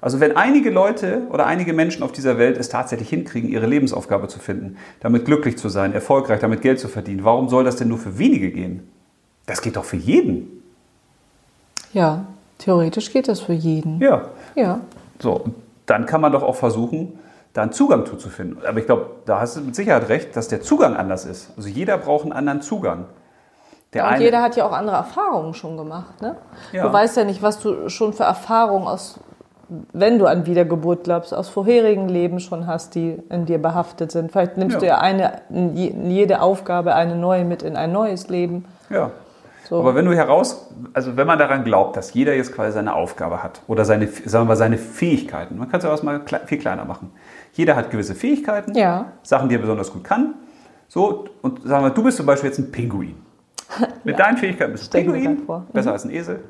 Also 0.00 0.18
wenn 0.18 0.36
einige 0.36 0.70
Leute 0.70 1.22
oder 1.30 1.46
einige 1.46 1.72
Menschen 1.72 2.02
auf 2.02 2.10
dieser 2.10 2.38
Welt 2.38 2.58
es 2.58 2.70
tatsächlich 2.70 3.08
hinkriegen, 3.08 3.48
ihre 3.48 3.66
Lebensaufgabe 3.66 4.26
zu 4.26 4.40
finden, 4.40 4.78
damit 4.98 5.26
glücklich 5.26 5.56
zu 5.58 5.68
sein, 5.68 5.92
erfolgreich, 5.92 6.40
damit 6.40 6.60
Geld 6.60 6.80
zu 6.80 6.88
verdienen, 6.88 7.22
warum 7.22 7.48
soll 7.48 7.62
das 7.62 7.76
denn 7.76 7.86
nur 7.86 7.98
für 7.98 8.18
wenige 8.18 8.50
gehen? 8.50 8.82
Das 9.46 9.62
geht 9.62 9.76
doch 9.76 9.84
für 9.84 9.96
jeden. 9.96 10.60
Ja, 11.92 12.24
theoretisch 12.60 13.12
geht 13.12 13.28
das 13.28 13.40
für 13.40 13.52
jeden. 13.52 14.00
Ja. 14.00 14.22
Ja. 14.54 14.80
So, 15.18 15.44
dann 15.86 16.06
kann 16.06 16.20
man 16.20 16.32
doch 16.32 16.42
auch 16.42 16.54
versuchen, 16.54 17.18
da 17.52 17.62
einen 17.62 17.72
Zugang 17.72 18.06
zu 18.06 18.28
finden. 18.28 18.64
Aber 18.64 18.78
ich 18.78 18.86
glaube, 18.86 19.06
da 19.26 19.40
hast 19.40 19.56
du 19.56 19.60
mit 19.60 19.74
Sicherheit 19.74 20.08
recht, 20.08 20.36
dass 20.36 20.48
der 20.48 20.60
Zugang 20.62 20.94
anders 20.96 21.24
ist. 21.24 21.50
Also 21.56 21.68
jeder 21.68 21.98
braucht 21.98 22.22
einen 22.24 22.32
anderen 22.32 22.62
Zugang. 22.62 23.06
Der 23.92 24.04
Und 24.04 24.10
eine- 24.10 24.24
jeder 24.24 24.40
hat 24.40 24.54
ja 24.54 24.64
auch 24.66 24.72
andere 24.72 24.96
Erfahrungen 24.96 25.52
schon 25.52 25.76
gemacht. 25.76 26.22
Ne? 26.22 26.36
Ja. 26.72 26.86
Du 26.86 26.92
weißt 26.92 27.16
ja 27.16 27.24
nicht, 27.24 27.42
was 27.42 27.58
du 27.58 27.88
schon 27.88 28.12
für 28.12 28.22
Erfahrungen 28.22 28.86
aus, 28.86 29.18
wenn 29.92 30.18
du 30.20 30.26
an 30.26 30.46
Wiedergeburt 30.46 31.02
glaubst, 31.04 31.34
aus 31.34 31.48
vorherigen 31.48 32.08
Leben 32.08 32.38
schon 32.38 32.68
hast, 32.68 32.94
die 32.94 33.18
in 33.30 33.46
dir 33.46 33.58
behaftet 33.60 34.12
sind. 34.12 34.30
Vielleicht 34.30 34.56
nimmst 34.56 34.74
Ja. 34.74 34.80
du 34.80 34.86
ja 34.86 34.98
eine, 34.98 35.32
in 35.50 35.74
je- 35.76 35.88
in 35.88 36.08
jede 36.10 36.40
Aufgabe 36.42 36.94
eine 36.94 37.16
neue 37.16 37.44
mit 37.44 37.62
in 37.64 37.76
ein 37.76 37.90
neues 37.90 38.28
Leben. 38.28 38.64
Ja. 38.90 39.10
So. 39.70 39.78
Aber 39.78 39.94
wenn 39.94 40.04
du 40.04 40.12
heraus, 40.12 40.68
also 40.92 41.16
wenn 41.16 41.28
man 41.28 41.38
daran 41.38 41.62
glaubt, 41.62 41.96
dass 41.96 42.12
jeder 42.12 42.34
jetzt 42.34 42.52
quasi 42.52 42.72
seine 42.72 42.92
Aufgabe 42.92 43.40
hat 43.40 43.62
oder 43.68 43.84
seine, 43.84 44.08
sagen 44.08 44.48
wir 44.48 44.56
seine 44.56 44.76
Fähigkeiten, 44.78 45.56
man 45.58 45.68
kann 45.70 45.78
es 45.78 45.84
ja 45.84 45.94
auch 45.94 46.02
mal 46.02 46.20
viel 46.46 46.58
kleiner 46.58 46.84
machen. 46.84 47.12
Jeder 47.52 47.76
hat 47.76 47.88
gewisse 47.92 48.16
Fähigkeiten, 48.16 48.74
Ja. 48.76 49.12
Sachen, 49.22 49.48
die 49.48 49.54
er 49.54 49.60
besonders 49.60 49.92
gut 49.92 50.02
kann. 50.02 50.34
So, 50.88 51.26
und 51.42 51.62
sagen 51.62 51.84
wir, 51.84 51.90
du 51.90 52.02
bist 52.02 52.16
zum 52.16 52.26
Beispiel 52.26 52.50
jetzt 52.50 52.58
ein 52.58 52.72
Pinguin. 52.72 53.14
Mit 54.04 54.18
deinen 54.18 54.38
Fähigkeiten 54.38 54.72
bist 54.72 54.92
du 54.92 54.98
ein 54.98 55.04
Pinguin. 55.04 55.42
Mhm. 55.46 55.66
besser 55.72 55.92
als 55.92 56.04
ein 56.04 56.10
Esel. 56.10 56.40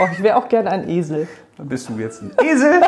Oh, 0.00 0.06
ich 0.10 0.22
wäre 0.22 0.36
auch 0.36 0.48
gerne 0.48 0.70
ein 0.70 0.88
Esel. 0.88 1.28
Dann 1.58 1.68
bist 1.68 1.86
du 1.90 1.98
jetzt 1.98 2.22
ein 2.22 2.32
Esel. 2.42 2.80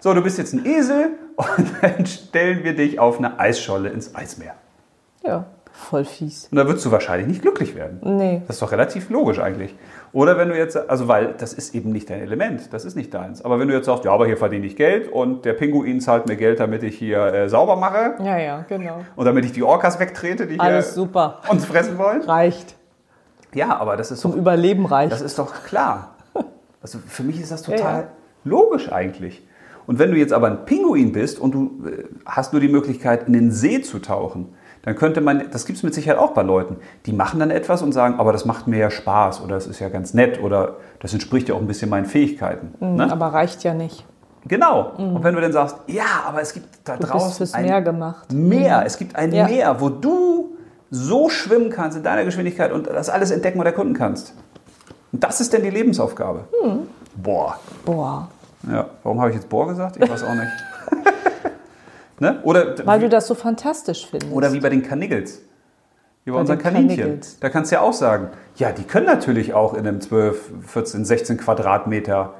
So, 0.00 0.12
du 0.12 0.22
bist 0.22 0.38
jetzt 0.38 0.54
ein 0.54 0.66
Esel 0.66 1.10
und 1.36 1.72
dann 1.82 2.04
stellen 2.04 2.64
wir 2.64 2.74
dich 2.74 2.98
auf 2.98 3.18
eine 3.18 3.38
Eisscholle 3.38 3.90
ins 3.90 4.12
Eismeer. 4.16 4.54
Ja, 5.24 5.44
voll 5.82 6.04
fies. 6.04 6.48
Und 6.50 6.56
da 6.56 6.66
würdest 6.66 6.84
du 6.86 6.90
wahrscheinlich 6.90 7.28
nicht 7.28 7.42
glücklich 7.42 7.74
werden. 7.74 7.98
Nee. 8.02 8.42
Das 8.46 8.56
ist 8.56 8.62
doch 8.62 8.72
relativ 8.72 9.10
logisch 9.10 9.38
eigentlich. 9.38 9.74
Oder 10.12 10.36
wenn 10.38 10.48
du 10.48 10.56
jetzt, 10.56 10.76
also 10.76 11.08
weil 11.08 11.34
das 11.38 11.52
ist 11.52 11.74
eben 11.74 11.92
nicht 11.92 12.08
dein 12.10 12.20
Element, 12.20 12.72
das 12.72 12.84
ist 12.84 12.96
nicht 12.96 13.12
deins. 13.14 13.44
Aber 13.44 13.58
wenn 13.58 13.68
du 13.68 13.74
jetzt 13.74 13.86
sagst, 13.86 14.04
ja, 14.04 14.12
aber 14.12 14.26
hier 14.26 14.36
verdiene 14.36 14.66
ich 14.66 14.76
Geld 14.76 15.10
und 15.10 15.44
der 15.44 15.54
Pinguin 15.54 16.00
zahlt 16.00 16.26
mir 16.28 16.36
Geld, 16.36 16.60
damit 16.60 16.82
ich 16.82 16.96
hier 16.98 17.24
äh, 17.32 17.48
sauber 17.48 17.76
mache 17.76 18.14
Ja, 18.22 18.38
ja, 18.38 18.64
genau. 18.68 19.04
und 19.16 19.24
damit 19.24 19.44
ich 19.44 19.52
die 19.52 19.62
Orcas 19.62 19.98
wegtrete, 19.98 20.46
die 20.46 20.60
Alles 20.60 20.86
hier 20.86 20.94
super. 20.94 21.40
uns 21.48 21.64
fressen 21.64 21.98
wollen. 21.98 22.22
Reicht. 22.22 22.76
Ja, 23.54 23.76
aber 23.78 23.96
das 23.96 24.10
ist 24.10 24.20
Zum 24.20 24.32
doch, 24.32 24.38
Überleben 24.38 24.86
reicht. 24.86 25.12
das 25.12 25.20
ist 25.20 25.38
doch 25.38 25.64
klar. 25.64 26.14
Also 26.82 26.98
für 27.06 27.22
mich 27.22 27.40
ist 27.40 27.52
das 27.52 27.62
total 27.62 28.00
ja. 28.00 28.08
logisch 28.42 28.90
eigentlich. 28.90 29.46
Und 29.86 30.00
wenn 30.00 30.10
du 30.10 30.16
jetzt 30.16 30.32
aber 30.32 30.48
ein 30.48 30.64
Pinguin 30.64 31.12
bist 31.12 31.38
und 31.38 31.54
du 31.54 31.84
äh, 31.86 32.04
hast 32.26 32.52
nur 32.52 32.60
die 32.60 32.68
Möglichkeit, 32.68 33.28
in 33.28 33.32
den 33.32 33.52
See 33.52 33.82
zu 33.82 34.00
tauchen, 34.00 34.52
dann 34.82 34.96
könnte 34.96 35.20
man, 35.20 35.50
das 35.50 35.64
gibt 35.64 35.78
es 35.78 35.82
mit 35.82 35.94
Sicherheit 35.94 36.18
auch 36.18 36.32
bei 36.32 36.42
Leuten, 36.42 36.76
die 37.06 37.12
machen 37.12 37.38
dann 37.40 37.50
etwas 37.50 37.82
und 37.82 37.92
sagen, 37.92 38.18
aber 38.18 38.32
das 38.32 38.44
macht 38.44 38.66
mir 38.66 38.78
ja 38.78 38.90
Spaß 38.90 39.40
oder 39.42 39.54
das 39.54 39.66
ist 39.66 39.78
ja 39.78 39.88
ganz 39.88 40.12
nett 40.12 40.42
oder 40.42 40.76
das 41.00 41.12
entspricht 41.12 41.48
ja 41.48 41.54
auch 41.54 41.60
ein 41.60 41.66
bisschen 41.66 41.88
meinen 41.88 42.06
Fähigkeiten. 42.06 42.74
Ne? 42.80 43.10
Aber 43.10 43.28
reicht 43.28 43.62
ja 43.62 43.74
nicht. 43.74 44.04
Genau. 44.46 44.92
Und 44.96 45.22
wenn 45.22 45.34
du 45.36 45.40
dann 45.40 45.52
sagst, 45.52 45.76
ja, 45.86 46.24
aber 46.26 46.42
es 46.42 46.52
gibt 46.52 46.66
da 46.84 46.94
Du 46.94 47.00
bist 47.00 47.12
draußen 47.12 47.32
fürs 47.36 47.54
ein 47.54 47.64
Meer 47.64 47.80
gemacht. 47.80 48.32
Meer, 48.32 48.82
es 48.84 48.98
gibt 48.98 49.14
ein 49.14 49.32
Ja. 49.32 49.46
Meer, 49.46 49.80
wo 49.80 49.88
du 49.88 50.56
so 50.90 51.28
schwimmen 51.28 51.70
kannst 51.70 51.96
in 51.96 52.02
deiner 52.02 52.24
Geschwindigkeit 52.24 52.72
und 52.72 52.88
das 52.88 53.08
alles 53.08 53.30
entdecken 53.30 53.60
und 53.60 53.66
erkunden 53.66 53.94
kannst. 53.94 54.34
Und 55.12 55.22
das 55.22 55.40
ist 55.40 55.52
denn 55.52 55.62
die 55.62 55.70
Lebensaufgabe. 55.70 56.44
Hm. 56.60 56.80
Boah. 57.14 57.58
Boah. 57.84 58.28
Ja, 58.70 58.86
warum 59.02 59.20
habe 59.20 59.30
ich 59.30 59.36
jetzt 59.36 59.48
Boah 59.48 59.68
gesagt? 59.68 59.96
Ich 59.96 60.10
weiß 60.10 60.24
auch 60.24 60.34
nicht. 60.34 60.50
ne? 62.22 62.40
Oder, 62.44 62.74
Weil 62.86 63.00
du 63.00 63.08
das 63.10 63.26
so 63.26 63.34
fantastisch 63.34 64.06
findest. 64.10 64.32
oder 64.32 64.52
wie 64.54 64.60
bei 64.60 64.70
den 64.70 64.82
Kanigels. 64.82 65.42
Wie 66.24 66.30
bei, 66.30 66.36
Bei 66.36 66.40
unseren 66.40 66.58
Kaninchen. 66.58 66.96
Kanigels. 66.96 67.38
Da 67.40 67.48
kannst 67.50 67.70
du 67.70 67.74
ja 67.74 67.82
auch 67.82 67.92
sagen, 67.92 68.28
ja, 68.56 68.72
die 68.72 68.84
können 68.84 69.06
natürlich 69.06 69.52
auch 69.54 69.74
in 69.74 69.86
einem 69.86 70.00
12, 70.00 70.52
14, 70.66 71.04
16 71.04 71.36
Quadratmeter 71.36 72.34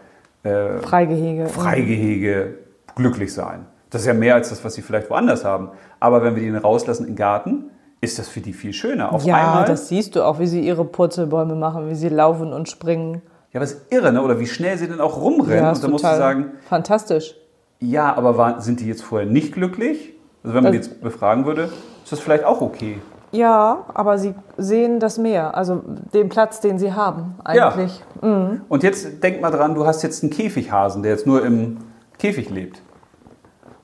äh, 0.44 0.78
Freigehege. 0.78 1.46
Freigehege 1.48 2.54
glücklich 2.94 3.34
sein. 3.34 3.66
Das 3.90 4.02
ist 4.02 4.06
ja 4.06 4.14
mehr 4.14 4.34
als 4.36 4.48
das, 4.48 4.64
was 4.64 4.74
sie 4.74 4.82
vielleicht 4.82 5.10
woanders 5.10 5.44
haben. 5.44 5.68
Aber 6.00 6.22
wenn 6.22 6.34
wir 6.36 6.42
die 6.42 6.50
dann 6.50 6.62
rauslassen 6.62 7.06
im 7.06 7.16
Garten, 7.16 7.64
ist 8.00 8.18
das 8.18 8.28
für 8.28 8.40
die 8.40 8.52
viel 8.52 8.72
schöner. 8.72 9.12
Auf 9.12 9.24
Ja, 9.24 9.36
einmal. 9.36 9.64
das 9.66 9.88
siehst 9.88 10.16
du 10.16 10.22
auch, 10.22 10.38
wie 10.38 10.46
sie 10.46 10.60
ihre 10.60 10.84
Purzelbäume 10.84 11.54
machen, 11.56 11.90
wie 11.90 11.94
sie 11.94 12.08
laufen 12.08 12.52
und 12.52 12.68
springen. 12.68 13.20
ja, 13.52 13.58
aber 13.58 13.64
ist 13.64 13.92
irre, 13.92 14.12
ne? 14.12 14.22
Oder 14.22 14.38
wie 14.40 14.46
schnell 14.46 14.78
sie 14.78 14.88
dann 14.88 15.00
auch 15.00 15.20
rumrennen. 15.20 15.64
Ja, 15.64 15.72
und 15.72 15.82
dann 15.84 15.90
musst 15.90 16.04
du 16.04 16.08
sagen, 16.08 16.52
fantastisch. 16.68 17.34
Ja, 17.82 18.16
aber 18.16 18.38
waren, 18.38 18.60
sind 18.60 18.80
die 18.80 18.86
jetzt 18.86 19.02
vorher 19.02 19.28
nicht 19.28 19.52
glücklich? 19.52 20.14
Also 20.42 20.54
wenn 20.54 20.62
man 20.64 20.72
die 20.72 20.78
Also- 20.78 20.90
jetzt 20.90 21.02
befragen 21.02 21.44
würde, 21.46 21.64
ist 22.04 22.10
das 22.12 22.20
vielleicht 22.20 22.44
auch 22.44 22.60
okay. 22.60 22.98
Ja, 23.32 23.86
aber 23.94 24.18
sie 24.18 24.34
sehen 24.58 25.00
das 25.00 25.16
Meer, 25.18 25.54
also 25.56 25.82
den 26.12 26.28
Platz, 26.28 26.60
den 26.60 26.78
sie 26.78 26.92
haben 26.92 27.34
eigentlich. 27.44 28.02
Und 28.20 28.82
jetzt 28.82 29.22
denk 29.22 29.40
mal 29.40 29.50
dran, 29.50 29.74
du 29.74 29.86
hast 29.86 30.02
jetzt 30.02 30.22
einen 30.22 30.30
Käfighasen, 30.30 31.02
der 31.02 31.12
jetzt 31.12 31.26
nur 31.26 31.42
im 31.44 31.78
Käfig 32.18 32.50
lebt. 32.50 32.82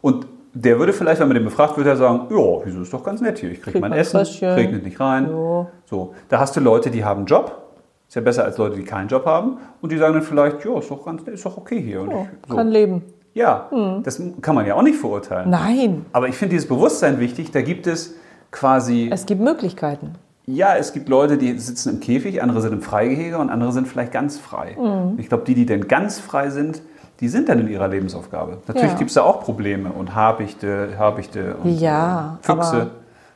Und 0.02 0.26
der 0.52 0.78
würde 0.78 0.92
vielleicht, 0.92 1.20
wenn 1.20 1.28
man 1.28 1.34
den 1.36 1.44
befragt, 1.44 1.78
würde 1.78 1.90
er 1.90 1.96
sagen, 1.96 2.26
ja, 2.30 2.60
wieso 2.64 2.82
ist 2.82 2.92
doch 2.92 3.02
ganz 3.02 3.20
nett 3.22 3.38
hier. 3.38 3.50
Ich 3.50 3.62
kriege 3.62 3.72
Krieg 3.72 3.80
mein 3.80 3.92
Essen, 3.92 4.18
Fröschchen. 4.18 4.50
regnet 4.50 4.84
nicht 4.84 5.00
rein. 5.00 5.30
Ja. 5.30 5.66
So, 5.86 6.14
da 6.28 6.40
hast 6.40 6.54
du 6.56 6.60
Leute, 6.60 6.90
die 6.90 7.04
haben 7.04 7.18
einen 7.18 7.26
Job. 7.26 7.62
Ist 8.06 8.16
ja 8.16 8.20
besser 8.22 8.44
als 8.44 8.58
Leute, 8.58 8.76
die 8.76 8.84
keinen 8.84 9.08
Job 9.08 9.24
haben. 9.24 9.58
Und 9.80 9.92
die 9.92 9.98
sagen 9.98 10.14
dann 10.14 10.22
vielleicht, 10.22 10.64
ja, 10.64 10.78
ist 10.78 10.90
doch 10.90 11.04
ganz 11.04 11.24
nett, 11.24 11.34
ist 11.34 11.44
doch 11.46 11.56
okay 11.56 11.80
hier. 11.80 12.02
Und 12.02 12.10
Ja, 12.10 12.22
ich, 12.22 12.48
so. 12.50 12.56
Kann 12.56 12.68
leben. 12.68 13.02
Ja, 13.38 13.68
das 14.02 14.20
kann 14.42 14.54
man 14.54 14.66
ja 14.66 14.74
auch 14.74 14.82
nicht 14.82 14.98
verurteilen. 14.98 15.48
Nein, 15.50 16.06
Aber 16.12 16.28
ich 16.28 16.34
finde 16.34 16.54
dieses 16.56 16.68
Bewusstsein 16.68 17.20
wichtig. 17.20 17.50
Da 17.52 17.62
gibt 17.62 17.86
es 17.86 18.14
quasi, 18.50 19.08
es 19.12 19.26
gibt 19.26 19.40
Möglichkeiten. 19.40 20.14
ja, 20.46 20.74
es 20.76 20.92
gibt 20.92 21.08
Leute, 21.08 21.38
die 21.38 21.56
sitzen 21.58 21.90
im 21.94 22.00
Käfig, 22.00 22.42
andere 22.42 22.60
sind 22.62 22.72
im 22.72 22.82
Freigehege 22.82 23.38
und 23.38 23.50
andere 23.50 23.70
sind 23.72 23.86
vielleicht 23.86 24.10
ganz 24.12 24.38
frei. 24.38 24.76
Ich 25.18 25.28
glaube, 25.28 25.44
die, 25.44 25.54
die 25.54 25.66
denn 25.66 25.86
ganz 25.86 26.18
frei 26.18 26.50
sind, 26.50 26.82
die 27.20 27.28
sind 27.28 27.48
dann 27.48 27.60
in 27.60 27.68
ihrer 27.68 27.88
Lebensaufgabe. 27.88 28.58
Natürlich 28.66 28.92
Ja. 28.92 28.98
gibt 28.98 29.10
es 29.10 29.14
da 29.14 29.22
auch 29.22 29.40
Probleme 29.42 29.90
und 29.92 30.14
Habichte, 30.14 30.94
Habichte 30.98 31.56
und 31.62 31.78
Ja, 31.78 32.38
äh, 32.42 32.46
Füchse 32.46 32.76
aber- 32.82 32.90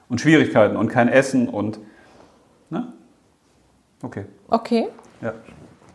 und 0.08 0.20
Schwierigkeiten 0.20 0.76
und 0.76 0.88
kein 0.88 1.08
Essen 1.08 1.48
und. 1.48 1.78
Ne? 2.70 2.92
Okay. 4.02 4.24
Okay. 4.48 4.88
Ja. 5.20 5.32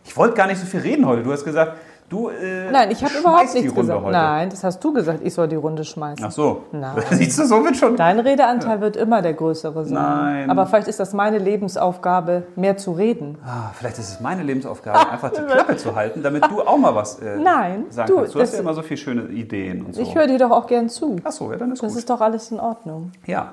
Ich 0.04 0.16
wollte 0.16 0.34
gar 0.36 0.46
nicht 0.46 0.58
so 0.58 0.66
viel 0.66 0.80
reden 0.80 1.06
heute. 1.06 1.22
Du 1.22 1.32
hast 1.32 1.44
gesagt, 1.44 1.76
du. 2.08 2.28
Äh, 2.28 2.70
Nein, 2.70 2.90
ich 2.90 3.02
habe 3.04 3.18
überhaupt 3.18 3.54
nichts 3.54 3.74
gesagt. 3.74 4.00
Heute. 4.02 4.12
Nein, 4.12 4.50
das 4.50 4.64
hast 4.64 4.82
du 4.82 4.92
gesagt, 4.92 5.20
ich 5.22 5.34
soll 5.34 5.48
die 5.48 5.56
Runde 5.56 5.84
schmeißen. 5.84 6.24
Ach 6.24 6.30
so. 6.30 6.62
Nein. 6.72 6.96
Siehst 7.10 7.38
du, 7.38 7.44
so 7.46 7.64
wird 7.64 7.76
schon. 7.76 7.96
Dein 7.96 8.18
Redeanteil 8.20 8.80
wird 8.80 8.96
immer 8.96 9.22
der 9.22 9.34
größere 9.34 9.84
sein. 9.84 9.94
Nein. 9.94 10.50
Aber 10.50 10.66
vielleicht 10.66 10.88
ist 10.88 11.00
das 11.00 11.12
meine 11.12 11.38
Lebensaufgabe, 11.38 12.44
mehr 12.56 12.76
zu 12.76 12.92
reden. 12.92 13.38
Ah, 13.44 13.70
vielleicht 13.74 13.98
ist 13.98 14.08
es 14.10 14.20
meine 14.20 14.42
Lebensaufgabe, 14.42 15.10
einfach 15.10 15.30
die 15.30 15.42
Klappe 15.42 15.76
zu 15.76 15.94
halten, 15.94 16.22
damit 16.22 16.44
du 16.50 16.60
auch 16.62 16.78
mal 16.78 16.94
was 16.94 17.18
äh, 17.20 17.36
Nein, 17.38 17.86
sagen 17.90 18.08
du, 18.08 18.16
kannst. 18.16 18.34
Du 18.34 18.40
hast 18.40 18.50
das- 18.50 18.58
ja 18.58 18.60
immer 18.62 18.74
so 18.74 18.82
viele 18.82 18.98
schöne 18.98 19.22
Ideen 19.28 19.84
und 19.84 19.94
so. 19.94 20.02
Ich 20.02 20.14
höre 20.14 20.26
dir 20.26 20.38
doch 20.38 20.50
auch 20.50 20.66
gern 20.66 20.88
zu. 20.88 21.16
Ach 21.24 21.32
so, 21.32 21.50
ja, 21.50 21.58
dann 21.58 21.72
ist 21.72 21.82
Das 21.82 21.92
gut. 21.92 21.98
ist 21.98 22.10
doch 22.10 22.20
alles 22.20 22.50
in 22.50 22.60
Ordnung. 22.60 23.12
ja. 23.26 23.52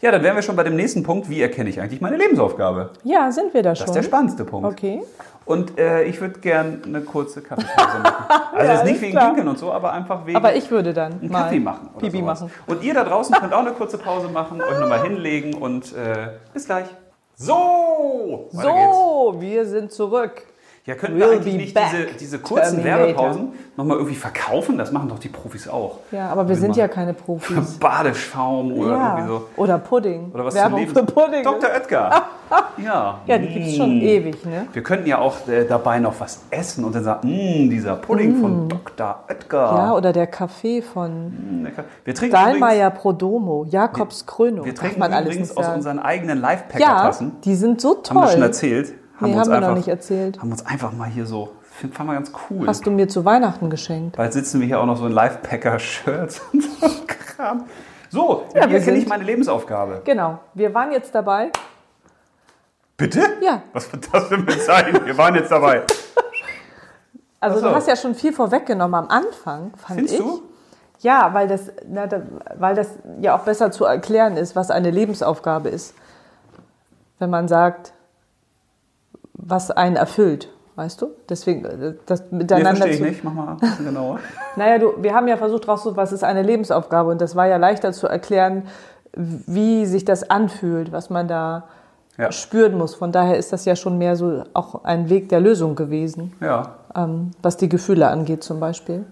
Ja, 0.00 0.10
dann 0.12 0.22
wären 0.22 0.36
wir 0.36 0.42
schon 0.42 0.56
bei 0.56 0.62
dem 0.64 0.76
nächsten 0.76 1.02
Punkt. 1.02 1.28
Wie 1.28 1.40
erkenne 1.42 1.70
ich 1.70 1.80
eigentlich 1.80 2.00
meine 2.00 2.16
Lebensaufgabe? 2.16 2.90
Ja, 3.04 3.30
sind 3.32 3.52
wir 3.54 3.62
da 3.62 3.70
Das 3.70 3.78
schon. 3.78 3.88
ist 3.88 3.94
der 3.94 4.02
spannendste 4.02 4.44
Punkt. 4.44 4.68
Okay. 4.68 5.02
Und 5.44 5.78
äh, 5.78 6.02
ich 6.04 6.20
würde 6.20 6.40
gern 6.40 6.82
eine 6.84 7.00
kurze 7.00 7.40
Kaffeepause 7.40 7.98
machen. 8.02 8.24
Also 8.52 8.66
Ja, 8.66 8.74
jetzt 8.74 8.84
nicht 8.84 8.94
ist 8.96 9.02
wegen 9.02 9.12
klar. 9.12 9.26
Pinkeln 9.26 9.48
und 9.48 9.58
so, 9.58 9.72
aber 9.72 9.92
einfach 9.92 10.26
wegen 10.26 10.36
Aber 10.36 10.54
ich 10.54 10.70
würde 10.70 10.92
dann 10.92 11.12
einen 11.20 11.30
Kaffee 11.30 11.60
machen. 11.60 11.88
Oder 11.94 12.00
Pipi 12.06 12.18
sowas. 12.18 12.40
machen. 12.40 12.52
Und 12.66 12.82
ihr 12.82 12.92
da 12.92 13.04
draußen 13.04 13.34
könnt 13.36 13.52
auch 13.54 13.60
eine 13.60 13.70
kurze 13.70 13.98
Pause 13.98 14.28
machen, 14.28 14.60
euch 14.60 14.78
nochmal 14.80 15.02
hinlegen 15.02 15.54
und 15.54 15.92
äh, 15.94 16.30
bis 16.52 16.66
gleich. 16.66 16.86
So! 17.36 18.48
So, 18.52 19.36
wir 19.38 19.64
sind 19.64 19.92
zurück. 19.92 20.42
Ja, 20.88 20.94
könnten 20.94 21.18
wir 21.18 21.30
eigentlich 21.30 21.54
nicht 21.54 21.78
diese, 21.78 22.06
diese 22.18 22.38
kurzen 22.38 22.82
Terminator. 22.82 23.06
Werbepausen 23.26 23.52
nochmal 23.76 23.98
irgendwie 23.98 24.16
verkaufen? 24.16 24.78
Das 24.78 24.90
machen 24.90 25.10
doch 25.10 25.18
die 25.18 25.28
Profis 25.28 25.68
auch. 25.68 25.98
Ja, 26.10 26.30
aber 26.30 26.48
wir 26.48 26.56
sind 26.56 26.76
ja 26.76 26.88
keine 26.88 27.12
Profis. 27.12 27.74
Badeschaum 27.78 28.72
oder 28.72 28.92
Ja. 28.92 29.08
irgendwie 29.18 29.28
so. 29.28 29.46
Oder 29.56 29.76
Pudding. 29.78 30.30
Oder 30.32 30.46
was 30.46 30.54
Werbung 30.54 30.86
für 30.88 31.02
Pudding. 31.04 31.42
Dr. 31.44 31.68
Oetker. 31.74 32.10
ja. 32.82 33.18
Ja, 33.26 33.36
die 33.38 33.48
gibt 33.48 33.66
es 33.66 33.76
schon 33.76 33.98
Mm. 33.98 34.00
ewig, 34.00 34.44
ne? 34.46 34.66
Wir 34.72 34.82
könnten 34.82 35.06
ja 35.06 35.18
auch 35.18 35.46
äh, 35.46 35.66
dabei 35.66 35.98
noch 35.98 36.18
was 36.20 36.40
essen 36.50 36.84
und 36.84 36.94
dann 36.94 37.04
sagen, 37.04 37.28
"Mm, 37.28 37.68
dieser 37.68 37.94
Pudding 37.96 38.40
von 38.40 38.68
Dr. 38.70 39.24
Oetker. 39.28 39.72
Mm. 39.72 39.76
Ja, 39.76 39.92
oder 39.94 40.14
der 40.14 40.26
Kaffee 40.26 40.80
von 40.80 41.26
Mm, 41.60 41.64
lecker. 41.64 41.84
Wir 42.04 42.14
trinken 42.14 42.34
Dahlmeier 42.34 42.88
Prodomo, 42.90 43.66
Jakobs 43.68 44.24
Krönung. 44.24 44.64
wir 44.64 44.74
trinken 44.74 45.00
man 45.00 45.12
alles 45.12 45.26
übrigens 45.34 45.48
nicht 45.50 45.58
aus 45.58 45.74
unseren 45.74 45.98
eigenen 45.98 46.38
Ja, 46.40 46.48
Live-Packer-Tassen. 46.48 47.32
die 47.44 47.54
sind 47.56 47.82
so 47.82 47.92
toll. 47.92 48.16
Haben 48.16 48.26
wir 48.26 48.32
schon 48.32 48.42
erzählt. 48.42 48.94
Nee, 49.20 49.32
uns 49.32 49.40
haben 49.40 49.50
wir 49.50 49.60
noch 49.60 49.68
einfach, 49.68 49.76
nicht 49.76 49.88
erzählt. 49.88 50.38
Haben 50.40 50.52
uns 50.52 50.64
einfach 50.64 50.92
mal 50.92 51.08
hier 51.08 51.26
so, 51.26 51.52
fanden 51.72 52.06
wir 52.06 52.14
ganz 52.14 52.32
cool. 52.50 52.66
Hast 52.66 52.86
du 52.86 52.90
mir 52.90 53.08
zu 53.08 53.24
Weihnachten 53.24 53.70
geschenkt. 53.70 54.16
Bald 54.16 54.32
sitzen 54.32 54.60
wir 54.60 54.66
hier 54.66 54.80
auch 54.80 54.86
noch 54.86 54.96
so 54.96 55.06
in 55.06 55.12
Live-Packer-Shirts 55.12 56.40
und 56.52 56.62
so 56.62 56.88
Kram. 57.06 57.64
So, 58.10 58.46
Ja, 58.54 58.66
hier 58.66 58.80
kenne 58.80 58.98
ich 58.98 59.08
meine 59.08 59.24
Lebensaufgabe. 59.24 60.02
Genau, 60.04 60.38
wir 60.54 60.72
waren 60.74 60.92
jetzt 60.92 61.14
dabei. 61.14 61.50
Bitte? 62.96 63.20
Ja. 63.40 63.62
Was 63.72 63.92
wird 63.92 64.08
das 64.12 64.28
denn 64.28 64.44
mit 64.44 64.60
sein? 64.62 64.98
Wir 65.04 65.16
waren 65.16 65.34
jetzt 65.34 65.50
dabei. 65.50 65.82
Also 67.40 67.60
so. 67.60 67.68
du 67.68 67.74
hast 67.76 67.86
ja 67.86 67.94
schon 67.94 68.16
viel 68.16 68.32
vorweggenommen 68.32 68.96
am 68.96 69.08
Anfang, 69.08 69.70
fand 69.76 70.00
Findest 70.00 70.14
ich. 70.14 70.20
du? 70.20 70.42
Ja, 70.98 71.32
weil 71.32 71.46
das, 71.46 71.70
na, 71.88 72.08
da, 72.08 72.22
weil 72.56 72.74
das 72.74 72.88
ja 73.20 73.36
auch 73.36 73.44
besser 73.44 73.70
zu 73.70 73.84
erklären 73.84 74.36
ist, 74.36 74.56
was 74.56 74.72
eine 74.72 74.90
Lebensaufgabe 74.90 75.68
ist. 75.68 75.94
Wenn 77.20 77.30
man 77.30 77.46
sagt, 77.46 77.92
was 79.48 79.70
einen 79.70 79.96
erfüllt, 79.96 80.48
weißt 80.76 81.00
du? 81.02 81.08
Deswegen, 81.28 81.64
äh, 81.64 81.94
das 82.06 82.22
Nee, 82.30 82.38
miteinander 82.38 82.76
verstehe 82.76 82.92
ich 82.92 82.98
zu. 82.98 83.04
nicht. 83.04 83.24
Mach 83.24 83.32
mal 83.32 83.48
ein 83.48 83.56
bisschen 83.60 83.84
genauer. 83.86 84.20
Naja, 84.56 84.78
du, 84.78 84.92
wir 85.00 85.14
haben 85.14 85.26
ja 85.28 85.36
versucht 85.36 85.66
rauszufinden, 85.66 85.96
was 86.02 86.12
ist 86.12 86.24
eine 86.24 86.42
Lebensaufgabe 86.42 87.10
und 87.10 87.20
das 87.20 87.34
war 87.36 87.46
ja 87.46 87.56
leichter 87.56 87.92
zu 87.92 88.06
erklären, 88.06 88.64
wie 89.14 89.86
sich 89.86 90.04
das 90.04 90.28
anfühlt, 90.30 90.92
was 90.92 91.10
man 91.10 91.28
da 91.28 91.64
Ja. 92.18 92.30
spüren 92.32 92.76
muss. 92.76 92.94
Von 92.94 93.10
daher 93.12 93.36
ist 93.38 93.52
das 93.52 93.64
ja 93.64 93.74
schon 93.76 93.96
mehr 93.98 94.16
so 94.16 94.42
auch 94.52 94.84
ein 94.84 95.08
Weg 95.08 95.28
der 95.28 95.40
Lösung 95.40 95.74
gewesen, 95.76 96.32
Ja. 96.40 96.74
ähm, 96.94 97.30
was 97.42 97.56
die 97.56 97.68
Gefühle 97.68 98.08
angeht 98.08 98.42
zum 98.44 98.60
Beispiel. 98.60 99.04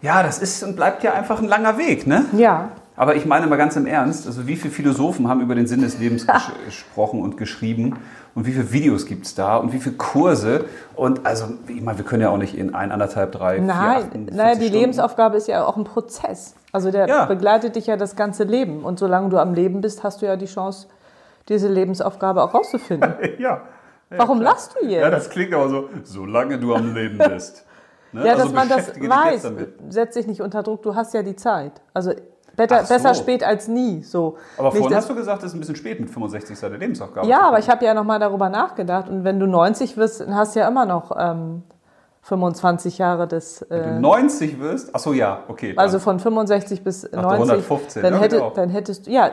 Ja, 0.00 0.22
das 0.22 0.38
ist 0.38 0.62
und 0.62 0.76
bleibt 0.76 1.02
ja 1.02 1.12
einfach 1.14 1.40
ein 1.42 1.48
langer 1.48 1.76
Weg, 1.78 2.06
ne? 2.06 2.24
Ja, 2.32 2.68
Aber 2.96 3.14
ich 3.16 3.26
meine 3.26 3.46
mal 3.46 3.56
ganz 3.56 3.76
im 3.76 3.86
Ernst, 3.86 4.26
also 4.26 4.46
wie 4.48 4.56
viele 4.56 4.72
Philosophen 4.74 5.28
haben 5.28 5.40
über 5.40 5.54
den 5.54 5.66
Sinn 5.68 5.82
des 5.82 5.98
Lebens 6.00 6.26
ges 6.26 6.50
gesprochen 6.64 7.20
und 7.22 7.36
geschrieben 7.36 7.96
und 8.38 8.46
wie 8.46 8.52
viele 8.52 8.70
Videos 8.72 9.04
gibt 9.04 9.26
es 9.26 9.34
da 9.34 9.56
und 9.56 9.72
wie 9.72 9.80
viele 9.80 9.96
Kurse 9.96 10.66
und 10.94 11.26
also 11.26 11.46
ich 11.66 11.82
meine, 11.82 11.98
wir 11.98 12.04
können 12.04 12.22
ja 12.22 12.30
auch 12.30 12.36
nicht 12.36 12.56
in 12.56 12.72
ein, 12.72 12.92
anderthalb, 12.92 13.32
drei, 13.32 13.56
vier, 13.56 13.64
Nein, 13.64 13.96
48 14.04 14.36
naja, 14.36 14.50
die 14.54 14.54
Stunden. 14.66 14.74
Lebensaufgabe 14.78 15.36
ist 15.36 15.48
ja 15.48 15.64
auch 15.66 15.76
ein 15.76 15.82
Prozess. 15.82 16.54
Also 16.70 16.92
der 16.92 17.08
Ja. 17.08 17.24
begleitet 17.24 17.74
dich 17.74 17.88
ja 17.88 17.96
das 17.96 18.14
ganze 18.14 18.44
Leben. 18.44 18.84
Und 18.84 19.00
solange 19.00 19.28
du 19.30 19.38
am 19.38 19.54
Leben 19.54 19.80
bist, 19.80 20.04
hast 20.04 20.22
du 20.22 20.26
ja 20.26 20.36
die 20.36 20.46
Chance, 20.46 20.86
diese 21.48 21.66
Lebensaufgabe 21.66 22.40
auch 22.44 22.54
rauszufinden. 22.54 23.12
Ja. 23.40 23.62
Warum 24.10 24.40
lachst 24.40 24.76
du 24.80 24.86
jetzt? 24.86 25.02
Ja, 25.02 25.10
das 25.10 25.28
klingt 25.30 25.52
aber 25.52 25.68
so, 25.68 25.88
solange 26.04 26.58
du 26.58 26.74
am 26.76 26.94
Leben 26.94 27.18
bist. 27.18 27.64
Ne? 28.12 28.24
Ja, 28.24 28.34
Also 28.34 28.44
dass 28.44 28.52
man 28.54 28.68
das 28.70 28.88
weiß, 28.98 29.52
setz 29.90 30.14
dich 30.14 30.26
nicht 30.28 30.40
unter 30.42 30.62
Druck, 30.62 30.82
du 30.82 30.94
hast 30.94 31.12
ja 31.12 31.22
die 31.22 31.36
Zeit. 31.36 31.72
Also 31.92 32.12
better, 32.58 32.80
Ach 32.82 32.84
so. 32.86 32.92
besser 32.92 33.14
spät 33.14 33.42
als 33.42 33.66
nie. 33.68 34.02
So. 34.02 34.36
Aber 34.58 34.70
vorhin 34.72 34.94
hast 34.94 35.08
du 35.08 35.14
gesagt, 35.14 35.42
das 35.42 35.52
ist 35.52 35.54
ein 35.56 35.60
bisschen 35.60 35.76
spät 35.76 35.98
mit 36.00 36.10
65 36.10 36.58
sei 36.58 36.68
der 36.68 36.76
Lebensaufgabe. 36.78 37.26
Ja, 37.26 37.48
aber 37.48 37.58
ich 37.58 37.70
habe 37.70 37.82
ja 37.86 37.94
nochmal 37.94 38.18
darüber 38.18 38.50
nachgedacht. 38.50 39.08
Und 39.08 39.24
wenn 39.24 39.40
du 39.40 39.46
90 39.46 39.96
wirst, 39.96 40.20
dann 40.20 40.34
hast 40.34 40.54
du 40.54 40.60
ja 40.60 40.68
immer 40.68 40.84
noch 40.84 41.10
ähm, 41.18 41.62
25 42.22 42.98
Jahre 42.98 43.26
des... 43.26 43.64
Wenn 43.70 43.80
Äh, 43.82 43.94
du 43.94 44.00
90 44.00 44.60
wirst, 44.60 44.90
ach 44.94 44.98
so, 45.00 45.14
ja, 45.14 45.44
okay. 45.48 45.72
dann. 45.74 45.82
also 45.82 45.98
von 45.98 46.18
65 46.20 46.84
bis 46.84 47.04
90. 47.10 47.22
115, 47.32 48.02
dann, 48.02 48.12
ja, 48.14 48.20
hätte, 48.20 48.36
genau. 48.36 48.50
dann 48.50 48.68
hättest 48.68 49.06
du... 49.06 49.10
Ja, 49.10 49.28
äh, 49.28 49.32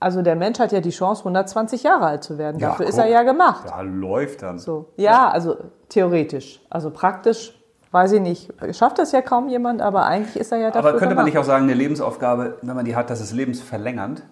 also 0.00 0.22
der 0.22 0.36
Mensch 0.36 0.60
hat 0.60 0.70
ja 0.70 0.80
die 0.80 0.90
Chance, 0.90 1.22
120 1.22 1.82
Jahre 1.82 2.06
alt 2.06 2.22
zu 2.22 2.38
werden. 2.38 2.60
Ja, 2.60 2.68
Dafür 2.68 2.86
ist 2.86 2.94
guck. 2.96 3.04
er 3.04 3.10
ja 3.10 3.22
gemacht. 3.24 3.64
ja, 3.68 3.80
läuft 3.80 4.42
dann. 4.42 4.58
So. 4.60 4.90
Ja, 4.96 5.28
also 5.28 5.56
theoretisch. 5.88 6.60
Also 6.70 6.90
praktisch, 6.90 7.57
weiß 7.90 8.12
ich 8.12 8.20
nicht, 8.20 8.52
schafft 8.72 8.98
das 8.98 9.12
ja 9.12 9.22
kaum 9.22 9.48
jemand, 9.48 9.80
aber 9.80 10.04
eigentlich 10.06 10.36
ist 10.36 10.52
er 10.52 10.58
ja 10.58 10.70
dafür 10.70 10.90
Aber 10.90 10.98
könnte 10.98 11.14
man 11.14 11.24
nicht 11.24 11.38
auch 11.38 11.44
sagen, 11.44 11.64
eine 11.64 11.74
Lebensaufgabe, 11.74 12.58
wenn 12.62 12.76
man 12.76 12.84
die 12.84 12.96
hat, 12.96 13.10
das 13.10 13.20
ist 13.20 13.32
lebensverlängernd? 13.32 14.22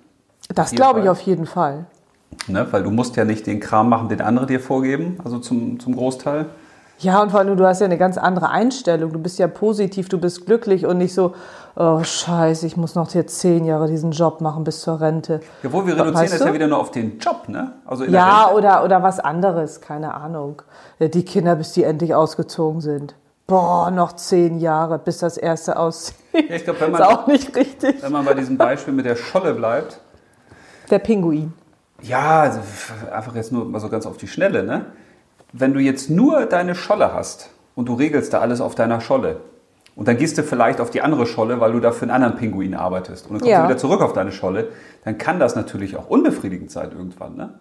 Das 0.55 0.73
glaube 0.73 1.01
ich 1.01 1.09
auf 1.09 1.21
jeden 1.21 1.47
Fall. 1.47 1.87
Ne? 2.49 2.67
Weil 2.71 2.83
du 2.83 2.91
musst 2.91 3.17
ja 3.17 3.25
nicht 3.25 3.47
den 3.47 3.61
Kram 3.61 3.89
machen, 3.89 4.09
den 4.09 4.21
andere 4.21 4.47
dir 4.47 4.61
vorgeben, 4.61 5.19
also 5.25 5.39
zum, 5.39 5.81
zum 5.81 5.97
Großteil. 5.97 6.47
Ja, 6.99 7.23
und 7.23 7.31
vor 7.31 7.41
allem, 7.41 7.57
du 7.57 7.67
hast 7.67 7.81
ja 7.81 7.85
eine 7.85 7.99
ganz 7.99 8.17
andere 8.17 8.49
Einstellung. 8.49 9.13
Du 9.13 9.19
bist 9.19 9.39
ja 9.39 9.49
positiv, 9.49 10.09
du 10.09 10.19
bist 10.19 10.47
glücklich 10.47 10.87
und 10.87 10.97
nicht 10.97 11.13
so, 11.13 11.35
oh 11.75 12.03
Scheiße, 12.03 12.67
ich 12.67 12.77
muss 12.79 12.95
noch 12.95 13.13
jetzt 13.13 13.39
zehn 13.39 13.67
Jahre 13.67 13.87
diesen 13.87 14.13
Job 14.13 14.41
machen 14.41 14.65
bis 14.65 14.81
zur 14.81 15.01
Rente. 15.01 15.41
Jawohl, 15.63 15.87
wir 15.87 15.93
reduzieren 15.95 16.15
Weißt 16.15 16.33
das 16.33 16.41
du? 16.41 16.47
ja 16.47 16.55
wieder 16.55 16.69
nur 16.69 16.79
auf 16.79 16.91
den 16.91 17.19
Job, 17.19 17.49
ne? 17.49 17.73
Also 17.85 18.05
Ja, 18.05 18.51
oder, 18.51 18.83
oder 18.83 19.03
was 19.03 19.21
anderes, 19.21 19.83
keine 19.83 20.15
Ahnung. 20.15 20.63
Die 20.99 21.25
Kinder, 21.25 21.55
bis 21.57 21.73
die 21.73 21.85
endlich 21.85 22.15
ausgezogen 22.15 22.81
sind. 22.81 23.15
Boah, 23.47 23.91
noch 23.93 24.15
zehn 24.15 24.59
Jahre, 24.59 24.99
bis 24.99 25.19
das 25.19 25.37
erste 25.37 25.77
auszieht. 25.79 26.17
Ja, 26.33 26.57
ich 26.57 26.65
glaube, 26.65 26.81
wenn 26.81 26.93
Ist 26.93 26.99
man, 26.99 27.09
auch 27.09 27.27
nicht 27.29 27.55
richtig. 27.57 28.03
wenn 28.03 28.13
man 28.13 28.25
bei 28.25 28.35
diesem 28.35 28.57
Beispiel 28.59 28.93
mit 28.93 29.07
der 29.07 29.17
Scholle 29.17 29.55
bleibt, 29.55 30.01
Der 30.91 30.99
Pinguin. 30.99 31.53
ja, 32.03 32.41
also 32.43 32.61
einfach 33.13 33.35
jetzt 33.37 33.53
nur 33.53 33.65
mal 33.65 33.79
so 33.81 33.89
ganz 33.89 34.05
auf 34.07 34.17
die 34.17 34.27
Schnelle, 34.29 34.63
ne? 34.65 34.87
Wenn 35.53 35.73
du 35.75 35.81
jetzt 35.81 36.11
nur 36.11 36.45
deine 36.47 36.75
Scholle 36.75 37.15
hast 37.15 37.51
und 37.77 37.89
du 37.89 37.95
regelst 37.95 38.33
da 38.35 38.41
alles 38.41 38.61
auf 38.61 38.75
deiner 38.75 39.01
Scholle 39.01 39.41
und 39.95 40.09
dann 40.09 40.17
gehst 40.19 40.37
du 40.37 40.43
vielleicht 40.43 40.81
auf 40.81 40.91
die 40.91 41.01
andere 41.01 41.25
Scholle, 41.25 41.61
weil 41.61 41.73
du 41.73 41.81
da 41.81 41.93
für 41.93 42.03
einen 42.03 42.11
anderen 42.11 42.37
Pinguin 42.37 42.75
arbeitest 42.75 43.27
und 43.27 43.35
dann 43.35 43.41
kommst 43.41 43.51
Ja. 43.53 43.63
du 43.63 43.69
wieder 43.69 43.79
zurück 43.79 44.03
auf 44.03 44.13
deine 44.13 44.33
Scholle, 44.33 44.69
dann 45.05 45.17
kann 45.19 45.39
das 45.41 45.55
natürlich 45.57 45.97
auch 45.97 46.09
unbefriedigend 46.11 46.71
sein 46.71 46.91
irgendwann, 46.91 47.37
ne? 47.37 47.55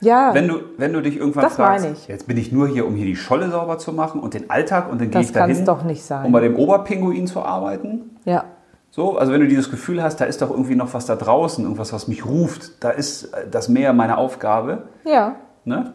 Ja, 0.00 0.34
Wenn 0.34 0.46
du, 0.48 0.60
wenn 0.76 0.92
du 0.92 1.00
dich 1.00 1.16
irgendwann 1.16 1.44
Das 1.44 1.54
fragst, 1.54 1.84
meine 1.84 1.94
ich. 1.96 2.06
jetzt 2.06 2.26
bin 2.28 2.36
ich 2.36 2.52
nur 2.52 2.68
hier, 2.68 2.86
um 2.86 2.94
hier 2.94 3.06
die 3.06 3.16
Scholle 3.16 3.50
sauber 3.50 3.78
zu 3.78 3.92
machen 3.92 4.20
und 4.20 4.34
den 4.34 4.50
Alltag 4.50 4.90
und 4.90 5.00
dann 5.00 5.10
gehe 5.10 5.20
Das 5.20 5.26
ich 5.30 5.32
dahin, 5.32 5.64
doch 5.64 5.84
nicht 5.84 6.02
sein. 6.04 6.26
um 6.26 6.32
bei 6.32 6.40
dem 6.40 6.54
Oberpinguin 6.56 7.26
zu 7.26 7.40
arbeiten. 7.42 8.16
ja. 8.24 8.44
So, 8.92 9.18
also 9.18 9.30
wenn 9.30 9.42
du 9.42 9.46
dieses 9.48 9.70
Gefühl 9.70 10.02
hast, 10.02 10.22
da 10.22 10.24
ist 10.24 10.40
doch 10.40 10.48
irgendwie 10.50 10.74
noch 10.74 10.94
was 10.94 11.04
da 11.04 11.16
draußen, 11.16 11.62
irgendwas, 11.64 11.92
was 11.92 12.08
mich 12.08 12.24
ruft, 12.24 12.82
da 12.82 12.88
ist 12.88 13.24
äh, 13.34 13.46
das 13.50 13.68
Meer 13.68 13.92
meine 13.92 14.16
Aufgabe. 14.16 14.84
Ja. 15.04 15.34
Ne? 15.66 15.92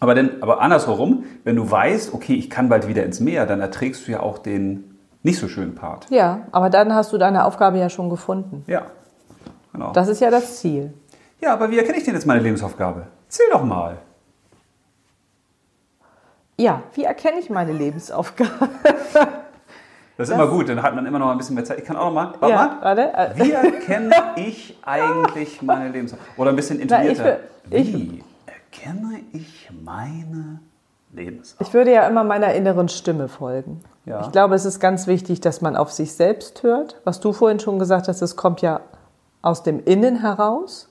Aber, 0.00 0.16
denn, 0.16 0.42
aber 0.42 0.60
andersherum, 0.60 1.24
wenn 1.44 1.54
du 1.54 1.70
weißt, 1.70 2.12
okay, 2.14 2.34
ich 2.34 2.50
kann 2.50 2.68
bald 2.68 2.88
wieder 2.88 3.04
ins 3.04 3.20
Meer, 3.20 3.46
dann 3.46 3.60
erträgst 3.60 4.08
du 4.08 4.12
ja 4.12 4.20
auch 4.20 4.38
den 4.38 4.98
nicht 5.22 5.38
so 5.38 5.46
schönen 5.46 5.76
Part. 5.76 6.06
Ja, 6.10 6.40
aber 6.50 6.70
dann 6.70 6.92
hast 6.92 7.12
du 7.12 7.18
deine 7.18 7.44
Aufgabe 7.44 7.78
ja 7.78 7.88
schon 7.88 8.10
gefunden. 8.10 8.64
Ja, 8.66 8.82
genau. 9.72 9.92
Das 9.92 10.08
ist 10.08 10.20
ja 10.20 10.30
das 10.32 10.58
Ziel. 10.58 10.94
Ja, 11.40 11.52
aber 11.52 11.70
wie 11.70 11.78
erkenne 11.78 11.98
ich 11.98 12.04
denn 12.04 12.14
jetzt 12.14 12.26
meine 12.26 12.40
Lebensaufgabe? 12.40 13.06
Erzähl 13.26 13.46
doch 13.50 13.64
mal. 13.64 13.98
Ja, 16.58 16.82
wie 16.94 17.04
erkenne 17.04 17.38
ich 17.38 17.50
meine 17.50 17.72
Lebensaufgabe? 17.72 18.50
Das 20.16 20.28
ist 20.30 20.34
immer 20.34 20.48
gut, 20.48 20.68
dann 20.68 20.82
hat 20.82 20.96
man 20.96 21.06
immer 21.06 21.20
noch 21.20 21.30
ein 21.30 21.38
bisschen 21.38 21.54
mehr 21.54 21.64
Zeit. 21.64 21.78
Ich 21.78 21.84
kann 21.84 21.96
auch 21.96 22.06
noch 22.06 22.12
mal. 22.12 22.32
Warte 22.40 22.48
ja, 22.52 22.56
mal. 22.56 22.76
warte. 22.82 23.12
äh, 23.14 23.30
Wie 23.36 23.52
erkenne 23.52 24.12
ich 24.34 24.76
eigentlich 24.84 25.62
meine 25.62 25.90
Lebensaufgabe? 25.90 26.28
Oder 26.40 26.50
ein 26.50 26.56
bisschen 26.56 26.78
Na, 26.88 27.04
ich 27.04 27.10
intonierter. 27.10 27.38
will- 27.66 27.78
ich- 27.80 27.94
Wie 27.94 28.24
erkenne 28.46 29.20
ich 29.32 29.70
meine 29.84 30.58
Lebensaufgabe? 31.12 31.68
Ich 31.68 31.72
würde 31.72 31.92
ja 31.92 32.08
immer 32.08 32.24
meiner 32.24 32.52
inneren 32.52 32.88
Stimme 32.88 33.28
folgen. 33.28 33.80
Ja. 34.06 34.22
Ich 34.22 34.32
glaube, 34.32 34.56
es 34.56 34.64
ist 34.64 34.80
ganz 34.80 35.06
wichtig, 35.06 35.40
dass 35.40 35.60
man 35.60 35.76
auf 35.76 35.92
sich 35.92 36.12
selbst 36.12 36.64
hört. 36.64 37.00
Was 37.04 37.20
du 37.20 37.32
vorhin 37.32 37.60
schon 37.60 37.78
gesagt 37.78 38.08
hast, 38.08 38.20
es 38.20 38.34
kommt 38.34 38.60
ja 38.60 38.80
aus 39.40 39.62
dem 39.62 39.84
Innen 39.84 40.16
heraus. 40.20 40.87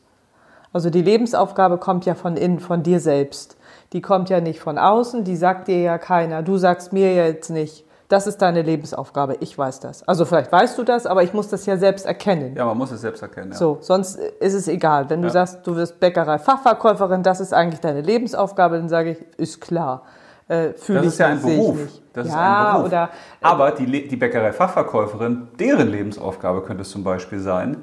Also 0.77 0.91
die 0.91 1.01
Lebensaufgabe 1.01 1.79
kommt 1.79 2.05
ja 2.05 2.13
von 2.13 2.37
innen, 2.37 2.59
von 2.59 2.83
dir 2.83 2.99
selbst. 2.99 3.57
Die 3.93 3.99
kommt 3.99 4.29
ja 4.29 4.41
nicht 4.41 4.59
von 4.59 4.77
außen, 4.77 5.23
die 5.23 5.35
sagt 5.35 5.67
dir 5.67 5.81
ja 5.81 5.97
keiner. 5.97 6.43
Du 6.43 6.57
sagst 6.57 6.93
mir 6.93 7.15
jetzt 7.15 7.49
nicht, 7.49 7.83
das 8.09 8.27
ist 8.27 8.43
deine 8.43 8.61
Lebensaufgabe, 8.61 9.37
ich 9.39 9.57
weiß 9.57 9.79
das. 9.79 10.07
Also 10.07 10.23
vielleicht 10.25 10.51
weißt 10.51 10.77
du 10.77 10.83
das, 10.83 11.07
aber 11.07 11.23
ich 11.23 11.33
muss 11.33 11.47
das 11.47 11.65
ja 11.65 11.77
selbst 11.77 12.05
erkennen. 12.05 12.55
Ja, 12.55 12.63
man 12.65 12.77
muss 12.77 12.91
es 12.91 13.01
selbst 13.01 13.23
erkennen. 13.23 13.53
Ja. 13.53 13.57
So, 13.57 13.79
sonst 13.81 14.17
ist 14.19 14.53
es 14.53 14.67
egal. 14.67 15.09
Wenn 15.09 15.23
du 15.23 15.29
Ja. 15.29 15.33
sagst, 15.33 15.65
du 15.65 15.75
wirst 15.75 15.99
Bäckerei-Fachverkäuferin, 15.99 17.23
das 17.23 17.39
ist 17.39 17.55
eigentlich 17.55 17.79
deine 17.81 18.01
Lebensaufgabe, 18.01 18.77
dann 18.77 18.87
sage 18.87 19.11
ich, 19.13 19.39
ist 19.39 19.59
klar. 19.59 20.03
Äh, 20.47 20.73
Das 20.87 21.05
ist 21.07 21.17
ja 21.17 21.25
ein 21.29 21.41
Beruf. 21.41 21.79
Das 22.13 22.27
ist 22.27 22.33
ja, 22.33 22.67
ein 22.67 22.73
Beruf. 22.75 22.85
oder 22.85 23.09
Aber 23.41 23.71
die, 23.71 24.07
die 24.07 24.15
Bäckerei-Fachverkäuferin, 24.15 25.47
deren 25.59 25.87
Lebensaufgabe 25.87 26.61
könnte 26.61 26.83
es 26.83 26.91
zum 26.91 27.03
Beispiel 27.03 27.39
sein, 27.39 27.77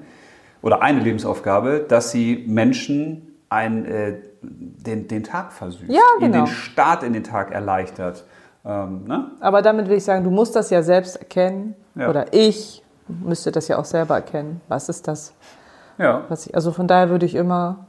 oder 0.64 0.80
eine 0.80 1.00
Lebensaufgabe, 1.00 1.84
dass 1.86 2.10
sie 2.10 2.42
Menschen 2.48 3.36
ein, 3.50 3.84
äh, 3.84 4.14
den, 4.40 5.08
den 5.08 5.22
Tag 5.22 5.52
versüßt, 5.52 5.92
Ja, 5.92 6.00
ihnen 6.18 6.32
genau. 6.32 6.46
den 6.46 6.52
Start 6.52 7.02
in 7.02 7.12
den 7.12 7.22
Tag 7.22 7.52
erleichtert. 7.52 8.24
Ähm, 8.64 9.04
ne? 9.06 9.30
Aber 9.40 9.60
damit 9.60 9.90
will 9.90 9.98
ich 9.98 10.04
sagen, 10.04 10.24
du 10.24 10.30
musst 10.30 10.56
das 10.56 10.70
ja 10.70 10.82
selbst 10.82 11.16
erkennen. 11.16 11.74
Ja. 11.94 12.08
Oder 12.08 12.32
ich 12.32 12.82
müsste 13.08 13.52
das 13.52 13.68
ja 13.68 13.76
auch 13.76 13.84
selber 13.84 14.14
erkennen. 14.14 14.62
Was 14.68 14.88
ist 14.88 15.06
das? 15.06 15.34
Ja. 15.98 16.24
Was 16.30 16.46
ich, 16.46 16.54
also 16.54 16.72
von 16.72 16.88
daher 16.88 17.10
würde 17.10 17.26
ich 17.26 17.34
immer 17.34 17.84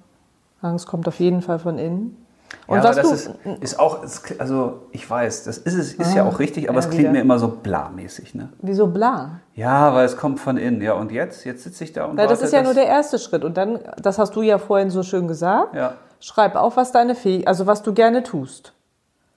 sagen, 0.62 0.76
es 0.76 0.86
kommt 0.86 1.08
auf 1.08 1.22
jeden 1.22 1.42
Fall 1.42 1.60
von 1.60 1.78
innen. 1.78 2.25
Und 2.68 2.78
ja, 2.78 2.84
was 2.84 2.98
aber 2.98 3.10
das 3.10 3.26
du- 3.26 3.50
ist, 3.52 3.62
ist 3.74 3.80
auch, 3.80 4.04
also 4.40 4.82
ich 4.92 5.08
weiß, 5.08 5.44
das 5.44 5.58
ist 5.60 5.74
es, 5.76 5.94
ist 5.94 6.16
ja 6.16 6.26
auch 6.28 6.40
richtig, 6.40 6.68
aber 6.70 6.80
ja, 6.80 6.86
es 6.86 6.90
klingt 6.90 7.04
wieder. 7.04 7.12
mir 7.12 7.22
immer 7.22 7.38
so 7.38 7.48
blamäßig, 7.48 8.34
ne? 8.34 8.50
Wieso 8.62 8.88
bla? 8.88 9.40
Ja, 9.54 9.94
weil 9.94 10.06
es 10.06 10.18
kommt 10.18 10.40
von 10.40 10.58
innen. 10.58 10.82
Ja, 10.82 10.94
und 10.94 11.12
jetzt? 11.12 11.44
Jetzt 11.46 11.64
sitze 11.64 11.84
ich 11.84 11.94
da 11.94 12.06
und 12.06 12.18
Weil 12.18 12.28
das 12.28 12.42
ist 12.42 12.54
ja 12.54 12.64
nur 12.64 12.74
der 12.74 12.88
erste 12.88 13.20
Schritt. 13.20 13.44
Und 13.44 13.56
dann, 13.58 13.80
das 14.02 14.18
hast 14.18 14.36
du 14.36 14.42
ja 14.42 14.58
vorhin 14.58 14.90
so 14.90 15.04
schön 15.04 15.28
gesagt. 15.28 15.76
Ja, 15.76 15.94
Schreib 16.20 16.56
auf, 16.56 16.76
was 16.78 16.92
deine 16.92 17.14
Fähigkeit, 17.14 17.48
also 17.50 17.68
was 17.68 17.84
du 17.84 17.94
gerne 17.94 18.24
tust. 18.24 18.74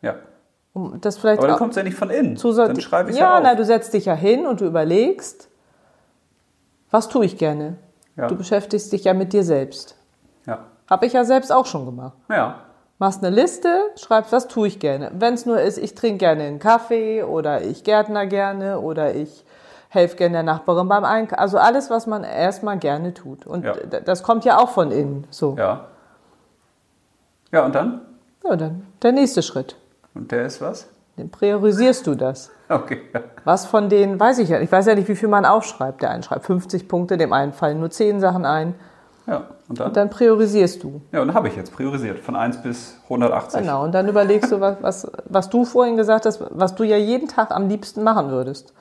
ja. 0.00 0.14
Um 0.74 1.00
das 1.00 1.18
vielleicht 1.18 1.38
Aber 1.38 1.48
dann 1.48 1.56
kommt 1.58 1.70
es 1.72 1.76
ja 1.76 1.82
nicht 1.82 1.96
von 1.96 2.08
innen. 2.10 2.36
zu 2.36 2.52
Dann 2.52 2.78
schreibe 2.80 3.10
ich 3.10 3.16
ja, 3.16 3.24
ja, 3.24 3.36
auf. 3.38 3.40
na, 3.42 3.54
du 3.56 3.64
setzt 3.64 3.92
dich 3.94 4.04
ja 4.04 4.14
hin 4.14 4.46
und 4.46 4.60
du 4.60 4.66
überlegst, 4.66 5.48
was 6.90 7.08
tue 7.08 7.24
ich 7.24 7.36
gerne. 7.36 7.76
Ja. 8.16 8.28
Du 8.28 8.36
beschäftigst 8.36 8.92
dich 8.92 9.04
ja 9.04 9.14
mit 9.14 9.32
dir 9.32 9.44
selbst. 9.44 9.96
ja. 10.46 10.60
Habe 10.88 11.04
ich 11.06 11.12
ja 11.14 11.24
selbst 11.24 11.52
auch 11.52 11.66
schon 11.66 11.84
gemacht. 11.84 12.16
ja. 12.30 12.60
Machst 12.98 13.22
eine 13.24 13.34
Liste, 13.34 13.68
schreibst, 13.96 14.32
was 14.32 14.48
tue 14.48 14.66
ich 14.66 14.80
gerne. 14.80 15.10
Wenn 15.14 15.34
es 15.34 15.46
nur 15.46 15.60
ist, 15.60 15.78
ich 15.78 15.94
trinke 15.94 16.18
gerne 16.18 16.42
einen 16.44 16.58
Kaffee 16.58 17.22
oder 17.22 17.62
ich 17.62 17.84
gärtner 17.84 18.26
gerne 18.26 18.80
oder 18.80 19.14
ich 19.14 19.44
helfe 19.88 20.16
gerne 20.16 20.32
der 20.34 20.42
Nachbarin 20.42 20.88
beim 20.88 21.04
Einkaufen. 21.04 21.38
Also 21.40 21.58
alles, 21.58 21.90
was 21.90 22.06
man 22.08 22.24
erstmal 22.24 22.76
gerne 22.78 23.14
tut. 23.14 23.46
Und 23.46 23.64
Ja. 23.64 23.74
das 24.04 24.22
kommt 24.24 24.44
ja 24.44 24.58
auch 24.58 24.70
von 24.70 24.90
innen. 24.90 25.26
So. 25.30 25.54
Ja. 25.56 25.86
Ja, 27.52 27.64
und 27.64 27.74
dann? 27.74 28.00
Ja, 28.44 28.56
dann 28.56 28.86
der 29.02 29.12
nächste 29.12 29.42
Schritt. 29.42 29.76
Und 30.14 30.32
der 30.32 30.46
ist 30.46 30.60
was? 30.60 30.88
Dann 31.16 31.30
priorisierst 31.30 32.06
du 32.06 32.14
das. 32.14 32.50
Okay. 32.70 33.00
Was 33.44 33.64
von 33.64 33.88
denen, 33.88 34.20
weiß 34.20 34.40
ich 34.40 34.50
ja. 34.50 34.60
Ich 34.60 34.70
weiß 34.70 34.84
ja 34.84 34.94
nicht, 34.94 35.08
wie 35.08 35.16
viel 35.16 35.30
man 35.30 35.46
aufschreibt. 35.46 36.02
Der 36.02 36.10
eine 36.10 36.22
schreibt 36.22 36.44
50 36.44 36.86
Punkte, 36.86 37.16
dem 37.16 37.32
einen 37.32 37.54
fallen 37.54 37.80
nur 37.80 37.88
10 37.88 38.20
Sachen 38.20 38.44
ein. 38.44 38.74
Ja, 39.28 39.42
und 39.68 39.78
dann? 39.78 39.88
Und 39.88 39.96
dann 39.96 40.10
priorisierst 40.10 40.82
du. 40.82 41.02
Ja, 41.12 41.20
und 41.20 41.34
habe 41.34 41.48
ich 41.48 41.56
jetzt 41.56 41.72
priorisiert. 41.74 42.18
Von 42.20 42.34
1 42.34 42.62
bis 42.62 42.98
180. 43.04 43.60
Genau. 43.60 43.84
Und 43.84 43.92
dann 43.92 44.08
überlegst 44.08 44.50
du, 44.50 44.60
was, 44.60 44.76
was, 44.80 45.10
was 45.26 45.50
du 45.50 45.64
vorhin 45.66 45.96
gesagt 45.98 46.24
hast, 46.24 46.42
was 46.50 46.74
du 46.74 46.82
ja 46.84 46.96
jeden 46.96 47.28
Tag 47.28 47.50
am 47.50 47.68
liebsten 47.68 48.02
machen 48.02 48.30
würdest. 48.30 48.72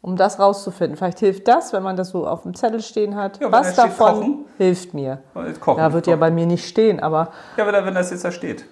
Um 0.00 0.14
das 0.16 0.38
rauszufinden. 0.38 0.96
Vielleicht 0.96 1.18
hilft 1.18 1.48
das, 1.48 1.72
wenn 1.72 1.82
man 1.82 1.96
das 1.96 2.10
so 2.10 2.26
auf 2.26 2.42
dem 2.42 2.54
Zettel 2.54 2.80
stehen 2.82 3.16
hat. 3.16 3.40
Ja, 3.40 3.50
was 3.50 3.74
davon 3.74 4.14
Kochen. 4.14 4.44
hilft 4.58 4.94
mir? 4.94 5.18
Kochen. 5.58 5.78
Da 5.78 5.92
wird 5.92 6.06
ja 6.06 6.14
bei 6.16 6.30
mir 6.30 6.46
nicht 6.46 6.68
stehen, 6.68 7.00
aber 7.00 7.30
Ja, 7.56 7.66
wenn, 7.66 7.72
da- 7.72 7.84
wenn 7.84 7.94
das 7.94 8.10
jetzt 8.10 8.24
da 8.24 8.30
steht. 8.30 8.64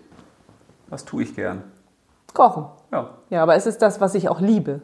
Was 0.88 1.04
tue 1.04 1.22
ich 1.24 1.34
gern? 1.34 1.64
kochen. 2.32 2.66
Ja. 2.92 3.08
Ja, 3.30 3.42
aber 3.42 3.56
ist 3.56 3.66
es 3.66 3.78
das, 3.78 3.98
was 4.00 4.14
ich 4.14 4.28
auch 4.28 4.40
liebe? 4.40 4.82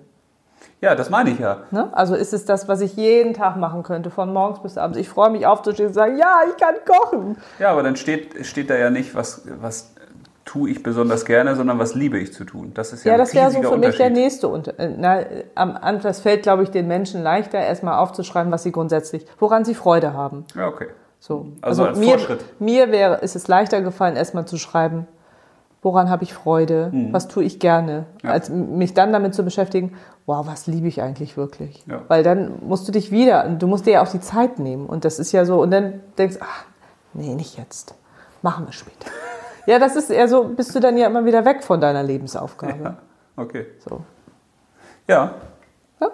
Ja, 0.81 0.95
das 0.95 1.11
meine 1.11 1.31
ich 1.31 1.39
ja. 1.39 1.59
Ne? 1.71 1.89
Also 1.93 2.15
ist 2.15 2.33
es 2.33 2.45
das, 2.45 2.69
was 2.69 2.81
ich 2.81 2.97
jeden 2.97 3.35
Tag 3.35 3.57
machen 3.57 3.83
könnte, 3.83 4.11
von 4.11 4.33
morgens 4.33 4.61
bis 4.61 4.79
abends. 4.79 4.99
Ich 4.99 5.09
freue 5.09 5.31
mich 5.31 5.47
aufzustehen 5.47 5.89
und 5.89 5.93
zu 5.93 6.01
sagen, 6.01 6.19
ja, 6.19 6.41
ich 6.49 6.57
kann 6.57 6.75
kochen. 6.87 7.37
Ja, 7.59 7.71
aber 7.71 7.83
dann 7.83 7.97
steht, 7.97 8.45
steht 8.45 8.71
da 8.71 8.77
ja 8.77 8.91
nicht, 8.91 9.15
was, 9.15 9.43
was 9.61 9.93
tue 10.45 10.71
ich 10.71 10.83
besonders 10.83 11.25
gerne, 11.25 11.55
sondern 11.57 11.79
was 11.79 11.95
liebe 11.95 12.19
ich 12.19 12.33
zu 12.33 12.45
tun. 12.45 12.73
Das 12.75 12.93
ist 12.93 13.05
ja, 13.05 13.13
Ja, 13.13 13.19
das 13.19 13.35
wäre 13.35 13.51
so 13.51 13.63
für 13.63 13.79
mich 13.79 13.97
der 13.97 14.11
nächste. 14.11 14.49
Unter 14.49 14.79
äh, 14.79 14.91
na, 14.97 15.21
am 15.55 15.77
Anfang 15.77 16.03
das 16.03 16.21
fällt, 16.21 16.43
glaube 16.43 16.65
ich, 16.65 16.71
den 16.71 16.89
Menschen 16.89 17.23
leichter, 17.23 17.59
erstmal 17.59 17.99
aufzuschreiben, 17.99 18.51
was 18.51 18.63
sie 18.63 18.73
grundsätzlich, 18.73 19.27
woran 19.39 19.65
sie 19.65 19.75
Freude 19.75 20.15
haben. 20.15 20.45
Ja, 20.55 20.67
okay. 20.67 20.89
So. 21.21 21.53
Also 21.61 21.85
als 21.85 21.99
mir, 21.99 22.19
Fortschritt. 22.19 22.45
mir 22.59 22.91
wäre, 22.91 23.17
ist 23.19 23.37
es 23.37 23.47
leichter 23.47 23.81
gefallen, 23.81 24.17
erstmal 24.17 24.45
zu 24.45 24.59
schreiben, 24.59 25.07
woran 25.83 26.09
habe 26.09 26.23
ich 26.25 26.33
Freude, 26.33 26.93
was 27.11 27.27
tue 27.29 27.43
ich 27.45 27.59
gerne, 27.59 28.07
Mhm. 28.23 28.29
Ja. 28.29 28.31
als 28.31 28.49
mich 28.51 28.95
dann 28.95 29.13
damit 29.13 29.35
zu 29.35 29.43
beschäftigen, 29.43 29.97
wow, 30.27 30.47
was 30.47 30.67
liebe 30.69 30.87
ich 30.89 31.03
eigentlich 31.03 31.37
wirklich. 31.37 31.85
Ja. 31.87 32.03
Weil 32.09 32.23
dann 32.23 32.53
musst 32.67 32.87
du 32.87 32.93
dich 32.93 33.11
wieder, 33.11 33.43
du 33.49 33.67
musst 33.67 33.87
dir 33.87 33.95
ja 33.95 34.03
auch 34.03 34.09
die 34.09 34.21
Zeit 34.21 34.59
nehmen. 34.61 34.87
Und 34.87 35.05
das 35.05 35.19
ist 35.19 35.33
ja 35.33 35.45
so, 35.45 35.61
und 35.61 35.71
dann 35.73 36.01
denkst 36.17 36.37
du, 36.37 36.43
ach, 36.43 36.65
nee, 37.15 37.35
nicht 37.35 37.59
jetzt. 37.59 37.95
Machen 38.43 38.67
wir 38.67 38.73
später. 38.73 39.11
ja, 39.67 39.79
das 39.81 39.97
ist 39.97 40.11
eher 40.11 40.29
so, 40.29 40.45
bist 40.45 40.73
du 40.75 40.81
dann 40.81 40.97
ja 40.97 41.07
immer 41.09 41.25
wieder 41.25 41.45
weg 41.45 41.65
von 41.65 41.81
deiner 41.81 42.03
Lebensaufgabe. 42.05 42.83
Ja, 42.85 42.97
okay. 43.37 43.67
So. 43.89 44.01
Ja. 45.09 45.35
Ja? 46.01 46.11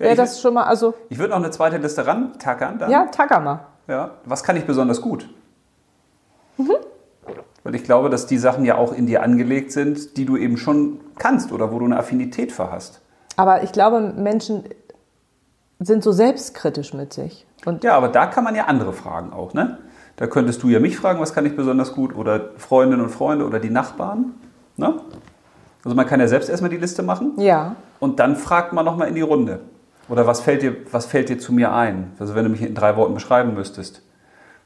Ja, 0.00 0.14
das 0.16 0.40
schon 0.40 0.54
mal, 0.54 0.64
also, 0.64 0.94
ich 1.08 1.18
würde 1.18 1.30
noch 1.30 1.38
eine 1.38 1.50
zweite 1.50 1.76
Liste 1.78 2.04
rantackern. 2.06 2.78
Dann. 2.80 2.90
ja, 2.90 3.06
tacker 3.06 3.38
mal. 3.40 3.60
ja. 3.86 4.10
Was 4.24 4.42
kann 4.42 4.56
ich 4.56 4.64
besonders 4.64 5.00
gut? 5.00 5.28
Mhm. 6.56 6.72
Weil 7.64 7.74
ich 7.74 7.84
glaube, 7.84 8.08
dass 8.10 8.26
die 8.26 8.38
Sachen 8.38 8.64
ja 8.64 8.76
auch 8.76 8.92
in 8.92 9.06
dir 9.06 9.22
angelegt 9.22 9.72
sind, 9.72 10.16
die 10.16 10.24
du 10.24 10.36
eben 10.36 10.56
schon 10.56 11.00
kannst 11.18 11.52
oder 11.52 11.72
wo 11.72 11.78
du 11.78 11.84
eine 11.84 11.98
Affinität 11.98 12.52
für 12.52 12.70
hast. 12.70 13.00
Aber 13.36 13.62
ich 13.62 13.72
glaube, 13.72 14.00
Menschen 14.00 14.64
sind 15.80 16.02
so 16.02 16.12
selbstkritisch 16.12 16.94
mit 16.94 17.12
sich. 17.12 17.46
Und 17.64 17.84
Ja, 17.84 17.96
aber 17.96 18.08
da 18.08 18.26
kann 18.26 18.44
man 18.44 18.54
ja 18.54 18.64
andere 18.64 18.92
fragen 18.92 19.32
auch, 19.32 19.54
ne? 19.54 19.78
Da 20.16 20.26
könntest 20.26 20.64
du 20.64 20.68
ja 20.68 20.80
mich 20.80 20.96
fragen, 20.96 21.20
was 21.20 21.32
kann 21.32 21.46
ich 21.46 21.54
besonders 21.54 21.92
gut? 21.92 22.16
Oder 22.16 22.50
Freundinnen 22.56 23.02
und 23.04 23.10
Freunde 23.10 23.46
oder 23.46 23.60
die 23.60 23.70
Nachbarn. 23.70 24.34
Ne? 24.76 24.94
Also 25.84 25.94
man 25.94 26.06
kann 26.06 26.18
ja 26.18 26.26
selbst 26.26 26.48
erstmal 26.48 26.70
die 26.70 26.76
Liste 26.76 27.04
machen 27.04 27.34
ja, 27.36 27.76
und 28.00 28.18
dann 28.18 28.36
fragt 28.36 28.72
man 28.72 28.84
nochmal 28.84 29.08
in 29.08 29.14
die 29.14 29.20
Runde. 29.20 29.60
Oder 30.08 30.26
was 30.26 30.40
fällt, 30.40 30.62
dir, 30.62 30.76
was 30.90 31.06
fällt 31.06 31.28
dir 31.28 31.38
zu 31.38 31.52
mir 31.52 31.72
ein? 31.72 32.12
Also 32.18 32.34
wenn 32.34 32.44
du 32.44 32.50
mich 32.50 32.62
in 32.62 32.74
drei 32.74 32.96
Worten 32.96 33.14
beschreiben 33.14 33.54
müsstest. 33.54 34.02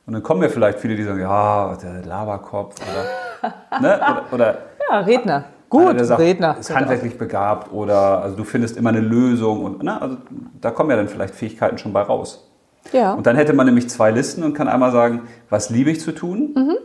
Und 0.07 0.14
dann 0.14 0.22
kommen 0.22 0.42
ja 0.42 0.48
vielleicht 0.48 0.78
viele, 0.80 0.96
die 0.96 1.05
sagen, 1.05 1.20
ja, 1.20 1.76
der 1.76 2.05
Laberkopf 2.05 2.76
oder, 2.80 3.80
ne? 3.80 3.96
oder, 3.96 4.22
oder 4.32 4.59
ja, 4.90 5.00
Redner. 5.00 5.44
Gut, 5.68 5.94
der 5.96 6.05
sagt, 6.05 6.20
Redner. 6.20 6.57
ist 6.59 6.74
handwerklich 6.74 7.16
begabt 7.16 7.72
oder 7.72 8.22
also 8.22 8.36
du 8.36 8.44
findest 8.44 8.76
immer 8.76 8.90
eine 8.90 9.00
Lösung. 9.00 9.64
Und, 9.64 9.82
ne? 9.82 10.00
also 10.03 10.16
da 10.61 10.70
kommen 10.70 10.90
ja 10.90 10.96
dann 10.96 11.09
vielleicht 11.09 11.34
Fähigkeiten 11.34 11.78
schon 11.78 11.92
bei 11.92 12.03
raus. 12.03 12.50
Ja. 12.92 13.14
Und 13.14 13.26
dann 13.26 13.36
hätte 13.36 13.53
man 13.53 13.66
nämlich 13.66 13.88
zwei 13.88 14.11
Listen 14.11 14.42
und 14.42 14.55
kann 14.55 14.68
einmal 14.68 14.90
sagen, 14.92 15.22
was 15.48 15.70
liebe 15.70 15.90
ich 15.90 16.00
zu 16.00 16.12
tun 16.12 16.50
Mhm. 16.57 16.76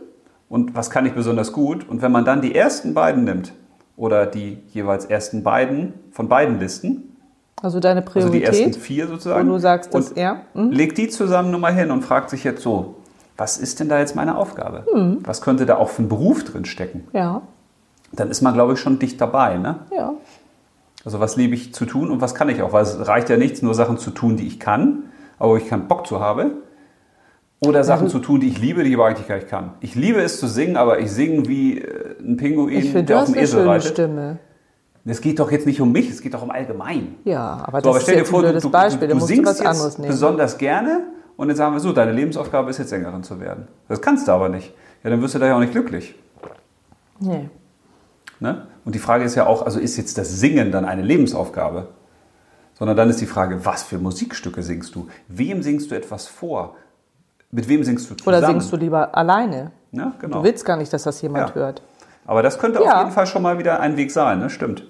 und 0.48 0.74
was 0.76 0.88
kann 0.90 1.04
ich 1.04 1.12
besonders 1.12 1.52
gut. 1.52 1.88
Und 1.88 2.00
wenn 2.02 2.12
man 2.12 2.24
dann 2.24 2.40
die 2.40 2.54
ersten 2.54 2.94
beiden 2.94 3.24
nimmt 3.24 3.52
oder 3.96 4.24
die 4.26 4.62
jeweils 4.68 5.04
ersten 5.06 5.42
beiden 5.42 5.92
von 6.12 6.28
beiden 6.28 6.60
Listen, 6.60 7.16
Also 7.60 7.80
deine 7.80 8.06
also 8.06 8.28
die 8.30 8.42
ersten 8.44 8.62
Priorität, 8.62 8.76
vier 8.82 9.08
sozusagen, 9.08 9.48
du 9.48 9.58
sagst, 9.58 9.92
dass 9.92 10.10
und 10.12 10.16
er. 10.16 10.42
Hm? 10.54 10.70
legt 10.70 10.96
die 10.96 11.08
zusammen 11.08 11.50
nochmal 11.50 11.74
hin 11.74 11.90
und 11.90 12.02
fragt 12.02 12.30
sich 12.30 12.44
jetzt 12.44 12.62
so, 12.62 12.94
was 13.38 13.56
ist 13.56 13.80
denn 13.80 13.88
da 13.88 13.98
jetzt 13.98 14.14
meine 14.16 14.36
Aufgabe? 14.36 14.84
Mhm. 14.94 15.18
Was 15.22 15.40
könnte 15.40 15.64
da 15.64 15.76
auch 15.78 15.88
für 15.88 16.02
ein 16.02 16.08
Beruf 16.08 16.44
drin 16.44 16.64
stecken? 16.66 17.06
Ja, 17.14 17.40
Dann 18.12 18.30
ist 18.30 18.42
man, 18.42 18.52
glaube 18.52 18.74
ich, 18.74 18.80
schon 18.80 18.98
dicht 18.98 19.20
dabei. 19.20 19.56
Ne? 19.56 19.76
ja. 19.96 20.12
Also 21.04 21.20
was 21.20 21.36
liebe 21.36 21.54
ich 21.54 21.72
zu 21.72 21.86
tun 21.86 22.10
und 22.10 22.20
was 22.20 22.34
kann 22.34 22.48
ich 22.50 22.60
auch? 22.60 22.72
Weil 22.72 22.82
es 22.82 23.06
reicht 23.06 23.30
ja 23.30 23.36
nichts, 23.36 23.62
nur 23.62 23.72
Sachen 23.74 23.96
zu 23.98 24.10
tun, 24.10 24.36
die 24.36 24.46
ich 24.46 24.58
kann, 24.60 25.04
aber 25.38 25.52
wo 25.52 25.56
ich 25.56 25.66
keinen 25.68 25.86
Bock 25.88 26.06
zu 26.06 26.20
habe. 26.20 26.50
Oder 27.64 27.82
Sachen 27.84 28.06
du- 28.06 28.12
zu 28.12 28.18
tun, 28.18 28.40
die 28.40 28.48
ich 28.48 28.58
liebe, 28.60 28.82
die 28.82 28.90
ich 28.90 28.96
aber 28.96 29.06
eigentlich 29.06 29.26
gar 29.28 29.36
nicht 29.36 29.48
kann. 29.48 29.70
Ich 29.80 29.94
liebe 29.94 30.20
es 30.20 30.38
zu 30.40 30.46
singen, 30.48 30.76
aber 30.76 30.98
ich 30.98 31.10
singe 31.10 31.46
wie 31.48 31.78
äh, 31.78 32.16
ein 32.20 32.36
Pinguin, 32.36 32.76
Ich 32.76 32.84
finde, 32.86 33.02
du 33.02 33.06
der 33.06 33.18
auf 33.20 33.24
dem 33.26 33.34
eine 33.34 33.42
Esel 33.42 33.66
reitet. 33.68 33.90
Stimme. 33.92 34.38
Es 35.04 35.20
geht 35.22 35.38
doch 35.38 35.50
jetzt 35.50 35.64
nicht 35.66 35.80
um 35.80 35.90
mich, 35.90 36.10
es 36.10 36.20
geht 36.20 36.34
doch 36.34 36.42
um 36.42 36.50
allgemein. 36.50 37.14
Ja, 37.24 37.62
aber 37.66 37.80
So, 37.80 37.94
das 37.94 38.02
ist 38.02 38.08
jetzt 38.14 38.34
ein 38.34 38.40
blödes 38.40 38.68
Beispiel. 38.70 39.08
Da 39.08 39.14
musst 39.14 39.30
du 39.30 39.34
singst 39.34 39.50
was 39.50 39.58
jetzt 39.60 39.66
anderes 39.68 39.98
nehmen. 39.98 40.10
besonders 40.10 40.58
gerne 40.58 41.00
und 41.38 41.48
jetzt 41.48 41.58
sagen 41.58 41.72
wir 41.72 41.80
so, 41.80 41.92
deine 41.92 42.12
Lebensaufgabe 42.12 42.68
ist 42.68 42.78
jetzt 42.78 42.90
Sängerin 42.90 43.22
zu 43.22 43.40
werden. 43.40 43.68
Das 43.88 44.02
kannst 44.02 44.28
du 44.28 44.32
aber 44.32 44.48
nicht. 44.50 44.74
Ja, 45.02 45.10
dann 45.10 45.22
wirst 45.22 45.34
du 45.34 45.38
da 45.38 45.46
ja 45.46 45.54
auch 45.56 45.60
nicht 45.60 45.72
glücklich. 45.72 46.14
Nee. 47.20 47.48
Ne? 48.40 48.66
Und 48.84 48.94
die 48.94 48.98
Frage 48.98 49.24
ist 49.24 49.34
ja 49.36 49.46
auch, 49.46 49.62
also 49.62 49.78
ist 49.78 49.96
jetzt 49.96 50.18
das 50.18 50.40
Singen 50.40 50.72
dann 50.72 50.84
eine 50.84 51.02
Lebensaufgabe? 51.02 51.88
Sondern 52.74 52.96
dann 52.96 53.08
ist 53.08 53.20
die 53.20 53.26
Frage, 53.26 53.64
was 53.64 53.82
für 53.84 53.98
Musikstücke 53.98 54.62
singst 54.62 54.94
du? 54.94 55.08
Wem 55.28 55.62
singst 55.62 55.90
du 55.90 55.94
etwas 55.96 56.26
vor? 56.26 56.74
Mit 57.50 57.68
wem 57.68 57.82
singst 57.84 58.10
du 58.10 58.14
zusammen? 58.14 58.36
Oder 58.38 58.46
singst 58.46 58.72
du 58.72 58.76
lieber 58.76 59.16
alleine? 59.16 59.70
Ja, 59.92 60.12
genau. 60.20 60.38
Du 60.38 60.44
willst 60.44 60.64
gar 60.64 60.76
nicht, 60.76 60.92
dass 60.92 61.04
das 61.04 61.22
jemand 61.22 61.50
Ja. 61.50 61.54
hört. 61.54 61.82
Aber 62.26 62.42
das 62.42 62.58
könnte 62.58 62.82
Ja. 62.82 62.94
auf 62.94 62.98
jeden 63.00 63.12
Fall 63.12 63.26
schon 63.26 63.42
mal 63.42 63.58
wieder 63.58 63.80
ein 63.80 63.96
Weg 63.96 64.10
sein, 64.10 64.40
ne? 64.40 64.50
stimmt. 64.50 64.84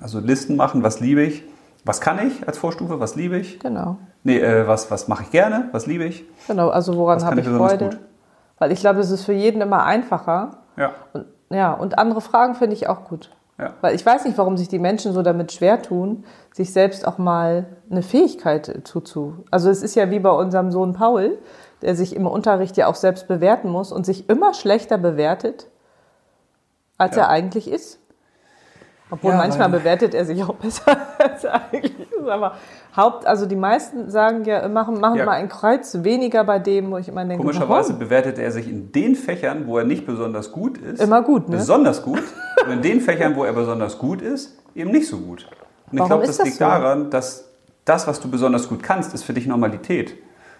Also 0.00 0.18
Listen 0.20 0.56
machen, 0.56 0.82
was 0.82 1.00
liebe 1.00 1.22
ich? 1.22 1.44
Was 1.84 2.00
kann 2.00 2.26
ich 2.26 2.46
als 2.46 2.58
Vorstufe? 2.58 3.00
Was 3.00 3.16
liebe 3.16 3.36
ich? 3.38 3.58
Genau. 3.60 3.96
Nee, 4.22 4.38
äh, 4.38 4.66
was, 4.68 4.90
was 4.90 5.08
mache 5.08 5.22
ich 5.24 5.30
gerne? 5.30 5.68
Was 5.72 5.86
liebe 5.86 6.04
ich? 6.04 6.24
Genau, 6.46 6.68
also 6.68 6.96
woran 6.96 7.24
habe 7.24 7.40
ich 7.40 7.46
ich 7.46 7.52
Freude? 7.52 7.84
gut? 7.86 7.98
Weil 8.58 8.72
ich 8.72 8.80
glaube, 8.80 9.00
es 9.00 9.10
ist 9.10 9.24
für 9.24 9.32
jeden 9.32 9.62
immer 9.62 9.84
einfacher. 9.84 10.58
Ja. 10.76 10.92
Und, 11.14 11.24
ja, 11.50 11.72
und 11.72 11.98
andere 11.98 12.20
Fragen 12.20 12.54
finde 12.54 12.74
ich 12.76 12.88
auch 12.88 13.04
gut. 13.04 13.30
Ja. 13.58 13.74
Weil 13.80 13.94
ich 13.94 14.04
weiß 14.04 14.24
nicht, 14.24 14.36
warum 14.38 14.56
sich 14.56 14.68
die 14.68 14.78
Menschen 14.78 15.12
so 15.12 15.22
damit 15.22 15.52
schwer 15.52 15.80
tun, 15.82 16.24
sich 16.52 16.72
selbst 16.72 17.06
auch 17.06 17.18
mal 17.18 17.66
eine 17.90 18.02
Fähigkeit 18.02 18.80
zuzu. 18.84 19.44
Also 19.50 19.70
es 19.70 19.82
ist 19.82 19.94
ja 19.94 20.10
wie 20.10 20.18
bei 20.20 20.30
unserem 20.30 20.70
Sohn 20.70 20.92
Paul, 20.92 21.38
der 21.82 21.94
sich 21.94 22.14
im 22.14 22.26
Unterricht 22.26 22.76
ja 22.76 22.86
auch 22.88 22.94
selbst 22.94 23.26
bewerten 23.28 23.70
muss 23.70 23.92
und 23.92 24.04
sich 24.04 24.28
immer 24.28 24.52
schlechter 24.54 24.98
bewertet, 24.98 25.66
als 26.98 27.16
Ja. 27.16 27.22
er 27.22 27.28
eigentlich 27.30 27.70
ist. 27.70 27.98
Obwohl 29.10 29.32
Ja, 29.32 29.38
manchmal 29.38 29.72
weil- 29.72 29.80
bewertet 29.80 30.14
er 30.14 30.24
sich 30.24 30.42
auch 30.42 30.54
besser, 30.62 30.96
als 31.18 31.44
er 31.44 31.54
eigentlich 31.72 31.98
ist. 32.00 32.28
Aber 32.28 32.54
Haupt, 32.96 33.26
also 33.26 33.46
die 33.46 33.56
meisten 33.56 34.10
sagen 34.10 34.44
ja, 34.44 34.66
machen, 34.68 35.00
machen 35.00 35.18
Ja. 35.18 35.24
mal 35.24 35.32
ein 35.32 35.48
Kreuz 35.48 35.98
weniger 36.02 36.44
bei 36.44 36.58
dem, 36.58 36.90
wo 36.90 36.98
ich 36.98 37.08
immer 37.08 37.24
denke, 37.24 37.38
Komischerweise 37.42 37.90
warum? 37.90 37.98
bewertet 38.00 38.38
er 38.38 38.50
sich 38.52 38.68
in 38.68 38.92
den 38.92 39.14
Fächern, 39.16 39.66
wo 39.66 39.78
er 39.78 39.84
nicht 39.84 40.06
besonders 40.06 40.52
gut 40.52 40.78
ist, 40.78 41.00
Immer 41.02 41.22
gut, 41.22 41.48
ne? 41.48 41.56
besonders 41.56 42.02
gut. 42.02 42.22
und 42.66 42.72
in 42.72 42.82
den 42.82 43.00
Fächern, 43.00 43.34
wo 43.36 43.44
er 43.44 43.52
besonders 43.52 43.98
gut 43.98 44.22
ist, 44.22 44.58
eben 44.74 44.90
nicht 44.90 45.08
so 45.08 45.16
gut. 45.18 45.46
Und 45.90 45.94
ich 45.94 45.98
Warum 45.98 46.08
glaube, 46.08 46.22
ist 46.24 46.28
das 46.30 46.36
das 46.38 46.46
liegt 46.46 46.58
so? 46.58 46.64
daran, 46.64 47.10
dass 47.10 47.48
das, 47.84 48.06
was 48.06 48.20
du 48.20 48.30
besonders 48.30 48.68
gut 48.68 48.82
kannst, 48.82 49.12
ist 49.14 49.24
für 49.24 49.32
dich 49.32 49.46
Normalität. 49.46 50.14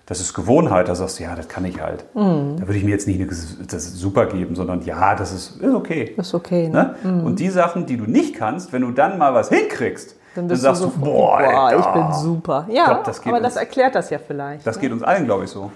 Das 0.07 0.21
ist 0.21 0.35
Gewohnheit, 0.35 0.89
da 0.89 0.95
sagst 0.97 1.21
du, 1.21 1.23
ja, 1.23 1.37
das 1.37 1.47
kann 1.49 1.65
ich 1.65 1.81
halt. 1.81 2.05
Mhm. 2.17 2.57
Da 2.59 2.67
würde 2.67 2.77
ich 2.79 2.85
mir 2.85 2.91
jetzt 2.91 3.07
nicht 3.07 3.21
eine, 3.21 3.29
das 3.67 3.93
super 3.95 4.27
geben, 4.27 4.57
sondern 4.57 4.83
ja, 4.83 5.15
das 5.15 5.33
ist, 5.33 5.57
ist 5.61 5.75
okay. 5.75 6.15
Ist 6.17 6.35
okay, 6.35 6.69
ne? 6.69 6.97
Ne? 7.05 7.23
Und 7.23 7.39
die 7.39 7.49
Sachen, 7.51 7.87
die 7.87 7.97
du 7.97 8.05
nicht 8.05 8.35
kannst, 8.35 8.73
wenn 8.73 8.83
du 8.83 8.91
dann 8.91 9.19
mal 9.19 9.35
was 9.35 9.51
hinkriegst, 9.51 10.17
dann, 10.35 10.49
bist 10.49 10.63
sagst 10.63 10.83
du 10.83 10.87
so, 10.87 10.93
boah, 10.99 11.39
Alter, 11.39 11.79
ich 11.79 11.87
bin 11.87 12.13
super. 12.13 12.67
Ja, 12.71 12.87
glaub, 12.87 13.05
das 13.05 13.21
geht 13.23 13.33
aber 13.33 13.41
das 13.43 13.53
uns- 13.55 13.61
erklärt 13.61 13.95
das 13.95 14.11
ja 14.11 14.19
vielleicht. 14.19 14.67
Das 14.67 14.77
ne? 14.77 14.83
geht 14.83 14.93
uns 14.93 15.03
allen, 15.05 15.25
glaube 15.27 15.45
ich, 15.45 15.51
so. 15.51 15.71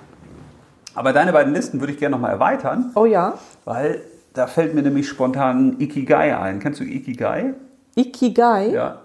Aber 0.96 1.12
deine 1.12 1.32
beiden 1.32 1.52
Listen 1.52 1.80
würde 1.80 1.92
ich 1.92 1.98
gerne 1.98 2.14
nochmal 2.16 2.30
erweitern, 2.32 2.90
Oh 2.96 3.04
ja. 3.04 3.34
weil 3.64 4.00
da 4.32 4.46
fällt 4.48 4.74
mir 4.74 4.82
nämlich 4.82 5.08
spontan 5.08 5.76
Ikigai 5.80 6.36
ein. 6.36 6.58
Kennst 6.60 6.80
du 6.80 6.84
Ikigai? 6.84 7.54
Ikigai, 7.96 8.70
Ja. 8.70 8.98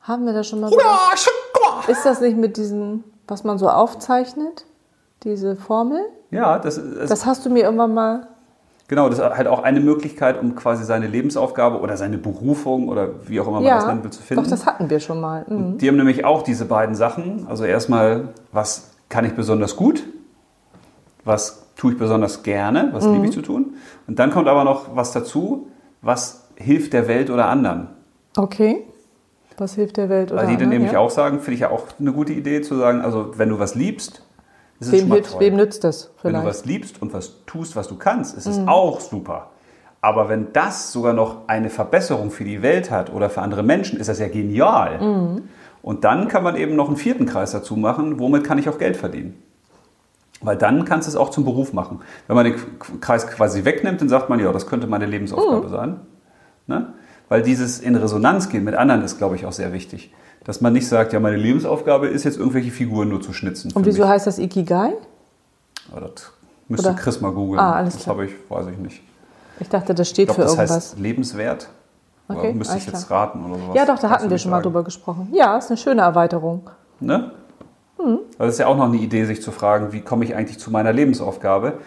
haben 0.00 0.24
wir 0.26 0.32
da 0.32 0.42
schon 0.44 0.60
mal 0.60 0.70
drüber? 0.70 0.82
Ist 1.88 2.04
das 2.06 2.20
nicht 2.20 2.36
mit 2.36 2.56
diesen, 2.56 3.04
was 3.28 3.44
man 3.44 3.58
so 3.58 3.68
aufzeichnet? 3.68 4.64
Diese 5.22 5.56
Formel? 5.56 6.00
Ja, 6.30 6.58
das, 6.58 6.76
das, 6.76 7.08
Das 7.08 7.26
hast 7.26 7.46
du 7.46 7.50
mir 7.50 7.62
irgendwann 7.64 7.94
mal. 7.94 8.26
genau, 8.88 9.08
das 9.08 9.18
ist 9.18 9.24
halt 9.24 9.46
auch 9.46 9.62
eine 9.62 9.80
Möglichkeit, 9.80 10.40
um 10.40 10.54
quasi 10.54 10.84
seine 10.84 11.06
Lebensaufgabe 11.06 11.80
oder 11.80 11.96
seine 11.96 12.18
Berufung 12.18 12.88
oder 12.88 13.08
wie 13.28 13.40
auch 13.40 13.46
immer 13.46 13.60
man 13.60 13.64
das 13.64 13.82
Ja, 13.84 13.88
nennen 13.88 14.04
will, 14.04 14.10
zu 14.10 14.22
finden. 14.22 14.42
doch, 14.44 14.50
das 14.50 14.66
hatten 14.66 14.90
wir 14.90 15.00
schon 15.00 15.20
mal. 15.20 15.44
Mhm. 15.48 15.78
Die 15.78 15.88
haben 15.88 15.96
nämlich 15.96 16.24
auch 16.24 16.42
diese 16.42 16.64
beiden 16.66 16.94
Sachen. 16.94 17.46
Also 17.48 17.64
erstmal, 17.64 18.28
was 18.52 18.90
kann 19.08 19.24
ich 19.24 19.34
besonders 19.34 19.76
gut? 19.76 20.04
Was 21.24 21.62
tue 21.76 21.92
ich 21.92 21.98
besonders 21.98 22.42
gerne? 22.42 22.90
Was 22.92 23.06
liebe 23.06 23.24
ich 23.26 23.32
zu 23.32 23.40
tun? 23.42 23.74
Und 24.06 24.18
dann 24.18 24.30
kommt 24.30 24.46
aber 24.48 24.64
noch 24.64 24.94
was 24.94 25.12
dazu, 25.12 25.68
was 26.02 26.48
hilft 26.56 26.92
der 26.92 27.08
Welt 27.08 27.30
oder 27.30 27.46
anderen. 27.46 27.88
Okay. 28.36 28.84
Was 29.56 29.74
hilft 29.74 29.96
der 29.96 30.08
Welt? 30.08 30.30
Weil 30.30 30.38
oder 30.38 30.46
die 30.46 30.52
dann 30.54 30.62
anderen, 30.64 30.70
nämlich 30.70 30.92
ja? 30.92 30.98
auch 30.98 31.10
sagen, 31.10 31.38
finde 31.40 31.54
ich 31.54 31.60
ja 31.60 31.70
auch 31.70 31.84
eine 32.00 32.12
gute 32.12 32.32
Idee 32.32 32.60
zu 32.62 32.76
sagen, 32.76 33.00
also 33.02 33.32
wenn 33.38 33.48
du 33.48 33.58
was 33.58 33.74
liebst, 33.74 34.22
ist 34.80 34.88
es 34.88 34.90
schon 34.90 35.00
Wem, 35.02 35.08
mal 35.08 35.14
hilft, 35.16 35.30
toll. 35.32 35.40
wem 35.40 35.56
nützt 35.56 35.84
das 35.84 36.10
Wenn 36.22 36.32
du 36.32 36.38
vielleicht? 36.40 36.46
was 36.58 36.64
liebst 36.64 37.00
und 37.02 37.12
was 37.12 37.44
tust, 37.46 37.76
was 37.76 37.88
du 37.88 37.96
kannst, 37.96 38.36
ist 38.36 38.46
es 38.46 38.58
Mhm. 38.58 38.68
auch 38.68 39.00
super. 39.00 39.50
Aber 40.00 40.28
wenn 40.28 40.52
das 40.52 40.92
sogar 40.92 41.12
noch 41.14 41.48
eine 41.48 41.70
Verbesserung 41.70 42.30
für 42.30 42.44
die 42.44 42.60
Welt 42.60 42.90
hat 42.90 43.12
oder 43.12 43.30
für 43.30 43.40
andere 43.40 43.62
Menschen, 43.62 43.98
ist 43.98 44.08
das 44.08 44.18
ja 44.18 44.28
genial. 44.28 45.00
Mhm. 45.00 45.42
Und 45.80 46.04
dann 46.04 46.28
kann 46.28 46.42
man 46.42 46.56
eben 46.56 46.76
noch 46.76 46.88
einen 46.88 46.96
vierten 46.96 47.24
Kreis 47.26 47.52
dazu 47.52 47.76
machen, 47.76 48.18
womit 48.18 48.44
kann 48.44 48.58
ich 48.58 48.68
auch 48.68 48.78
Geld 48.78 48.96
verdienen. 48.96 49.40
Weil 50.42 50.56
dann 50.56 50.84
kannst 50.84 51.06
du 51.08 51.10
es 51.10 51.16
auch 51.16 51.30
zum 51.30 51.44
Beruf 51.44 51.72
machen. 51.72 52.00
Wenn 52.26 52.36
man 52.36 52.44
den 52.44 52.54
Kreis 53.00 53.26
quasi 53.26 53.64
wegnimmt, 53.64 54.00
dann 54.00 54.08
sagt 54.10 54.28
man, 54.28 54.40
ja, 54.40 54.52
das 54.52 54.66
könnte 54.66 54.86
meine 54.86 55.06
Mhm. 55.06 55.12
Lebensaufgabe 55.12 55.68
sein. 55.68 56.00
Ne? 56.66 56.92
Weil 57.34 57.42
dieses 57.42 57.80
in 57.80 57.96
Resonanz 57.96 58.48
gehen 58.48 58.62
mit 58.62 58.76
anderen 58.76 59.02
ist, 59.02 59.18
glaube 59.18 59.34
ich, 59.34 59.44
auch 59.44 59.50
sehr 59.50 59.72
wichtig. 59.72 60.12
Dass 60.44 60.60
man 60.60 60.72
nicht 60.72 60.86
sagt, 60.86 61.12
ja, 61.12 61.18
meine 61.18 61.36
Lebensaufgabe 61.36 62.06
ist 62.06 62.22
jetzt 62.22 62.38
irgendwelche 62.38 62.70
Figuren 62.70 63.08
nur 63.08 63.20
zu 63.22 63.32
schnitzen. 63.32 63.72
Und 63.74 63.84
wieso 63.86 64.02
mich. 64.02 64.08
heißt 64.08 64.28
das 64.28 64.38
Ikigai? 64.38 64.92
Aber 65.90 66.02
das 66.02 66.30
müsste 66.68 66.90
Oder- 66.90 66.96
Chris 66.96 67.20
mal 67.20 67.32
googeln. 67.32 67.58
Ah, 67.58 67.72
alles 67.72 67.94
das 67.94 68.04
klar. 68.04 68.14
habe 68.14 68.26
ich, 68.26 68.32
weiß 68.48 68.66
ich 68.68 68.78
nicht. 68.78 69.02
Ich 69.58 69.68
dachte, 69.68 69.96
das 69.96 70.08
steht 70.10 70.28
Ich 70.28 70.34
glaube, 70.36 70.42
für 70.42 70.44
das 70.44 70.52
irgendwas. 70.70 70.76
heißt 70.92 70.98
lebenswert. 71.00 71.68
Okay, 72.28 72.38
Oder 72.38 72.52
müsste 72.52 72.76
ich 72.78 72.86
jetzt 72.86 73.10
raten 73.10 73.44
oder 73.44 73.58
sowas. 73.60 73.74
ja, 73.74 73.84
doch, 73.84 73.98
da 73.98 74.10
hatten 74.10 74.30
wir 74.30 74.38
schon 74.38 74.52
mal 74.52 74.58
sagen. 74.58 74.62
drüber 74.66 74.84
gesprochen. 74.84 75.28
Ja, 75.32 75.58
ist 75.58 75.70
eine 75.72 75.76
schöne 75.76 76.02
Erweiterung. 76.02 76.70
Ne? 77.00 77.32
Hm. 77.98 78.06
Also 78.06 78.18
das 78.38 78.52
ist 78.54 78.58
ja 78.60 78.68
auch 78.68 78.76
noch 78.76 78.84
eine 78.84 78.98
Idee, 78.98 79.24
sich 79.24 79.42
zu 79.42 79.50
fragen, 79.50 79.92
wie 79.92 80.02
komme 80.02 80.24
ich 80.24 80.36
eigentlich 80.36 80.60
zu 80.60 80.70
meiner 80.70 80.92
Lebensaufgabe? 80.92 81.78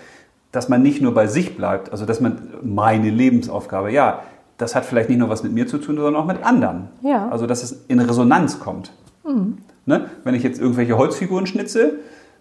Dass 0.52 0.68
man 0.68 0.82
nicht 0.82 1.02
nur 1.02 1.14
bei 1.14 1.28
sich 1.28 1.56
bleibt, 1.56 1.94
also 1.94 2.06
dass 2.06 2.20
man 2.20 2.50
meine 2.64 3.10
Lebensaufgabe, 3.10 3.94
ja, 3.94 4.24
das 4.58 4.76
hat 4.76 4.86
vielleicht 4.86 5.10
nicht 5.10 5.20
nur 5.20 5.30
was 5.30 5.44
mit 5.44 5.54
mir 5.54 5.68
zu 5.68 5.78
tun, 5.78 5.96
sondern 5.96 6.16
auch 6.16 6.26
mit 6.26 6.44
anderen. 6.44 6.90
Ja. 7.02 7.30
Also 7.30 7.46
dass 7.48 7.64
es 7.64 7.86
in 7.88 8.00
Resonanz 8.00 8.60
kommt. 8.60 8.92
Ne? 9.86 10.10
Wenn 10.24 10.36
ich 10.36 10.44
jetzt 10.44 10.60
irgendwelche 10.60 10.98
Holzfiguren 10.98 11.48
schnitze 11.48 12.00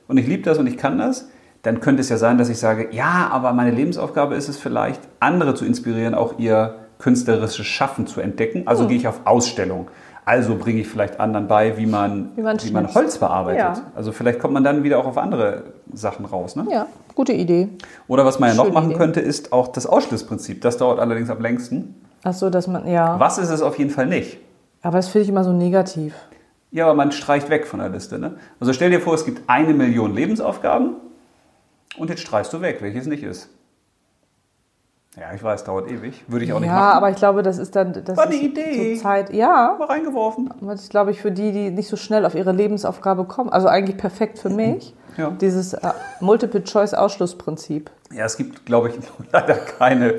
und 0.08 0.18
ich 0.18 0.26
liebe 0.26 0.42
das 0.42 0.58
und 0.58 0.66
ich 0.66 0.76
kann 0.76 0.98
das, 0.98 1.28
dann 1.62 1.80
könnte 1.80 2.00
es 2.00 2.08
ja 2.08 2.16
sein, 2.16 2.38
dass 2.38 2.48
ich 2.48 2.58
sage, 2.58 2.88
ja, 2.92 3.28
aber 3.32 3.52
meine 3.52 3.72
Lebensaufgabe 3.72 4.34
ist 4.36 4.48
es 4.48 4.56
vielleicht, 4.56 5.00
andere 5.20 5.54
zu 5.54 5.64
inspirieren, 5.64 6.14
auch 6.14 6.38
ihr 6.38 6.76
künstlerisches 6.98 7.66
Schaffen 7.66 8.06
zu 8.06 8.20
entdecken. 8.20 8.62
Also 8.66 8.82
Hm. 8.82 8.88
gehe 8.88 8.98
ich 8.98 9.08
auf 9.08 9.20
Ausstellung. 9.24 9.88
Also 10.28 10.56
bringe 10.56 10.80
ich 10.80 10.88
vielleicht 10.88 11.20
anderen 11.20 11.46
bei, 11.46 11.78
wie 11.78 11.86
man, 11.86 12.32
Wie 12.34 12.42
man 12.42 12.58
wie 12.60 12.70
man. 12.72 12.92
Holz 12.92 13.16
bearbeitet. 13.16 13.60
Ja. 13.60 13.82
Also 13.94 14.10
vielleicht 14.10 14.40
kommt 14.40 14.54
man 14.54 14.64
dann 14.64 14.82
wieder 14.82 14.98
auch 14.98 15.06
auf 15.06 15.16
andere 15.18 15.62
Sachen 15.94 16.24
raus. 16.24 16.56
Ne? 16.56 16.66
Ja, 16.68 16.88
gute 17.14 17.32
Idee. 17.32 17.68
Oder 18.08 18.24
was 18.24 18.40
man 18.40 18.48
ja 18.48 18.56
noch 18.56 18.64
Schöne 18.64 18.74
machen 18.74 18.90
Idee. 18.90 18.98
könnte, 18.98 19.20
ist 19.20 19.52
auch 19.52 19.68
das 19.68 19.86
Ausschlussprinzip. 19.86 20.60
Das 20.62 20.78
dauert 20.78 20.98
allerdings 20.98 21.30
am 21.30 21.40
längsten. 21.40 21.94
Ach 22.24 22.34
so, 22.34 22.50
dass 22.50 22.66
man, 22.66 22.88
ja. 22.88 23.20
Was 23.20 23.38
ist 23.38 23.50
es 23.50 23.62
auf 23.62 23.78
jeden 23.78 23.90
Fall 23.90 24.06
nicht? 24.06 24.38
Aber 24.82 24.96
das 24.96 25.06
finde 25.06 25.22
ich 25.22 25.28
immer 25.28 25.44
so 25.44 25.52
negativ. 25.52 26.12
Ja, 26.72 26.86
aber 26.86 26.94
man 26.94 27.12
streicht 27.12 27.48
weg 27.48 27.64
von 27.64 27.78
der 27.78 27.90
Liste. 27.90 28.18
Ne? 28.18 28.34
Also 28.58 28.72
stell 28.72 28.90
dir 28.90 29.00
vor, 29.00 29.14
es 29.14 29.24
gibt 29.24 29.48
eine 29.48 29.74
Million 29.74 30.12
Lebensaufgaben 30.12 30.96
und 31.98 32.10
jetzt 32.10 32.22
streichst 32.22 32.52
du 32.52 32.60
weg, 32.60 32.78
welches 32.80 33.06
nicht 33.06 33.22
ist. 33.22 33.48
Ja, 35.18 35.32
ich 35.34 35.42
weiß, 35.42 35.64
dauert 35.64 35.90
ewig. 35.90 36.24
Würde 36.28 36.44
ich 36.44 36.52
auch 36.52 36.60
nicht 36.60 36.68
ja, 36.68 36.74
machen. 36.74 36.96
aber 36.98 37.10
ich 37.10 37.16
glaube, 37.16 37.42
das 37.42 37.56
ist 37.56 37.74
dann. 37.74 37.94
Das 38.04 38.16
War 38.18 38.26
eine 38.26 38.34
Idee. 38.34 38.94
Zur 38.94 39.02
Zeit, 39.02 39.32
ja. 39.32 39.74
Mal 39.78 39.86
reingeworfen. 39.86 40.52
Das 40.60 40.82
ist, 40.82 40.90
glaube 40.90 41.10
ich, 41.10 41.22
für 41.22 41.32
die, 41.32 41.52
die 41.52 41.70
nicht 41.70 41.88
so 41.88 41.96
schnell 41.96 42.26
auf 42.26 42.34
ihre 42.34 42.52
Lebensaufgabe 42.52 43.24
kommen. 43.24 43.48
Also 43.48 43.66
eigentlich 43.68 43.96
perfekt 43.96 44.38
für 44.38 44.50
mich. 44.50 44.94
Ja. 45.16 45.30
Dieses 45.30 45.72
äh, 45.72 45.80
Multiple-Choice-Ausschlussprinzip. 46.20 47.90
Ja, 48.12 48.24
es 48.26 48.36
gibt, 48.36 48.66
glaube 48.66 48.90
ich, 48.90 48.94
leider 49.32 49.54
keine 49.54 50.14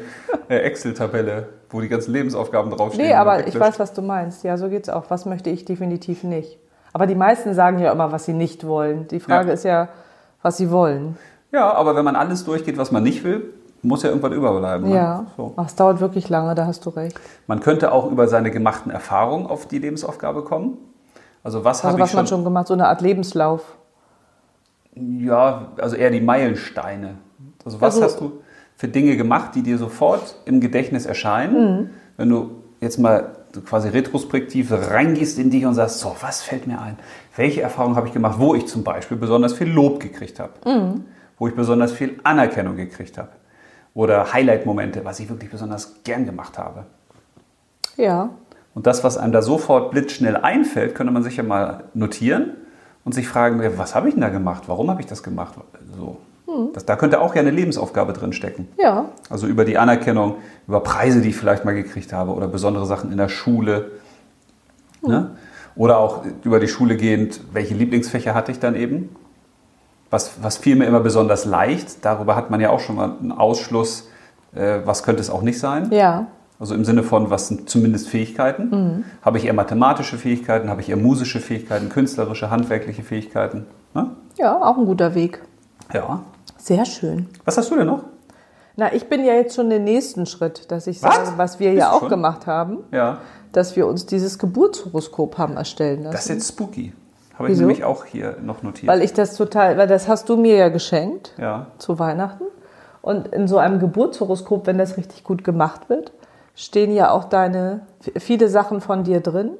äh, 0.49 0.57
Excel-Tabelle, 0.57 1.48
wo 1.69 1.82
die 1.82 1.88
ganzen 1.90 2.14
Lebensaufgaben 2.14 2.72
draufstehen. 2.72 3.07
Nee, 3.10 3.14
aber 3.14 3.48
ich 3.48 3.60
weiß, 3.60 3.80
was 3.80 3.94
du 3.94 4.02
meinst. 4.02 4.44
Ja, 4.44 4.57
so 4.57 4.69
geht's 4.69 4.90
auch. 4.90 5.06
Was 5.10 5.26
möchte 5.26 5.49
ich 5.49 5.65
definitiv 5.65 6.24
nicht? 6.24 6.57
Aber 6.94 7.06
die 7.06 7.15
meisten 7.15 7.53
sagen 7.53 7.80
ja 7.80 7.91
immer, 7.91 8.11
was 8.11 8.26
sie 8.26 8.34
nicht 8.34 8.65
wollen. 8.65 9.07
Die 9.10 9.19
Frage 9.19 9.49
Ja. 9.49 9.53
ist 9.53 9.64
ja, 9.64 9.90
was 10.41 10.57
sie 10.57 10.72
wollen. 10.72 11.18
Ja, 11.52 11.72
aber 11.74 11.95
wenn 11.95 12.03
man 12.06 12.15
alles 12.15 12.44
durchgeht, 12.45 12.78
was 12.78 12.91
man 12.91 13.03
nicht 13.03 13.24
will, 13.24 13.53
muss 13.84 14.04
ja 14.04 14.10
irgendwann 14.10 14.34
überbleiben. 14.34 14.90
Ne? 14.90 14.95
Ja. 14.95 15.26
So. 15.38 15.54
Ach, 15.56 15.68
es 15.68 15.76
dauert 15.76 15.99
wirklich 15.99 16.30
lange, 16.30 16.56
da 16.56 16.66
hast 16.66 16.86
du 16.86 16.90
recht. 16.90 17.20
Man 17.48 17.60
könnte 17.60 17.91
auch 17.91 18.12
über 18.12 18.28
seine 18.28 18.52
gemachten 18.52 18.91
Erfahrungen 18.91 19.45
auf 19.48 19.68
die 19.68 19.80
Lebensaufgabe 19.80 20.44
kommen. 20.44 20.78
Also 21.44 21.64
was 21.64 21.78
Also 21.86 21.98
habe 21.98 21.98
ich 22.08 22.14
man 22.14 22.26
schon, 22.26 22.38
schon 22.38 22.44
gemacht, 22.44 22.68
so 22.68 22.74
eine 22.74 22.88
Art 22.88 23.02
Lebenslauf. 23.02 23.62
Ja, 24.95 25.68
also 25.78 25.95
eher 25.95 26.10
die 26.10 26.22
Meilensteine. 26.22 27.16
Also 27.64 27.80
was 27.82 27.95
Also- 27.95 28.06
hast 28.06 28.20
du 28.20 28.32
für 28.76 28.88
Dinge 28.88 29.16
gemacht, 29.18 29.56
die 29.56 29.62
dir 29.64 29.78
sofort 29.78 30.36
im 30.45 30.60
Gedächtnis 30.60 31.06
erscheinen, 31.06 31.78
Mhm. 31.82 31.90
wenn 32.18 32.30
du 32.30 32.52
jetzt 32.82 32.98
mal 32.99 33.30
quasi 33.66 33.90
retrospektiv 33.90 34.72
reingehst 34.72 35.40
in 35.40 35.49
dich 35.49 35.66
und 35.66 35.74
sagst, 35.74 35.99
so, 35.99 36.16
was 36.22 36.41
fällt 36.44 36.68
mir 36.68 36.80
ein? 36.80 36.98
Welche 37.36 37.62
Erfahrungen 37.62 37.95
habe 37.95 38.08
ich 38.08 38.14
gemacht, 38.14 38.36
wo 38.40 38.54
ich 38.54 38.68
zum 38.68 38.84
Beispiel 38.84 39.18
besonders 39.18 39.54
viel 39.54 39.70
Lob 39.72 39.99
gekriegt 39.99 40.40
habe? 40.40 40.52
Mhm. 40.66 41.06
Wo 41.40 41.48
ich 41.48 41.56
besonders 41.56 41.91
viel 41.91 42.20
Anerkennung 42.24 42.76
gekriegt 42.76 43.18
habe? 43.18 43.30
Oder 43.98 44.32
Highlight-Momente, 44.32 45.03
was 45.06 45.19
ich 45.19 45.28
wirklich 45.28 45.49
besonders 45.49 46.03
gern 46.03 46.28
gemacht 46.28 46.60
habe? 46.60 46.84
Ja. 47.95 48.30
Und 48.76 48.86
das, 48.86 49.03
was 49.03 49.18
einem 49.18 49.34
da 49.34 49.41
sofort 49.41 49.90
blitzschnell 49.90 50.38
einfällt, 50.38 50.94
könnte 50.94 51.11
man 51.11 51.24
sich 51.24 51.38
ja 51.38 51.41
mal 51.41 51.86
notieren 51.95 52.52
und 53.03 53.15
sich 53.15 53.28
fragen, 53.28 53.60
was 53.76 53.95
habe 53.95 54.07
ich 54.07 54.14
denn 54.14 54.22
da 54.22 54.30
gemacht? 54.30 54.65
Warum 54.68 54.91
habe 54.91 55.02
ich 55.02 55.07
das 55.07 55.24
gemacht? 55.24 55.56
So. 55.98 56.18
Das, 56.76 56.86
da 56.86 56.95
könnte 56.95 57.19
auch 57.19 57.34
ja 57.34 57.41
eine 57.41 57.49
Lebensaufgabe 57.49 58.14
drin 58.14 58.34
stecken. 58.34 58.68
Ja. 58.78 59.06
Also 59.32 59.48
über 59.48 59.65
die 59.65 59.80
Anerkennung, 59.80 60.36
über 60.68 60.82
Preise, 60.82 61.22
die 61.22 61.30
ich 61.30 61.36
vielleicht 61.36 61.65
mal 61.65 61.74
gekriegt 61.74 62.14
habe 62.14 62.34
oder 62.34 62.48
besondere 62.48 62.86
Sachen 62.86 63.11
in 63.11 63.18
der 63.18 63.30
Schule. 63.30 63.94
Ne? 65.02 65.32
Oder 65.76 65.98
auch 65.98 66.24
über 66.44 66.60
die 66.60 66.68
Schule 66.68 66.98
gehend, 66.98 67.41
welche 67.52 67.74
Lieblingsfächer 67.74 68.36
hatte 68.36 68.52
ich 68.52 68.60
dann 68.60 68.76
eben? 68.76 69.10
Was, 70.10 70.32
was 70.42 70.58
fiel 70.58 70.76
mir 70.76 70.86
immer 70.86 71.00
besonders 71.02 71.46
leicht? 71.46 72.04
Darüber 72.06 72.36
hat 72.36 72.50
man 72.50 72.60
ja 72.62 72.70
auch 72.70 72.80
schon 72.80 72.96
mal 72.96 73.12
einen 73.20 73.32
Ausschluss. 73.32 74.08
Äh, 74.56 74.80
was 74.86 75.04
könnte 75.04 75.22
es 75.22 75.30
auch 75.30 75.42
nicht 75.42 75.60
sein? 75.60 75.92
Ja. 75.92 76.28
Also 76.60 76.74
im 76.74 76.86
Sinne 76.86 77.04
von, 77.04 77.30
was 77.30 77.50
sind 77.50 77.70
zumindest 77.70 78.10
Fähigkeiten? 78.10 79.06
Habe 79.22 79.38
ich 79.38 79.46
eher 79.46 79.54
mathematische 79.54 80.18
Fähigkeiten? 80.18 80.70
Habe 80.70 80.82
ich 80.82 80.90
eher 80.90 80.98
musische 80.98 81.40
Fähigkeiten, 81.40 81.90
künstlerische, 81.90 82.50
handwerkliche 82.50 83.04
Fähigkeiten? 83.04 83.68
Ne? 83.94 84.10
Ja, 84.38 84.56
auch 84.64 84.78
ein 84.78 84.86
guter 84.86 85.14
Weg. 85.14 85.42
Ja. 85.94 86.22
Sehr 86.58 86.86
schön. 86.86 87.28
Was 87.46 87.58
hast 87.60 87.70
du 87.70 87.76
denn 87.76 87.86
noch? 87.86 88.04
Na, 88.76 88.92
ich 88.94 89.08
bin 89.08 89.24
ja 89.24 89.34
jetzt 89.34 89.56
schon 89.56 89.70
den 89.70 89.84
nächsten 89.84 90.26
Schritt, 90.26 90.72
dass 90.72 90.88
ich 90.88 91.02
Was? 91.04 91.16
sage, 91.16 91.38
was 91.38 91.60
wir 91.60 91.70
Bist 91.72 91.80
ja 91.80 91.92
auch 91.92 92.00
schon? 92.00 92.10
gemacht 92.10 92.48
haben, 92.48 92.80
Ja. 92.92 93.20
dass 93.52 93.76
wir 93.76 93.86
uns 93.86 94.06
dieses 94.08 94.40
Geburtshoroskop 94.40 95.38
haben 95.38 95.58
erstellen 95.58 96.04
lassen. 96.04 96.12
Das 96.14 96.22
ist 96.22 96.30
jetzt 96.30 96.48
spooky. 96.50 96.94
Habe 97.38 97.50
ich 97.50 97.52
Wieso? 97.54 97.62
nämlich 97.62 97.84
auch 97.84 98.06
hier 98.06 98.38
noch 98.42 98.64
notiert. 98.64 98.92
weil 98.92 99.02
ich 99.04 99.14
das 99.14 99.36
total, 99.36 99.78
weil 99.78 99.88
das 99.88 100.08
hast 100.08 100.28
du 100.30 100.38
mir 100.38 100.56
ja 100.56 100.70
geschenkt 100.70 101.34
ja. 101.38 101.68
zu 101.78 102.00
Weihnachten. 102.00 102.46
Und 103.02 103.28
in 103.28 103.48
so 103.48 103.58
einem 103.58 103.80
Geburtshoroskop, 103.80 104.68
wenn 104.68 104.78
das 104.78 104.98
richtig 104.98 105.24
gut 105.24 105.44
gemacht 105.44 105.88
wird, 105.90 106.12
stehen 106.56 106.92
ja 106.92 107.12
auch 107.12 107.26
deine, 107.26 107.82
viele 108.18 108.50
Sachen 108.50 108.82
von 108.82 109.04
dir 109.04 109.22
drin, 109.22 109.52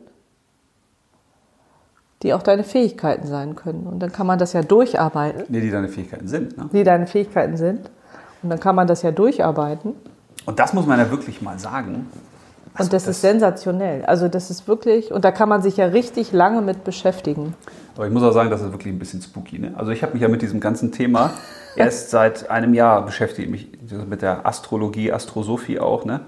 die 2.24 2.34
auch 2.34 2.42
deine 2.42 2.64
Fähigkeiten 2.64 3.28
sein 3.28 3.56
können. 3.56 3.86
Und 3.86 4.00
dann 4.00 4.12
kann 4.12 4.26
man 4.26 4.40
das 4.40 4.54
ja 4.54 4.64
durcharbeiten, 4.64 5.44
Nee, 5.50 5.62
die 5.62 5.70
deine 5.70 5.88
Fähigkeiten 5.88 6.28
sind. 6.28 6.58
Ne? 6.58 6.68
wie 6.72 6.84
deine 6.84 7.06
Fähigkeiten 7.06 7.58
sind. 7.58 7.92
Und 8.42 8.50
dann 8.50 8.60
kann 8.60 8.76
man 8.76 8.88
das 8.88 9.04
ja 9.04 9.12
durcharbeiten. 9.12 9.94
Und 10.46 10.60
das 10.60 10.74
muss 10.74 10.86
man 10.88 10.98
ja 11.00 11.12
wirklich 11.12 11.42
mal 11.42 11.60
sagen. 11.60 12.08
Also 12.78 12.90
und 12.90 12.94
das, 12.94 13.08
ist 13.08 13.22
sensationell. 13.22 14.06
Also 14.06 14.28
das 14.28 14.52
ist 14.52 14.68
wirklich, 14.68 15.12
und 15.12 15.26
da 15.26 15.32
kann 15.32 15.50
man 15.50 15.62
sich 15.62 15.78
ja 15.78 15.86
richtig 15.86 16.32
lange 16.32 16.62
mit 16.62 16.84
beschäftigen. 16.84 17.56
Aber 17.96 18.06
ich 18.06 18.14
muss 18.14 18.22
auch 18.22 18.32
sagen, 18.32 18.52
das 18.52 18.62
ist 18.62 18.72
wirklich 18.72 18.94
ein 18.94 19.00
bisschen 19.00 19.22
spooky. 19.22 19.58
Ne? 19.58 19.74
Also 19.76 19.92
ich 19.92 20.04
habe 20.04 20.14
mich 20.14 20.22
ja 20.22 20.28
mit 20.28 20.44
diesem 20.44 20.60
ganzen 20.60 20.92
Thema 20.92 21.32
erst 21.76 22.12
seit 22.12 22.52
einem 22.52 22.76
Jahr 22.76 23.04
beschäftigt, 23.04 23.50
mich 23.50 23.70
mit 24.08 24.22
der 24.22 24.46
Astrologie, 24.46 25.12
Astrosophie 25.12 25.80
auch. 25.80 26.06
Ne? 26.06 26.22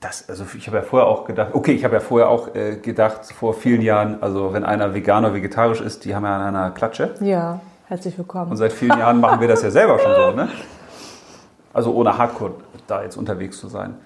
Das, 0.00 0.28
also 0.28 0.44
ich 0.56 0.66
habe 0.66 0.78
ja 0.78 0.82
vorher 0.82 1.06
auch 1.06 1.26
gedacht, 1.26 1.50
okay, 1.52 1.72
ich 1.72 1.84
habe 1.84 1.94
ja 1.94 2.00
vorher 2.00 2.28
auch 2.30 2.54
äh, 2.54 2.76
gedacht, 2.76 3.26
vor 3.26 3.52
vielen 3.52 3.82
Jahren, 3.82 4.22
also 4.22 4.54
wenn 4.54 4.64
einer 4.64 4.94
vegan 4.94 5.24
oder 5.24 5.34
vegetarisch 5.34 5.82
ist, 5.82 6.06
die 6.06 6.14
haben 6.14 6.24
ja 6.24 6.36
an 6.36 6.54
einer 6.54 6.70
Klatsche. 6.70 7.14
Ja, 7.20 7.60
herzlich 7.88 8.16
willkommen. 8.16 8.50
Und 8.50 8.56
seit 8.56 8.72
vielen 8.72 8.98
Jahren 8.98 9.20
machen 9.20 9.40
wir 9.40 9.48
das 9.48 9.62
ja 9.62 9.70
selber 9.70 9.98
schon 9.98 10.14
so, 10.14 10.30
ne? 10.36 10.48
Also 11.74 11.92
ohne 11.92 12.16
Hardcore 12.16 12.52
da 12.86 13.02
jetzt 13.02 13.16
unterwegs 13.16 13.58
zu 13.58 13.66
sein. 13.66 13.96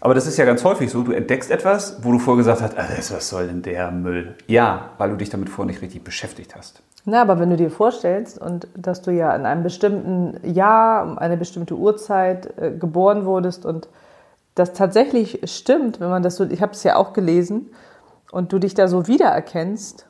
Aber 0.00 0.14
das 0.14 0.26
ist 0.26 0.36
ja 0.36 0.44
ganz 0.44 0.62
häufig 0.64 0.90
so, 0.90 1.02
du 1.02 1.12
entdeckst 1.12 1.50
etwas, 1.50 1.98
wo 2.02 2.12
du 2.12 2.18
vorher 2.18 2.38
gesagt 2.38 2.62
hast, 2.62 2.76
also 2.76 3.14
was 3.14 3.28
soll 3.28 3.48
denn 3.48 3.62
der 3.62 3.90
Müll? 3.90 4.36
Ja, 4.46 4.90
weil 4.98 5.10
du 5.10 5.16
dich 5.16 5.30
damit 5.30 5.48
vorher 5.48 5.72
nicht 5.72 5.82
richtig 5.82 6.04
beschäftigt 6.04 6.54
hast. 6.54 6.82
Na, 7.04 7.22
aber 7.22 7.40
wenn 7.40 7.50
du 7.50 7.56
dir 7.56 7.70
vorstellst 7.70 8.38
und 8.38 8.68
dass 8.76 9.02
du 9.02 9.10
ja 9.10 9.34
in 9.34 9.46
einem 9.46 9.62
bestimmten 9.62 10.38
Jahr, 10.48 11.04
um 11.04 11.18
eine 11.18 11.36
bestimmte 11.36 11.74
Uhrzeit 11.74 12.52
äh, 12.58 12.70
geboren 12.70 13.24
wurdest 13.24 13.66
und 13.66 13.88
das 14.54 14.72
tatsächlich 14.72 15.40
stimmt, 15.44 16.00
wenn 16.00 16.10
man 16.10 16.22
das 16.22 16.36
so, 16.36 16.44
ich 16.44 16.62
habe 16.62 16.72
es 16.72 16.82
ja 16.84 16.96
auch 16.96 17.12
gelesen, 17.12 17.70
und 18.30 18.52
du 18.52 18.58
dich 18.58 18.74
da 18.74 18.88
so 18.88 19.06
wiedererkennst, 19.06 20.06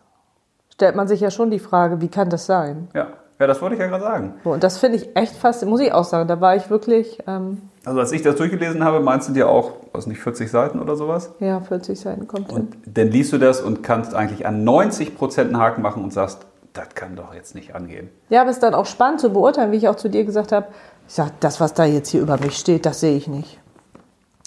stellt 0.73 0.97
man 0.97 1.09
sich 1.09 1.21
ja 1.21 1.31
schon 1.31 1.51
die 1.51 1.59
Frage, 1.59 2.01
wie 2.01 2.09
kann 2.09 2.31
das 2.31 2.47
sein? 2.47 2.89
Ja, 2.95 3.09
ja 3.39 3.47
das 3.47 3.63
wollte 3.63 3.77
ich 3.77 3.81
ja 3.81 3.87
gerade 3.87 4.05
sagen. 4.05 4.35
So, 4.45 4.53
und 4.53 4.63
das 4.63 4.79
finde 4.79 4.97
ich 4.97 5.17
echt 5.17 5.37
fast, 5.37 5.65
muss 5.67 5.81
ich 5.81 5.93
auch 5.93 6.05
sagen, 6.05 6.29
da 6.29 6.41
war 6.41 6.57
ich 6.57 6.71
wirklich. 6.71 7.19
Ähm, 7.27 7.63
also 7.89 8.01
als 8.01 8.13
ich 8.13 8.23
das 8.23 8.37
durchgelesen 8.37 8.85
habe, 8.85 9.01
meinst 9.01 9.29
du 9.29 9.33
dir 9.33 9.49
auch, 9.49 9.73
was 9.93 10.07
nicht, 10.07 10.21
40 10.21 10.51
Seiten 10.51 10.79
oder 10.81 10.95
sowas? 10.97 11.33
Ja, 11.41 11.61
40 11.61 11.99
Seiten 11.99 12.27
kommt 12.29 12.53
Und 12.53 12.77
dann 12.87 13.09
liest 13.09 13.33
du 13.33 13.39
das 13.39 13.61
und 13.61 13.83
kannst 13.83 14.15
eigentlich 14.15 14.47
an 14.47 14.63
90 14.65 15.17
Prozent 15.17 15.53
einen 15.53 15.61
Haken 15.63 15.83
machen 15.83 16.05
und 16.05 16.13
sagst, 16.13 16.47
das 16.75 16.89
kann 16.95 17.17
doch 17.17 17.35
jetzt 17.35 17.55
nicht 17.55 17.75
angehen. 17.75 18.09
Ja, 18.29 18.43
aber 18.43 18.51
es 18.51 18.57
ist 18.57 18.63
dann 18.63 18.75
auch 18.75 18.87
spannend 18.87 19.21
zu 19.21 19.31
beurteilen, 19.31 19.73
wie 19.73 19.77
ich 19.77 19.89
auch 19.89 19.97
zu 19.97 20.09
dir 20.09 20.25
gesagt 20.25 20.53
habe. 20.53 20.67
Ich 21.09 21.15
sage, 21.15 21.33
das, 21.41 21.61
was 21.61 21.75
da 21.75 21.85
jetzt 21.87 22.11
hier 22.11 22.21
über 22.21 22.37
mich 22.39 22.57
steht, 22.59 22.85
das 22.87 23.01
sehe 23.01 23.17
ich 23.17 23.27
nicht. 23.27 23.59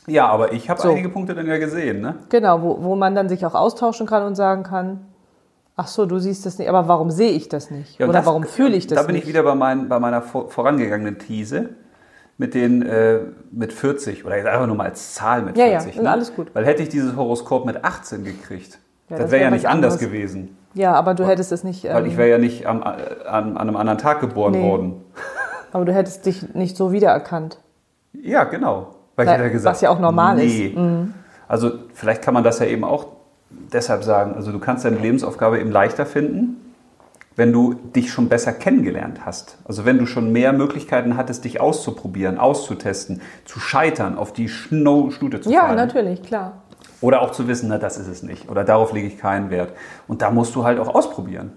Ja, 0.07 0.27
aber 0.27 0.53
ich 0.53 0.69
habe 0.69 0.80
So. 0.81 0.89
einige 0.89 1.09
Punkte 1.09 1.35
dann 1.35 1.47
ja 1.47 1.57
gesehen, 1.57 2.01
ne? 2.01 2.15
Genau, 2.30 2.61
wo, 2.61 2.77
wo 2.84 2.95
man 2.95 3.15
dann 3.15 3.27
sich 3.30 3.45
auch 3.45 3.55
austauschen 3.55 4.07
kann 4.07 4.23
und 4.23 4.35
sagen 4.35 4.63
kann, 4.63 5.01
ach 5.76 5.88
so, 5.88 6.05
du 6.05 6.19
siehst 6.19 6.45
das 6.45 6.57
nicht, 6.59 6.69
aber 6.69 6.88
warum 6.88 7.11
sehe 7.11 7.31
ich 7.31 7.49
das 7.49 7.72
nicht? 7.72 7.99
Ja, 7.99 8.05
Oder 8.05 8.19
das- 8.19 8.26
warum 8.26 8.43
fühle 8.43 8.76
ich 8.76 8.88
das 8.88 8.99
Da 8.99 9.03
bin 9.03 9.15
nicht? 9.15 9.23
ich 9.23 9.30
wieder 9.30 9.43
bei, 9.43 9.55
mein, 9.55 9.89
bei 9.89 9.99
meiner 9.99 10.22
vor, 10.22 10.49
vorangegangenen 10.49 11.18
These 11.19 11.69
mit 12.37 12.53
den 12.53 12.81
äh, 12.81 13.19
mit 13.51 13.71
40 13.73 14.25
oder 14.25 14.37
jetzt 14.37 14.47
einfach 14.47 14.67
nur 14.67 14.75
mal 14.75 14.85
als 14.87 15.13
Zahl 15.13 15.41
mit 15.43 15.57
Ja, 15.57 15.65
ja, 15.65 15.79
40. 15.79 16.01
ne? 16.01 16.09
alles 16.09 16.33
gut. 16.35 16.47
Weil 16.53 16.65
hätte 16.65 16.81
ich 16.83 16.89
dieses 16.89 17.15
Horoskop 17.15 17.65
mit 17.65 17.83
18 17.83 18.23
gekriegt, 18.23 18.79
Ja, 19.09 19.17
das 19.17 19.19
das 19.25 19.31
wäre 19.31 19.41
wär 19.41 19.47
ja 19.49 19.51
nicht 19.51 19.67
anders 19.67 19.99
gewesen. 19.99 20.57
Ja, 20.73 20.93
aber 20.93 21.13
du 21.13 21.27
hättest 21.27 21.51
es 21.51 21.63
nicht, 21.63 21.83
Weil 21.83 22.03
ähm, 22.03 22.05
ich 22.05 22.17
wäre 22.17 22.29
ja 22.29 22.37
nicht 22.37 22.65
am, 22.65 22.81
an, 22.81 22.95
an 23.27 23.57
einem 23.57 23.75
anderen 23.75 23.97
Tag 23.99 24.21
geboren 24.21 24.53
Nee. 24.53 24.63
worden. 24.69 25.03
aber 25.73 25.85
du 25.85 25.93
hättest 25.93 26.25
dich 26.25 26.53
nicht 26.55 26.77
so 26.77 26.91
wiedererkannt. 26.91 27.59
Ja, 28.13 28.45
genau. 28.45 28.95
Weil 29.15 29.27
Weil- 29.27 29.35
ich 29.35 29.41
hätte 29.41 29.51
gesagt, 29.51 29.75
was 29.75 29.81
ja 29.81 29.89
auch 29.89 29.99
normal 29.99 30.39
ist. 30.39 30.45
nee. 30.45 30.75
Also 31.47 31.71
vielleicht 31.93 32.21
kann 32.21 32.33
man 32.33 32.45
das 32.45 32.59
ja 32.59 32.65
eben 32.65 32.85
auch 32.85 33.07
deshalb 33.73 34.03
sagen. 34.05 34.35
Also 34.35 34.53
du 34.53 34.59
kannst 34.59 34.85
deine 34.85 34.95
Lebensaufgabe 34.97 35.59
eben 35.59 35.69
leichter 35.71 36.05
finden, 36.05 36.70
wenn 37.35 37.53
du 37.53 37.73
dich 37.73 38.11
schon 38.11 38.27
besser 38.29 38.51
kennengelernt 38.51 39.25
hast. 39.25 39.57
Also 39.65 39.85
wenn 39.85 39.97
du 39.97 40.05
schon 40.05 40.31
mehr 40.31 40.51
Möglichkeiten 40.53 41.15
hattest, 41.17 41.45
dich 41.45 41.61
auszuprobieren, 41.61 42.37
auszutesten, 42.37 43.21
zu 43.45 43.59
scheitern, 43.59 44.17
auf 44.17 44.33
die 44.33 44.49
Schno- 44.49 45.11
Stute 45.11 45.41
zu 45.41 45.49
Ja, 45.49 45.61
fallen. 45.61 45.75
natürlich, 45.77 46.23
klar. 46.23 46.53
Oder 46.99 47.21
auch 47.21 47.31
zu 47.31 47.47
wissen, 47.47 47.69
na, 47.69 47.77
das 47.77 47.97
ist 47.97 48.07
es 48.07 48.21
nicht. 48.21 48.49
Oder 48.49 48.63
darauf 48.63 48.91
lege 48.93 49.07
ich 49.07 49.17
keinen 49.17 49.49
Wert. 49.49 49.71
Und 50.07 50.21
da 50.21 50.29
musst 50.29 50.53
du 50.55 50.63
halt 50.65 50.77
auch 50.79 50.93
ausprobieren. 50.93 51.51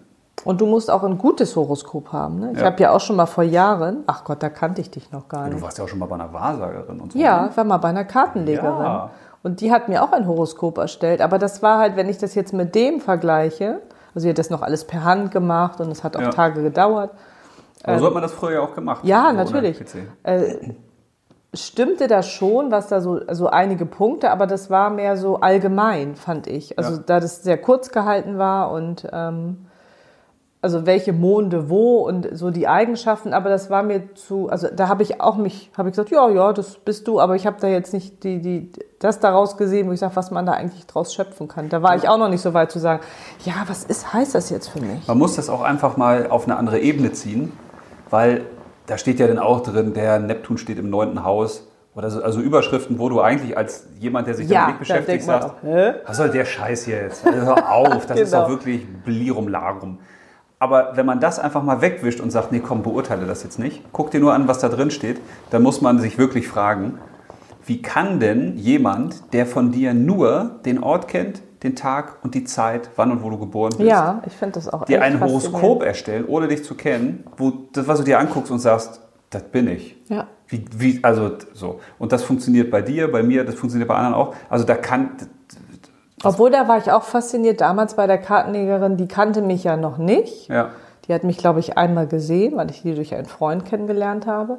Und 0.44 0.60
du 0.60 0.66
musst 0.66 0.90
auch 0.90 1.02
ein 1.02 1.18
gutes 1.18 1.54
Horoskop 1.56 2.12
haben. 2.12 2.38
Ne? 2.40 2.52
Ich 2.54 2.60
Ja. 2.60 2.66
habe 2.66 2.82
ja 2.82 2.90
auch 2.92 3.00
schon 3.00 3.16
mal 3.16 3.26
vor 3.26 3.44
Jahren, 3.44 4.04
ach 4.06 4.24
Gott, 4.24 4.42
da 4.42 4.48
kannte 4.50 4.80
ich 4.80 4.90
dich 4.90 5.10
noch 5.12 5.28
gar 5.28 5.46
Du 5.48 5.54
nicht. 5.54 5.62
warst 5.62 5.78
ja 5.78 5.84
auch 5.84 5.88
schon 5.88 5.98
mal 5.98 6.06
bei 6.06 6.14
einer 6.16 6.32
Wahrsagerin 6.32 7.00
und 7.00 7.12
so. 7.12 7.18
Ja, 7.18 7.42
ne? 7.42 7.48
ich 7.50 7.56
war 7.56 7.64
mal 7.64 7.76
bei 7.78 7.88
einer 7.88 8.04
Kartenlegerin. 8.04 8.64
Ja. 8.82 9.10
Und 9.42 9.60
die 9.60 9.70
hat 9.72 9.88
mir 9.88 10.02
auch 10.02 10.12
ein 10.12 10.26
Horoskop 10.26 10.78
erstellt. 10.78 11.20
Aber 11.20 11.38
das 11.38 11.62
war 11.62 11.78
halt, 11.78 11.96
wenn 11.96 12.08
ich 12.08 12.16
das 12.18 12.34
jetzt 12.34 12.52
mit 12.52 12.74
dem 12.74 13.00
vergleiche, 13.00 13.80
also 14.14 14.20
sie 14.24 14.30
hat 14.30 14.38
das 14.38 14.50
noch 14.50 14.62
alles 14.62 14.84
per 14.86 15.04
Hand 15.04 15.30
gemacht 15.32 15.80
und 15.80 15.90
es 15.90 16.04
hat 16.04 16.16
auch 16.16 16.20
Ja. 16.22 16.30
Tage 16.30 16.62
gedauert. 16.62 17.10
Aber 17.82 17.98
so 17.98 18.06
hat 18.06 18.14
man 18.14 18.22
das 18.22 18.32
früher 18.32 18.52
ja 18.52 18.60
auch 18.60 18.74
gemacht. 18.74 19.00
Ähm, 19.02 19.10
Ja, 19.10 19.32
natürlich. 19.32 19.82
Äh, 20.22 20.54
stimmte 21.52 22.08
das 22.08 22.28
schon, 22.28 22.70
was 22.70 22.88
da 22.88 23.00
so, 23.00 23.20
so 23.32 23.48
einige 23.48 23.86
Punkte, 23.86 24.30
aber 24.30 24.46
das 24.46 24.70
war 24.70 24.90
mehr 24.90 25.16
so 25.16 25.40
allgemein, 25.40 26.16
fand 26.16 26.46
ich. 26.46 26.78
Also 26.78 26.94
Ja. 26.96 27.02
da 27.06 27.20
das 27.20 27.42
sehr 27.42 27.58
kurz 27.58 27.90
gehalten 27.90 28.38
war 28.38 28.70
und 28.70 29.06
ähm, 29.12 29.66
also 30.64 30.86
welche 30.86 31.12
Monde 31.12 31.68
wo 31.68 31.98
und 32.08 32.26
so 32.32 32.50
die 32.50 32.66
Eigenschaften, 32.66 33.34
aber 33.34 33.50
das 33.50 33.68
war 33.68 33.82
mir 33.82 34.14
zu, 34.14 34.48
also 34.48 34.68
da 34.74 34.88
habe 34.88 35.02
ich 35.02 35.20
auch 35.20 35.36
mich, 35.36 35.70
habe 35.76 35.90
ich 35.90 35.92
gesagt, 35.92 36.10
ja, 36.10 36.26
ja, 36.30 36.54
das 36.54 36.76
bist 36.78 37.06
du, 37.06 37.20
aber 37.20 37.36
ich 37.36 37.46
habe 37.46 37.56
da 37.60 37.68
jetzt 37.68 37.92
nicht 37.92 38.24
die, 38.24 38.40
die, 38.40 38.70
das 38.98 39.20
daraus 39.20 39.58
gesehen, 39.58 39.88
wo 39.88 39.92
ich 39.92 40.00
sage, 40.00 40.16
was 40.16 40.30
man 40.30 40.46
da 40.46 40.52
eigentlich 40.52 40.86
draus 40.86 41.12
schöpfen 41.12 41.48
kann. 41.48 41.68
Da 41.68 41.82
war 41.82 41.94
ich 41.96 42.08
auch 42.08 42.16
noch 42.16 42.30
nicht 42.30 42.40
so 42.40 42.54
weit 42.54 42.72
zu 42.72 42.78
sagen, 42.78 43.02
ja, 43.44 43.52
was 43.66 43.84
ist, 43.84 44.14
heißt 44.14 44.34
das 44.34 44.48
jetzt 44.48 44.68
für 44.68 44.80
mich? 44.80 45.06
Man 45.06 45.18
muss 45.18 45.36
das 45.36 45.50
auch 45.50 45.60
einfach 45.60 45.98
mal 45.98 46.28
auf 46.30 46.46
eine 46.46 46.56
andere 46.56 46.78
Ebene 46.80 47.12
ziehen, 47.12 47.52
weil 48.08 48.46
da 48.86 48.96
steht 48.96 49.20
ja 49.20 49.26
dann 49.26 49.38
auch 49.38 49.60
drin, 49.60 49.92
der 49.92 50.18
Neptun 50.18 50.56
steht 50.56 50.78
im 50.78 50.88
neunten 50.88 51.24
Haus. 51.24 51.68
Oder 51.94 52.10
so, 52.10 52.22
also 52.22 52.40
Überschriften, 52.40 52.98
wo 52.98 53.08
du 53.10 53.20
eigentlich 53.20 53.56
als 53.56 53.86
jemand, 54.00 54.26
der 54.26 54.34
sich 54.34 54.48
Ja, 54.48 54.62
damit 54.62 54.80
beschäftigt, 54.80 55.24
sagst, 55.24 55.50
auch, 55.50 55.54
was 56.06 56.16
soll 56.16 56.30
der 56.30 56.44
Scheiß 56.46 56.86
hier 56.86 57.02
jetzt? 57.02 57.24
Also 57.24 57.42
hör 57.42 57.70
auf, 57.70 58.06
das 58.06 58.18
ist 58.18 58.32
Genau. 58.32 58.44
doch 58.44 58.48
wirklich 58.48 58.84
Blirum 59.04 59.46
Lagrum. 59.46 59.98
Aber 60.64 60.92
wenn 60.94 61.04
man 61.04 61.20
das 61.20 61.38
einfach 61.38 61.62
mal 61.62 61.82
wegwischt 61.82 62.20
und 62.20 62.30
sagt, 62.30 62.50
nee, 62.50 62.58
komm, 62.58 62.82
beurteile 62.82 63.26
das 63.26 63.42
jetzt 63.42 63.58
nicht, 63.58 63.82
guck 63.92 64.10
dir 64.10 64.18
nur 64.18 64.32
an, 64.32 64.48
was 64.48 64.60
da 64.60 64.70
drin 64.70 64.90
steht, 64.90 65.20
dann 65.50 65.62
muss 65.62 65.82
man 65.82 65.98
sich 65.98 66.16
wirklich 66.16 66.48
fragen, 66.48 66.98
wie 67.66 67.82
kann 67.82 68.18
denn 68.18 68.56
jemand, 68.56 69.34
der 69.34 69.44
von 69.44 69.72
dir 69.72 69.92
nur 69.92 70.52
den 70.64 70.82
Ort 70.82 71.06
kennt, 71.06 71.42
den 71.62 71.76
Tag 71.76 72.16
und 72.22 72.34
die 72.34 72.44
Zeit, 72.44 72.88
wann 72.96 73.10
und 73.10 73.22
wo 73.22 73.28
du 73.28 73.38
geboren 73.38 73.74
bist, 73.76 73.90
Ja, 73.90 74.22
ich 74.24 74.32
finde 74.32 74.54
das 74.54 74.70
auch 74.70 74.86
dir 74.86 75.02
ein. 75.02 75.20
Horoskop 75.20 75.82
erstellen, 75.82 76.24
ohne 76.26 76.48
dich 76.48 76.64
zu 76.64 76.74
kennen, 76.76 77.24
wo 77.36 77.52
das, 77.74 77.86
was 77.86 77.98
du 77.98 78.06
dir 78.06 78.18
anguckst 78.18 78.50
und 78.50 78.58
sagst, 78.58 79.02
das 79.28 79.42
bin 79.42 79.68
ich. 79.68 79.98
Ja. 80.08 80.28
Wie, 80.48 80.64
wie, 80.74 81.04
also 81.04 81.32
so. 81.52 81.80
Und 81.98 82.12
das 82.12 82.22
funktioniert 82.22 82.70
bei 82.70 82.80
dir, 82.80 83.12
bei 83.12 83.22
mir, 83.22 83.44
das 83.44 83.56
funktioniert 83.56 83.88
bei 83.88 83.96
anderen 83.96 84.14
auch. 84.14 84.34
Also 84.48 84.64
da 84.64 84.76
kann, 84.76 85.10
Obwohl, 86.24 86.50
da 86.50 86.68
war 86.68 86.78
ich 86.78 86.90
auch 86.90 87.02
fasziniert 87.02 87.60
damals 87.60 87.94
bei 87.94 88.06
der 88.06 88.18
Kartenlegerin, 88.18 88.96
die 88.96 89.08
kannte 89.08 89.42
mich 89.42 89.64
ja 89.64 89.76
noch 89.76 89.98
nicht. 89.98 90.48
ja. 90.48 90.70
Die 91.06 91.12
hat 91.12 91.22
mich, 91.24 91.36
glaube 91.36 91.60
ich, 91.60 91.76
einmal 91.76 92.06
gesehen, 92.06 92.56
weil 92.56 92.70
ich 92.70 92.82
die 92.82 92.94
durch 92.94 93.14
einen 93.14 93.26
Freund 93.26 93.66
kennengelernt 93.66 94.26
habe. 94.26 94.58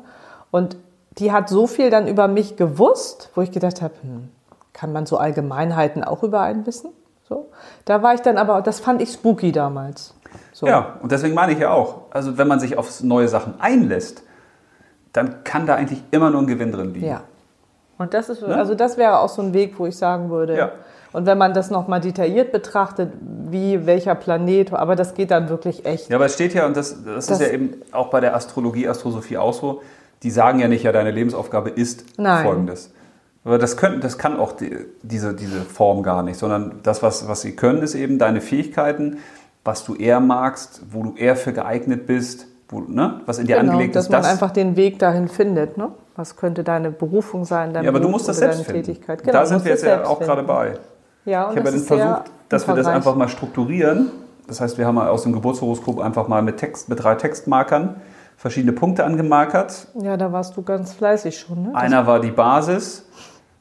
Und 0.51 0.77
die 1.17 1.31
hat 1.31 1.49
so 1.49 1.65
viel 1.65 1.89
dann 1.89 2.07
über 2.07 2.27
mich 2.27 2.55
gewusst, 2.55 3.31
wo 3.35 3.41
ich 3.41 3.51
gedacht 3.51 3.81
habe, 3.81 3.93
hm, 4.01 4.29
kann 4.73 4.93
man 4.93 5.05
so 5.05 5.17
Allgemeinheiten 5.17 6.03
auch 6.03 6.23
über 6.23 6.41
einen 6.41 6.65
wissen? 6.67 6.91
So. 7.27 7.49
Da 7.85 8.03
war 8.03 8.13
ich 8.13 8.21
dann 8.21 8.37
aber, 8.37 8.61
das 8.61 8.79
fand 8.79 9.01
ich 9.01 9.11
spooky 9.11 9.51
damals. 9.51 10.13
So. 10.51 10.67
Ja, 10.67 10.97
und 11.01 11.11
deswegen 11.11 11.33
meine 11.33 11.53
ich 11.53 11.59
ja 11.59 11.71
auch, 11.71 12.01
also 12.11 12.37
wenn 12.37 12.47
man 12.47 12.59
sich 12.59 12.77
auf 12.77 13.01
neue 13.01 13.27
Sachen 13.27 13.59
einlässt, 13.59 14.23
dann 15.13 15.43
kann 15.43 15.65
da 15.65 15.75
eigentlich 15.75 16.03
immer 16.11 16.29
nur 16.29 16.41
ein 16.41 16.47
Gewinn 16.47 16.71
drin 16.71 16.93
liegen. 16.93 17.07
Ja. 17.07 17.21
Und 17.97 18.13
das 18.13 18.27
ist, 18.27 18.43
also 18.43 18.75
das 18.75 18.97
wäre 18.97 19.19
auch 19.19 19.29
so 19.29 19.41
ein 19.41 19.53
Weg, 19.53 19.79
wo 19.79 19.85
ich 19.85 19.97
sagen 19.97 20.29
würde. 20.29 20.57
Ja. 20.57 20.71
Und 21.15 21.25
wenn 21.25 21.37
man 21.37 21.53
das 21.53 21.71
nochmal 21.71 22.01
detailliert 22.01 22.51
betrachtet, 22.51 23.13
wie, 23.21 23.85
welcher 23.85 24.15
Planet, 24.15 24.73
aber 24.73 24.95
das 24.97 25.13
geht 25.13 25.31
dann 25.31 25.47
wirklich 25.49 25.85
echt. 25.85 26.09
Ja, 26.09 26.17
aber 26.17 26.25
es 26.25 26.33
steht 26.33 26.53
ja, 26.53 26.65
und 26.65 26.75
das, 26.75 27.03
das, 27.05 27.27
Das- 27.27 27.39
ist 27.39 27.47
ja 27.47 27.53
eben 27.53 27.75
auch 27.93 28.09
bei 28.09 28.19
der 28.19 28.35
Astrologie, 28.35 28.87
Astrosophie 28.87 29.37
auch 29.37 29.53
so, 29.53 29.81
die 30.23 30.31
sagen 30.31 30.59
ja 30.59 30.67
nicht, 30.67 30.83
ja, 30.83 30.91
deine 30.91 31.11
Lebensaufgabe 31.11 31.69
ist 31.69 32.03
Nein. 32.17 32.43
folgendes. 32.45 32.91
Aber 33.45 33.57
das, 33.59 33.77
können, 33.77 34.01
das 34.01 34.17
kann 34.17 34.37
auch 34.39 34.53
die, 34.53 34.75
diese, 35.03 35.33
diese 35.35 35.61
Form 35.61 36.03
gar 36.03 36.21
nicht, 36.23 36.37
sondern 36.37 36.79
das, 36.83 37.01
was, 37.03 37.27
was 37.29 37.41
sie 37.41 37.55
können, 37.55 37.81
ist 37.83 37.95
eben 37.95 38.17
deine 38.19 38.41
Fähigkeiten, 38.41 39.19
was 39.63 39.85
du 39.85 39.95
eher 39.95 40.19
magst, 40.19 40.81
wo 40.91 41.03
du 41.03 41.15
eher 41.15 41.35
für 41.35 41.53
geeignet 41.53 42.07
bist, 42.07 42.47
wo, 42.69 42.79
ne, 42.81 43.21
was 43.25 43.37
in 43.39 43.45
dir 43.47 43.57
Genau, 43.57 43.71
angelegt 43.73 43.95
dass 43.95 44.05
ist. 44.05 44.11
man 44.11 44.21
das, 44.23 44.31
einfach 44.31 44.51
den 44.51 44.75
Weg 44.75 44.99
dahin 44.99 45.27
findet. 45.27 45.77
Ne? 45.77 45.89
Was 46.15 46.35
könnte 46.35 46.63
deine 46.63 46.89
Berufung 46.91 47.45
sein, 47.45 47.73
dein 47.73 47.83
ja, 47.83 47.89
aber 47.89 47.99
du 47.99 48.07
Beruf 48.07 48.13
musst 48.13 48.27
das 48.29 48.37
selbst 48.37 48.55
deine 48.59 48.65
finden. 48.65 48.83
Tätigkeit? 48.83 49.19
da 49.21 49.31
Genau, 49.31 49.45
sind 49.45 49.53
musst 49.55 49.65
wir 49.65 49.71
jetzt 49.73 49.85
ja 49.85 50.05
auch 50.05 50.19
gerade 50.19 50.41
finden. 50.41 50.47
bei. 50.47 50.73
Ja, 51.26 51.52
Ich 51.52 51.57
habe 51.57 51.72
dann 51.72 51.80
versucht, 51.80 52.31
dass 52.49 52.68
wir 52.68 52.76
das 52.76 52.88
einfach 52.88 53.15
mal 53.15 53.27
strukturieren. 53.27 54.11
Das 54.47 54.61
heißt, 54.61 54.77
wir 54.77 54.85
haben 54.85 54.97
aus 54.99 55.23
dem 55.23 55.34
Geburtshoroskop 55.34 55.99
einfach 55.99 56.27
mal 56.27 56.41
mit, 56.43 56.57
Text, 56.57 56.88
mit 56.89 57.03
drei 57.03 57.15
Textmarkern 57.15 57.95
verschiedene 58.38 58.73
Punkte 58.73 59.03
angemarkert. 59.06 59.88
Ja, 59.99 60.18
da 60.18 60.31
warst 60.31 60.56
du 60.57 60.61
ganz 60.61 60.93
fleißig 60.93 61.39
schon. 61.39 61.64
Ne? 61.64 61.76
Einer 61.76 62.06
war 62.06 62.19
die 62.19 62.31
Basis, 62.31 63.07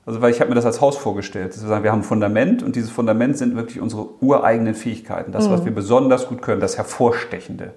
also 0.05 0.21
weil 0.21 0.31
ich 0.31 0.41
habe 0.41 0.51
mir 0.51 0.57
das 0.57 0.67
als 0.67 0.81
Haus 0.81 0.97
vorgestellt. 0.99 1.55
Das 1.55 1.61
sagen, 1.63 1.85
wir 1.85 1.93
haben 1.93 2.01
ein 2.01 2.05
Fundament 2.05 2.63
und 2.63 2.77
dieses 2.77 2.91
Fundament 2.91 3.39
sind 3.39 3.57
wirklich 3.57 3.81
unsere 3.81 4.07
ureigenen 4.23 4.75
Fähigkeiten, 4.75 5.33
das, 5.33 5.49
Mhm. 5.49 5.53
was 5.53 5.65
wir 5.65 5.75
besonders 5.75 6.29
gut 6.29 6.43
können, 6.43 6.61
das 6.61 6.77
Hervorstechende. 6.77 7.73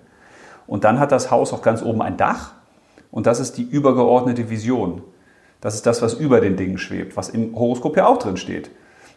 Und 0.65 0.84
dann 0.84 0.99
hat 0.99 1.14
das 1.14 1.31
Haus 1.31 1.53
auch 1.53 1.61
ganz 1.61 1.81
oben 1.81 2.01
ein 2.01 2.18
Dach 2.18 2.51
und 3.11 3.26
das 3.26 3.39
ist 3.39 3.57
die 3.57 3.64
übergeordnete 3.64 4.49
Vision. 4.49 5.01
Das 5.61 5.76
ist 5.76 5.85
das, 5.85 6.01
was 6.01 6.14
über 6.14 6.41
den 6.41 6.57
Dingen 6.57 6.77
schwebt, 6.77 7.15
was 7.15 7.30
im 7.30 7.55
Horoskop 7.55 7.95
ja 7.95 8.05
auch 8.07 8.18
drin 8.18 8.35
steht. 8.38 8.69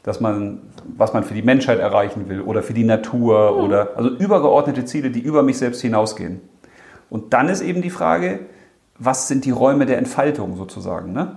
Dass 0.02 0.20
man, 0.20 0.60
was 0.97 1.12
man 1.12 1.24
für 1.24 1.35
die 1.35 1.43
Menschheit 1.43 1.78
erreichen 1.78 2.28
will 2.28 2.40
oder 2.40 2.62
für 2.62 2.72
die 2.72 2.85
Natur 2.85 3.56
oder 3.62 3.90
also 3.97 4.09
übergeordnete 4.10 4.85
Ziele, 4.85 5.10
die 5.10 5.20
über 5.20 5.43
mich 5.43 5.59
selbst 5.59 5.81
hinausgehen. 5.82 6.40
Und 7.10 7.32
dann 7.35 7.48
ist 7.48 7.60
eben 7.60 7.82
die 7.82 7.90
Frage, 7.90 8.40
was 8.98 9.28
sind 9.28 9.44
die 9.44 9.51
Räume 9.51 9.86
der 9.86 9.98
Entfaltung 9.98 10.56
sozusagen? 10.56 11.12
Ne? 11.12 11.36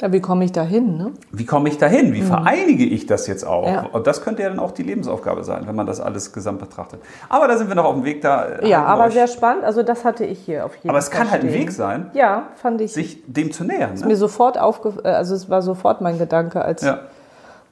Ja, 0.00 0.10
wie 0.12 0.20
komme 0.20 0.44
ich 0.46 0.52
da 0.52 0.62
hin? 0.62 0.96
Ne? 0.96 1.12
Wie 1.30 1.44
komme 1.44 1.68
ich 1.68 1.76
dahin? 1.76 2.14
Wie 2.14 2.22
vereinige 2.22 2.84
ich 2.84 3.04
das 3.06 3.26
jetzt 3.26 3.46
auch? 3.46 3.66
Ja. 3.68 3.82
Und 3.92 4.06
das 4.06 4.22
könnte 4.22 4.42
ja 4.42 4.48
dann 4.48 4.58
auch 4.58 4.70
die 4.72 4.82
Lebensaufgabe 4.82 5.44
sein, 5.44 5.66
wenn 5.66 5.74
man 5.76 5.86
das 5.86 6.00
alles 6.00 6.32
gesamt 6.32 6.58
betrachtet. 6.60 7.00
Aber 7.28 7.48
da 7.48 7.58
sind 7.58 7.68
wir 7.68 7.74
noch 7.74 7.84
auf 7.84 7.94
dem 7.94 8.04
Weg 8.04 8.22
da. 8.22 8.62
Ja, 8.62 8.84
aber 8.86 9.04
euch- 9.08 9.12
sehr 9.12 9.26
spannend. 9.26 9.62
Also 9.64 9.82
das 9.82 10.04
hatte 10.06 10.24
ich 10.24 10.38
hier 10.38 10.64
auf 10.64 10.72
jeden 10.72 10.82
Fall. 10.84 10.90
Aber 10.90 10.98
es 10.98 11.10
kann 11.10 11.30
halt 11.30 11.42
ein 11.42 11.50
stehen. 11.50 11.60
Weg 11.60 11.72
sein, 11.72 12.10
Ja, 12.14 12.44
fand 12.56 12.80
ich. 12.80 12.94
sich 12.94 13.22
dem 13.26 13.52
zu 13.52 13.64
nähern. 13.64 13.92
mir 14.00 14.06
Ne? 14.06 14.16
sofort 14.16 14.58
aufge 14.58 14.94
äh, 15.04 15.08
also 15.08 15.34
es 15.34 15.50
war 15.50 15.60
sofort 15.60 16.00
mein 16.00 16.18
Gedanke 16.18 16.62
als 16.64 16.80
Ja. 16.82 17.00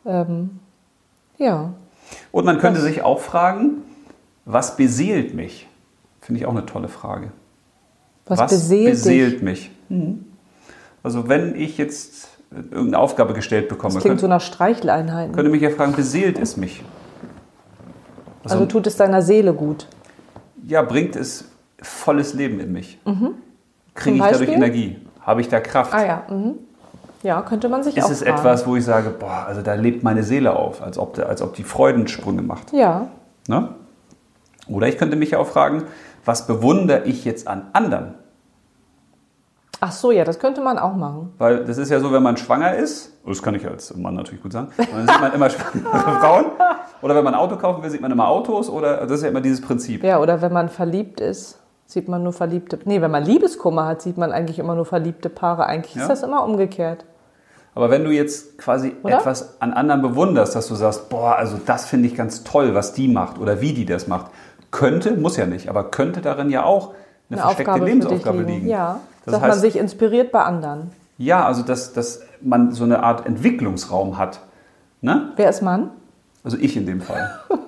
Ähm, 0.07 0.59
ja. 1.39 1.73
Und 2.33 2.45
man 2.45 2.59
könnte 2.59 2.81
Das- 2.81 2.89
sich 2.89 3.03
auch 3.03 3.21
fragen, 3.21 3.83
was 4.45 4.77
beseelt 4.77 5.35
mich? 5.35 5.67
Finde 6.21 6.41
ich 6.41 6.47
auch 6.47 6.53
eine 6.53 6.67
tolle 6.67 6.89
Frage. 6.89 7.33
Was, 8.27 8.51
beseelt, 8.51 8.91
beseelt 8.91 9.33
dich? 9.37 9.43
mich? 9.43 9.71
Mhm. 9.89 10.25
Also 11.03 11.29
wenn 11.29 11.55
ich 11.55 11.79
jetzt 11.79 12.29
irgendeine 12.53 12.99
Aufgabe 12.99 13.33
gestellt 13.35 13.69
bekomme, 13.69 13.95
Das 13.95 14.03
klingt 14.03 14.19
so 14.21 14.27
könnte, 14.27 14.29
nach 14.35 14.41
Streicheleinheiten. 14.41 15.35
könnte 15.35 15.51
mich 15.51 15.63
ja 15.63 15.71
fragen, 15.71 15.93
beseelt 15.95 16.39
es 16.39 16.57
mich? 16.57 16.83
also 18.45 18.65
tut 18.67 18.87
es 18.87 18.97
deiner 18.97 19.21
Seele 19.23 19.53
gut. 19.53 19.87
ja, 20.67 20.83
bringt 20.83 21.17
es 21.17 21.45
volles 21.83 22.33
Leben 22.35 22.61
in 22.61 22.73
mich? 22.73 22.99
Kriege 23.05 23.17
Mhm. 23.21 23.35
Zum 23.95 24.15
ich 24.15 24.21
dadurch? 24.23 24.49
Energie? 24.51 24.97
Habe 25.21 25.41
ich 25.43 25.49
da 25.49 25.61
Kraft? 25.61 25.93
Ah 25.93 26.05
ja, 26.07 26.27
mhm. 26.31 26.55
Ja, 27.23 27.43
könnte 27.43 27.69
man 27.69 27.83
sich 27.83 27.97
Ist 27.97 28.05
auch 28.05 28.11
es 28.11 28.23
fragen. 28.23 28.39
etwas, 28.39 28.67
wo 28.67 28.77
ich 28.77 28.85
sage, 28.85 29.11
boah, 29.11 29.45
also 29.47 29.63
da 29.63 29.75
lebt 29.75 30.03
meine 30.03 30.23
Seele 30.23 30.55
auf, 30.57 30.83
als 30.83 30.99
ob, 30.99 31.19
als 31.19 31.43
ob 31.43 31.55
die 31.55 31.65
Freudensprünge 31.65 32.43
macht? 32.43 32.73
Ja, 32.73 33.09
Ne? 33.49 33.71
Oder 34.69 34.89
ich 34.89 34.99
könnte 34.99 35.17
mich 35.17 35.31
ja 35.31 35.39
auch 35.39 35.47
fragen, 35.47 35.85
was 36.27 36.47
bewundere 36.47 37.05
ich 37.05 37.25
jetzt 37.25 37.49
an 37.49 37.69
anderen? 37.73 38.15
ach 39.81 39.93
so, 39.93 40.11
ja, 40.11 40.25
das 40.25 40.39
könnte 40.39 40.61
man 40.61 40.79
auch 40.79 40.95
machen. 40.95 41.33
Weil 41.39 41.65
das 41.65 41.79
ist 41.79 41.91
ja 41.91 42.01
so, 42.01 42.13
wenn 42.13 42.23
man 42.23 42.37
schwanger 42.37 42.75
ist, 42.75 43.13
das 43.25 43.43
kann 43.43 43.55
ich 43.55 43.67
als 43.67 43.95
Mann 43.97 44.15
natürlich 44.15 44.43
gut 44.43 44.53
sagen, 44.53 44.69
dann 44.77 45.07
sieht 45.07 45.21
man 45.21 45.33
immer 45.33 45.49
schwangere 45.51 46.21
Frauen. 46.21 46.47
Oder 47.01 47.15
wenn 47.15 47.23
man 47.25 47.35
ein 47.35 47.41
Auto 47.41 47.57
kaufen 47.57 47.83
will, 47.83 47.91
sieht 47.91 48.01
man 48.01 48.11
immer 48.11 48.27
Autos. 48.29 48.69
Oder 48.69 49.07
das 49.07 49.19
ist 49.19 49.23
ja 49.23 49.29
immer 49.29 49.41
dieses 49.41 49.61
Prinzip. 49.61 50.03
Ja, 50.03 50.19
oder 50.19 50.43
wenn 50.43 50.53
man 50.53 50.69
verliebt 50.69 51.21
ist, 51.21 51.59
sieht 51.89 52.07
man 52.07 52.23
nur 52.23 52.35
verliebte. 52.35 52.79
Nee, 52.85 53.01
wenn 53.01 53.11
man 53.11 53.25
Liebeskummer 53.25 53.87
hat, 53.87 54.03
sieht 54.03 54.19
man 54.19 54.31
eigentlich 54.31 54.59
immer 54.59 54.75
nur 54.75 54.85
verliebte 54.85 55.31
Paare. 55.31 55.65
Eigentlich 55.67 55.95
Ja. 55.95 56.03
ist 56.03 56.09
das 56.09 56.23
immer 56.23 56.45
umgekehrt. 56.45 57.05
Aber 57.75 57.91
wenn 57.91 58.05
du 58.05 58.11
jetzt 58.11 58.59
quasi 58.59 58.95
Oder? 59.03 59.19
etwas 59.19 59.61
an 59.61 59.73
anderen 59.73 60.03
bewunderst, 60.03 60.55
dass 60.55 60.69
du 60.69 60.75
sagst, 60.75 61.09
boah, 61.09 61.37
also 61.37 61.59
das 61.65 61.87
finde 61.87 62.07
ich 62.09 62.15
ganz 62.15 62.45
toll, 62.45 62.75
was 62.75 62.93
die 62.93 63.09
macht 63.09 63.39
oder 63.39 63.61
wie 63.63 63.73
die 63.73 63.87
das 63.87 64.07
macht, 64.07 64.27
könnte, 64.71 65.13
muss 65.17 65.37
ja 65.39 65.47
nicht, 65.47 65.69
aber 65.71 65.85
könnte 65.85 66.21
darin 66.21 66.51
ja 66.51 66.65
auch 66.65 66.89
eine, 67.31 67.41
Eine 67.41 67.41
versteckte 67.41 67.73
Aufgabe 67.73 67.87
Lebensaufgabe 67.91 68.39
liegen. 68.39 68.53
liegen. 68.53 68.69
Ja, 68.69 69.01
Das 69.25 69.33
dass 69.33 69.41
man 69.41 69.51
heißt, 69.53 69.61
sich 69.63 69.77
inspiriert 69.77 70.31
bei 70.31 70.43
anderen. 70.43 70.91
ja, 71.17 71.45
also 71.47 71.63
dass, 71.63 71.95
dass 71.95 72.21
man 72.43 72.73
so 72.73 72.85
eine 72.85 73.03
Art 73.03 73.25
Entwicklungsraum 73.27 74.19
hat. 74.19 74.41
Ne? 75.01 75.33
Wer 75.37 75.49
ist 75.49 75.63
Mann? 75.63 75.91
Also 76.45 76.59
ich 76.59 76.77
in 76.77 76.85
dem 76.85 77.01
Fall. 77.01 77.31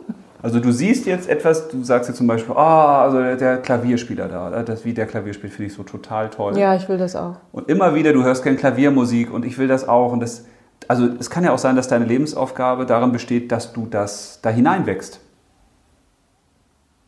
Also 0.42 0.58
du 0.58 0.72
siehst 0.72 1.04
jetzt 1.06 1.28
etwas, 1.28 1.68
du 1.68 1.82
sagst 1.84 2.08
jetzt 2.08 2.16
zum 2.16 2.26
Beispiel, 2.26 2.54
ah, 2.56 3.02
also 3.02 3.20
der- 3.36 3.58
Klavierspieler 3.58 4.28
da, 4.28 4.62
das, 4.62 4.84
wie 4.84 4.94
der 4.94 5.06
Klavier 5.06 5.34
spielt, 5.34 5.52
finde 5.52 5.66
ich 5.70 5.74
so 5.74 5.82
total 5.82 6.30
toll. 6.30 6.56
Ja, 6.58 6.74
ich 6.74 6.88
will 6.88 6.96
das 6.98 7.14
auch. 7.14 7.36
Und 7.52 7.68
immer 7.68 7.94
wieder, 7.94 8.12
du 8.12 8.22
hörst 8.24 8.42
gerne 8.42 8.56
Klaviermusik 8.56 9.32
und 9.32 9.44
ich 9.44 9.58
will 9.58 9.68
das 9.68 9.86
auch. 9.88 10.12
Und 10.12 10.20
das, 10.20 10.44
also 10.88 11.06
es 11.18 11.28
kann 11.28 11.44
ja 11.44 11.52
auch 11.52 11.58
sein, 11.58 11.76
dass 11.76 11.88
deine 11.88 12.06
Lebensaufgabe 12.06 12.86
darin 12.86 13.12
besteht, 13.12 13.52
dass 13.52 13.72
du 13.74 13.86
das 13.86 14.40
da 14.40 14.48
hineinwächst. 14.50 15.20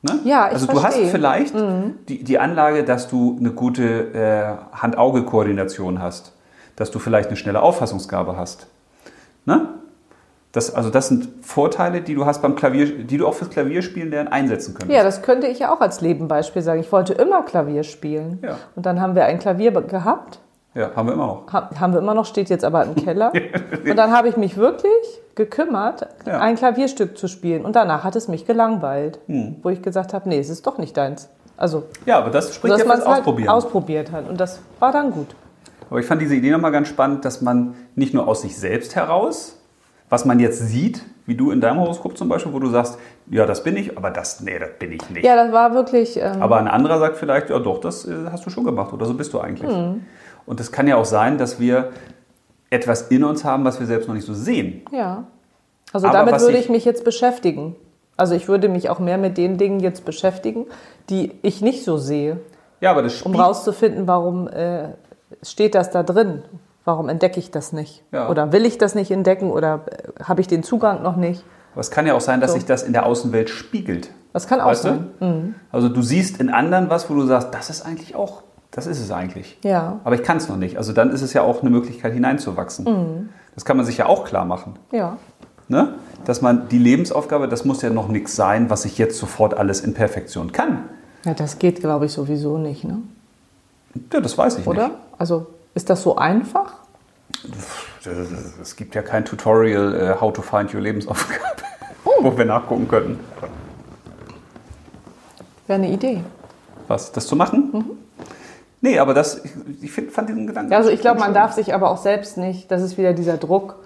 Ne? 0.02 0.18
Ja, 0.24 0.48
ich 0.48 0.54
Also 0.54 0.66
du 0.66 0.78
verstehe. 0.78 1.00
Mhm. 1.02 1.06
hast 1.06 1.10
vielleicht 1.12 1.54
die, 2.08 2.24
die 2.24 2.38
Anlage, 2.38 2.82
dass 2.84 3.08
du 3.08 3.36
eine 3.38 3.52
gute 3.52 4.12
äh, 4.14 4.76
Hand-Auge-Koordination 4.76 6.02
hast, 6.02 6.32
dass 6.76 6.90
du 6.90 6.98
vielleicht 6.98 7.28
eine 7.28 7.36
schnelle 7.36 7.62
Auffassungsgabe 7.62 8.36
hast. 8.36 8.66
Ne? 9.46 9.68
Das, 10.52 10.74
also 10.74 10.90
das 10.90 11.08
sind 11.08 11.28
Vorteile, 11.40 12.02
die 12.02 12.14
du 12.14 12.26
hast 12.26 12.42
beim 12.42 12.54
Klavier, 12.56 13.04
die 13.04 13.16
du 13.16 13.26
auch 13.26 13.32
fürs 13.34 13.48
Klavierspielen 13.50 14.10
lernen 14.10 14.28
einsetzen 14.28 14.74
könntest. 14.74 14.92
Ja, 14.92 15.02
das 15.02 15.22
könnte 15.22 15.46
ich 15.46 15.58
ja 15.60 15.74
auch 15.74 15.80
als 15.80 16.02
Nebenbeispiel 16.02 16.60
sagen. 16.60 16.80
Ich 16.80 16.92
wollte 16.92 17.14
immer 17.14 17.42
Klavier 17.42 17.82
spielen. 17.84 18.38
Ja. 18.42 18.58
Und 18.76 18.84
dann 18.84 19.00
haben 19.00 19.14
wir 19.14 19.24
ein 19.24 19.38
Klavier 19.38 19.70
gehabt. 19.72 20.40
ja, 20.74 20.90
haben 20.94 21.08
wir 21.08 21.14
immer 21.14 21.26
noch. 21.26 21.52
Ha- 21.52 21.70
Haben 21.80 21.94
wir 21.94 22.00
immer 22.00 22.12
noch, 22.14 22.26
steht 22.26 22.50
jetzt 22.50 22.64
aber 22.66 22.84
im 22.84 22.94
Keller. 22.96 23.32
Und 23.88 23.96
dann 23.96 24.12
habe 24.14 24.28
ich 24.28 24.36
mich 24.36 24.58
wirklich 24.58 24.92
gekümmert, 25.34 26.06
Ja. 26.26 26.40
ein 26.40 26.56
Klavierstück 26.56 27.16
zu 27.16 27.28
spielen. 27.28 27.64
Und 27.64 27.74
danach 27.74 28.04
hat 28.04 28.14
es 28.16 28.28
mich 28.28 28.44
gelangweilt. 28.46 29.20
Hm. 29.28 29.56
Wo 29.62 29.70
ich 29.70 29.80
gesagt 29.80 30.12
habe, 30.12 30.28
nee, 30.28 30.38
es 30.38 30.50
ist 30.50 30.66
doch 30.66 30.76
nicht 30.76 30.94
deins. 30.96 31.30
Also, 31.56 31.84
Ja, 32.04 32.18
aber 32.18 32.28
das 32.30 32.54
spricht 32.54 32.74
dass 32.74 32.80
ja 32.82 32.86
man 32.86 32.96
fürs 32.96 33.06
es 33.06 33.10
halt 33.10 33.20
Ausprobieren. 33.20 33.48
ausprobiert 33.48 34.12
hat. 34.12 34.28
Und 34.28 34.38
das 34.38 34.60
war 34.80 34.92
dann 34.92 35.12
gut. 35.12 35.28
Aber 35.88 35.98
ich 36.00 36.04
fand 36.06 36.20
diese 36.20 36.34
Idee 36.34 36.50
nochmal 36.50 36.72
ganz 36.72 36.88
spannend, 36.88 37.24
dass 37.24 37.40
man 37.40 37.74
nicht 37.94 38.12
nur 38.12 38.28
aus 38.28 38.42
sich 38.42 38.58
selbst 38.58 38.94
heraus, 38.96 39.58
was 40.12 40.26
man 40.26 40.38
jetzt 40.40 40.58
sieht, 40.58 41.02
wie 41.24 41.34
du 41.34 41.50
in 41.52 41.62
deinem 41.62 41.80
Horoskop 41.80 42.18
zum 42.18 42.28
Beispiel, 42.28 42.52
wo 42.52 42.58
du 42.58 42.68
sagst, 42.68 42.98
ja, 43.30 43.46
das 43.46 43.62
bin 43.64 43.78
ich, 43.78 43.96
aber 43.96 44.10
das, 44.10 44.42
nee, 44.42 44.58
das 44.58 44.68
bin 44.78 44.92
ich 44.92 45.08
nicht. 45.08 45.24
Ja, 45.24 45.36
das 45.36 45.52
war 45.52 45.72
wirklich. 45.72 46.18
Ähm, 46.18 46.42
Aber 46.42 46.58
ein 46.58 46.68
anderer 46.68 46.98
sagt 46.98 47.16
vielleicht, 47.16 47.48
ja 47.48 47.58
doch, 47.58 47.80
das 47.80 48.04
äh, 48.06 48.12
hast 48.30 48.44
du 48.44 48.50
schon 48.50 48.64
gemacht 48.64 48.92
oder 48.92 49.06
so 49.06 49.14
bist 49.14 49.32
du 49.32 49.40
eigentlich. 49.40 49.70
Mhm. 49.74 50.02
Und 50.44 50.60
es 50.60 50.70
kann 50.70 50.86
ja 50.86 50.96
auch 50.96 51.06
sein, 51.06 51.38
dass 51.38 51.58
wir 51.58 51.92
etwas 52.68 53.02
in 53.08 53.24
uns 53.24 53.42
haben, 53.42 53.64
was 53.64 53.80
wir 53.80 53.86
selbst 53.86 54.06
noch 54.06 54.14
nicht 54.14 54.26
so 54.26 54.34
sehen. 54.34 54.82
Ja. 54.92 55.24
Also 55.94 56.08
Aber 56.08 56.18
damit 56.18 56.40
würde 56.42 56.58
ich- 56.58 56.64
ich 56.64 56.68
mich 56.70 56.84
jetzt 56.84 57.04
beschäftigen. 57.04 57.74
Also 58.18 58.34
ich 58.34 58.48
würde 58.48 58.68
mich 58.68 58.90
auch 58.90 58.98
mehr 58.98 59.16
mit 59.16 59.38
den 59.38 59.56
Dingen 59.56 59.80
jetzt 59.80 60.04
beschäftigen, 60.04 60.66
die 61.08 61.32
ich 61.40 61.62
nicht 61.62 61.84
so 61.84 61.96
sehe, 61.96 62.38
Ja, 62.82 62.90
aber 62.90 63.02
das 63.02 63.22
um 63.22 63.32
spielt, 63.32 63.46
rauszufinden, 63.46 64.06
warum 64.06 64.46
äh, 64.48 64.88
steht 65.42 65.74
das 65.74 65.90
da 65.90 66.02
drin? 66.02 66.42
Warum 66.84 67.08
entdecke 67.08 67.38
ich 67.38 67.50
das 67.50 67.72
nicht? 67.72 68.02
Ja. 68.12 68.28
Oder 68.28 68.52
will 68.52 68.64
ich 68.66 68.76
das 68.78 68.94
nicht 68.94 69.10
entdecken 69.10 69.50
oder 69.50 69.80
äh, 69.90 70.24
habe 70.24 70.40
ich 70.40 70.48
den 70.48 70.62
Zugang 70.62 71.02
noch 71.02 71.16
nicht? 71.16 71.44
aber 71.72 71.80
es 71.80 71.90
kann 71.90 72.06
ja 72.06 72.12
auch 72.14 72.20
sein, 72.20 72.40
dass 72.42 72.50
So. 72.50 72.56
sich 72.58 72.66
das 72.66 72.82
in 72.82 72.92
der 72.92 73.06
Außenwelt 73.06 73.48
spiegelt. 73.48 74.10
Das 74.34 74.46
kann 74.46 74.60
auch 74.60 74.66
Weißt 74.66 74.82
sein. 74.82 75.06
du? 75.20 75.54
Also 75.70 75.88
du 75.88 76.02
siehst 76.02 76.38
in 76.38 76.50
anderen 76.50 76.90
was, 76.90 77.08
wo 77.08 77.14
du 77.14 77.24
sagst, 77.24 77.48
das 77.52 77.70
ist 77.70 77.80
eigentlich 77.86 78.14
auch, 78.14 78.42
das 78.70 78.86
ist 78.86 79.00
es 79.00 79.10
eigentlich. 79.10 79.58
Ja, 79.64 80.00
Aber 80.04 80.14
ich 80.14 80.22
kann 80.22 80.36
es 80.36 80.48
noch 80.50 80.56
nicht. 80.58 80.76
Also 80.76 80.92
dann 80.92 81.08
ist 81.10 81.22
es 81.22 81.32
ja 81.32 81.40
auch 81.42 81.62
eine 81.62 81.70
Möglichkeit 81.70 82.12
hineinzuwachsen. 82.12 82.84
Mhm. 82.84 83.28
Das 83.54 83.64
kann 83.64 83.78
man 83.78 83.86
sich 83.86 83.96
ja 83.98 84.04
auch 84.06 84.24
klar 84.24 84.44
machen. 84.44 84.74
ja. 84.90 85.16
Ne? 85.68 85.94
Dass 86.26 86.42
man 86.42 86.68
die 86.68 86.78
Lebensaufgabe, 86.78 87.48
das 87.48 87.64
muss 87.64 87.80
ja 87.80 87.88
noch 87.88 88.08
nichts 88.08 88.36
sein, 88.36 88.68
was 88.68 88.84
ich 88.84 88.98
jetzt 88.98 89.16
sofort 89.18 89.54
alles 89.54 89.80
in 89.80 89.94
Perfektion 89.94 90.52
kann. 90.52 90.84
Ja, 91.24 91.32
das 91.32 91.58
geht, 91.58 91.80
glaube 91.80 92.04
ich, 92.06 92.12
sowieso 92.12 92.58
nicht, 92.58 92.84
ne? 92.84 92.98
Ja, 94.12 94.20
das 94.20 94.36
weiß 94.36 94.58
ich 94.58 94.66
Oder? 94.66 94.88
nicht. 94.88 94.98
Also 95.18 95.46
ist 95.74 95.90
das 95.90 96.02
so 96.02 96.16
einfach? 96.16 96.74
Es 98.60 98.76
gibt 98.76 98.94
ja 98.94 99.02
kein 99.02 99.24
Tutorial, 99.24 99.94
äh, 99.94 100.20
how 100.20 100.32
to 100.32 100.42
find 100.42 100.72
your 100.74 100.80
Lebensaufgabe, 100.80 101.40
Oh. 102.04 102.10
wo 102.22 102.36
wir 102.36 102.44
nachgucken 102.44 102.88
könnten. 102.88 103.20
Wäre 105.66 105.78
eine 105.78 105.90
Idee. 105.90 106.22
Was, 106.88 107.12
das 107.12 107.26
zu 107.26 107.36
machen? 107.36 107.84
Nee, 108.80 108.98
aber 108.98 109.14
das, 109.14 109.44
ich, 109.44 109.52
ich 109.82 109.92
find, 109.92 110.10
fand 110.10 110.28
diesen 110.28 110.46
Gedanken. 110.46 110.72
Ja, 110.72 110.78
also 110.78 110.90
ich 110.90 111.00
glaube, 111.00 111.20
man 111.20 111.32
darf 111.32 111.52
sich 111.52 111.72
aber 111.72 111.90
auch 111.90 111.98
selbst 111.98 112.36
nicht, 112.36 112.70
das 112.70 112.82
ist 112.82 112.98
wieder 112.98 113.12
dieser 113.12 113.36
Druck. 113.36 113.76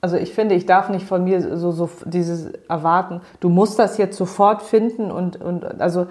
Also 0.00 0.16
ich 0.16 0.34
finde, 0.34 0.54
ich 0.56 0.66
darf 0.66 0.90
nicht 0.90 1.06
von 1.06 1.24
mir 1.24 1.56
so, 1.56 1.70
so 1.70 1.88
dieses 2.04 2.50
erwarten, 2.68 3.22
du 3.40 3.48
musst 3.48 3.78
das 3.78 3.96
jetzt 3.96 4.18
sofort 4.18 4.62
finden 4.62 5.10
und, 5.10 5.40
und 5.40 5.80
also 5.80 6.08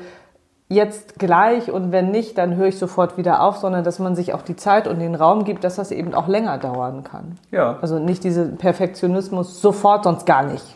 jetzt 0.74 1.20
gleich 1.20 1.72
und 1.72 1.92
wenn 1.92 2.12
nicht, 2.12 2.38
dann 2.38 2.56
höre 2.56 2.68
ich 2.68 2.78
sofort 2.78 3.18
wieder 3.18 3.42
auf, 3.42 3.58
sondern 3.58 3.84
dass 3.84 4.00
man 4.00 4.16
sich 4.16 4.34
auch 4.34 4.42
die 4.42 4.56
Zeit 4.56 4.88
und 4.88 5.00
den 5.00 5.16
Raum 5.16 5.44
gibt, 5.46 5.64
dass 5.64 5.76
das 5.76 5.92
eben 5.92 6.14
auch 6.14 6.28
länger 6.28 6.58
dauern 6.58 7.04
kann. 7.04 7.38
Ja, 7.52 7.78
Also 7.82 8.00
nicht 8.00 8.24
diesen 8.24 8.58
Perfektionismus 8.58 9.62
sofort, 9.62 10.04
sonst 10.04 10.26
gar 10.26 10.44
nicht. 10.44 10.76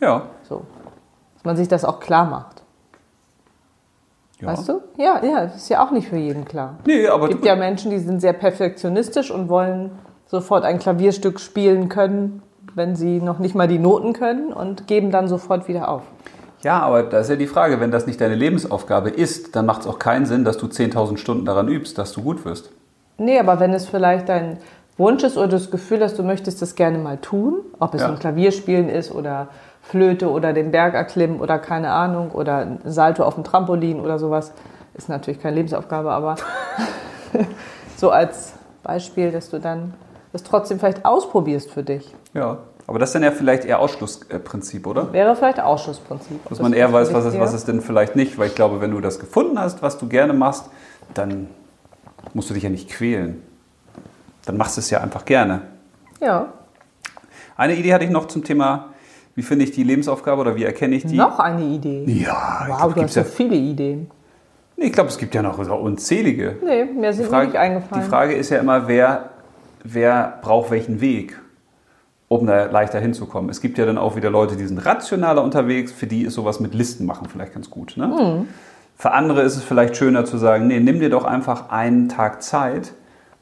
ja. 0.00 0.22
So. 0.48 0.62
Dass 1.34 1.44
man 1.44 1.56
sich 1.56 1.68
das 1.68 1.84
auch 1.84 2.00
klar 2.00 2.24
macht. 2.26 2.62
ja. 4.40 4.48
Weißt 4.48 4.68
du? 4.68 4.80
Ja, 4.96 5.24
ja, 5.24 5.44
das 5.44 5.56
ist 5.56 5.68
ja 5.68 5.84
auch 5.84 5.90
nicht 5.90 6.08
für 6.08 6.16
jeden 6.16 6.44
klar. 6.44 6.74
Nee, 6.86 7.06
aber 7.08 7.24
Es 7.24 7.30
gibt 7.30 7.44
ja 7.44 7.56
Menschen, 7.56 7.90
die 7.90 7.98
sind 7.98 8.20
sehr 8.20 8.32
perfektionistisch 8.32 9.30
und 9.30 9.48
wollen 9.48 9.90
sofort 10.26 10.64
ein 10.64 10.78
Klavierstück 10.78 11.38
spielen 11.40 11.88
können, 11.88 12.42
wenn 12.74 12.96
sie 12.96 13.20
noch 13.20 13.38
nicht 13.38 13.54
mal 13.54 13.68
die 13.68 13.78
Noten 13.78 14.12
können 14.12 14.52
und 14.52 14.86
geben 14.86 15.10
dann 15.10 15.28
sofort 15.28 15.68
wieder 15.68 15.88
auf. 15.88 16.02
Ja, 16.66 16.80
aber 16.80 17.04
da 17.04 17.20
ist 17.20 17.30
ja 17.30 17.36
die 17.36 17.46
Frage, 17.46 17.78
wenn 17.78 17.92
das 17.92 18.08
nicht 18.08 18.20
deine 18.20 18.34
Lebensaufgabe 18.34 19.08
ist, 19.08 19.54
dann 19.54 19.66
macht 19.66 19.82
es 19.82 19.86
auch 19.86 20.00
keinen 20.00 20.26
Sinn, 20.26 20.44
dass 20.44 20.58
du 20.58 20.66
10.000 20.66 21.16
Stunden 21.16 21.44
daran 21.44 21.68
übst, 21.68 21.96
dass 21.96 22.10
du 22.10 22.22
gut 22.22 22.44
wirst. 22.44 22.70
Nee, 23.18 23.38
aber 23.38 23.60
wenn 23.60 23.72
es 23.72 23.86
vielleicht 23.86 24.28
dein 24.28 24.58
Wunsch 24.98 25.22
ist 25.22 25.36
oder 25.36 25.46
das 25.46 25.70
Gefühl 25.70 26.02
hast, 26.02 26.18
du 26.18 26.24
möchtest 26.24 26.60
das 26.60 26.74
gerne 26.74 26.98
mal 26.98 27.18
tun, 27.18 27.60
ob 27.78 27.94
es 27.94 28.00
Ja. 28.00 28.08
ein 28.08 28.18
Klavierspielen 28.18 28.88
ist 28.88 29.14
oder 29.14 29.46
Flöte 29.80 30.28
oder 30.28 30.52
den 30.52 30.72
Berg 30.72 30.94
erklimmen 30.94 31.38
oder 31.38 31.60
keine 31.60 31.92
Ahnung 31.92 32.32
oder 32.32 32.56
ein 32.56 32.80
Salto 32.84 33.22
auf 33.22 33.36
dem 33.36 33.44
Trampolin 33.44 34.00
oder 34.00 34.18
sowas, 34.18 34.52
ist 34.94 35.08
natürlich 35.08 35.40
keine 35.40 35.54
Lebensaufgabe, 35.54 36.10
aber 36.10 36.34
so 37.96 38.10
als 38.10 38.54
Beispiel, 38.82 39.30
dass 39.30 39.50
du 39.50 39.60
dann 39.60 39.94
es 40.32 40.42
trotzdem 40.42 40.80
vielleicht 40.80 41.04
ausprobierst 41.04 41.70
für 41.70 41.84
dich. 41.84 42.12
Ja. 42.34 42.58
Aber 42.88 42.98
das 43.00 43.08
ist 43.08 43.14
dann 43.14 43.22
ja 43.24 43.32
vielleicht 43.32 43.64
eher 43.64 43.80
Ausschlussprinzip, 43.80 44.86
oder? 44.86 45.12
Wäre 45.12 45.34
vielleicht 45.34 45.58
Ausschussprinzip. 45.60 46.48
Dass 46.48 46.60
man 46.60 46.72
eher 46.72 46.92
weiß, 46.92 47.12
was 47.12 47.24
ist, 47.24 47.38
was 47.38 47.52
ist 47.52 47.66
denn 47.66 47.80
vielleicht 47.80 48.14
nicht. 48.14 48.38
Weil 48.38 48.48
ich 48.48 48.54
glaube, 48.54 48.80
wenn 48.80 48.92
du 48.92 49.00
das 49.00 49.18
gefunden 49.18 49.58
hast, 49.58 49.82
was 49.82 49.98
du 49.98 50.06
gerne 50.08 50.32
machst, 50.32 50.66
dann 51.14 51.48
musst 52.32 52.48
du 52.50 52.54
dich 52.54 52.62
ja 52.62 52.70
nicht 52.70 52.88
quälen. 52.88 53.42
Dann 54.44 54.56
machst 54.56 54.76
du 54.76 54.80
es 54.80 54.90
ja 54.90 55.00
einfach 55.00 55.24
gerne. 55.24 55.62
Ja. 56.20 56.52
Eine 57.56 57.74
Idee 57.74 57.92
hatte 57.92 58.04
ich 58.04 58.10
noch 58.10 58.26
zum 58.26 58.44
Thema, 58.44 58.90
wie 59.34 59.42
finde 59.42 59.64
ich 59.64 59.72
die 59.72 59.82
Lebensaufgabe 59.82 60.40
oder 60.40 60.54
wie 60.54 60.64
erkenne 60.64 60.94
ich 60.94 61.04
die? 61.06 61.16
Noch 61.16 61.40
eine 61.40 61.64
Idee. 61.64 62.04
Ja, 62.06 62.66
ich 62.66 62.72
Wow, 62.72 62.78
glaub, 62.78 62.94
du 62.94 63.02
hast 63.02 63.14
ja 63.16 63.24
viele 63.24 63.56
Ideen. 63.56 64.10
nee, 64.76 64.86
ich 64.86 64.92
glaube, 64.92 65.08
es 65.10 65.18
gibt 65.18 65.34
ja 65.34 65.42
noch 65.42 65.58
unzählige. 65.58 66.56
Nee, 66.64 66.84
mir 66.84 67.12
sind 67.12 67.26
Frage, 67.28 67.48
nicht 67.48 67.56
eingefallen. 67.58 68.04
die 68.04 68.08
Frage 68.08 68.34
ist 68.34 68.50
ja 68.50 68.58
immer, 68.58 68.86
wer, 68.86 69.30
wer 69.82 70.38
braucht 70.42 70.70
welchen 70.70 71.00
Weg, 71.00 71.36
um 72.28 72.46
da 72.46 72.64
leichter 72.64 73.00
hinzukommen. 73.00 73.50
Es 73.50 73.60
gibt 73.60 73.78
ja 73.78 73.86
dann 73.86 73.98
auch 73.98 74.16
wieder 74.16 74.30
Leute, 74.30 74.56
die 74.56 74.66
sind 74.66 74.78
rationaler 74.78 75.42
unterwegs, 75.44 75.92
für 75.92 76.06
die 76.06 76.22
ist 76.22 76.34
sowas 76.34 76.60
mit 76.60 76.74
Listen 76.74 77.06
machen 77.06 77.28
vielleicht 77.30 77.54
ganz 77.54 77.70
gut. 77.70 77.96
Ne? 77.96 78.06
Mhm. 78.06 78.48
Für 78.96 79.12
andere 79.12 79.42
ist 79.42 79.56
es 79.56 79.62
vielleicht 79.62 79.96
schöner 79.96 80.24
zu 80.24 80.38
sagen, 80.38 80.66
nee, 80.66 80.80
nimm 80.80 81.00
dir 81.00 81.10
doch 81.10 81.24
einfach 81.24 81.70
einen 81.70 82.08
Tag 82.08 82.42
Zeit, 82.42 82.94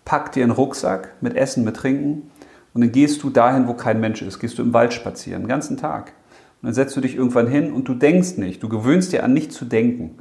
pack 0.04 0.32
dir 0.32 0.42
einen 0.42 0.52
Rucksack 0.52 1.14
mit 1.20 1.36
Essen, 1.36 1.64
mit 1.64 1.76
Trinken 1.76 2.30
und 2.74 2.80
dann 2.80 2.92
gehst 2.92 3.22
du 3.22 3.30
dahin, 3.30 3.68
wo 3.68 3.74
kein 3.74 4.00
Mensch 4.00 4.20
ist. 4.20 4.40
Gehst 4.40 4.58
du 4.58 4.62
im 4.62 4.74
Wald 4.74 4.92
spazieren, 4.92 5.42
den 5.42 5.48
ganzen 5.48 5.76
Tag. 5.76 6.12
Und 6.60 6.68
dann 6.68 6.74
setzt 6.74 6.96
du 6.96 7.00
dich 7.00 7.14
irgendwann 7.14 7.46
hin 7.46 7.72
und 7.72 7.86
du 7.88 7.94
denkst 7.94 8.36
nicht. 8.36 8.62
Du 8.62 8.68
gewöhnst 8.68 9.12
dir 9.12 9.22
an 9.22 9.32
nicht 9.32 9.52
zu 9.52 9.64
denken. 9.64 10.16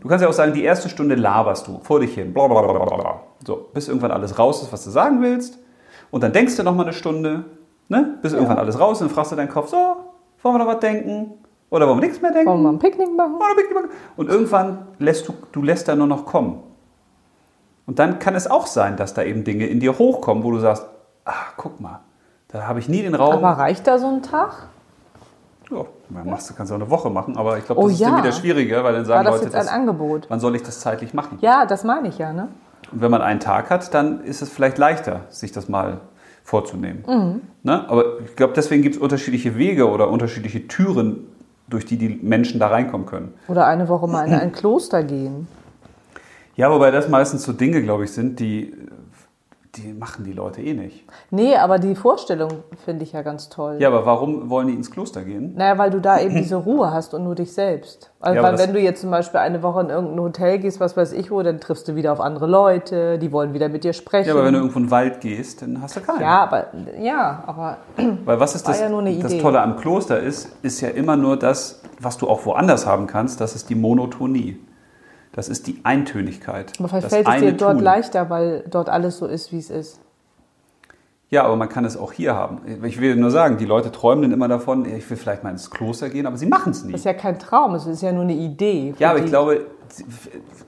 Du 0.00 0.08
kannst 0.08 0.22
ja 0.22 0.28
auch 0.28 0.32
sagen, 0.32 0.54
die 0.54 0.62
erste 0.62 0.88
Stunde 0.88 1.16
laberst 1.16 1.66
du 1.66 1.80
vor 1.82 2.00
dich 2.00 2.14
hin. 2.14 2.32
Bla 2.32 2.46
bla 2.46 2.62
bla 2.62 2.72
bla 2.72 2.96
bla. 2.96 3.20
So, 3.44 3.68
bis 3.74 3.88
irgendwann 3.88 4.10
alles 4.10 4.38
raus 4.38 4.62
ist, 4.62 4.72
was 4.72 4.84
du 4.84 4.90
sagen 4.90 5.20
willst. 5.20 5.58
Und 6.10 6.22
dann 6.22 6.32
denkst 6.32 6.56
du 6.56 6.62
noch 6.62 6.74
mal 6.74 6.84
eine 6.84 6.94
Stunde, 6.94 7.44
ne? 7.88 8.18
bis 8.22 8.32
irgendwann 8.32 8.58
alles 8.58 8.78
raus. 8.78 9.00
Und 9.00 9.08
dann 9.08 9.14
fragst 9.14 9.32
du 9.32 9.36
deinen 9.36 9.48
Kopf, 9.48 9.68
so, 9.68 9.76
wollen 10.42 10.54
wir 10.54 10.58
noch 10.58 10.66
was 10.66 10.80
denken? 10.80 11.32
Oder 11.70 11.86
wollen 11.86 12.00
wir 12.00 12.06
nichts 12.06 12.22
mehr 12.22 12.32
denken? 12.32 12.48
Wollen 12.50 12.62
wir 12.62 12.70
ein 12.70 12.78
Picknick 12.78 13.14
machen? 13.14 13.34
Oder 13.34 13.54
Big 13.56 13.74
Bang. 13.74 13.84
Und 14.16 14.28
irgendwann 14.28 14.86
lässt 14.98 15.28
du, 15.28 15.34
du 15.52 15.62
lässt 15.62 15.88
da 15.88 15.94
nur 15.94 16.06
noch 16.06 16.24
kommen. 16.24 16.62
Und 17.86 17.98
dann 17.98 18.18
kann 18.18 18.34
es 18.34 18.50
auch 18.50 18.66
sein, 18.66 18.96
dass 18.96 19.14
da 19.14 19.22
eben 19.22 19.44
Dinge 19.44 19.66
in 19.66 19.80
dir 19.80 19.98
hochkommen, 19.98 20.44
wo 20.44 20.50
du 20.50 20.58
sagst, 20.58 20.86
ah, 21.24 21.32
guck 21.56 21.80
mal, 21.80 22.00
da 22.48 22.66
habe 22.66 22.78
ich 22.78 22.88
nie 22.88 23.02
den 23.02 23.14
Raum. 23.14 23.44
Aber 23.44 23.58
reicht 23.58 23.86
da 23.86 23.98
so 23.98 24.08
ein 24.08 24.22
Tag? 24.22 24.68
ja, 25.70 25.84
machst 26.24 26.48
du, 26.48 26.54
kannst 26.54 26.70
du 26.70 26.74
auch 26.76 26.80
eine 26.80 26.90
Woche 26.90 27.10
machen, 27.10 27.36
aber 27.36 27.58
ich 27.58 27.66
glaube, 27.66 27.82
das 27.82 27.90
Oh 27.90 27.92
ist 27.92 28.00
ja. 28.00 28.10
dann 28.10 28.22
wieder 28.22 28.32
schwieriger, 28.32 28.82
weil 28.84 28.94
dann 28.94 29.04
sagen 29.04 29.24
War 29.26 29.32
das 29.32 29.42
Leute, 29.42 29.56
jetzt 29.56 29.68
ein 29.68 29.74
Angebot? 29.80 30.26
wann 30.30 30.40
soll 30.40 30.56
ich 30.56 30.62
das 30.62 30.80
zeitlich 30.80 31.12
machen? 31.12 31.38
Ja, 31.42 31.66
das 31.66 31.84
meine 31.84 32.08
ich 32.08 32.16
ja, 32.16 32.32
ne? 32.32 32.48
Und 32.90 33.02
wenn 33.02 33.10
man 33.10 33.20
einen 33.20 33.40
Tag 33.40 33.68
hat, 33.68 33.92
dann 33.92 34.22
ist 34.24 34.40
es 34.40 34.48
vielleicht 34.48 34.78
leichter, 34.78 35.20
sich 35.28 35.52
das 35.52 35.68
mal 35.68 36.00
vorzunehmen. 36.48 37.04
Mhm. 37.06 37.40
Ne? 37.62 37.88
Aber 37.90 38.20
ich 38.24 38.34
glaube, 38.34 38.54
deswegen 38.56 38.82
gibt 38.82 38.94
es 38.94 39.00
unterschiedliche 39.00 39.58
Wege 39.58 39.86
oder 39.86 40.08
unterschiedliche 40.08 40.66
Türen, 40.66 41.26
durch 41.68 41.84
die 41.84 41.98
die 41.98 42.08
Menschen 42.22 42.58
da 42.58 42.68
reinkommen 42.68 43.06
können. 43.06 43.34
Oder 43.48 43.66
eine 43.66 43.86
Woche 43.90 44.08
mal 44.08 44.26
in 44.26 44.32
ein 44.32 44.52
Kloster 44.52 45.02
gehen. 45.02 45.46
Ja, 46.56 46.70
wobei 46.70 46.90
das 46.90 47.10
meistens 47.10 47.42
so 47.42 47.52
Dinge, 47.52 47.82
glaube 47.82 48.04
ich, 48.04 48.12
sind, 48.12 48.40
die, 48.40 48.72
die 49.76 49.92
machen 49.92 50.24
die 50.24 50.32
Leute 50.32 50.62
eh 50.62 50.74
nicht. 50.74 51.04
Nee, 51.30 51.56
aber 51.56 51.78
die 51.78 51.94
Vorstellung 51.94 52.50
finde 52.84 53.04
ich 53.04 53.12
ja 53.12 53.22
ganz 53.22 53.48
toll. 53.48 53.76
Ja, 53.78 53.88
aber 53.88 54.06
warum 54.06 54.48
wollen 54.50 54.68
die 54.68 54.74
ins 54.74 54.90
Kloster 54.90 55.22
gehen? 55.24 55.54
Naja, 55.56 55.76
weil 55.78 55.90
du 55.90 56.00
da 56.00 56.18
eben 56.20 56.34
diese 56.36 56.56
Ruhe 56.56 56.90
hast 56.90 57.14
und 57.14 57.24
nur 57.24 57.34
dich 57.34 57.52
selbst. 57.52 58.10
Also 58.20 58.40
Ja, 58.40 58.58
wenn 58.58 58.72
du 58.72 58.80
jetzt 58.80 59.00
zum 59.00 59.10
Beispiel 59.10 59.40
eine 59.40 59.62
Woche 59.62 59.80
in 59.82 59.90
irgendein 59.90 60.20
Hotel 60.20 60.58
gehst, 60.58 60.80
was 60.80 60.96
weiß 60.96 61.12
ich 61.12 61.30
wo, 61.30 61.42
dann 61.42 61.60
triffst 61.60 61.86
du 61.88 61.94
wieder 61.94 62.12
auf 62.12 62.20
andere 62.20 62.46
Leute, 62.46 63.18
die 63.18 63.30
wollen 63.30 63.52
wieder 63.52 63.68
mit 63.68 63.84
dir 63.84 63.92
sprechen. 63.92 64.28
Ja, 64.28 64.34
aber 64.34 64.44
wenn 64.44 64.54
du 64.54 64.60
irgendwo 64.60 64.78
in 64.78 64.86
den 64.86 64.90
Wald 64.90 65.20
gehst, 65.20 65.62
dann 65.62 65.80
hast 65.82 65.96
du 65.96 66.00
keinen. 66.00 66.20
ja, 66.20 66.42
aber, 66.42 66.66
ja, 67.00 67.42
aber 67.46 67.76
Weil 68.24 68.40
was 68.40 68.54
ist 68.54 68.66
das, 68.66 68.80
ja 68.80 68.88
das. 68.88 69.38
Tolle 69.38 69.60
am 69.60 69.76
Kloster 69.76 70.18
ist, 70.20 70.48
ist 70.62 70.80
ja 70.80 70.88
immer 70.88 71.16
nur 71.16 71.36
das, 71.36 71.82
was 72.00 72.16
du 72.16 72.28
auch 72.28 72.44
woanders 72.46 72.86
haben 72.86 73.06
kannst, 73.06 73.40
das 73.40 73.54
ist 73.54 73.68
die 73.70 73.74
Monotonie. 73.74 74.58
Das 75.32 75.48
ist 75.48 75.66
die 75.66 75.80
Eintönigkeit. 75.84 76.72
Aber 76.78 76.88
vielleicht 76.88 77.08
fällt 77.08 77.28
es 77.28 77.40
dir 77.40 77.52
dort 77.52 77.74
Tun. 77.76 77.82
leichter, 77.84 78.30
weil 78.30 78.64
dort 78.70 78.88
alles 78.88 79.18
so 79.18 79.26
ist, 79.26 79.52
wie 79.52 79.58
es 79.58 79.70
ist. 79.70 80.00
Ja, 81.30 81.44
aber 81.44 81.56
man 81.56 81.68
kann 81.68 81.84
es 81.84 81.96
auch 81.96 82.12
hier 82.12 82.34
haben. 82.34 82.60
Ich 82.84 83.00
will 83.00 83.14
nur 83.16 83.30
sagen, 83.30 83.58
die 83.58 83.66
Leute 83.66 83.92
träumen 83.92 84.22
dann 84.22 84.32
immer 84.32 84.48
davon, 84.48 84.86
ich 84.86 85.08
will 85.10 85.16
vielleicht 85.18 85.44
mal 85.44 85.50
ins 85.50 85.70
Kloster 85.70 86.08
gehen, 86.08 86.26
aber 86.26 86.38
sie 86.38 86.46
machen 86.46 86.72
es 86.72 86.84
nie. 86.84 86.92
Das 86.92 87.02
ist 87.02 87.04
ja 87.04 87.12
kein 87.12 87.38
Traum, 87.38 87.74
es 87.74 87.84
ist 87.86 88.00
ja 88.00 88.12
nur 88.12 88.22
eine 88.22 88.32
Idee. 88.32 88.94
Ja, 88.98 89.10
aber 89.10 89.18
ich 89.18 89.26
glaube, 89.26 89.66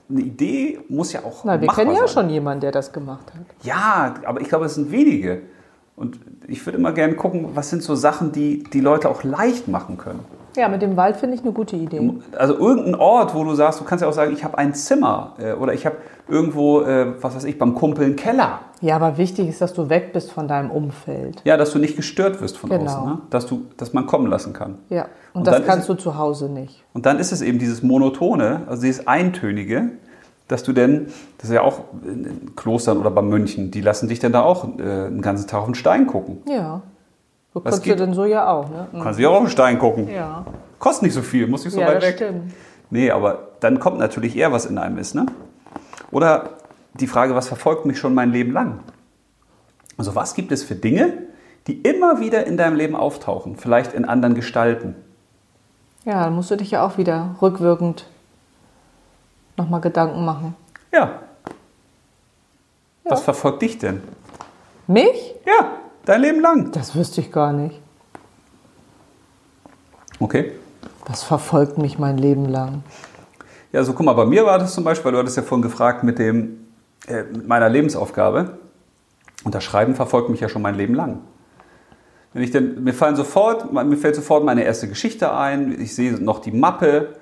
eine 0.07 0.21
Idee 0.21 0.79
muss 0.87 1.13
ja 1.13 1.21
auch 1.21 1.43
Na, 1.45 1.59
wir 1.59 1.67
kennen 1.67 1.91
ja 1.91 2.07
sein. 2.07 2.09
schon 2.09 2.29
jemanden, 2.29 2.61
der 2.61 2.71
das 2.71 2.93
gemacht 2.93 3.33
hat. 3.33 3.41
Ja, 3.63 4.13
aber 4.23 4.41
ich 4.41 4.49
glaube, 4.49 4.65
es 4.65 4.75
sind 4.75 4.91
wenige. 4.91 5.41
Und 5.95 6.19
ich 6.47 6.63
würde 6.65 6.77
immer 6.77 6.91
gerne 6.91 7.15
gucken, 7.15 7.49
was 7.55 7.71
sind 7.71 7.81
so 7.81 7.95
Sachen, 7.95 8.31
die 8.31 8.63
die 8.63 8.81
Leute 8.81 9.09
auch 9.09 9.23
leicht 9.23 9.67
machen 9.67 9.97
können. 9.97 10.19
Ja, 10.55 10.67
mit 10.67 10.81
dem 10.81 10.97
Wald 10.97 11.17
finde 11.17 11.35
ich 11.35 11.41
eine 11.43 11.51
gute 11.53 11.75
Idee. 11.75 12.11
Also 12.37 12.57
irgendein 12.57 12.95
Ort, 12.95 13.33
wo 13.33 13.43
du 13.43 13.53
sagst, 13.55 13.79
du 13.79 13.83
kannst 13.85 14.01
ja 14.01 14.07
auch 14.09 14.13
sagen, 14.13 14.33
ich 14.33 14.43
habe 14.43 14.57
ein 14.57 14.73
Zimmer 14.73 15.33
äh, 15.39 15.53
oder 15.53 15.73
ich 15.73 15.85
habe 15.85 15.95
irgendwo, 16.27 16.81
äh, 16.81 17.13
was 17.21 17.35
weiß 17.35 17.43
ich, 17.45 17.57
beim 17.57 17.73
Kumpel 17.75 18.05
einen 18.05 18.15
Keller. 18.15 18.59
Ja, 18.81 18.95
aber 18.95 19.17
wichtig 19.17 19.47
ist, 19.47 19.61
dass 19.61 19.73
du 19.73 19.89
weg 19.89 20.11
bist 20.11 20.31
von 20.31 20.47
deinem 20.47 20.71
Umfeld. 20.71 21.41
Ja, 21.45 21.55
dass 21.55 21.71
du 21.71 21.79
nicht 21.79 21.95
gestört 21.95 22.41
wirst 22.41 22.57
von 22.57 22.69
Genau. 22.69 22.83
außen, 22.91 23.05
ne? 23.05 23.17
dass, 23.29 23.45
du, 23.45 23.65
dass 23.77 23.93
man 23.93 24.07
kommen 24.07 24.27
lassen 24.27 24.53
kann. 24.53 24.79
Ja, 24.89 25.03
und, 25.33 25.41
Und 25.41 25.47
das 25.47 25.55
dann 25.57 25.65
kannst 25.65 25.89
ist- 25.89 25.99
du 25.99 26.03
zu 26.03 26.17
Hause 26.17 26.49
nicht. 26.49 26.83
Und 26.93 27.05
dann 27.05 27.19
ist 27.19 27.31
es 27.31 27.41
eben 27.41 27.59
dieses 27.59 27.83
Monotone, 27.83 28.63
also 28.67 28.81
dieses 28.81 29.07
Eintönige, 29.07 29.89
dass 30.47 30.63
du 30.63 30.73
denn, 30.73 31.05
das 31.37 31.49
ist 31.49 31.55
ja 31.55 31.61
auch 31.61 31.79
in 32.03 32.55
Klostern 32.57 32.97
oder 32.97 33.11
bei 33.11 33.21
Mönchen, 33.21 33.71
die 33.71 33.79
lassen 33.81 34.09
dich 34.09 34.19
dann 34.19 34.33
da 34.33 34.41
auch 34.41 34.65
äh, 34.79 34.81
einen 34.81 35.21
ganzen 35.21 35.47
Tag 35.47 35.61
auf 35.61 35.65
den 35.67 35.75
Stein 35.75 36.07
gucken. 36.07 36.39
Ja. 36.45 36.81
So 37.53 37.59
kannst 37.59 37.85
du 37.85 37.95
denn 37.95 38.13
so 38.13 38.25
ja 38.25 38.49
auch, 38.49 38.69
ne? 38.69 38.87
Du 38.91 39.03
kannst 39.03 39.19
dich 39.19 39.27
auch 39.27 39.33
auf 39.33 39.43
den 39.43 39.49
Stein 39.49 39.77
gucken. 39.77 40.09
Ja. 40.09 40.45
Kostet 40.79 41.03
nicht 41.03 41.13
so 41.13 41.21
viel, 41.21 41.47
muss 41.47 41.65
nicht 41.65 41.73
so 41.73 41.81
ja, 41.81 41.87
weit 41.87 41.97
das 41.97 42.03
weg. 42.03 42.15
stimmt. 42.15 42.53
Nee, 42.89 43.11
aber 43.11 43.49
dann 43.59 43.79
kommt 43.79 43.99
natürlich 43.99 44.35
eher 44.35 44.51
was 44.51 44.65
in 44.65 44.77
einem 44.77 44.97
ist, 44.97 45.15
ne? 45.15 45.25
Oder 46.11 46.51
die 46.93 47.07
Frage, 47.07 47.35
was 47.35 47.47
verfolgt 47.47 47.85
mich 47.85 47.99
schon 47.99 48.13
mein 48.13 48.31
Leben 48.31 48.51
lang? 48.51 48.79
Also 49.97 50.15
was 50.15 50.33
gibt 50.33 50.51
es 50.51 50.63
für 50.63 50.75
Dinge, 50.75 51.13
die 51.67 51.81
immer 51.81 52.19
wieder 52.19 52.47
in 52.47 52.57
deinem 52.57 52.75
Leben 52.75 52.95
auftauchen, 52.95 53.57
vielleicht 53.57 53.93
in 53.93 54.05
anderen 54.05 54.35
Gestalten? 54.35 54.95
Ja, 56.05 56.23
dann 56.23 56.33
musst 56.33 56.51
du 56.51 56.57
dich 56.57 56.71
ja 56.71 56.85
auch 56.85 56.97
wieder 56.97 57.35
rückwirkend 57.41 58.05
nochmal 59.57 59.81
Gedanken 59.81 60.25
machen. 60.25 60.55
Ja. 60.91 61.19
Was 63.03 63.21
verfolgt 63.21 63.61
dich 63.61 63.77
denn? 63.77 64.01
Mich? 64.87 65.35
Ja, 65.45 65.71
dein 66.05 66.21
Leben 66.21 66.41
lang. 66.41 66.71
Das 66.71 66.95
wüsste 66.95 67.21
ich 67.21 67.31
gar 67.31 67.53
nicht. 67.53 67.79
Okay. 70.19 70.51
Was 71.07 71.23
verfolgt 71.23 71.77
mich 71.77 71.97
mein 71.97 72.17
Leben 72.17 72.45
lang? 72.45 72.83
Ja, 73.71 73.79
also 73.79 73.93
guck 73.93 74.05
mal, 74.05 74.13
bei 74.13 74.25
mir 74.25 74.45
war 74.45 74.59
das 74.59 74.73
zum 74.73 74.83
Beispiel, 74.83 75.11
du 75.11 75.17
hattest 75.17 75.37
ja 75.37 75.43
vorhin 75.43 75.63
gefragt 75.63 76.03
mit, 76.03 76.19
dem, 76.19 76.67
äh, 77.07 77.23
mit 77.23 77.47
meiner 77.47 77.69
Lebensaufgabe. 77.69 78.57
Und 79.43 79.55
das 79.55 79.63
Schreiben 79.63 79.95
verfolgt 79.95 80.29
mich 80.29 80.39
ja 80.39 80.49
schon 80.49 80.61
mein 80.61 80.75
Leben 80.75 80.93
lang. 80.93 81.19
Wenn 82.33 82.43
ich 82.43 82.51
denn, 82.51 82.83
mir, 82.83 82.93
fallen 82.93 83.15
sofort, 83.15 83.73
mir 83.73 83.97
fällt 83.97 84.15
sofort 84.15 84.45
meine 84.45 84.63
erste 84.63 84.87
Geschichte 84.87 85.33
ein, 85.33 85.81
ich 85.81 85.95
sehe 85.95 86.13
noch 86.13 86.39
die 86.39 86.51
Mappe, 86.51 87.15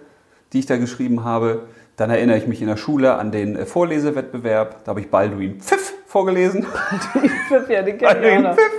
die 0.53 0.59
ich 0.59 0.65
da 0.65 0.77
geschrieben 0.77 1.23
habe. 1.23 1.63
Dann 1.95 2.09
erinnere 2.09 2.37
ich 2.37 2.47
mich 2.47 2.61
in 2.61 2.67
der 2.67 2.77
Schule 2.77 3.15
an 3.15 3.31
den 3.31 3.55
äh, 3.55 3.65
Vorlesewettbewerb. 3.65 4.83
Da 4.83 4.89
habe 4.89 5.01
ich 5.01 5.09
Balduin 5.09 5.59
Pfiff 5.61 5.93
vorgelesen. 6.09 6.65
ja, 7.69 7.81
den 7.81 7.97
Balduin 7.97 8.43
Pfiff. 8.53 8.71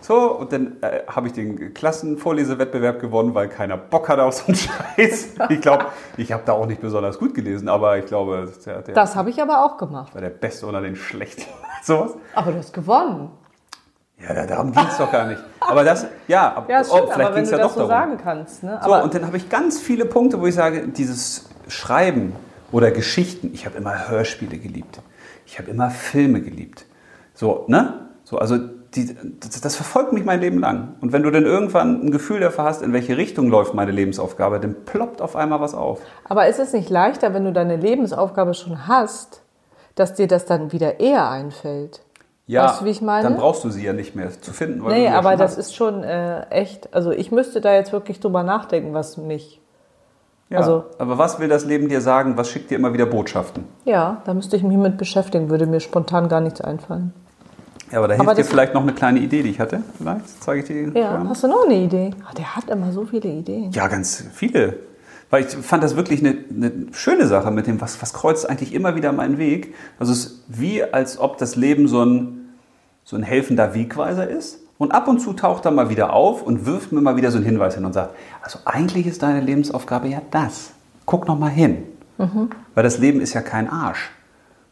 So, 0.00 0.32
und 0.32 0.52
dann 0.52 0.76
äh, 0.82 1.00
habe 1.06 1.28
ich 1.28 1.32
den 1.32 1.72
Klassenvorlesewettbewerb 1.72 3.00
gewonnen, 3.00 3.34
weil 3.34 3.48
keiner 3.48 3.78
Bock 3.78 4.08
hatte 4.10 4.22
auf 4.22 4.34
so 4.34 4.44
einen 4.48 4.56
Scheiß. 4.96 5.28
Ich 5.48 5.60
glaube, 5.62 5.86
ich 6.18 6.30
habe 6.30 6.42
da 6.44 6.52
auch 6.52 6.66
nicht 6.66 6.82
besonders 6.82 7.18
gut 7.18 7.32
gelesen, 7.34 7.68
aber 7.70 7.96
ich 7.96 8.04
glaube, 8.04 8.52
der, 8.66 8.82
der 8.82 8.94
Das 8.94 9.16
habe 9.16 9.30
ich 9.30 9.40
aber 9.40 9.64
auch 9.64 9.78
gemacht. 9.78 10.12
war 10.14 10.20
der 10.20 10.28
Beste 10.28 10.66
unter 10.66 10.82
den 10.82 10.96
Schlechten. 10.96 11.44
Sowas. 11.82 12.10
Aber 12.34 12.52
du 12.52 12.58
hast 12.58 12.74
gewonnen. 12.74 13.30
Ja, 14.18 14.34
da- 14.34 14.46
darum 14.46 14.72
ging 14.72 14.84
es 14.86 14.98
doch 14.98 15.10
gar 15.10 15.26
nicht. 15.26 15.42
Aber 15.60 15.84
das, 15.84 16.06
ja, 16.28 16.64
Ja, 16.68 16.84
stimmt, 16.84 17.02
oh, 17.04 17.10
vielleicht 17.12 17.34
ging 17.34 17.42
es 17.44 17.50
ja 17.50 17.58
doch 17.58 17.70
so 17.70 17.76
darum. 17.88 17.90
sagen 17.90 18.18
kannst. 18.22 18.62
Ne? 18.62 18.78
So, 18.84 18.94
und 18.94 19.14
dann 19.14 19.26
habe 19.26 19.38
ich 19.38 19.48
ganz 19.48 19.80
viele 19.80 20.04
Punkte, 20.04 20.38
wo 20.38 20.46
ich 20.46 20.54
sage, 20.54 20.86
dieses 20.88 21.48
Schreiben 21.68 22.34
oder 22.72 22.90
Geschichten, 22.90 23.50
ich 23.54 23.64
habe 23.64 23.78
immer 23.78 24.08
Hörspiele 24.10 24.58
geliebt. 24.58 25.00
Ich 25.54 25.58
habe 25.60 25.70
immer 25.70 25.88
Filme 25.88 26.40
geliebt. 26.40 26.84
So, 27.32 27.62
ne? 27.68 28.08
So, 28.24 28.38
also 28.38 28.58
die, 28.58 29.14
das, 29.38 29.60
das 29.60 29.76
verfolgt 29.76 30.12
mich 30.12 30.24
mein 30.24 30.40
Leben 30.40 30.58
lang. 30.58 30.96
Und 31.00 31.12
wenn 31.12 31.22
du 31.22 31.30
dann 31.30 31.44
irgendwann 31.44 32.04
ein 32.04 32.10
Gefühl 32.10 32.40
dafür 32.40 32.64
hast, 32.64 32.82
in 32.82 32.92
welche 32.92 33.16
Richtung 33.16 33.50
läuft 33.50 33.72
meine 33.72 33.92
Lebensaufgabe, 33.92 34.58
dann 34.58 34.84
ploppt 34.84 35.22
auf 35.22 35.36
einmal 35.36 35.60
was 35.60 35.76
auf. 35.76 36.00
Aber 36.28 36.48
ist 36.48 36.58
es 36.58 36.72
nicht 36.72 36.90
leichter, 36.90 37.34
wenn 37.34 37.44
du 37.44 37.52
deine 37.52 37.76
Lebensaufgabe 37.76 38.52
schon 38.54 38.88
hast, 38.88 39.42
dass 39.94 40.14
dir 40.14 40.26
das 40.26 40.44
dann 40.44 40.72
wieder 40.72 40.98
eher 40.98 41.30
einfällt? 41.30 42.02
Ja, 42.48 42.64
Weißt 42.64 42.80
du, 42.80 42.84
wie 42.86 42.90
ich 42.90 43.00
meine? 43.00 43.22
dann 43.22 43.36
brauchst 43.36 43.62
du 43.62 43.70
sie 43.70 43.84
ja 43.84 43.92
nicht 43.92 44.16
mehr 44.16 44.30
zu 44.30 44.52
finden. 44.52 44.84
Weil 44.84 44.98
Nee, 45.02 45.08
aber 45.08 45.36
das 45.36 45.52
hast. 45.52 45.58
ist 45.58 45.76
schon 45.76 46.02
äh, 46.02 46.48
echt. 46.50 46.92
Also 46.92 47.12
ich 47.12 47.30
müsste 47.30 47.60
da 47.60 47.72
jetzt 47.74 47.92
wirklich 47.92 48.18
drüber 48.18 48.42
nachdenken, 48.42 48.92
was 48.92 49.18
mich. 49.18 49.60
Ja, 50.50 50.58
also- 50.58 50.84
aber 50.98 51.18
was 51.18 51.38
will 51.40 51.48
das 51.48 51.64
Leben 51.64 51.88
dir 51.88 52.00
sagen? 52.00 52.36
Was 52.36 52.50
schickt 52.50 52.70
dir 52.70 52.76
immer 52.76 52.92
wieder 52.92 53.06
Botschaften? 53.06 53.64
Ja, 53.84 54.22
da 54.24 54.34
müsste 54.34 54.56
ich 54.56 54.62
mich 54.62 54.76
mit 54.76 54.98
beschäftigen, 54.98 55.48
würde 55.50 55.66
mir 55.66 55.80
spontan 55.80 56.28
gar 56.28 56.40
nichts 56.40 56.60
einfallen. 56.60 57.12
Ja, 57.90 57.98
aber 57.98 58.08
da 58.08 58.14
Aber 58.14 58.24
hilft 58.24 58.38
dir 58.38 58.42
das- 58.42 58.50
vielleicht 58.50 58.74
noch 58.74 58.82
eine 58.82 58.92
kleine 58.92 59.20
Idee, 59.20 59.42
die 59.42 59.50
ich 59.50 59.60
hatte. 59.60 59.82
Vielleicht 59.98 60.42
zeige 60.42 60.60
ich 60.60 60.66
dir. 60.66 60.82
Ja, 61.00 61.10
vorher. 61.10 61.28
hast 61.28 61.42
du 61.44 61.48
noch 61.48 61.64
eine 61.64 61.74
Idee? 61.76 62.10
Ah, 62.28 62.34
der 62.34 62.56
hat 62.56 62.68
immer 62.70 62.92
so 62.92 63.04
viele 63.04 63.28
Ideen. 63.28 63.70
Ja, 63.72 63.88
ganz 63.88 64.24
viele. 64.32 64.78
Weil 65.30 65.44
ich 65.44 65.48
fand 65.56 65.82
das 65.82 65.96
wirklich 65.96 66.20
eine, 66.20 66.36
eine 66.50 66.72
schöne 66.92 67.26
Sache 67.26 67.50
mit 67.50 67.66
dem, 67.66 67.80
was, 67.80 68.00
was 68.02 68.12
kreuzt 68.12 68.48
eigentlich 68.48 68.74
immer 68.74 68.94
wieder 68.94 69.12
meinen 69.12 69.38
Weg. 69.38 69.74
Also 69.98 70.12
es 70.12 70.24
ist 70.26 70.44
wie, 70.48 70.82
als 70.84 71.18
ob 71.18 71.38
das 71.38 71.56
Leben 71.56 71.88
so 71.88 72.04
ein, 72.04 72.54
so 73.04 73.16
ein 73.16 73.22
helfender 73.22 73.74
Wegweiser 73.74 74.28
ist. 74.28 74.60
Und 74.78 74.92
ab 74.92 75.06
und 75.08 75.20
zu 75.20 75.32
taucht 75.34 75.64
er 75.66 75.70
mal 75.70 75.88
wieder 75.88 76.12
auf 76.12 76.42
und 76.42 76.66
wirft 76.66 76.90
mir 76.92 77.00
mal 77.00 77.16
wieder 77.16 77.30
so 77.30 77.36
einen 77.38 77.46
Hinweis 77.46 77.74
hin 77.76 77.84
und 77.84 77.92
sagt, 77.92 78.14
also 78.42 78.58
eigentlich 78.64 79.06
ist 79.06 79.22
deine 79.22 79.40
Lebensaufgabe 79.40 80.08
ja 80.08 80.20
das. 80.30 80.72
Guck 81.06 81.28
noch 81.28 81.38
mal 81.38 81.50
hin. 81.50 81.84
Weil 82.74 82.82
das 82.82 82.98
Leben 82.98 83.20
ist 83.20 83.34
ja 83.34 83.40
kein 83.40 83.68
Arsch, 83.68 84.10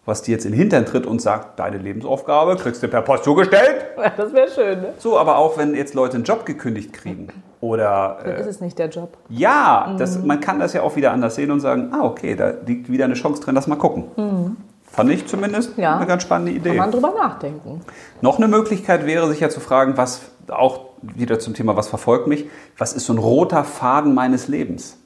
was 0.04 0.22
dir 0.22 0.32
jetzt 0.32 0.44
in 0.44 0.52
den 0.52 0.58
Hintern 0.58 0.86
tritt 0.86 1.06
und 1.06 1.20
sagt, 1.20 1.58
deine 1.58 1.78
Lebensaufgabe 1.78 2.56
kriegst 2.56 2.82
du 2.82 2.88
per 2.88 3.02
Post 3.02 3.24
zugestellt. 3.24 3.84
Ja, 3.96 4.12
das 4.16 4.32
wäre 4.32 4.48
schön, 4.48 4.80
ne? 4.80 4.94
So, 4.98 5.18
aber 5.18 5.38
auch 5.38 5.56
wenn 5.58 5.74
jetzt 5.74 5.94
Leute 5.94 6.16
einen 6.16 6.24
Job 6.24 6.44
gekündigt 6.46 6.92
kriegen 6.92 7.28
oder 7.60 8.18
Dann 8.24 8.32
äh, 8.36 8.40
ist 8.40 8.46
es 8.46 8.60
nicht 8.60 8.78
der 8.78 8.88
Job. 8.88 9.16
ja, 9.28 9.94
das, 9.98 10.20
man 10.22 10.40
kann 10.40 10.58
das 10.58 10.72
ja 10.72 10.82
auch 10.82 10.96
wieder 10.96 11.12
anders 11.12 11.36
sehen 11.36 11.50
und 11.52 11.60
sagen, 11.60 11.90
ah, 11.92 12.04
okay, 12.04 12.34
da 12.34 12.52
liegt 12.66 12.90
wieder 12.90 13.04
eine 13.04 13.14
Chance 13.14 13.42
drin, 13.42 13.54
lass 13.54 13.66
mal 13.68 13.76
gucken. 13.76 14.56
Fand 14.92 15.10
ich 15.10 15.26
zumindest 15.26 15.76
Ja. 15.78 15.96
eine 15.96 16.06
ganz 16.06 16.22
spannende 16.22 16.52
Kann 16.52 16.60
Idee. 16.60 16.78
man 16.78 16.90
drüber 16.92 17.12
nachdenken. 17.14 17.80
Noch 18.20 18.36
eine 18.36 18.46
Möglichkeit 18.46 19.06
wäre, 19.06 19.28
sich 19.28 19.40
ja 19.40 19.48
zu 19.48 19.58
fragen, 19.60 19.96
was 19.96 20.20
auch 20.48 20.90
wieder 21.00 21.38
zum 21.38 21.54
Thema, 21.54 21.74
was 21.76 21.88
verfolgt 21.88 22.26
mich, 22.26 22.46
was 22.76 22.92
ist 22.92 23.06
so 23.06 23.14
ein 23.14 23.18
roter 23.18 23.64
Faden 23.64 24.14
meines 24.14 24.48
Lebens? 24.48 24.98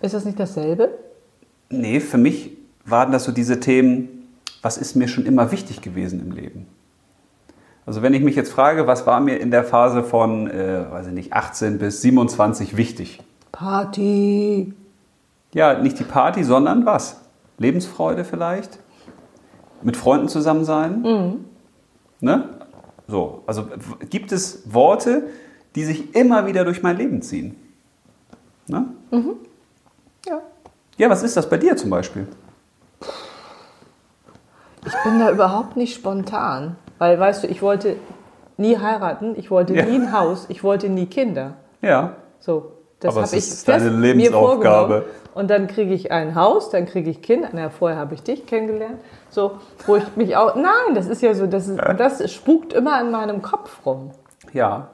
Ist 0.00 0.14
das 0.14 0.24
nicht 0.24 0.40
dasselbe? 0.40 0.90
Nee, 1.68 2.00
für 2.00 2.16
mich 2.18 2.56
waren 2.86 3.12
das 3.12 3.24
so 3.24 3.32
diese 3.32 3.60
Themen, 3.60 4.26
was 4.62 4.78
ist 4.78 4.96
mir 4.96 5.06
schon 5.06 5.26
immer 5.26 5.52
wichtig 5.52 5.82
gewesen 5.82 6.20
im 6.20 6.32
Leben? 6.32 6.66
Also 7.86 8.02
wenn 8.02 8.14
ich 8.14 8.22
mich 8.22 8.36
jetzt 8.36 8.50
frage, 8.50 8.86
was 8.86 9.06
war 9.06 9.20
mir 9.20 9.36
in 9.38 9.50
der 9.50 9.64
Phase 9.64 10.02
von, 10.02 10.48
äh, 10.50 10.90
weiß 10.90 11.08
ich 11.08 11.12
nicht, 11.12 11.32
18 11.34 11.78
bis 11.78 12.00
27 12.02 12.76
wichtig? 12.76 13.20
Party. 13.52 14.72
Ja, 15.52 15.74
nicht 15.78 15.98
die 15.98 16.04
Party, 16.04 16.42
sondern 16.44 16.86
was? 16.86 17.20
Lebensfreude 17.58 18.24
vielleicht? 18.24 18.78
Mit 19.82 19.96
Freunden 19.96 20.28
zusammen 20.28 20.64
sein? 20.64 21.44
Ne? 22.20 22.48
So, 23.08 23.42
also 23.46 23.66
gibt 24.10 24.30
es 24.32 24.62
Worte, 24.72 25.28
die 25.74 25.84
sich 25.84 26.14
immer 26.14 26.46
wieder 26.46 26.64
durch 26.64 26.82
mein 26.82 26.96
Leben 26.96 27.22
ziehen? 27.22 27.56
Ne? 28.66 28.86
Ja. 30.26 30.40
Ja, 30.98 31.08
was 31.10 31.22
ist 31.22 31.36
das 31.36 31.48
bei 31.48 31.56
dir 31.56 31.76
zum 31.76 31.90
Beispiel? 31.90 32.26
Ich 34.86 34.94
bin 35.04 35.18
da 35.18 35.30
überhaupt 35.30 35.76
nicht 35.76 35.94
spontan. 35.94 36.76
Weil, 36.98 37.18
weißt 37.18 37.42
du, 37.44 37.46
ich 37.48 37.62
wollte 37.62 37.96
nie 38.58 38.76
heiraten, 38.76 39.34
ich 39.38 39.50
wollte 39.50 39.74
Ja. 39.74 39.84
nie 39.86 39.96
ein 39.96 40.12
Haus, 40.12 40.44
ich 40.48 40.62
wollte 40.62 40.88
nie 40.88 41.06
Kinder. 41.06 41.54
Ja, 41.82 42.16
So, 42.38 42.72
das 43.00 43.16
habe 43.16 43.26
ich 43.26 43.32
ist 43.32 43.68
deine 43.68 43.90
Lebensaufgabe. 43.90 45.06
Und 45.34 45.48
dann 45.48 45.68
kriege 45.68 45.94
ich 45.94 46.10
ein 46.10 46.34
Haus, 46.34 46.70
dann 46.70 46.86
kriege 46.86 47.08
ich 47.10 47.22
Kinder. 47.22 47.48
Na, 47.52 47.70
vorher 47.70 47.98
habe 47.98 48.14
ich 48.14 48.22
dich 48.22 48.46
kennengelernt. 48.46 48.98
So, 49.30 49.52
wo 49.86 49.96
ich 49.96 50.16
mich 50.16 50.36
auch. 50.36 50.54
Nein, 50.54 50.94
das 50.94 51.06
ist 51.06 51.22
ja 51.22 51.34
so, 51.34 51.46
das, 51.46 51.68
ist, 51.68 51.80
das 51.96 52.32
spukt 52.32 52.72
immer 52.72 53.00
in 53.00 53.10
meinem 53.10 53.42
Kopf 53.42 53.84
rum. 53.86 54.10
ja. 54.52 54.88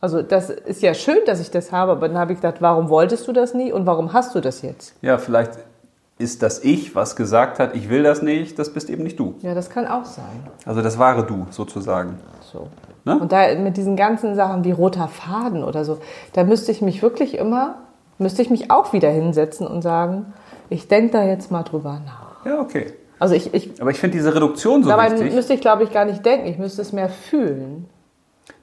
Also, 0.00 0.20
das 0.20 0.50
ist 0.50 0.82
ja 0.82 0.94
schön, 0.94 1.18
dass 1.26 1.38
ich 1.38 1.52
das 1.52 1.70
habe, 1.70 1.92
aber 1.92 2.08
dann 2.08 2.18
habe 2.18 2.32
ich 2.32 2.40
gedacht, 2.40 2.56
warum 2.58 2.88
wolltest 2.88 3.28
du 3.28 3.32
das 3.32 3.54
nie 3.54 3.70
und 3.70 3.86
warum 3.86 4.12
hast 4.12 4.34
du 4.34 4.40
das 4.40 4.60
jetzt? 4.62 4.96
Ja, 5.00 5.16
vielleicht 5.16 5.52
ist 6.18 6.42
das 6.42 6.64
Ich, 6.64 6.96
was 6.96 7.14
gesagt 7.14 7.60
hat, 7.60 7.76
ich 7.76 7.88
will 7.88 8.02
das 8.02 8.20
nicht, 8.20 8.58
das 8.58 8.72
bist 8.72 8.90
eben 8.90 9.04
nicht 9.04 9.20
du. 9.20 9.36
Ja, 9.42 9.54
das 9.54 9.70
kann 9.70 9.86
auch 9.86 10.04
sein. 10.04 10.24
Also 10.66 10.82
das 10.82 10.98
wahre 10.98 11.24
Du 11.24 11.46
sozusagen. 11.50 12.18
So. 12.52 12.66
Ne? 13.04 13.18
Und 13.18 13.32
da 13.32 13.54
mit 13.56 13.76
diesen 13.76 13.96
ganzen 13.96 14.34
Sachen 14.34 14.64
wie 14.64 14.70
roter 14.70 15.08
Faden 15.08 15.64
oder 15.64 15.84
so, 15.84 15.98
da 16.34 16.44
müsste 16.44 16.70
ich 16.72 16.82
mich 16.82 17.02
wirklich 17.02 17.36
immer, 17.36 17.76
müsste 18.18 18.42
ich 18.42 18.50
mich 18.50 18.70
auch 18.70 18.92
wieder 18.92 19.10
hinsetzen 19.10 19.66
und 19.66 19.82
sagen, 19.82 20.32
ich 20.70 20.88
denke 20.88 21.12
da 21.12 21.24
jetzt 21.24 21.50
mal 21.50 21.62
drüber 21.64 22.00
nach. 22.04 22.46
Ja, 22.46 22.60
okay. 22.60 22.92
Also 23.18 23.34
ich, 23.34 23.52
ich 23.54 23.80
Aber 23.80 23.90
ich 23.90 23.98
finde 23.98 24.16
diese 24.16 24.34
Reduktion 24.34 24.82
so 24.82 24.88
dabei 24.90 25.10
wichtig. 25.12 25.34
müsste 25.34 25.54
ich, 25.54 25.60
glaube 25.60 25.84
ich, 25.84 25.92
gar 25.92 26.04
nicht 26.04 26.24
denken, 26.24 26.46
ich 26.46 26.58
müsste 26.58 26.82
es 26.82 26.92
mehr 26.92 27.08
fühlen. 27.08 27.86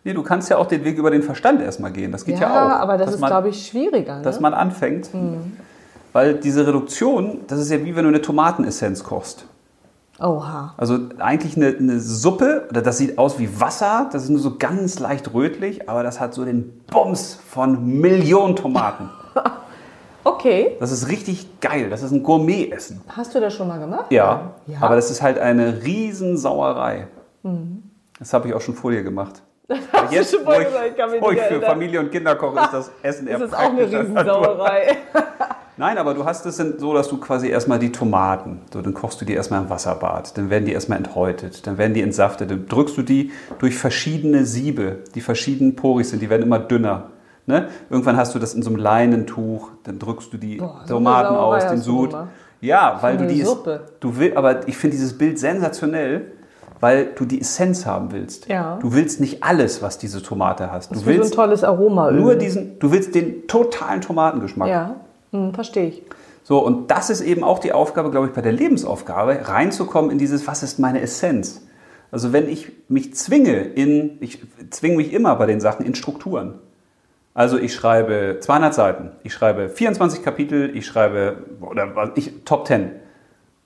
Nee, 0.04 0.14
du 0.14 0.24
kannst 0.24 0.50
ja 0.50 0.58
auch 0.58 0.66
den 0.66 0.84
Weg 0.86 0.98
über 0.98 1.12
den 1.12 1.24
Verstand 1.24 1.62
erstmal 1.62 1.92
gehen. 1.92 2.12
Das 2.12 2.26
geht 2.26 2.40
Ja, 2.40 2.50
ja, 2.54 2.66
auch. 2.66 2.80
aber 2.82 2.98
das 2.98 3.14
ist, 3.14 3.20
man- 3.20 3.30
glaube 3.30 3.50
ich, 3.50 3.68
schwieriger. 3.68 4.18
Ne? 4.18 4.22
dass 4.22 4.40
man 4.40 4.54
anfängt. 4.54 5.10
Weil 6.14 6.36
diese 6.36 6.66
Reduktion, 6.66 7.42
das 7.48 7.60
ist 7.60 7.70
ja 7.72 7.84
wie 7.86 7.96
wenn 7.96 8.04
du 8.04 8.10
eine 8.10 8.22
Tomatenessenz 8.22 9.04
kochst. 9.04 9.46
Oha. 10.22 10.74
Also 10.78 10.98
eigentlich 11.20 11.56
eine, 11.56 11.68
eine 11.78 12.00
Suppe, 12.00 12.68
oder 12.70 12.82
das 12.82 12.98
sieht 12.98 13.18
aus 13.18 13.40
wie 13.40 13.60
Wasser, 13.62 14.10
das 14.12 14.24
ist 14.24 14.30
nur 14.30 14.40
so 14.40 14.58
ganz 14.58 15.00
leicht 15.00 15.34
rötlich, 15.34 15.90
aber 15.90 16.04
das 16.04 16.20
hat 16.20 16.34
so 16.34 16.44
den 16.46 16.82
Bums 16.92 17.40
von 17.48 17.86
Millionen 18.00 18.56
Tomaten. 18.56 19.10
Okay. 20.26 20.76
Das 20.82 20.92
ist 20.92 21.08
richtig 21.08 21.62
geil, 21.62 21.90
das 21.90 22.04
ist 22.04 22.12
ein 22.12 22.24
Gourmet-Essen. 22.24 23.02
Hast 23.08 23.34
du 23.34 23.40
das 23.40 23.54
schon 23.54 23.70
mal 23.70 23.80
gemacht? 23.80 24.12
Ja, 24.12 24.52
Ja. 24.68 24.78
aber 24.82 24.96
das 24.98 25.10
ist 25.10 25.22
halt 25.22 25.40
eine 25.40 25.82
Riesensauerei. 25.84 27.08
Das 28.20 28.34
habe 28.34 28.50
ich 28.50 28.54
auch 28.54 28.60
schon 28.62 28.76
vor 28.76 28.92
dir 28.92 29.02
gemacht. 29.02 29.42
Aber 29.94 30.12
Jetzt, 30.12 30.36
schon 30.36 30.46
wo 30.46 30.52
ich, 30.52 30.66
gesagt, 30.66 30.94
ich 31.16 31.22
wo 31.22 31.32
ich 31.32 31.40
für. 31.42 31.62
Familie 31.62 32.00
und 32.02 32.12
Kinder 32.12 32.36
koche, 32.36 32.60
ist 32.60 32.74
das 32.74 32.92
Essen 33.02 33.28
eher 33.28 33.40
Das 33.40 33.50
ist 33.50 33.56
auch 33.56 33.60
eine. 33.60 33.82
Riesensauerei. 33.86 34.98
Nein, 35.80 35.98
aber 35.98 36.14
du 36.14 36.26
hast 36.26 36.46
es 36.46 36.58
so, 36.58 36.94
dass 36.94 37.08
du 37.08 37.18
quasi 37.22 37.48
erstmal 37.48 37.80
die 37.80 37.94
Tomaten, 37.94 38.60
so, 38.74 38.82
dann 38.82 38.94
kochst 38.94 39.22
du 39.22 39.26
die 39.26 39.32
erstmal 39.34 39.62
im 39.62 39.70
Wasserbad, 39.70 40.38
dann 40.38 40.50
werden 40.50 40.66
die 40.66 40.74
erstmal 40.74 40.98
enthäutet, 40.98 41.66
dann 41.66 41.78
werden 41.78 41.94
die 41.94 42.02
entsaftet, 42.02 42.52
dann 42.52 42.68
drückst 42.68 42.98
du 42.98 43.02
die 43.02 43.32
durch 43.60 43.78
verschiedene 43.78 44.44
Siebe, 44.44 44.98
die 45.16 45.22
verschieden 45.22 45.78
porig 45.78 46.10
sind, 46.10 46.22
die 46.22 46.30
werden 46.30 46.44
immer 46.44 46.60
dünner. 46.60 47.12
Ne? 47.46 47.70
Irgendwann 47.90 48.18
hast 48.18 48.36
du 48.36 48.40
das 48.40 48.54
in 48.56 48.62
so 48.62 48.72
einem 48.72 48.78
Leinentuch, 48.78 49.70
dann 49.86 50.00
drückst 50.00 50.34
du 50.34 50.38
die 50.38 50.58
Boah, 50.58 50.82
Tomaten 50.86 51.34
aus, 51.38 51.66
den 51.66 51.78
Sud. 51.78 52.14
Ja, 52.60 52.98
weil 53.00 53.16
du 53.16 53.28
die 53.28 53.42
Suppe. 53.44 53.86
du 54.02 54.18
will, 54.18 54.34
aber 54.36 54.68
ich 54.68 54.76
finde 54.76 54.98
dieses 54.98 55.18
Bild 55.18 55.40
sensationell, 55.40 56.34
weil 56.82 57.06
du 57.16 57.24
die 57.24 57.40
Essenz 57.40 57.86
haben 57.86 58.12
willst. 58.12 58.50
Ja. 58.50 58.80
Du 58.82 58.94
willst 58.94 59.22
nicht 59.22 59.44
alles, 59.44 59.82
was 59.82 59.98
diese 59.98 60.22
Tomate 60.22 60.74
hast. 60.74 60.92
Das 60.92 60.98
Du 60.98 61.04
ist 61.04 61.08
wie 61.08 61.12
so 61.14 61.16
ein 61.20 61.22
willst 61.22 61.34
tolles 61.36 61.64
Aroma. 61.64 62.12
nur 62.12 62.36
diesen, 62.36 62.78
du 62.80 62.92
willst 62.92 63.16
den 63.16 63.48
totalen 63.48 64.02
Tomatengeschmack. 64.02 64.68
Ja, 64.68 64.96
hm, 65.32 65.54
verstehe 65.54 65.88
ich. 65.88 66.04
So, 66.44 66.60
und 66.66 66.90
das 66.90 67.10
ist 67.10 67.22
eben 67.22 67.44
auch 67.44 67.60
die 67.60 67.74
Aufgabe, 67.74 68.10
glaube 68.10 68.28
ich, 68.28 68.34
bei 68.34 68.42
der 68.42 68.52
Lebensaufgabe, 68.52 69.48
reinzukommen 69.48 70.10
in 70.10 70.18
dieses, 70.18 70.48
was 70.48 70.64
ist 70.64 70.80
meine 70.80 71.02
Essenz? 71.02 71.62
Also 72.12 72.34
wenn 72.34 72.50
ich 72.50 72.72
mich 72.88 73.14
zwinge 73.16 73.60
in, 73.62 74.18
ich 74.20 74.40
zwinge 74.72 74.98
mich 74.98 75.14
immer 75.14 75.36
bei 75.36 75.46
den 75.46 75.62
Sachen 75.62 75.86
in 75.86 75.94
Strukturen. 75.94 76.56
Also 77.36 77.58
ich 77.58 77.74
schreibe 77.74 78.40
200 78.42 78.74
Seiten, 78.74 79.12
ich 79.24 79.32
schreibe 79.34 79.70
24 79.70 80.24
Kapitel, 80.24 80.76
ich 80.76 80.88
schreibe, 80.88 81.44
oder 81.62 81.96
was 81.96 82.10
ich, 82.16 82.44
Top 82.46 82.66
10. 82.66 82.92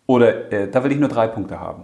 Oder 0.05 0.51
äh, 0.51 0.69
da 0.69 0.83
will 0.83 0.91
ich 0.91 0.99
nur 0.99 1.07
drei 1.07 1.27
Punkte 1.27 1.59
haben. 1.59 1.83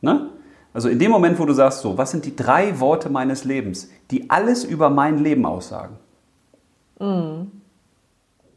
Ne? 0.00 0.30
Also 0.74 0.88
in 0.88 0.98
dem 0.98 1.12
Moment, 1.12 1.38
wo 1.38 1.46
du 1.46 1.52
sagst, 1.52 1.80
so, 1.80 1.96
was 1.96 2.10
sind 2.10 2.24
die 2.24 2.34
drei 2.34 2.80
Worte 2.80 3.08
meines 3.08 3.44
Lebens, 3.44 3.88
die 4.10 4.28
alles 4.28 4.64
über 4.64 4.90
mein 4.90 5.18
Leben 5.18 5.46
aussagen? 5.46 5.96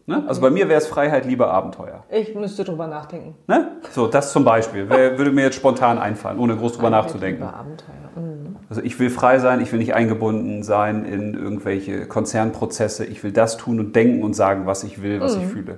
Ne? 0.10 0.24
Also 0.26 0.42
bei 0.42 0.50
mir 0.50 0.68
wäre 0.68 0.80
es 0.80 0.88
Freiheit, 0.88 1.28
Liebe, 1.28 1.46
Abenteuer. 1.48 2.04
Ich 2.10 2.34
müsste 2.34 2.64
drüber 2.64 2.88
nachdenken. 2.88 3.36
Ne? 3.46 3.74
So, 3.92 4.08
das 4.08 4.34
zum 4.34 4.44
Beispiel. 4.44 4.90
Wer, 4.90 5.20
würde 5.20 5.32
mir 5.32 5.44
jetzt 5.44 5.56
spontan 5.58 6.00
einfallen, 6.00 6.40
ohne 6.40 6.56
groß 6.58 6.74
drüber 6.74 6.90
nachzudenken. 6.90 7.44
Über 7.44 7.54
Abenteuer. 7.54 8.10
Mhm. 8.16 8.56
Also 8.70 8.82
ich 8.82 9.00
will 9.00 9.12
frei 9.12 9.38
sein, 9.38 9.62
ich 9.62 9.72
will 9.72 9.78
nicht 9.78 9.94
eingebunden 9.94 10.64
sein 10.64 11.06
in 11.06 11.36
irgendwelche 11.36 12.08
Konzernprozesse. 12.08 13.06
Ich 13.06 13.24
will 13.24 13.32
das 13.32 13.58
tun 13.58 13.80
und 13.80 13.96
denken 13.96 14.24
und 14.24 14.34
sagen, 14.34 14.66
was 14.66 14.84
ich 14.84 15.04
will, 15.04 15.22
was 15.22 15.36
ich 15.36 15.46
fühle. 15.46 15.78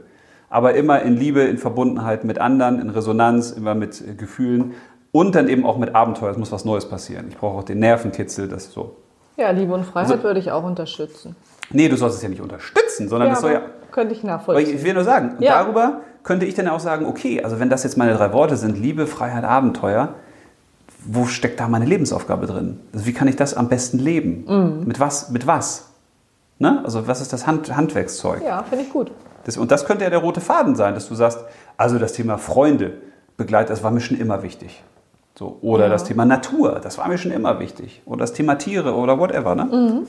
Aber 0.49 0.75
immer 0.75 1.01
in 1.01 1.17
Liebe, 1.17 1.41
in 1.41 1.57
Verbundenheit 1.57 2.23
mit 2.23 2.39
anderen, 2.39 2.79
in 2.79 2.89
Resonanz, 2.89 3.51
immer 3.51 3.75
mit 3.75 3.99
äh, 3.99 4.13
Gefühlen 4.15 4.75
und 5.11 5.35
dann 5.35 5.49
eben 5.49 5.65
auch 5.65 5.77
mit 5.77 5.93
Abenteuer. 5.93 6.31
Es 6.31 6.37
muss 6.37 6.53
was 6.53 6.63
Neues 6.63 6.87
passieren. 6.87 7.25
Ich 7.27 7.35
brauche 7.37 7.57
auch 7.57 7.63
den 7.63 7.79
Nervenkitzel, 7.79 8.47
das 8.47 8.71
so. 8.71 8.95
Ja, 9.35 9.51
Liebe 9.51 9.73
und 9.73 9.83
Freiheit 9.83 10.09
Also- 10.09 10.23
würde 10.23 10.39
ich 10.39 10.53
auch 10.53 10.63
unterstützen. 10.63 11.35
Nee, 11.73 11.89
du 11.89 11.97
sollst 11.97 12.15
es 12.17 12.23
ja 12.23 12.29
nicht 12.29 12.41
unterstützen, 12.41 13.09
sondern 13.09 13.29
Ja, 13.29 13.33
es 13.35 13.41
soll 13.41 13.51
ja 13.53 13.61
könnte 13.91 14.13
ich 14.13 14.19
Aber 14.23 14.33
nachvollziehen. 14.33 14.75
ich 14.77 14.83
will 14.83 14.93
nur 14.93 15.03
sagen, 15.03 15.35
Ja. 15.39 15.61
darüber 15.63 16.01
könnte 16.23 16.45
ich 16.45 16.53
dann 16.55 16.67
auch 16.67 16.79
sagen, 16.79 17.05
okay, 17.05 17.43
also 17.43 17.59
wenn 17.59 17.69
das 17.69 17.83
jetzt 17.83 17.97
meine 17.97 18.13
drei 18.13 18.31
Worte 18.33 18.55
sind, 18.57 18.77
Liebe, 18.77 19.07
Freiheit, 19.07 19.43
Abenteuer, 19.43 20.15
wo 21.03 21.25
steckt 21.25 21.59
da 21.59 21.67
meine 21.67 21.85
Lebensaufgabe 21.85 22.45
drin? 22.45 22.79
Also 22.93 23.05
wie 23.07 23.13
kann 23.13 23.27
ich 23.27 23.35
das 23.35 23.55
am 23.55 23.69
besten 23.69 23.97
leben? 23.99 24.45
Mhm. 24.47 24.83
Mit 24.87 24.99
was? 24.99 25.29
Mit 25.31 25.47
was? 25.47 25.89
Ne? 26.59 26.81
Also 26.83 27.07
was 27.07 27.21
ist 27.21 27.33
das 27.33 27.47
Hand, 27.47 27.75
Handwerkszeug? 27.75 28.43
ja, 28.45 28.61
finde 28.63 28.85
ich 28.85 28.91
gut. 28.91 29.11
Das, 29.45 29.57
und 29.57 29.71
das 29.71 29.85
könnte 29.85 30.03
ja 30.03 30.11
der 30.11 30.19
rote 30.19 30.39
Faden 30.41 30.75
sein, 30.75 30.93
dass 30.93 31.09
du 31.09 31.15
sagst, 31.15 31.39
also 31.75 31.97
das 31.97 32.13
Thema 32.13 32.37
Freunde 32.37 32.93
begleitet, 33.37 33.71
das 33.71 33.83
war 33.83 33.89
mir 33.89 34.01
schon 34.01 34.17
immer 34.19 34.43
wichtig. 34.43 34.83
So, 35.33 35.57
oder 35.61 35.85
Ja. 35.85 35.89
das 35.89 36.03
Thema 36.03 36.25
Natur, 36.25 36.79
das 36.83 36.99
war 36.99 37.07
mir 37.07 37.17
schon 37.17 37.31
immer 37.31 37.59
wichtig. 37.59 38.03
Oder 38.05 38.19
das 38.19 38.33
Thema 38.33 38.55
Tiere 38.59 38.93
oder 38.93 39.17
whatever. 39.17 39.55
Ne? 39.55 39.63
Mhm. 39.65 40.07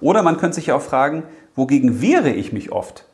Oder 0.00 0.22
man 0.22 0.36
könnte 0.36 0.54
sich 0.56 0.66
ja 0.66 0.76
auch 0.76 0.80
fragen, 0.82 1.24
wogegen 1.54 2.00
wehre 2.00 2.30
ich 2.30 2.52
mich 2.52 2.72
oft? 2.72 3.04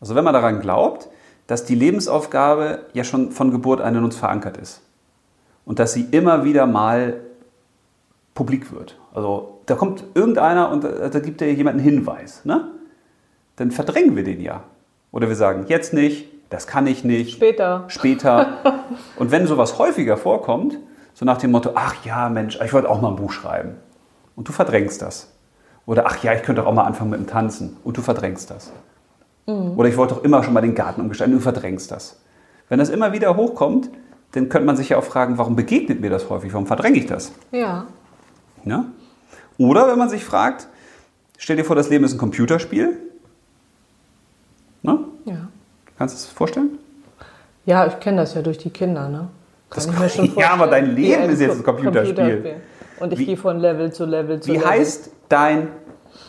Also 0.00 0.14
wenn 0.14 0.24
man 0.24 0.34
daran 0.34 0.60
glaubt, 0.60 1.08
dass 1.46 1.64
die 1.64 1.74
Lebensaufgabe 1.74 2.86
ja 2.92 3.04
schon 3.04 3.30
von 3.32 3.50
Geburt 3.50 3.80
an 3.80 3.94
in 3.94 4.04
uns 4.04 4.16
verankert 4.16 4.56
ist. 4.56 4.82
Und 5.64 5.78
dass 5.78 5.92
sie 5.92 6.06
immer 6.10 6.44
wieder 6.44 6.66
mal 6.66 7.20
publik 8.34 8.72
wird. 8.72 8.98
Also 9.14 9.60
da 9.66 9.74
kommt 9.74 10.04
irgendeiner 10.14 10.70
und 10.70 10.84
äh, 10.84 11.10
da 11.10 11.20
gibt 11.20 11.40
dir 11.40 11.52
jemand 11.52 11.78
einen 11.78 11.84
Hinweis. 11.84 12.44
Ne? 12.44 12.68
Dann 13.56 13.70
verdrängen 13.70 14.16
wir 14.16 14.24
den 14.24 14.40
ja. 14.40 14.64
Oder 15.12 15.28
wir 15.28 15.36
sagen, 15.36 15.66
jetzt 15.68 15.92
nicht, 15.92 16.26
das 16.50 16.66
kann 16.66 16.86
ich 16.86 17.04
nicht. 17.04 17.36
Später. 17.36 17.84
Später. 17.88 18.58
und 19.16 19.30
wenn 19.30 19.46
sowas 19.46 19.78
häufiger 19.78 20.16
vorkommt, 20.16 20.78
so 21.14 21.24
nach 21.24 21.38
dem 21.38 21.50
Motto, 21.50 21.72
ach 21.74 21.94
ja, 22.04 22.28
Mensch, 22.28 22.58
ich 22.64 22.72
wollte 22.72 22.88
auch 22.88 23.00
mal 23.00 23.10
ein 23.10 23.16
Buch 23.16 23.32
schreiben. 23.32 23.76
Und 24.34 24.48
du 24.48 24.52
verdrängst 24.52 25.02
das. 25.02 25.31
Oder 25.86 26.06
ach 26.06 26.22
ja, 26.22 26.32
ich 26.34 26.42
könnte 26.42 26.66
auch 26.66 26.72
mal 26.74 26.84
anfangen 26.84 27.10
mit 27.10 27.20
dem 27.20 27.26
Tanzen. 27.26 27.76
Und 27.84 27.96
du 27.96 28.02
verdrängst 28.02 28.50
das. 28.50 28.70
Oder 29.46 29.88
ich 29.88 29.96
wollte 29.96 30.14
doch 30.14 30.24
immer 30.24 30.42
schon 30.44 30.54
mal 30.54 30.60
den 30.60 30.74
Garten 30.74 31.00
umgestalten. 31.00 31.34
Und 31.34 31.40
du 31.40 31.42
verdrängst 31.42 31.90
das. 31.90 32.20
Wenn 32.68 32.78
das 32.78 32.88
immer 32.90 33.12
wieder 33.12 33.36
hochkommt, 33.36 33.90
dann 34.32 34.48
könnte 34.48 34.66
man 34.66 34.76
sich 34.76 34.90
ja 34.90 34.96
auch 34.98 35.04
fragen, 35.04 35.36
warum 35.38 35.56
begegnet 35.56 36.00
mir 36.00 36.08
das 36.10 36.30
häufig? 36.30 36.52
Warum 36.52 36.66
verdränge 36.66 36.98
ich 36.98 37.06
das? 37.06 37.32
Ja. 37.50 37.86
Ja? 38.64 38.84
Oder 39.58 39.88
wenn 39.88 39.98
man 39.98 40.08
sich 40.08 40.24
fragt, 40.24 40.68
stell 41.36 41.56
dir 41.56 41.64
vor, 41.64 41.76
das 41.76 41.90
Leben 41.90 42.04
ist 42.04 42.12
ein 42.14 42.18
Computerspiel. 42.18 42.96
Ne? 44.82 44.98
Ja. 45.24 45.48
Kannst 45.98 46.14
du 46.14 46.16
es 46.18 46.26
vorstellen? 46.26 46.78
Ja, 47.66 47.86
ich 47.86 47.98
kenne 48.00 48.18
das 48.18 48.34
ja 48.34 48.42
durch 48.42 48.58
die 48.58 48.70
Kinder, 48.70 49.08
ne? 49.08 49.28
Kann 49.70 49.84
Das- 50.00 50.16
ich 50.18 50.34
Ja, 50.36 50.50
aber 50.52 50.66
dein 50.66 50.94
Leben 50.94 51.24
ist 51.30 51.40
jetzt 51.40 51.56
ein 51.58 51.62
Co- 51.62 51.72
Computerspiel. 51.72 52.56
Und 53.00 53.12
ich 53.12 53.18
Wie- 53.20 53.26
gehe 53.26 53.36
von 53.36 53.58
Level 53.58 53.92
zu 53.92 54.04
Level 54.04 54.40
zu 54.40 54.48
Wie 54.48 54.56
Level. 54.56 54.68
heißt 54.68 55.10
dein 55.32 55.68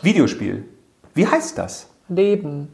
Videospiel? 0.02 0.64
Wie 1.14 1.26
heißt 1.26 1.58
das? 1.58 1.88
Leben. 2.08 2.72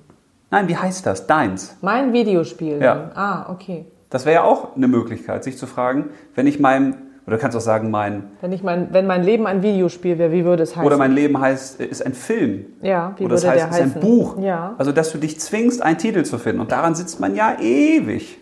Nein, 0.51 0.69
wie 0.69 0.77
heißt 0.77 1.07
das? 1.07 1.27
Deins. 1.27 1.77
Mein 1.81 2.13
Videospiel. 2.13 2.81
Ja. 2.81 3.11
Ah, 3.15 3.51
okay. 3.53 3.87
Das 4.09 4.25
wäre 4.27 4.37
ja 4.37 4.43
auch 4.45 4.75
eine 4.77 4.89
Möglichkeit, 4.89 5.45
sich 5.45 5.57
zu 5.57 5.67
fragen, 5.67 6.11
wenn 6.35 6.47
ich 6.49 6.59
meinem, 6.59 6.95
oder 7.27 7.37
du 7.37 7.43
kannst 7.43 7.57
auch 7.57 7.61
sagen, 7.61 7.91
mein, 7.93 8.25
Wenn, 8.41 8.51
ich 8.53 8.63
mein, 8.65 8.89
wenn 8.93 9.07
mein 9.07 9.23
Leben 9.23 9.47
ein 9.47 9.63
Videospiel 9.63 10.19
wäre, 10.19 10.33
wie 10.33 10.45
würde 10.45 10.65
es 10.65 10.71
heißen? 10.75 10.85
oder 10.85 10.97
mein 10.97 11.13
Leben 11.13 11.39
heißt, 11.41 11.81
ist 11.81 12.05
ein 12.05 12.15
Film. 12.15 12.67
ja, 12.83 13.15
wie 13.19 13.25
oder 13.25 13.37
würde 13.37 13.49
heißt, 13.51 13.59
der 13.61 13.69
es 13.71 13.77
ist 13.77 13.83
heißen? 13.85 13.95
ein 13.95 14.01
Buch. 14.01 14.39
Ja. 14.41 14.75
Also, 14.79 14.91
dass 14.91 15.13
du 15.13 15.19
dich 15.19 15.39
zwingst, 15.39 15.83
einen 15.83 15.99
Titel 15.99 16.25
zu 16.25 16.39
finden. 16.39 16.61
Und 16.61 16.73
daran 16.73 16.95
sitzt 16.97 17.21
man 17.21 17.37
ja 17.37 17.57
ewig. 17.61 18.39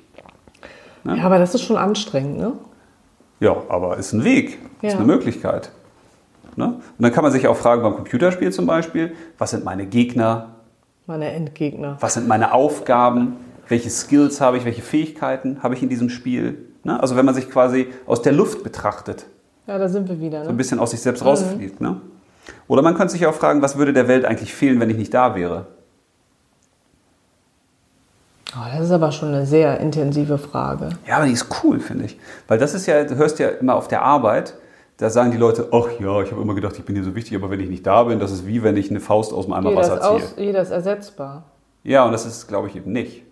ja, 1.05 1.23
aber 1.25 1.39
das 1.39 1.55
ist 1.55 1.63
schon 1.63 1.77
anstrengend, 1.77 2.39
ne? 2.39 2.53
Ja, 3.41 3.57
aber 3.69 3.99
ist 3.99 4.13
ein 4.15 4.25
Weg, 4.25 4.59
ist 4.83 4.93
Ja. 4.95 4.99
eine 4.99 5.07
Möglichkeit. 5.07 5.71
Ne? 6.59 6.65
Und 6.67 6.83
dann 6.99 7.13
kann 7.13 7.23
man 7.23 7.33
sich 7.33 7.47
auch 7.47 7.57
fragen, 7.57 7.83
beim 7.83 7.95
Computerspiel 7.95 8.53
zum 8.53 8.67
Beispiel, 8.67 9.15
was 9.39 9.53
sind 9.53 9.65
meine 9.65 9.87
Gegner, 9.87 10.57
Meine 11.07 11.31
Endgegner. 11.33 11.97
was 12.01 12.15
sind 12.15 12.27
meine 12.29 12.53
Aufgaben, 12.53 13.37
welche 13.69 13.89
Skills 13.91 14.41
habe 14.41 14.57
ich, 14.59 14.65
welche 14.65 14.83
Fähigkeiten 14.83 15.63
habe 15.63 15.75
ich 15.75 15.83
in 15.83 15.89
diesem 15.89 16.11
Spiel. 16.11 16.59
Ne? 16.85 17.01
Also 17.01 17.15
wenn 17.17 17.25
man 17.25 17.35
sich 17.35 17.49
quasi 17.49 17.87
aus 18.07 18.23
der 18.23 18.33
Luft 18.33 18.63
betrachtet, 18.65 19.27
Ja, 19.69 19.79
da 19.79 19.89
sind 19.89 20.09
wir 20.09 20.21
wieder, 20.21 20.43
so 20.43 20.49
ein 20.49 20.55
ne? 20.55 20.59
bisschen 20.59 20.81
aus 20.81 20.91
sich 20.91 20.99
Mhm. 21.01 21.05
selbst 21.05 21.25
rausfliegt. 21.25 21.81
Ne? 21.81 22.01
Oder 22.67 22.83
man 22.83 22.95
könnte 22.97 23.13
sich 23.13 23.25
auch 23.27 23.35
fragen, 23.35 23.63
was 23.63 23.79
würde 23.79 23.93
der 23.93 24.09
Welt 24.09 24.25
eigentlich 24.25 24.53
fehlen, 24.53 24.81
wenn 24.81 24.91
ich 24.91 24.97
nicht 24.97 25.15
da 25.15 25.37
wäre? 25.37 25.67
Oh, 28.57 28.65
das 28.73 28.87
ist 28.87 28.91
aber 28.91 29.13
schon 29.13 29.29
eine 29.29 29.47
sehr 29.47 29.79
intensive 29.79 30.39
Frage. 30.39 30.89
Ja, 31.07 31.17
aber 31.19 31.27
die 31.27 31.33
ist 31.33 31.47
cool, 31.63 31.79
finde 31.81 32.07
ich. 32.07 32.19
Weil 32.49 32.59
das 32.59 32.75
ist 32.75 32.87
ja, 32.87 33.05
du 33.05 33.15
hörst 33.17 33.39
ja 33.39 33.49
immer 33.51 33.75
auf 33.77 33.89
der 33.89 34.03
Arbeit, 34.03 34.55
da 34.99 35.11
sagen 35.11 35.31
die 35.31 35.37
Leute, 35.37 35.69
ach 35.73 35.89
ja, 36.01 36.21
ich 36.23 36.31
habe 36.33 36.43
immer 36.43 36.55
gedacht, 36.55 36.79
ich 36.79 36.85
bin 36.85 36.95
hier 36.97 37.05
so 37.05 37.15
wichtig, 37.15 37.35
aber 37.37 37.51
wenn 37.51 37.61
ich 37.61 37.69
nicht 37.71 37.87
da 37.87 38.03
bin, 38.05 38.19
das 38.21 38.31
ist 38.33 38.47
wie 38.47 38.63
wenn 38.63 38.77
ich 38.77 38.91
eine 38.91 39.01
Faust 39.01 39.33
aus 39.33 39.45
dem 39.47 39.55
Eimer 39.55 39.71
Jeder 39.71 39.81
Wasser 39.83 40.01
ziehe. 40.01 40.11
aus, 40.11 40.35
jeder 40.37 40.61
ist 40.63 40.71
ersetzbar. 40.71 41.45
Ja, 41.85 42.05
und 42.05 42.13
das 42.13 42.27
ist, 42.27 42.47
glaube 42.49 42.69
ich, 42.69 42.77
eben 42.77 42.93
nicht. 42.93 43.23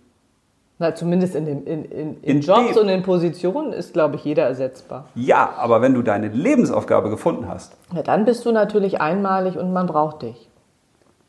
Na, 0.79 0.95
zumindest 0.95 1.35
in, 1.35 1.47
den, 1.47 1.65
in, 1.65 1.85
in, 1.87 2.23
in, 2.23 2.41
Jobs 2.43 2.75
dem- 2.75 2.83
und 2.83 2.89
in 2.91 3.03
Positionen 3.03 3.73
ist, 3.73 3.93
glaube 3.95 4.17
ich, 4.17 4.25
jeder 4.25 4.45
ersetzbar. 4.45 5.07
Ja, 5.15 5.55
aber 5.57 5.81
wenn 5.81 5.95
du 5.95 6.03
deine 6.03 6.29
Lebensaufgabe 6.29 7.09
gefunden 7.11 7.49
hast, 7.49 7.73
Ja, 7.95 8.03
dann 8.03 8.25
bist 8.27 8.45
du 8.45 8.53
natürlich 8.53 9.01
einmalig 9.01 9.57
und 9.57 9.73
man 9.73 9.87
braucht 9.87 10.23
dich. 10.23 10.49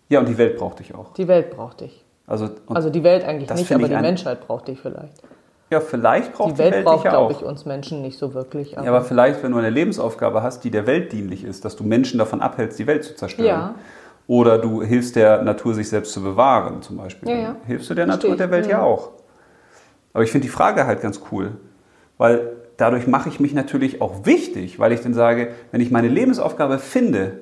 ja, 0.10 0.20
und 0.20 0.28
die 0.28 0.38
Welt 0.38 0.58
braucht 0.58 0.80
dich 0.80 0.94
auch. 0.94 1.14
Die 1.14 1.28
Welt 1.30 1.50
braucht 1.50 1.80
dich. 1.82 2.04
Also, 2.28 2.50
Also 2.68 2.90
die 2.90 3.04
Welt 3.04 3.24
eigentlich 3.24 3.50
nicht, 3.50 3.72
aber 3.72 3.88
die 3.88 3.96
ein- 3.96 4.02
Menschheit 4.02 4.46
braucht 4.46 4.68
dich 4.68 4.80
vielleicht. 4.82 5.14
Ja, 5.70 5.80
vielleicht 5.82 6.34
braucht 6.34 6.52
Die 6.52 6.54
die 6.54 6.60
Welt, 6.60 6.74
Welt, 6.74 6.86
braucht, 6.86 7.04
glaube 7.04 7.34
ich, 7.34 7.44
uns 7.44 7.66
Menschen 7.66 8.02
nicht 8.02 8.18
so 8.18 8.34
wirklich. 8.34 8.78
Aber, 8.78 8.86
Ja, 8.86 8.94
aber 8.94 9.04
vielleicht, 9.04 9.44
wenn 9.44 9.52
du 9.52 9.58
eine 9.58 9.70
Lebensaufgabe 9.70 10.42
hast, 10.44 10.64
die 10.64 10.72
der 10.72 10.88
Welt 10.88 11.12
dienlich 11.12 11.44
ist, 11.44 11.66
dass 11.66 11.76
du 11.76 11.84
Menschen 11.84 12.18
davon 12.18 12.42
abhältst, 12.42 12.80
die 12.80 12.88
Welt 12.88 13.04
zu 13.04 13.16
zerstören. 13.16 13.48
Ja. 13.48 13.76
Oder 14.28 14.58
du 14.58 14.82
hilfst 14.82 15.16
der 15.16 15.42
Natur, 15.42 15.74
sich 15.74 15.90
selbst 15.90 16.12
zu 16.14 16.22
bewahren, 16.22 16.82
zum 16.82 16.98
Beispiel. 16.98 17.30
Ja, 17.30 17.36
ja. 17.38 17.56
Hilfst 17.66 17.90
du 17.90 17.94
der 17.94 18.06
Verstehe 18.06 18.30
Natur 18.30 18.32
und 18.32 18.40
der. 18.40 18.52
Welt 18.52 18.66
ja 18.66 18.80
Ja. 18.80 18.84
auch. 18.84 19.12
Aber 20.14 20.24
ich 20.24 20.32
finde 20.32 20.46
die 20.48 20.52
Frage 20.52 20.86
halt 20.88 21.02
ganz 21.02 21.22
cool, 21.32 21.52
weil 22.18 22.54
dadurch 22.78 23.08
mache 23.08 23.30
ich 23.30 23.40
mich 23.40 23.54
natürlich 23.54 24.02
auch 24.02 24.26
wichtig, 24.26 24.80
weil 24.80 24.92
ich 24.92 25.02
dann 25.02 25.14
sage, 25.14 25.50
wenn 25.72 25.80
ich 25.82 25.92
meine 25.92 26.08
Lebensaufgabe 26.08 26.80
finde, 26.80 27.40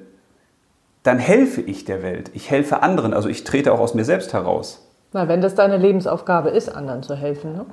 dann 1.04 1.20
helfe 1.20 1.62
ich 1.62 1.86
der 1.86 2.02
Welt. 2.04 2.32
Ich 2.34 2.50
helfe 2.50 2.82
anderen, 2.82 3.14
also 3.14 3.30
ich 3.30 3.44
trete 3.44 3.72
auch 3.72 3.80
aus 3.80 3.94
mir 3.94 4.04
selbst 4.06 4.34
heraus. 4.34 4.82
Na, 5.14 5.28
wenn 5.28 5.40
das 5.42 5.56
deine 5.56 5.78
Lebensaufgabe 5.78 6.50
ist, 6.50 6.68
anderen 6.70 7.04
zu 7.04 7.16
helfen. 7.16 7.54
Ne? 7.54 7.66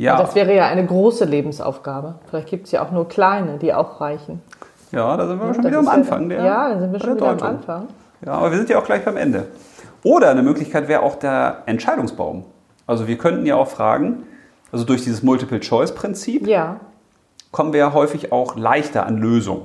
Ja, 0.00 0.16
Das 0.16 0.34
wäre 0.34 0.54
ja 0.54 0.66
eine 0.66 0.84
große 0.86 1.24
Lebensaufgabe. 1.24 2.14
Vielleicht 2.28 2.48
gibt 2.48 2.66
es 2.66 2.72
ja 2.72 2.82
auch 2.84 2.90
nur 2.90 3.08
kleine, 3.08 3.58
die 3.58 3.74
auch 3.74 4.00
reichen. 4.00 4.40
ja 4.92 5.16
da 5.16 5.26
sind 5.26 5.38
wir 5.38 5.54
schon 5.54 5.62
Das 5.62 5.70
wieder 5.70 5.78
am 5.80 5.84
ja- 5.86 5.90
Anfang. 5.92 6.28
Der, 6.28 6.42
ja, 6.44 6.68
dann 6.70 6.80
sind 6.80 6.92
wir 6.92 7.00
schon 7.00 7.18
der 7.18 7.34
wieder 7.34 7.46
am. 7.46 7.56
Anfang. 7.56 7.88
Ja, 8.24 8.32
aber 8.32 8.50
wir 8.50 8.58
sind 8.58 8.68
ja 8.70 8.78
auch 8.78 8.84
gleich 8.84 9.04
beim 9.04 9.16
Ende. 9.16 9.46
Oder 10.02 10.30
eine 10.30 10.42
Möglichkeit 10.42 10.88
wäre 10.88 11.02
auch 11.02 11.16
der 11.16 11.62
Entscheidungsbaum. 11.66 12.44
Also 12.86 13.06
wir 13.06 13.18
könnten 13.18 13.44
ja 13.46 13.56
auch 13.56 13.68
fragen, 13.68 14.22
also 14.72 14.84
durch 14.84 15.02
dieses 15.04 15.22
Multiple-Choice-Prinzip 15.22 16.46
Ja, 16.46 16.76
kommen 17.52 17.72
wir 17.72 17.80
ja 17.80 17.92
häufig 17.92 18.32
auch 18.32 18.56
leichter 18.56 19.06
an 19.06 19.18
Lösungen. 19.18 19.62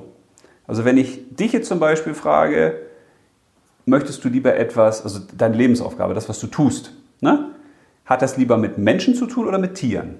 Also 0.67 0.83
wenn 0.83 0.97
ich 0.97 1.35
dich 1.35 1.53
jetzt 1.53 1.67
zum 1.69 1.79
Beispiel 1.79 2.13
frage, 2.13 2.73
möchtest 3.85 4.23
du 4.23 4.29
lieber 4.29 4.55
etwas, 4.55 5.03
also 5.03 5.19
deine 5.37 5.55
Lebensaufgabe, 5.55 6.13
das, 6.13 6.27
was 6.27 6.39
du 6.39 6.47
tust, 6.47 6.91
ne? 7.21 7.49
Hat 8.05 8.21
das 8.21 8.37
lieber 8.37 8.57
mit 8.57 8.77
Menschen 8.77 9.15
zu 9.15 9.25
tun 9.25 9.47
oder 9.47 9.57
mit 9.57 9.75
Tieren? 9.75 10.15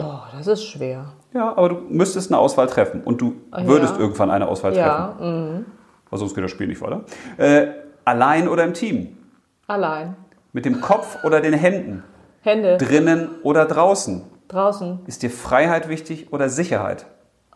boah, 0.00 0.28
das 0.32 0.46
ist 0.46 0.64
schwer. 0.64 1.12
Ja, 1.32 1.56
aber 1.56 1.68
du 1.68 1.74
müsstest 1.88 2.30
eine 2.30 2.38
Auswahl 2.38 2.66
treffen 2.66 3.02
und 3.04 3.20
du 3.20 3.36
würdest 3.52 3.94
ja. 3.94 4.00
irgendwann 4.00 4.30
eine 4.30 4.48
Auswahl 4.48 4.72
treffen. 4.72 4.86
Ja, 4.86 5.16
mhm. 5.20 5.66
Weil 6.08 6.18
sonst 6.18 6.34
geht 6.34 6.42
das 6.42 6.50
Spiel 6.50 6.66
nicht 6.66 6.80
weiter. 6.80 7.04
Äh, 7.36 7.68
allein 8.04 8.48
oder 8.48 8.64
im 8.64 8.74
Team? 8.74 9.16
allein. 9.68 10.16
Mit 10.52 10.64
dem 10.64 10.80
Kopf 10.80 11.22
oder 11.22 11.40
den 11.40 11.54
Händen? 11.54 12.02
Hände 12.40 12.76
Drinnen 12.78 13.28
oder 13.44 13.66
draußen? 13.66 14.22
draußen. 14.48 14.98
Ist 15.06 15.22
dir 15.22 15.30
Freiheit 15.30 15.88
wichtig 15.88 16.32
oder 16.32 16.48
Sicherheit? 16.48 17.06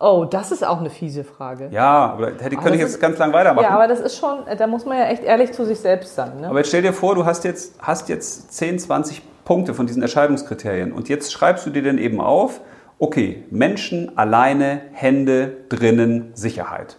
Oh, 0.05 0.27
das 0.27 0.53
ist 0.53 0.63
auch 0.67 0.81
eine 0.81 0.91
fiese 0.91 1.25
Frage. 1.25 1.69
Ja, 1.71 2.11
aber 2.13 2.33
da 2.33 2.45
hätte, 2.45 2.57
könnte 2.57 2.75
ich 2.75 2.81
jetzt 2.83 3.01
ganz 3.01 3.17
lang 3.17 3.33
weitermachen. 3.33 3.65
Ja, 3.65 3.71
aber 3.71 3.89
das 3.89 4.01
ist 4.01 4.19
schon, 4.19 4.41
da 4.59 4.67
muss 4.67 4.85
man 4.85 4.99
ja 4.99 5.05
echt 5.07 5.23
ehrlich 5.25 5.53
zu 5.53 5.65
sich 5.65 5.81
selbst 5.81 6.15
sein. 6.15 6.41
Ne? 6.43 6.49
Aber 6.49 6.59
jetzt 6.59 6.69
stell 6.69 6.83
dir 6.83 6.93
vor, 6.93 7.15
du 7.15 7.25
hast 7.25 7.43
jetzt, 7.45 7.75
hast 7.81 8.11
jetzt 8.11 8.53
10, 8.53 8.81
20 8.81 9.23
Punkte 9.47 9.73
von 9.73 9.87
diesen 9.87 10.03
Entscheidungskriterien 10.03 10.93
und 10.93 11.09
jetzt 11.09 11.33
schreibst 11.33 11.65
du 11.65 11.71
dir 11.71 11.83
dann 11.83 11.97
eben 11.97 12.21
auf, 12.21 12.61
okay, 12.99 13.45
Menschen, 13.51 14.19
alleine, 14.19 14.83
Hände, 14.93 15.57
drinnen, 15.71 16.33
Sicherheit. 16.35 16.99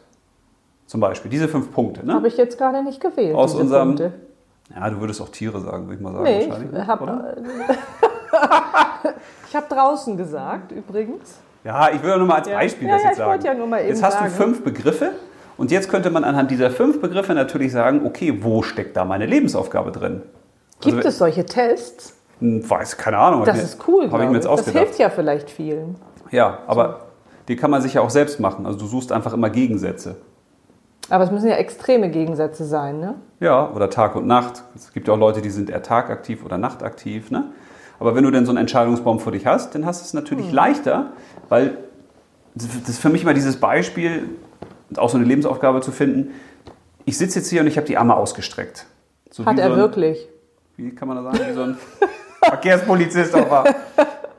Zum 0.87 0.99
Beispiel, 0.99 1.29
diese 1.29 1.47
fünf 1.47 1.71
Punkte. 1.71 2.03
Ne? 2.03 2.15
Habe 2.15 2.27
ich 2.27 2.37
jetzt 2.37 2.57
gerade 2.57 2.83
nicht 2.83 3.01
gewählt. 3.01 3.35
Aus 3.35 3.53
unserem- 3.53 3.89
Punkte. 3.89 4.13
Ja, 4.75 4.89
du 4.89 4.99
würdest 4.99 5.21
auch 5.21 5.29
Tiere 5.29 5.61
sagen, 5.61 5.83
würde 5.85 5.93
ich 5.97 6.01
mal 6.01 6.11
sagen. 6.11 6.23
Nee, 6.23 6.45
ich 6.45 6.87
habe 6.87 7.35
ich 9.47 9.55
hab 9.55 9.69
draußen 9.69 10.17
gesagt, 10.17 10.71
übrigens. 10.71 11.37
Ja, 11.65 11.89
ich 11.91 12.01
will 12.03 12.15
nur 12.17 12.27
mal 12.27 12.35
als. 12.35 12.47
Beispiel 12.49 12.87
Ja, 12.87 12.93
das 12.93 13.03
ja, 13.03 13.09
jetzt 13.09 13.17
sagen. 13.17 13.43
ja 13.43 13.53
nur 13.55 13.67
mal 13.67 13.79
eben 13.81 13.89
jetzt 13.89 14.03
hast 14.03 14.21
du 14.21 14.25
fünf 14.29 14.63
Begriffe 14.63 15.11
und 15.57 15.71
jetzt 15.71 15.89
könnte 15.89 16.11
man 16.11 16.23
anhand 16.23 16.51
dieser 16.51 16.69
fünf 16.69 17.01
Begriffe 17.01 17.33
natürlich 17.33 17.71
sagen, 17.71 18.05
okay, 18.05 18.37
wo 18.41 18.61
steckt 18.61 18.95
da 18.95 19.03
meine 19.03 19.25
Lebensaufgabe 19.25 19.91
drin? 19.91 20.21
Gibt 20.79 20.97
Also, 20.97 21.09
es 21.09 21.17
solche 21.17 21.45
Tests? 21.45 22.13
Hm, 22.39 22.69
Weiß, 22.69 22.97
keine 22.97 23.17
Ahnung. 23.17 23.43
Das 23.45 23.63
ist 23.63 23.87
cool, 23.87 24.11
Habe 24.11 24.23
ich 24.23 24.29
mir 24.29 24.35
jetzt 24.35 24.45
Das 24.47 24.69
hilft 24.69 24.99
ja 24.99 25.09
vielleicht 25.09 25.49
vielen. 25.49 25.95
Ja, 26.31 26.59
aber 26.67 26.99
die 27.47 27.55
kann 27.55 27.71
man 27.71 27.81
sich 27.81 27.93
ja 27.95 28.01
auch 28.01 28.09
selbst 28.09 28.39
machen. 28.39 28.65
Also 28.65 28.77
du 28.79 28.85
suchst 28.85 29.11
einfach 29.11 29.33
immer 29.33 29.49
Gegensätze. 29.49 30.17
Aber 31.09 31.23
es 31.23 31.31
müssen 31.31 31.47
ja 31.47 31.55
extreme 31.55 32.09
Gegensätze 32.09 32.65
sein, 32.65 32.99
ne? 32.99 33.15
Ja, 33.39 33.71
oder 33.71 33.89
Tag 33.89 34.15
und 34.15 34.25
Nacht. 34.27 34.63
Es 34.75 34.91
gibt 34.91 35.07
ja 35.07 35.13
auch 35.13 35.19
Leute, 35.19 35.41
die 35.41 35.51
sind 35.51 35.69
eher 35.69 35.83
tagaktiv 35.83 36.43
oder 36.43 36.57
nachtaktiv. 36.57 37.29
Ne? 37.31 37.45
Aber 37.99 38.15
wenn 38.15 38.23
du 38.23 38.31
denn 38.31 38.45
so 38.45 38.51
einen 38.51 38.57
Entscheidungsbaum 38.57 39.19
vor 39.19 39.31
dich 39.31 39.45
hast, 39.45 39.75
dann 39.75 39.85
hast 39.85 40.01
du 40.01 40.05
es 40.05 40.13
natürlich 40.13 40.47
Hm. 40.47 40.55
leichter, 40.55 41.05
weil 41.49 41.77
das 42.55 42.89
ist 42.89 42.99
für 42.99 43.09
mich 43.09 43.23
immer 43.23 43.33
dieses 43.33 43.57
Beispiel, 43.59 44.29
auch 44.97 45.09
so 45.09 45.17
eine 45.17 45.25
Lebensaufgabe 45.25 45.81
zu 45.81 45.91
finden. 45.91 46.31
Ich 47.05 47.17
sitze 47.17 47.39
jetzt 47.39 47.49
hier 47.49 47.61
und 47.61 47.67
ich 47.67 47.77
habe 47.77 47.85
die 47.87 47.97
Arme 47.97 48.15
ausgestreckt. 48.15 48.85
So 49.29 49.45
Hat 49.45 49.59
er 49.59 49.67
so 49.67 49.73
ein, 49.73 49.79
wirklich. 49.79 50.27
Wie 50.77 50.93
kann 50.95 51.07
man 51.07 51.23
das 51.23 51.35
sagen? 51.37 51.49
Wie 51.49 51.53
so 51.53 51.61
ein 51.63 51.77
Verkehrspolizist 52.43 53.35
auf 53.35 53.49
der, 53.49 53.75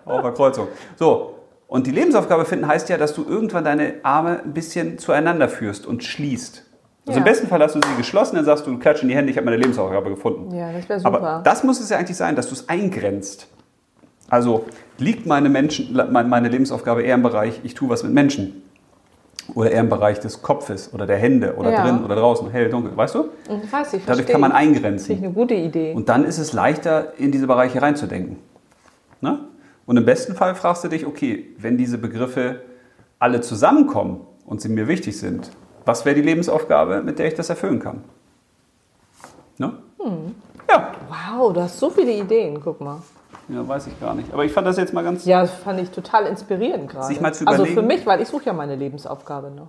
auf 0.04 0.22
der 0.22 0.32
Kreuzung. 0.32 0.68
So, 0.96 1.34
und 1.68 1.86
die 1.86 1.90
Lebensaufgabe 1.90 2.44
finden 2.44 2.66
heißt 2.66 2.88
ja, 2.88 2.96
dass 2.96 3.12
du 3.14 3.24
irgendwann 3.28 3.64
deine 3.64 3.94
Arme 4.02 4.40
ein 4.44 4.54
bisschen 4.54 4.98
zueinander 4.98 5.48
führst 5.48 5.86
und 5.86 6.04
schließt. 6.04 6.62
Also 7.06 7.18
im 7.20 7.24
Ja. 7.26 7.30
besten 7.30 7.48
Fall 7.48 7.62
hast 7.62 7.74
du 7.74 7.80
sie 7.86 7.96
geschlossen, 7.96 8.36
dann 8.36 8.44
sagst 8.44 8.66
du, 8.66 8.70
du 8.72 8.78
klatsch 8.78 9.02
in 9.02 9.08
die 9.08 9.14
Hände, 9.14 9.30
ich 9.30 9.36
habe 9.36 9.44
meine 9.44 9.56
Lebensaufgabe 9.58 10.10
gefunden. 10.10 10.54
Ja, 10.56 10.72
das 10.72 10.88
wäre 10.88 11.00
super. 11.00 11.16
Aber 11.16 11.40
das 11.44 11.62
muss 11.64 11.80
es 11.80 11.90
ja 11.90 11.98
eigentlich 11.98 12.16
sein, 12.16 12.34
dass 12.36 12.48
du 12.48 12.54
es 12.54 12.68
eingrenzt. 12.68 13.48
Also 14.28 14.64
liegt 14.98 15.26
meine, 15.26 15.48
Menschen, 15.48 15.94
meine 16.10 16.48
Lebensaufgabe 16.48 17.02
eher 17.02 17.14
im 17.14 17.22
Bereich, 17.22 17.60
ich 17.64 17.74
tue 17.74 17.88
was 17.88 18.02
mit 18.02 18.12
Menschen. 18.12 18.62
Oder 19.54 19.70
eher 19.70 19.80
im 19.80 19.88
Bereich 19.88 20.18
des 20.18 20.42
Kopfes 20.42 20.92
oder 20.92 21.06
der 21.06 21.18
Hände 21.18 21.54
oder 21.56 21.70
Ja. 21.70 21.82
drin 21.84 22.04
oder 22.04 22.16
draußen, 22.16 22.50
hell, 22.50 22.68
dunkel, 22.68 22.96
weißt 22.96 23.14
du? 23.14 23.28
Ich 23.64 23.72
weiß, 23.72 23.92
ich 23.94 24.02
Dadurch 24.04 24.04
verstehe. 24.04 24.26
kann 24.32 24.40
man 24.40 24.50
Finde 24.52 24.72
ich 24.72 24.76
eingrenzen. 24.84 25.16
eine 25.18 25.30
gute 25.32 25.54
Idee. 25.54 25.92
Und 25.94 26.08
dann 26.08 26.24
ist 26.24 26.38
es 26.38 26.52
leichter, 26.52 27.12
in 27.18 27.30
diese 27.30 27.46
Bereiche 27.46 27.80
reinzudenken. 27.80 28.38
Ne? 29.20 29.38
Und 29.86 29.96
im 29.96 30.04
besten 30.04 30.34
Fall 30.34 30.56
fragst 30.56 30.82
du 30.82 30.88
dich, 30.88 31.06
okay, 31.06 31.46
wenn 31.58 31.76
diese 31.78 31.96
Begriffe 31.98 32.62
alle 33.20 33.40
zusammenkommen 33.40 34.22
und 34.46 34.60
sie 34.60 34.68
mir 34.68 34.88
wichtig 34.88 35.16
sind, 35.16 35.50
was 35.84 36.04
wäre 36.04 36.16
die 36.16 36.22
Lebensaufgabe, 36.22 37.02
mit 37.02 37.20
der 37.20 37.28
ich 37.28 37.34
das 37.34 37.48
erfüllen 37.48 37.78
kann? 37.78 38.02
Ne? 39.58 39.74
Hm. 40.00 40.34
Ja. 40.68 40.92
wow, 41.08 41.52
du 41.52 41.60
hast 41.62 41.78
so 41.78 41.88
viele 41.88 42.10
Ideen, 42.12 42.60
guck 42.60 42.80
mal. 42.80 43.00
Ja, 43.48 43.66
weiß 43.66 43.86
ich 43.88 44.00
gar 44.00 44.14
nicht. 44.14 44.32
Aber 44.32 44.44
ich 44.44 44.52
fand 44.52 44.66
das 44.66 44.76
jetzt 44.76 44.92
mal 44.92 45.04
ganz. 45.04 45.24
Ja, 45.24 45.40
das 45.42 45.50
fand 45.50 45.80
ich 45.80 45.90
total 45.90 46.26
inspirierend 46.26 46.90
gerade. 46.90 47.06
Sich 47.06 47.20
mal 47.20 47.32
zu 47.34 47.46
also 47.46 47.62
überlegen- 47.64 47.80
für 47.80 47.86
mich, 47.86 48.06
weil 48.06 48.20
ich 48.20 48.28
suche 48.28 48.44
ja 48.46 48.52
meine 48.52 48.74
Lebensaufgabe 48.76 49.50
noch. 49.50 49.68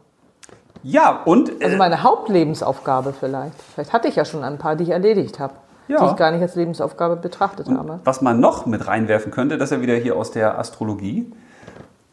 Ja, 0.84 1.22
und 1.26 1.50
Also 1.62 1.76
äh, 1.76 1.78
meine 1.78 2.04
Hauptlebensaufgabe 2.04 3.14
vielleicht. 3.14 3.62
Vielleicht 3.74 3.94
hatte 3.94 4.08
ich 4.08 4.16
ja 4.16 4.26
schon 4.26 4.44
ein 4.44 4.58
paar, 4.58 4.76
die 4.76 4.84
ich 4.84 4.90
erledigt 4.92 5.40
habe. 5.40 5.54
Ja. 5.88 6.00
Die 6.04 6.06
ich 6.12 6.16
gar 6.18 6.32
nicht 6.32 6.42
als 6.42 6.56
Lebensaufgabe 6.56 7.16
betrachtet 7.16 7.70
habe. 7.70 8.00
was 8.04 8.22
man 8.22 8.40
noch 8.42 8.66
mit 8.66 8.88
reinwerfen 8.88 9.32
könnte, 9.32 9.58
das 9.58 9.72
ist 9.72 9.78
ja 9.78 9.82
wieder 9.82 9.96
hier 9.96 10.18
aus 10.18 10.32
der 10.32 10.60
Astrologie. 10.60 11.32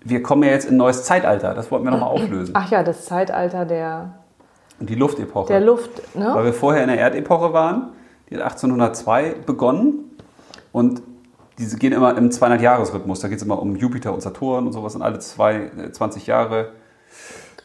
Wir 0.05 0.23
kommen 0.23 0.45
ja 0.45 0.51
jetzt 0.51 0.66
in 0.66 0.74
ein 0.74 0.78
neues 0.78 1.03
Zeitalter. 1.05 1.55
Das 1.55 1.70
wollten 1.70 1.85
wir 1.85 1.91
nochmal 1.91 2.11
auflösen. 2.15 2.53
Ach 2.57 2.70
ja, 2.70 2.82
das 2.85 3.05
Zeitalter 3.07 3.65
der, 3.65 4.12
Und 4.78 4.91
die 4.91 4.95
Luftepoche. 4.95 5.49
der 5.49 5.61
Luft. 5.61 5.91
Weil 6.15 6.35
Ne? 6.35 6.45
wir 6.45 6.53
vorher 6.55 6.82
in 6.85 6.89
der 6.89 7.01
Erdepoche 7.01 7.53
waren. 7.53 7.89
Die 8.31 8.36
hat 8.36 8.43
1802 8.45 9.35
begonnen. 9.45 10.16
Und 10.73 11.03
diese 11.59 11.77
gehen 11.79 11.93
immer 11.93 12.17
im 12.17 12.31
200-Jahres-Rhythmus. 12.31 13.21
Da 13.21 13.29
geht 13.29 13.39
es 13.39 13.45
immer 13.45 13.61
um 13.61 13.77
Jupiter 13.77 14.13
und 14.13 14.21
Saturn 14.23 14.67
und 14.67 14.73
sowas. 14.73 14.95
Und 14.95 15.03
alle 15.03 15.19
zwei, 15.21 15.71
äh, 15.79 15.93
20 15.93 16.27
Jahre 16.27 16.71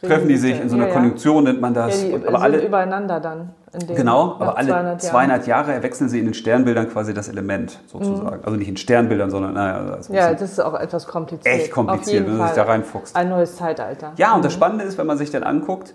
treffen 0.00 0.28
die 0.28 0.36
sich 0.38 0.58
in 0.60 0.68
so 0.70 0.76
einer 0.76 0.84
Ja, 0.84 0.88
ja. 0.90 0.94
Konjunktion, 0.96 1.44
nennt 1.44 1.60
man 1.60 1.74
Ja, 1.74 1.86
das. 1.86 2.00
die 2.00 2.06
Und- 2.06 2.20
sind 2.22 2.28
aber 2.28 2.40
alle, 2.42 2.64
übereinander 2.64 3.20
dann. 3.20 3.50
In 3.72 3.86
dem, 3.86 3.96
Genau, 3.96 4.34
aber 4.40 4.56
alle 4.58 4.68
200 4.68 5.02
200 5.02 5.46
Jahren. 5.46 5.68
Jahre 5.68 5.82
wechseln 5.84 6.08
sie 6.08 6.18
in 6.18 6.24
den 6.24 6.34
Sternbildern 6.34 6.88
quasi 6.90 7.14
das 7.14 7.28
Element 7.28 7.78
sozusagen. 7.86 8.42
Also 8.44 8.56
nicht 8.56 8.66
in 8.68 8.76
Sternbildern, 8.76 9.30
sondern 9.30 9.54
naja, 9.54 9.96
das 9.96 10.08
Mhm. 10.08 10.14
Ja, 10.16 10.32
das 10.32 10.42
ist 10.52 10.58
auch 10.60 10.74
etwas 10.74 11.06
kompliziert. 11.06 11.54
Echt 11.54 11.70
kompliziert, 11.70 12.26
wenn 12.26 12.32
dich 12.38 12.42
Fall. 12.46 12.54
da 12.56 12.62
reinfuchst. 12.64 13.14
Ein 13.14 13.28
neues 13.28 13.54
Zeitalter. 13.56 14.12
ja, 14.16 14.34
und 14.34 14.44
das 14.44 14.52
Spannende 14.54 14.84
ist, 14.84 14.98
wenn 14.98 15.06
man 15.06 15.18
sich 15.18 15.30
dann 15.30 15.44
anguckt, 15.44 15.94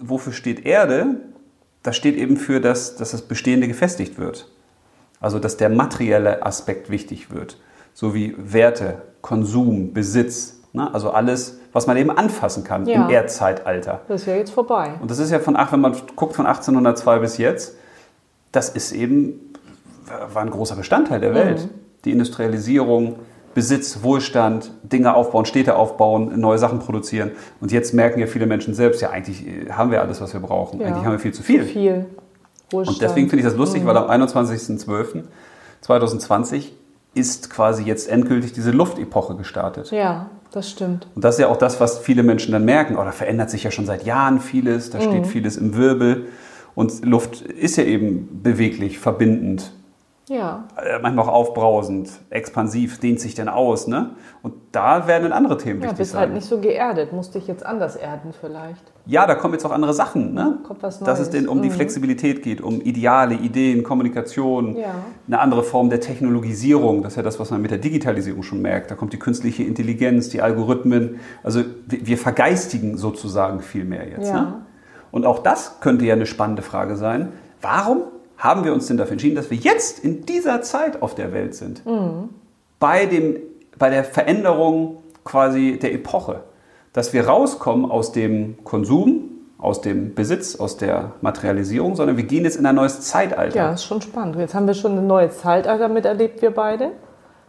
wofür 0.00 0.32
steht 0.34 0.66
Erde? 0.66 1.16
Das 1.82 1.96
steht 1.96 2.16
eben 2.16 2.36
für, 2.36 2.60
das, 2.60 2.96
dass 2.96 3.12
das 3.12 3.22
Bestehende 3.22 3.66
gefestigt 3.68 4.18
wird. 4.18 4.50
Also, 5.20 5.38
dass 5.38 5.56
der 5.56 5.68
materielle 5.70 6.44
Aspekt 6.44 6.90
wichtig 6.90 7.30
wird. 7.30 7.58
So 7.92 8.14
wie 8.14 8.34
Werte, 8.38 9.02
Konsum, 9.22 9.92
Besitz. 9.92 10.60
Ne? 10.72 10.92
Also 10.92 11.10
alles, 11.10 11.58
was 11.72 11.86
man 11.86 11.96
eben 11.96 12.10
anfassen 12.10 12.64
kann 12.64 12.86
Ja. 12.86 13.04
im 13.04 13.10
Erdzeitalter. 13.10 14.00
Das 14.08 14.22
ist 14.22 14.26
ja 14.26 14.34
jetzt 14.34 14.50
vorbei. 14.50 14.94
Und 15.00 15.10
das 15.10 15.18
ist 15.18 15.30
ja 15.30 15.38
von, 15.38 15.56
ach, 15.56 15.72
wenn 15.72 15.80
man 15.80 15.94
guckt 16.16 16.34
von 16.34 16.46
1802 16.46 17.18
bis 17.20 17.38
jetzt, 17.38 17.76
das 18.52 18.68
ist 18.68 18.92
eben, 18.92 19.40
war 20.32 20.42
ein 20.42 20.50
großer 20.50 20.76
Bestandteil 20.76 21.20
der 21.20 21.34
Welt. 21.34 21.68
Die 22.04 22.10
Industrialisierung, 22.12 23.16
Besitz, 23.54 24.02
Wohlstand, 24.02 24.72
Dinge 24.82 25.14
aufbauen, 25.14 25.44
Städte 25.46 25.76
aufbauen, 25.76 26.38
neue 26.40 26.58
Sachen 26.58 26.80
produzieren. 26.80 27.30
Und 27.60 27.72
jetzt 27.72 27.94
merken 27.94 28.18
ja 28.20 28.26
viele 28.26 28.46
Menschen 28.46 28.74
selbst, 28.74 29.00
ja, 29.00 29.10
eigentlich 29.10 29.46
äh, 29.46 29.70
haben 29.70 29.90
wir 29.90 30.02
alles, 30.02 30.20
was 30.20 30.32
wir 30.34 30.40
brauchen. 30.40 30.80
Ja. 30.80 30.88
Eigentlich 30.88 31.04
haben 31.04 31.12
wir 31.12 31.18
viel 31.20 31.32
zu 31.32 31.42
viel. 31.42 31.60
Zu 31.64 31.72
viel. 31.72 32.06
Wohlstand. 32.70 32.96
Und 32.98 33.02
deswegen 33.02 33.28
finde 33.28 33.42
ich 33.44 33.48
das 33.48 33.56
lustig, 33.56 33.84
weil 33.86 33.96
am 33.96 34.08
21.12.2020 35.82 36.70
ist 37.14 37.50
quasi 37.50 37.84
jetzt 37.84 38.08
endgültig 38.08 38.52
diese 38.52 38.70
Luftepoche 38.72 39.36
gestartet. 39.36 39.90
Ja, 39.92 40.30
das 40.50 40.70
stimmt. 40.70 41.06
Und 41.14 41.22
das 41.24 41.36
ist 41.36 41.40
ja 41.40 41.48
auch 41.48 41.56
das, 41.56 41.78
was 41.80 41.98
viele 41.98 42.22
Menschen 42.22 42.52
dann 42.52 42.64
merken. 42.64 42.96
Oh, 42.96 43.04
da 43.04 43.12
verändert 43.12 43.50
sich 43.50 43.62
ja 43.64 43.70
schon 43.70 43.86
seit 43.86 44.04
Jahren 44.04 44.40
vieles, 44.40 44.90
da 44.90 44.98
Mhm. 44.98 45.02
steht 45.02 45.26
vieles 45.26 45.56
im 45.56 45.76
Wirbel. 45.76 46.26
Und 46.74 47.04
Luft 47.04 47.40
ist 47.42 47.76
ja 47.76 47.84
eben 47.84 48.40
beweglich, 48.42 48.98
verbindend, 48.98 49.72
Ja. 50.26 50.64
äh, 50.76 50.98
manchmal 51.02 51.26
auch 51.26 51.32
aufbrausend, 51.32 52.10
expansiv, 52.30 52.98
dehnt 52.98 53.20
sich 53.20 53.34
dann 53.34 53.48
aus. 53.50 53.86
Ne? 53.88 54.12
Und 54.42 54.54
da 54.72 55.06
werden 55.06 55.24
dann 55.24 55.32
andere 55.32 55.58
Themen 55.58 55.80
Ja, 55.80 55.84
wichtig 55.84 55.98
bist 55.98 56.12
sein. 56.12 56.20
halt 56.22 56.32
nicht 56.32 56.46
so 56.46 56.60
geerdet. 56.60 57.12
Musst 57.12 57.34
dich 57.34 57.46
jetzt 57.46 57.64
anders 57.66 57.94
erden 57.96 58.32
vielleicht. 58.40 58.82
Ja, 59.04 59.26
da 59.26 59.34
kommen 59.34 59.52
jetzt 59.52 59.66
auch 59.66 59.70
andere 59.70 59.92
Sachen. 59.92 60.32
Ne? 60.32 60.60
Kommt 60.66 60.82
was 60.82 60.98
Dass 61.00 61.18
es 61.20 61.26
Neues. 61.26 61.30
denn 61.42 61.48
um 61.48 61.60
die 61.60 61.68
Mhm. 61.68 61.72
Flexibilität 61.74 62.42
geht, 62.42 62.62
um 62.62 62.80
Ideale, 62.80 63.34
Ideen, 63.34 63.82
Kommunikation, 63.82 64.76
Ja. 64.76 64.94
eine 65.26 65.40
andere 65.40 65.62
Form 65.62 65.90
der 65.90 66.00
Technologisierung. 66.00 67.02
Das 67.02 67.12
ist 67.12 67.16
ja 67.18 67.22
das, 67.22 67.38
was 67.38 67.50
man 67.50 67.60
mit 67.60 67.70
der 67.70 67.78
Digitalisierung 67.78 68.42
schon 68.42 68.62
merkt. 68.62 68.90
Da 68.90 68.94
kommt 68.94 69.12
die 69.12 69.18
künstliche 69.18 69.62
Intelligenz, 69.64 70.30
die 70.30 70.40
Algorithmen. 70.40 71.20
Also 71.42 71.60
wir, 71.86 72.06
wir 72.06 72.16
vergeistigen 72.16 72.96
sozusagen 72.96 73.60
viel 73.60 73.84
mehr 73.84 74.08
jetzt. 74.08 74.30
Ja. 74.30 74.40
Ne? 74.40 74.54
Und 75.10 75.26
auch 75.26 75.40
das 75.40 75.80
könnte 75.80 76.06
ja 76.06 76.14
eine 76.14 76.24
spannende 76.26 76.62
Frage 76.62 76.96
sein. 76.96 77.32
Warum 77.60 78.04
haben 78.38 78.64
wir 78.64 78.72
uns 78.72 78.86
denn 78.86 78.96
dafür 78.96 79.12
entschieden, 79.12 79.36
dass 79.36 79.50
wir 79.50 79.56
jetzt 79.58 80.00
in 80.00 80.26
dieser 80.26 80.62
Zeit 80.62 81.02
auf 81.02 81.14
der 81.14 81.32
Welt 81.32 81.54
sind? 81.54 81.84
Mhm. 81.86 82.30
Bei, 82.80 83.06
dem, 83.06 83.36
bei 83.78 83.90
der 83.90 84.04
Veränderung 84.04 84.98
quasi 85.24 85.78
der 85.80 85.94
Epoche. 85.94 86.40
Dass 86.92 87.12
wir 87.12 87.26
rauskommen 87.26 87.90
aus 87.90 88.12
dem 88.12 88.62
Konsum, 88.64 89.30
aus 89.58 89.80
dem 89.80 90.14
Besitz, 90.14 90.56
aus 90.56 90.76
der 90.76 91.12
Materialisierung, 91.22 91.96
sondern 91.96 92.16
wir 92.16 92.24
gehen 92.24 92.44
jetzt 92.44 92.56
in 92.56 92.66
ein 92.66 92.74
neues 92.74 93.00
Zeitalter. 93.00 93.56
Ja, 93.56 93.72
ist 93.72 93.84
schon 93.84 94.02
spannend. 94.02 94.36
Jetzt 94.36 94.54
haben 94.54 94.66
wir 94.66 94.74
schon 94.74 94.98
ein 94.98 95.06
neues 95.06 95.38
Zeitalter 95.38 95.88
miterlebt, 95.88 96.42
wir 96.42 96.50
beide. 96.50 96.90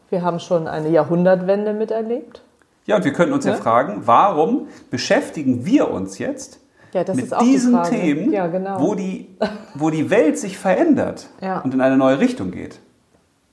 Wir 0.09 0.21
haben 0.21 0.39
schon 0.39 0.67
eine 0.67 0.89
Jahrhundertwende 0.89 1.73
miterlebt. 1.73 2.43
Ja, 2.85 2.95
und 2.97 3.03
wir 3.03 3.13
könnten 3.13 3.33
uns 3.33 3.45
ja, 3.45 3.51
Ja. 3.51 3.57
fragen, 3.57 4.03
warum 4.05 4.67
beschäftigen 4.91 5.65
wir 5.65 5.91
uns 5.91 6.19
jetzt 6.19 6.59
Ja, 6.95 7.03
das 7.03 7.17
mit 7.17 7.25
ist 7.25 7.33
auch 7.33 7.39
die 7.39 7.51
diesen 7.51 7.73
Frage. 7.73 7.89
Themen, 7.89 8.31
Ja, 8.31 8.47
genau. 8.47 8.79
wo, 8.79 8.95
die, 8.95 9.27
wo 9.73 9.89
die 9.89 10.09
Welt 10.09 10.39
sich 10.39 10.57
verändert 10.57 11.27
Ja. 11.41 11.59
und 11.59 11.73
in 11.73 11.81
eine 11.81 11.97
neue 11.97 12.19
Richtung 12.19 12.51
geht? 12.51 12.79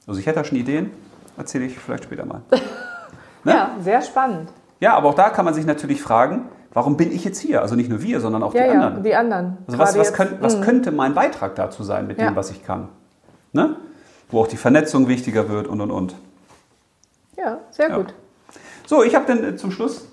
Also 0.06 0.20
ich 0.20 0.26
hätte 0.26 0.36
da 0.38 0.44
schon 0.44 0.58
Ideen, 0.58 0.90
erzähle 1.36 1.64
ich 1.64 1.76
vielleicht 1.76 2.04
später 2.04 2.24
mal. 2.24 2.42
ne? 3.44 3.52
Ja, 3.52 3.70
sehr 3.82 4.00
spannend. 4.00 4.50
Ja, 4.78 4.94
aber 4.96 5.08
auch 5.08 5.14
da 5.14 5.28
kann 5.30 5.44
man 5.44 5.54
sich 5.54 5.66
natürlich 5.66 6.00
fragen, 6.00 6.50
warum 6.72 6.96
bin 6.96 7.10
ich 7.10 7.24
jetzt 7.24 7.40
hier? 7.40 7.62
Also 7.62 7.74
nicht 7.74 7.90
nur 7.90 8.00
wir, 8.00 8.20
sondern 8.20 8.44
auch 8.44 8.54
Ja, 8.54 8.62
die 8.62 8.68
ja, 8.68 8.80
anderen. 8.80 9.02
die 9.02 9.14
anderen. 9.16 9.58
Also 9.66 9.78
was, 9.80 9.98
was, 9.98 10.12
könnt, 10.12 10.40
was 10.40 10.58
mm. 10.58 10.62
könnte 10.62 10.92
mein 10.92 11.12
Beitrag 11.14 11.56
dazu 11.56 11.82
sein 11.82 12.06
mit 12.06 12.18
Ja. 12.20 12.26
dem, 12.30 12.36
was 12.36 12.52
ich 12.52 12.62
kann? 12.64 12.90
Ne? 13.52 13.74
Wo 14.30 14.40
auch 14.42 14.46
die 14.46 14.56
Vernetzung 14.56 15.08
wichtiger 15.08 15.48
wird 15.48 15.66
und 15.66 15.80
und 15.80 15.90
und. 15.90 16.14
Ja, 17.36 17.58
sehr 17.72 17.88
Ja. 17.88 17.96
gut. 17.96 18.14
So, 18.86 19.02
ich 19.02 19.16
habe 19.16 19.26
dann 19.26 19.58
zum 19.58 19.72
Schluss 19.72 20.06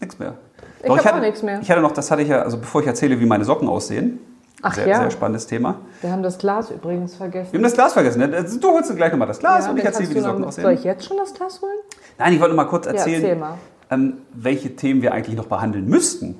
nichts 0.00 0.18
mehr. 0.18 0.34
Ich 0.82 0.86
Doch, 0.86 0.96
hab 0.98 1.04
hatte, 1.04 1.16
auch 1.16 1.20
nichts 1.20 1.42
mehr. 1.42 1.60
Ich 1.60 1.70
hatte 1.70 1.80
noch, 1.82 1.92
das 1.92 2.10
hatte 2.10 2.22
ich 2.22 2.28
ja, 2.28 2.42
also 2.42 2.58
bevor 2.58 2.80
ich 2.80 2.86
erzähle, 2.86 3.20
wie 3.20 3.26
meine 3.26 3.44
Socken 3.44 3.68
aussehen. 3.68 4.18
Ach 4.62 4.74
sehr, 4.74 4.86
ja. 4.86 5.00
sehr 5.00 5.10
spannendes 5.10 5.46
Thema. 5.46 5.76
Wir 6.02 6.10
haben 6.12 6.22
das 6.22 6.36
Glas 6.38 6.70
übrigens 6.70 7.14
vergessen. 7.16 7.52
Wir 7.52 7.58
haben 7.58 7.64
das 7.64 7.72
Glas 7.74 7.92
vergessen. 7.94 8.18
ne? 8.18 8.36
Also, 8.36 8.58
Du 8.60 8.68
holst 8.70 8.94
gleich 8.94 9.10
nochmal 9.12 9.28
das 9.28 9.38
Glas 9.38 9.68
und 9.68 9.78
ich 9.78 9.84
erzähle, 9.84 10.10
wie 10.10 10.14
die 10.14 10.20
Socken 10.20 10.40
noch- 10.42 10.52
Soll 10.52 10.64
aussehen. 10.64 10.78
ich 10.78 10.84
jetzt 10.84 11.04
schon 11.06 11.16
das 11.16 11.32
Glas 11.34 11.60
holen? 11.62 11.72
Nein, 12.18 12.34
ich 12.34 12.40
wollte 12.40 12.54
noch 12.54 12.62
mal 12.64 12.68
kurz 12.68 12.86
erzählen, 12.86 13.22
erzähl 13.22 13.36
mal. 13.36 13.54
Ähm, 13.90 14.18
welche 14.34 14.76
Themen 14.76 15.00
wir 15.02 15.12
eigentlich 15.12 15.36
noch 15.36 15.46
behandeln 15.46 15.86
müssten. 15.86 16.38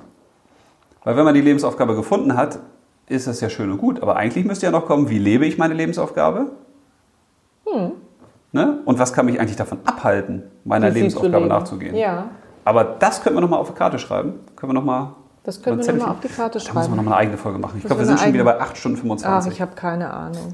Weil 1.03 1.17
wenn 1.17 1.25
man 1.25 1.33
die 1.33 1.41
Lebensaufgabe 1.41 1.95
gefunden 1.95 2.37
hat, 2.37 2.59
ist 3.09 3.27
das 3.27 3.41
ja 3.41 3.49
schön 3.49 3.71
und 3.71 3.77
gut. 3.79 4.01
Aber 4.01 4.15
eigentlich 4.15 4.45
müsste 4.45 4.67
ja 4.67 4.71
noch 4.71 4.85
kommen, 4.85 5.09
wie 5.09 5.17
lebe 5.19 5.45
ich 5.47 5.57
meine 5.57 5.73
Lebensaufgabe? 5.73 6.51
Hm. 7.65 7.91
Ne? 8.53 8.79
Und 8.85 8.99
was 8.99 9.13
kann 9.13 9.25
mich 9.25 9.39
eigentlich 9.39 9.55
davon 9.55 9.79
abhalten, 9.85 10.43
meiner 10.63 10.89
Lebensaufgabe 10.89 11.37
Leben? 11.37 11.47
nachzugehen? 11.47 11.95
Ja, 11.95 12.29
Aber 12.65 12.83
das 12.83 13.21
können 13.23 13.35
wir 13.35 13.41
noch 13.41 13.49
mal 13.49 13.57
auf 13.57 13.69
die 13.69 13.77
Karte 13.77 13.99
schreiben. 13.99 14.33
Können 14.55 14.69
wir 14.71 14.73
noch 14.73 14.83
mal 14.85 15.13
das 15.43 15.61
können 15.63 15.79
wir 15.83 15.93
nochmal 15.93 16.09
auf 16.11 16.19
die 16.19 16.27
Karte 16.27 16.59
Da 16.59 16.63
müssen 16.65 16.75
wir 16.75 16.81
schreiben. 16.83 16.95
noch 16.97 17.03
mal 17.03 17.11
eine 17.13 17.15
eigene 17.17 17.37
Folge 17.37 17.57
machen. 17.57 17.73
Ich 17.77 17.83
Das 17.83 17.89
glaube, 17.89 18.01
wir 18.01 18.05
sind 18.05 18.13
eine 18.19 18.25
schon 18.25 18.33
wieder 18.33 18.43
eigene- 18.43 18.59
bei 18.59 18.63
8 18.63 18.77
Stunden 18.77 18.97
Ach, 18.97 19.01
25. 19.01 19.53
ich 19.53 19.61
habe 19.61 19.71
keine 19.75 20.13
Ahnung. 20.13 20.53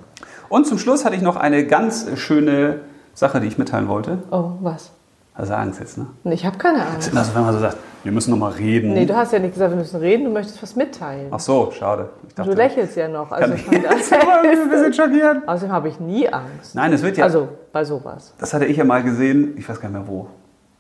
Und 0.50 0.66
zum 0.66 0.78
Schluss 0.80 1.04
hatte 1.04 1.16
ich 1.18 1.22
noch 1.22 1.36
eine 1.36 1.66
ganz 1.66 2.08
schöne 2.16 2.80
Sache, 3.14 3.42
die 3.42 3.48
ich 3.48 3.58
mitteilen 3.58 3.90
wollte. 3.90 4.20
Oh, 4.32 4.52
was? 4.62 4.92
Also 5.34 5.54
Sie 5.72 5.80
jetzt, 5.82 5.98
ne? 6.00 6.08
Nee, 6.24 6.34
Ich 6.34 6.46
habe 6.46 6.58
keine 6.58 6.80
Ahnung. 6.80 6.94
Das 6.96 7.08
ist 7.08 7.12
immer 7.12 7.24
so, 7.24 7.36
wenn 7.36 7.44
man 7.44 7.54
so 7.54 7.60
sagt, 7.60 7.78
wir 8.04 8.12
müssen 8.12 8.32
noch 8.32 8.38
mal 8.38 8.52
reden. 8.54 8.94
Nee, 8.94 9.06
du 9.06 9.16
hast 9.16 9.34
ja 9.34 9.40
nicht 9.40 9.54
gesagt, 9.54 9.72
wir 9.72 9.78
müssen 9.78 10.00
reden, 10.00 10.24
du 10.24 10.32
möchtest 10.32 10.64
was 10.64 10.76
mitteilen. 10.76 11.28
Ach 11.32 11.40
so, 11.40 11.70
schade. 11.72 12.10
Ich 12.28 12.34
du 12.34 12.54
lächelst 12.54 12.96
ja 12.96 13.08
noch. 13.08 13.32
Also 13.32 13.54
ich- 13.54 13.64
von 13.66 13.74
daher- 13.84 13.92
ein 14.64 14.70
bisschen 14.70 14.94
schockiert. 14.94 15.48
Außerdem 15.48 15.72
habe 15.74 15.90
ich 15.90 16.00
nie 16.00 16.28
Angst. 16.28 16.74
Nein, 16.74 16.92
es 16.94 17.04
wird 17.04 17.18
ja. 17.18 17.26
Also 17.26 17.50
bei 17.74 17.84
sowas. 17.84 18.34
das 18.40 18.54
hatte 18.54 18.66
ich 18.66 18.78
ja 18.78 18.84
mal 18.86 19.04
gesehen, 19.04 19.54
ich 19.58 19.68
weiß 19.68 19.80
gar 19.82 19.90
nicht 19.90 20.00
mehr 20.00 20.08
wo. 20.08 20.28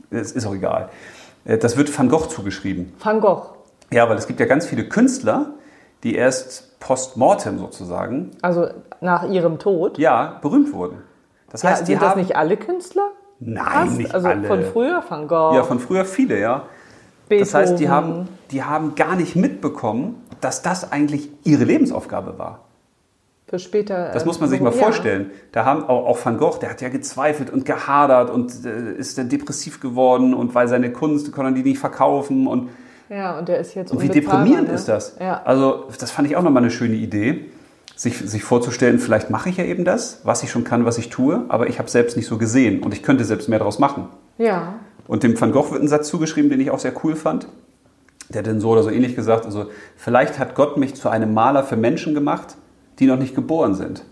Es 0.10 0.32
ist 0.32 0.46
auch 0.46 0.54
egal. 0.56 0.90
Äh, 1.46 1.58
Das 1.58 1.78
wird 1.78 1.96
Van 1.98 2.10
Gogh 2.10 2.28
zugeschrieben. 2.28 2.94
Van 3.04 3.20
Gogh. 3.22 3.44
Ja, 3.92 4.10
weil 4.10 4.18
es 4.18 4.28
gibt 4.28 4.40
ja 4.40 4.46
ganz 4.46 4.66
viele 4.66 4.88
Künstler, 4.88 5.52
die 6.04 6.16
erst 6.16 6.80
post-mortem 6.80 7.58
sozusagen, 7.58 8.32
Also 8.42 8.68
nach 9.02 9.28
ihrem 9.30 9.58
Tod. 9.60 9.98
ja, 9.98 10.40
berühmt 10.42 10.72
wurden. 10.74 10.98
Das 11.50 11.62
Ja, 11.64 11.70
heißt, 11.72 11.84
die 11.84 11.94
sind 11.94 12.02
das 12.02 12.10
haben. 12.12 12.20
nicht 12.22 12.36
alle 12.36 12.58
Künstler? 12.58 13.10
Nein, 13.40 13.66
Fast? 13.66 13.98
nicht 13.98 14.14
also 14.14 14.28
alle. 14.28 14.48
von 14.48 14.64
früher, 14.64 15.04
Van 15.08 15.28
Gogh, 15.28 15.54
Ja, 15.56 15.64
von 15.64 15.80
früher 15.80 16.06
viele, 16.06 16.40
ja. 16.40 16.64
Beethoven. 17.30 17.40
Das 17.46 17.54
heißt, 17.54 17.80
die 17.80 17.90
haben, 17.90 18.28
die 18.52 18.64
haben 18.64 18.96
gar 18.96 19.16
nicht 19.16 19.36
mitbekommen, 19.36 20.22
dass 20.42 20.62
das 20.62 20.92
eigentlich 20.92 21.30
ihre 21.44 21.64
Lebensaufgabe 21.66 22.38
war. 22.38 22.60
Für 23.50 23.60
später. 23.60 24.12
Das 24.12 24.24
ähm, 24.24 24.28
muss 24.28 24.42
man 24.42 24.50
sich 24.50 24.60
mal 24.60 24.74
ja. 24.74 24.78
vorstellen. 24.78 25.32
Da 25.54 25.64
haben 25.64 25.84
auch, 25.84 26.06
auch 26.06 26.26
Van 26.26 26.38
Gogh, 26.38 26.60
der 26.60 26.70
hat 26.70 26.82
ja 26.82 26.90
gezweifelt 26.90 27.50
und 27.50 27.66
gehadert 27.66 28.30
und 28.30 28.66
äh, 28.66 28.94
ist 28.94 29.18
dann 29.18 29.30
depressiv 29.30 29.80
geworden 29.80 30.34
und 30.34 30.54
weil 30.54 30.68
seine 30.68 30.92
Kunst 30.92 31.32
konnte 31.32 31.52
er 31.52 31.56
die 31.56 31.64
nicht 31.64 31.80
verkaufen 31.80 32.46
und 32.48 32.70
Ja, 33.10 33.40
und 33.40 33.48
der 33.48 33.60
ist 33.60 33.74
jetzt 33.74 33.92
Und 33.92 34.02
wie 34.02 34.10
deprimierend 34.10 34.68
ne? 34.68 34.74
ist 34.74 34.90
das? 34.90 35.16
Ja. 35.20 35.42
Also, 35.46 35.86
das 35.98 36.12
fand 36.12 36.28
ich 36.30 36.36
auch 36.36 36.44
nochmal 36.44 36.62
eine 36.62 36.72
schöne 36.72 36.96
Idee, 36.96 37.46
sich, 37.96 38.18
sich 38.18 38.44
vorzustellen, 38.44 39.00
vielleicht 39.00 39.30
mache 39.30 39.48
ich 39.48 39.58
ja 39.58 39.64
eben 39.64 39.86
das, 39.86 40.20
was 40.24 40.44
ich 40.44 40.52
schon 40.52 40.66
kann, 40.66 40.84
was 40.84 40.98
ich 40.98 41.10
tue, 41.10 41.46
aber 41.48 41.68
ich 41.68 41.80
habe 41.80 41.90
selbst 41.90 42.18
nicht 42.18 42.28
so 42.28 42.38
gesehen 42.38 42.84
und 42.84 42.94
ich 42.94 43.02
könnte 43.02 43.24
selbst 43.24 43.48
mehr 43.48 43.60
daraus 43.60 43.80
machen. 43.80 44.10
Ja. 44.38 44.76
Und 45.08 45.24
dem 45.24 45.40
Van 45.40 45.54
Gogh 45.54 45.72
wird 45.72 45.82
ein 45.82 45.88
Satz 45.88 46.10
zugeschrieben, 46.10 46.50
den 46.50 46.60
ich 46.60 46.70
auch 46.70 46.80
sehr 46.80 46.94
cool 47.04 47.16
fand. 47.16 47.48
Der 48.28 48.40
hat 48.40 48.48
dann 48.48 48.60
so 48.60 48.72
oder 48.72 48.84
so 48.84 48.90
ähnlich 48.90 49.16
gesagt, 49.16 49.46
also 49.46 49.68
vielleicht 49.96 50.38
hat 50.38 50.54
Gott 50.54 50.76
mich 50.76 50.96
zu 50.96 51.08
einem 51.08 51.34
Maler 51.34 51.64
für 51.64 51.78
Menschen 51.78 52.14
gemacht, 52.14 52.58
die 53.00 53.08
noch 53.08 53.18
nicht 53.18 53.36
geboren 53.36 53.76
sind. 53.76 54.04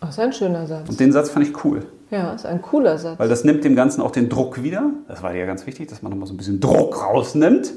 Das 0.00 0.10
ist 0.10 0.18
ein 0.18 0.32
schöner 0.32 0.66
Satz. 0.66 0.88
Und 0.88 0.98
den 0.98 1.12
Satz 1.12 1.30
fand 1.30 1.46
ich 1.46 1.64
cool, 1.64 1.84
Ja, 2.10 2.32
ist 2.32 2.44
ein 2.44 2.60
cooler 2.60 2.98
Satz. 2.98 3.18
weil 3.18 3.28
das 3.28 3.44
nimmt 3.44 3.62
dem 3.64 3.76
Ganzen 3.76 4.00
auch 4.00 4.10
den 4.10 4.28
Druck 4.28 4.62
wieder. 4.62 4.90
Das 5.08 5.22
war 5.22 5.32
ja 5.34 5.46
ganz 5.46 5.66
wichtig, 5.66 5.88
dass 5.88 6.02
man 6.02 6.10
nochmal 6.10 6.26
so 6.26 6.34
ein 6.34 6.36
bisschen 6.36 6.60
Druck 6.60 7.04
rausnimmt. 7.04 7.72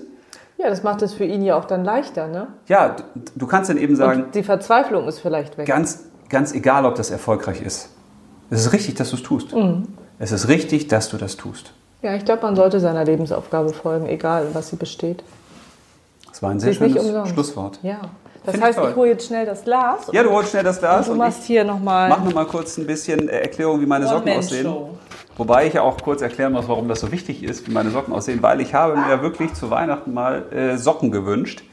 Ja, 0.57 0.69
das 0.69 0.83
macht 0.83 1.01
es 1.01 1.13
für 1.13 1.25
ihn 1.25 1.41
ja 1.43 1.57
auch 1.57 1.65
dann 1.65 1.83
leichter, 1.83 2.27
ne? 2.27 2.47
Ja, 2.67 2.95
du, 3.35 3.45
kannst 3.45 3.69
dann 3.69 3.77
eben 3.77 3.95
sagen, 3.95 4.23
Und 4.23 4.35
die 4.35 4.43
Verzweiflung 4.43 5.07
ist 5.07 5.19
vielleicht 5.19 5.57
weg. 5.57 5.67
ganz, 5.67 6.05
ganz 6.29 6.53
egal, 6.53 6.85
ob 6.85 6.95
das 6.95 7.11
erfolgreich 7.11 7.61
ist. 7.61 7.89
Es 8.49 8.65
ist 8.65 8.73
richtig, 8.73 8.95
dass 8.95 9.09
du 9.09 9.17
es 9.17 9.23
tust. 9.23 9.53
Mhm. 9.53 9.83
Es 10.17 10.31
ist 10.31 10.47
richtig, 10.47 10.87
dass 10.87 11.09
du 11.09 11.17
das 11.17 11.35
tust. 11.35 11.73
Ja, 12.01 12.15
ich 12.15 12.23
glaube, 12.23 12.43
man 12.43 12.55
sollte 12.55 12.79
seiner 12.79 13.03
Lebensaufgabe 13.03 13.73
folgen, 13.73 14.07
egal 14.07 14.47
was 14.53 14.69
sie 14.69 14.77
besteht. 14.77 15.23
Das 16.29 16.41
war 16.41 16.51
ein 16.51 16.59
sehr 16.59 16.73
schönes. 16.73 17.29
Schlusswort. 17.29 17.79
Ja. 17.83 17.99
Das 18.45 18.55
ich 18.55 18.61
heißt, 18.61 18.77
toll. 18.77 18.89
ich 18.91 18.95
hole 18.95 19.09
jetzt 19.09 19.27
schnell 19.27 19.45
das 19.45 19.63
Glas. 19.63 20.07
Ja, 20.11 20.23
du 20.23 20.31
holst 20.31 20.51
schnell 20.51 20.63
das 20.63 20.79
Glas 20.79 20.99
und 20.99 21.05
du 21.07 21.11
und 21.13 21.17
machst 21.19 21.39
ich 21.41 21.47
hier 21.47 21.63
nochmal. 21.63 22.09
mach 22.09 22.23
noch 22.23 22.33
mal 22.33 22.45
kurz 22.45 22.77
ein 22.77 22.85
bisschen 22.85 23.29
Erklärung, 23.29 23.81
wie 23.81 23.85
meine 23.85 24.07
Socken 24.07 24.31
aussehen. 24.31 24.73
Wobei 25.37 25.67
ich 25.67 25.73
ja 25.73 25.81
auch 25.81 25.97
kurz 26.01 26.21
erklären 26.21 26.53
muss, 26.53 26.67
warum 26.69 26.87
das 26.87 27.01
so 27.01 27.11
wichtig 27.11 27.43
ist, 27.43 27.67
wie 27.67 27.71
meine 27.71 27.89
Socken 27.89 28.13
aussehen, 28.13 28.41
weil 28.41 28.61
ich 28.61 28.73
habe 28.73 28.95
mir 28.95 29.21
wirklich 29.21 29.53
zu 29.53 29.69
Weihnachten 29.69 30.13
mal 30.13 30.51
äh, 30.53 30.77
Socken 30.77 31.11
gewünscht, 31.11 31.63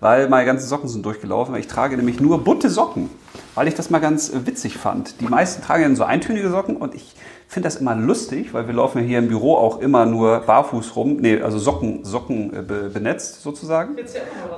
weil 0.00 0.28
meine 0.30 0.46
ganzen 0.46 0.66
Socken 0.66 0.88
sind 0.88 1.04
durchgelaufen. 1.04 1.54
Ich 1.56 1.66
trage 1.66 1.96
nämlich 1.96 2.20
nur 2.20 2.42
bunte 2.42 2.70
Socken, 2.70 3.10
weil 3.54 3.68
ich 3.68 3.74
das 3.74 3.90
mal 3.90 3.98
ganz 3.98 4.32
witzig 4.46 4.78
fand. 4.78 5.20
Die 5.20 5.26
meisten 5.26 5.62
tragen 5.62 5.82
ja 5.82 5.94
so 5.94 6.04
eintönige 6.04 6.48
Socken 6.48 6.76
und 6.76 6.94
ich 6.94 7.14
finde 7.52 7.66
das 7.66 7.76
immer 7.76 7.94
lustig, 7.94 8.54
weil 8.54 8.66
wir 8.66 8.72
laufen 8.72 9.00
ja 9.00 9.04
hier 9.04 9.18
im 9.18 9.28
Büro 9.28 9.56
auch 9.56 9.80
immer 9.80 10.06
nur 10.06 10.40
barfuß 10.40 10.96
rum, 10.96 11.18
nee, 11.20 11.38
also 11.38 11.58
Socken, 11.58 12.02
Socken 12.02 12.56
äh, 12.56 12.62
be 12.62 12.88
benetzt 12.88 13.42
sozusagen. 13.42 13.94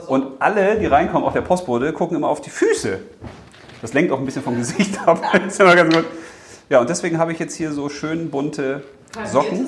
Und 0.06 0.26
alle, 0.38 0.78
die 0.78 0.86
reinkommen, 0.86 1.26
auch 1.26 1.32
der 1.32 1.40
Postbote, 1.40 1.92
gucken 1.92 2.16
immer 2.16 2.28
auf 2.28 2.40
die 2.40 2.50
Füße. 2.50 3.00
Das 3.82 3.94
lenkt 3.94 4.12
auch 4.12 4.18
ein 4.20 4.24
bisschen 4.24 4.44
vom 4.44 4.56
Gesicht 4.56 4.96
ab. 5.08 5.20
ist 5.46 5.58
immer 5.58 5.74
ganz 5.74 5.92
gut. 5.92 6.04
Ja, 6.68 6.80
und 6.80 6.88
deswegen 6.88 7.18
habe 7.18 7.32
ich 7.32 7.40
jetzt 7.40 7.56
hier 7.56 7.72
so 7.72 7.88
schön 7.88 8.30
bunte 8.30 8.84
Socken. 9.24 9.66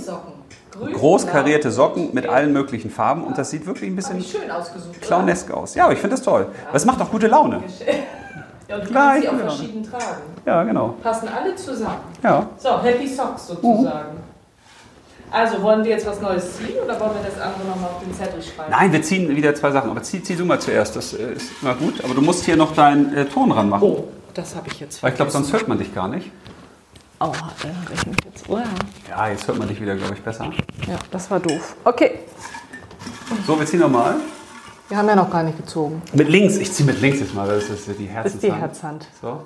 Groß 0.92 1.26
karierte 1.26 1.72
Socken 1.72 2.10
mit 2.12 2.28
allen 2.28 2.52
möglichen 2.52 2.90
Farben 2.90 3.24
und 3.24 3.36
das 3.36 3.50
sieht 3.50 3.66
wirklich 3.66 3.90
ein 3.90 3.96
bisschen 3.96 4.24
clownesk 5.00 5.50
aus. 5.50 5.74
Ja, 5.74 5.84
aber 5.84 5.94
ich 5.94 5.98
finde 5.98 6.14
das 6.14 6.24
toll. 6.24 6.46
Es 6.72 6.84
macht 6.84 7.00
auch 7.02 7.10
gute 7.10 7.26
Laune. 7.26 7.64
Ja, 8.68 8.76
und 8.76 8.84
du 8.84 8.90
Gleich, 8.90 9.22
sie 9.22 9.28
auch 9.28 9.32
genau. 9.32 9.44
verschieden 9.50 9.82
tragen. 9.90 10.22
Ja, 10.44 10.62
genau. 10.64 10.94
Passen 11.02 11.28
alle 11.28 11.54
zusammen. 11.54 12.00
Ja. 12.22 12.48
So, 12.58 12.82
Happy 12.82 13.06
Socks 13.06 13.46
sozusagen. 13.48 14.18
Also, 15.30 15.62
wollen 15.62 15.82
wir 15.84 15.90
jetzt 15.90 16.06
was 16.06 16.20
Neues 16.20 16.56
ziehen 16.56 16.76
oder 16.84 16.98
wollen 17.00 17.12
wir 17.14 17.28
das 17.30 17.40
andere 17.40 17.66
nochmal 17.68 17.90
auf 17.90 18.02
den 18.02 18.14
Zettel 18.14 18.40
schreiben? 18.42 18.70
Nein, 18.70 18.92
wir 18.92 19.02
ziehen 19.02 19.28
wieder 19.34 19.54
zwei 19.54 19.70
Sachen. 19.72 19.90
Aber 19.90 20.02
zieh, 20.02 20.22
zieh 20.22 20.36
du 20.36 20.44
mal 20.44 20.60
zuerst. 20.60 20.94
Das 20.96 21.14
äh, 21.14 21.32
ist 21.34 21.50
immer 21.62 21.74
gut. 21.74 22.02
Aber 22.04 22.14
du 22.14 22.22
musst 22.22 22.44
hier 22.44 22.56
noch 22.56 22.74
deinen 22.74 23.14
äh, 23.14 23.24
Ton 23.26 23.50
ranmachen. 23.52 23.88
Oh, 23.88 24.04
das 24.34 24.54
habe 24.54 24.68
ich 24.68 24.80
jetzt 24.80 25.02
Weil 25.02 25.10
ich 25.10 25.16
glaube, 25.16 25.30
sonst 25.30 25.52
hört 25.52 25.66
man 25.68 25.78
dich 25.78 25.94
gar 25.94 26.08
nicht. 26.08 26.30
Oh, 27.18 27.24
da 27.26 27.28
habe 27.32 27.94
ich 27.94 28.06
mich 28.06 28.16
jetzt. 28.24 28.44
Oh 28.48 28.58
ja. 28.58 28.64
Ja, 29.08 29.28
jetzt 29.28 29.48
hört 29.48 29.58
man 29.58 29.68
dich 29.68 29.80
wieder, 29.80 29.96
glaube 29.96 30.14
ich, 30.14 30.22
besser. 30.22 30.44
ja, 30.86 30.96
das 31.10 31.30
war 31.30 31.40
doof. 31.40 31.74
Okay, 31.84 32.18
So, 33.46 33.58
wir 33.58 33.66
ziehen 33.66 33.80
nochmal. 33.80 34.16
Wir 34.88 34.96
haben 34.96 35.08
ja 35.08 35.16
noch 35.16 35.30
gar 35.30 35.42
nicht 35.42 35.56
gezogen. 35.56 36.02
Mit 36.12 36.28
links. 36.28 36.56
Ich 36.56 36.72
ziehe 36.72 36.86
mit 36.86 37.00
links 37.00 37.20
jetzt 37.20 37.34
mal. 37.34 37.46
Das 37.48 37.68
ist 37.68 37.86
die 37.88 38.06
Das 38.06 38.14
Herzenshand. 38.14 38.34
ist 38.34 38.42
die 38.42 38.52
Herzhand. 38.52 39.06
So. 39.20 39.42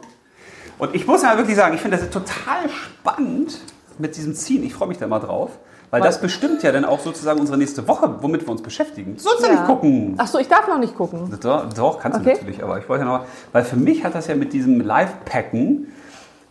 Und 0.78 0.94
ich 0.94 1.06
muss 1.06 1.22
ja 1.22 1.36
wirklich 1.36 1.56
sagen, 1.56 1.74
ich 1.74 1.80
finde 1.80 1.96
das 1.98 2.08
total 2.10 2.68
spannend 2.70 3.58
mit 3.98 4.16
diesem 4.16 4.34
Ziehen. 4.34 4.62
Ich 4.64 4.74
freue 4.74 4.88
mich 4.88 4.98
da 4.98 5.06
mal 5.06 5.18
drauf. 5.20 5.50
Weil 5.92 6.02
das 6.02 6.20
bestimmt 6.20 6.62
ja 6.62 6.70
dann 6.70 6.84
auch 6.84 7.00
sozusagen 7.00 7.40
unsere 7.40 7.58
nächste 7.58 7.88
Woche, 7.88 8.14
womit 8.20 8.42
wir 8.46 8.50
uns 8.50 8.62
beschäftigen. 8.62 9.16
Du 9.16 9.22
sollst 9.22 9.42
ja 9.42 9.50
nicht 9.50 9.64
gucken. 9.66 10.14
Ach 10.18 10.26
so, 10.28 10.38
ich 10.38 10.46
darf 10.46 10.68
noch 10.68 10.78
nicht 10.78 10.94
gucken. 10.96 11.36
Doch, 11.40 11.68
doch 11.72 11.98
kannst 11.98 12.20
Okay. 12.20 12.30
du 12.30 12.36
natürlich, 12.38 12.62
aber 12.62 12.78
ich 12.78 12.88
wollte 12.88 13.04
ja 13.04 13.10
noch, 13.18 13.24
weil 13.50 13.64
für 13.64 13.74
mich 13.74 14.04
hat 14.04 14.14
das 14.14 14.28
ja 14.28 14.36
mit 14.36 14.52
diesem 14.52 14.80
Live-Packen, 14.80 15.88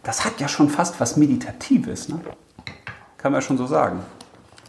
das 0.03 0.26
hat 0.26 0.41
ja 0.41 0.49
schon 0.49 0.68
fast 0.70 0.99
was 0.99 1.16
Meditatives, 1.16 2.10
ne? 2.10 2.20
Kann 3.18 3.32
man 3.32 3.40
ja 3.40 3.48
schon 3.48 3.57
so 3.57 3.66
sagen. 3.66 3.99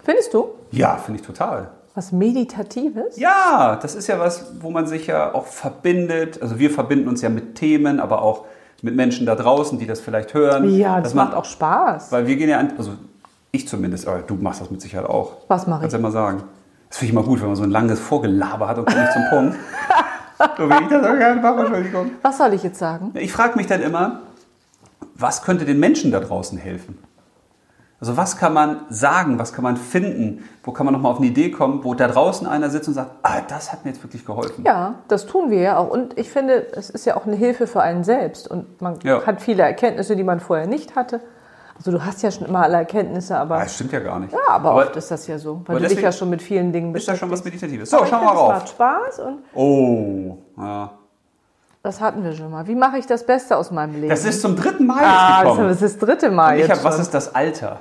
Findest 0.04 0.32
du? 0.34 0.50
Ja, 0.70 0.96
finde 0.98 1.20
ich 1.20 1.26
total. 1.26 1.70
Was 2.00 2.12
Meditatives? 2.12 3.18
Ja, 3.18 3.78
das 3.82 3.94
ist 3.94 4.06
ja 4.06 4.18
was, 4.18 4.52
wo 4.62 4.70
man 4.70 4.86
sich 4.86 5.06
ja 5.08 5.34
auch 5.34 5.44
verbindet. 5.44 6.40
Also 6.40 6.58
wir 6.58 6.70
verbinden 6.70 7.08
uns 7.08 7.20
ja 7.20 7.28
mit 7.28 7.56
Themen, 7.56 8.00
aber 8.00 8.22
auch 8.22 8.46
mit 8.80 8.96
Menschen 8.96 9.26
da 9.26 9.34
draußen, 9.34 9.78
die 9.78 9.84
das 9.86 10.00
vielleicht 10.00 10.32
hören. 10.32 10.70
Ja, 10.74 11.02
das 11.02 11.12
man- 11.12 11.26
macht 11.26 11.36
auch 11.36 11.44
Spaß. 11.44 12.10
Weil 12.10 12.26
wir 12.26 12.36
gehen 12.36 12.48
ja, 12.48 12.56
an, 12.58 12.72
also 12.78 12.92
ich 13.52 13.68
zumindest, 13.68 14.08
aber 14.08 14.20
du 14.20 14.34
machst 14.36 14.62
das 14.62 14.70
mit 14.70 14.80
Sicherheit 14.80 15.10
auch. 15.10 15.42
Was 15.48 15.66
mache 15.66 15.80
Kannst 15.82 15.94
ich? 15.94 15.98
ja 16.00 16.02
mal 16.02 16.10
sagen. 16.10 16.42
Das 16.88 16.96
finde 16.96 17.10
ich 17.12 17.18
immer 17.18 17.26
gut, 17.28 17.38
wenn 17.42 17.48
man 17.48 17.56
so 17.56 17.64
ein 17.64 17.70
langes 17.70 18.00
Vorgelaber 18.00 18.66
hat 18.66 18.78
und 18.78 18.86
kommt 18.86 18.98
nicht 18.98 19.12
zum 19.12 19.22
Punkt. 19.28 19.56
so 20.56 20.70
wie 20.70 20.82
ich 20.82 20.88
das 20.88 21.06
auch 21.06 21.18
gerne 21.18 21.42
mache, 21.42 21.58
Entschuldigung. 21.66 22.10
Was 22.22 22.38
soll 22.38 22.54
ich 22.54 22.62
jetzt 22.62 22.78
sagen? 22.78 23.10
Ich 23.12 23.30
frage 23.30 23.58
mich 23.58 23.66
dann 23.66 23.82
immer, 23.82 24.20
was 25.16 25.42
könnte 25.42 25.66
den 25.66 25.78
Menschen 25.78 26.10
da 26.12 26.20
draußen 26.20 26.56
helfen? 26.56 26.96
Also 28.00 28.16
was 28.16 28.38
kann 28.38 28.54
man 28.54 28.80
sagen, 28.88 29.38
was 29.38 29.52
kann 29.52 29.62
man 29.62 29.76
finden, 29.76 30.48
wo 30.64 30.72
kann 30.72 30.86
man 30.86 30.94
nochmal 30.94 31.12
auf 31.12 31.18
eine 31.18 31.26
Idee 31.26 31.50
kommen, 31.50 31.84
wo 31.84 31.92
da 31.92 32.08
draußen 32.08 32.46
einer 32.46 32.70
sitzt 32.70 32.88
und 32.88 32.94
sagt, 32.94 33.10
ah, 33.22 33.42
das 33.46 33.72
hat 33.72 33.84
mir 33.84 33.90
jetzt 33.90 34.02
wirklich 34.02 34.24
geholfen. 34.24 34.64
Ja, 34.66 34.94
das 35.08 35.26
tun 35.26 35.50
wir 35.50 35.60
ja 35.60 35.76
auch. 35.76 35.90
Und 35.90 36.16
ich 36.18 36.30
finde, 36.30 36.66
es 36.74 36.88
ist 36.88 37.04
ja 37.04 37.16
auch 37.16 37.26
eine 37.26 37.36
Hilfe 37.36 37.66
für 37.66 37.82
einen 37.82 38.02
selbst. 38.02 38.48
Und 38.48 38.80
man 38.80 38.98
Ja. 39.02 39.24
hat 39.26 39.42
viele 39.42 39.64
Erkenntnisse, 39.64 40.16
die 40.16 40.24
man 40.24 40.40
vorher 40.40 40.66
nicht 40.66 40.96
hatte. 40.96 41.20
Also 41.76 41.90
du 41.92 42.02
hast 42.04 42.22
ja 42.22 42.30
schon 42.30 42.46
immer 42.46 42.62
alle 42.62 42.76
Erkenntnisse, 42.78 43.36
aber, 43.36 43.56
Ah, 43.56 43.64
das 43.64 43.74
stimmt 43.74 43.92
ja 43.92 44.00
gar 44.00 44.18
nicht. 44.18 44.32
ja, 44.32 44.38
aber, 44.48 44.76
oft 44.76 44.96
ist 44.96 45.10
das 45.10 45.26
ja 45.26 45.38
so, 45.38 45.60
weil 45.66 45.76
aber 45.76 45.86
du 45.86 45.94
dich 45.94 46.02
ja 46.02 46.12
schon 46.12 46.30
mit 46.30 46.40
vielen 46.42 46.72
Dingen 46.72 46.94
ist 46.94 47.06
da 47.08 47.14
schon 47.16 47.30
was 47.30 47.42
beschäftigst. 47.42 47.62
Meditatives. 47.62 47.90
So, 47.90 47.98
Aber 47.98 48.06
schauen 48.06 48.20
wir 48.22 48.34
mal 48.34 48.42
Es 48.42 48.48
macht 48.48 48.62
rauf. 48.62 48.68
Spaß 48.70 49.18
und 49.20 49.38
Oh, 49.54 50.36
ja. 50.58 50.90
das 51.82 52.00
hatten 52.00 52.22
wir 52.24 52.32
schon 52.32 52.50
mal. 52.50 52.66
Wie 52.66 52.74
mache 52.74 52.96
ich 52.98 53.06
das 53.06 53.24
Beste 53.26 53.56
aus 53.58 53.70
meinem 53.70 53.94
Leben? 53.94 54.08
Das 54.08 54.24
ist 54.24 54.40
zum 54.42 54.56
dritten 54.56 54.86
Mal 54.86 55.02
ah, 55.02 55.02
jetzt 55.02 55.10
das 55.10 55.42
gekommen. 55.52 55.70
ist 55.70 55.82
das 55.82 55.98
dritte 55.98 56.30
Mal 56.30 56.54
ich 56.58 56.66
jetzt 56.68 56.78
hab, 56.78 56.84
was 56.84 56.94
schon. 56.96 57.02
ist 57.02 57.14
das 57.14 57.34
Alter? 57.34 57.80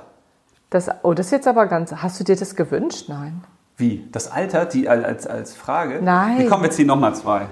Das, 0.70 0.88
oh, 1.02 1.14
das 1.14 1.26
ist 1.26 1.32
jetzt 1.32 1.48
aber 1.48 1.66
ganz... 1.66 1.92
Hast 1.92 2.20
du 2.20 2.24
dir 2.24 2.36
das 2.36 2.54
gewünscht? 2.54 3.08
Nein. 3.08 3.42
Wie? 3.76 4.06
Das 4.12 4.30
Alter, 4.30 4.66
die 4.66 4.88
als, 4.88 5.26
als 5.26 5.54
Frage? 5.54 6.00
Nein. 6.02 6.38
Wie 6.38 6.46
kommen 6.46 6.62
wir 6.62 6.70
ziehen 6.70 6.86
nochmal 6.86 7.14
zwei? 7.14 7.46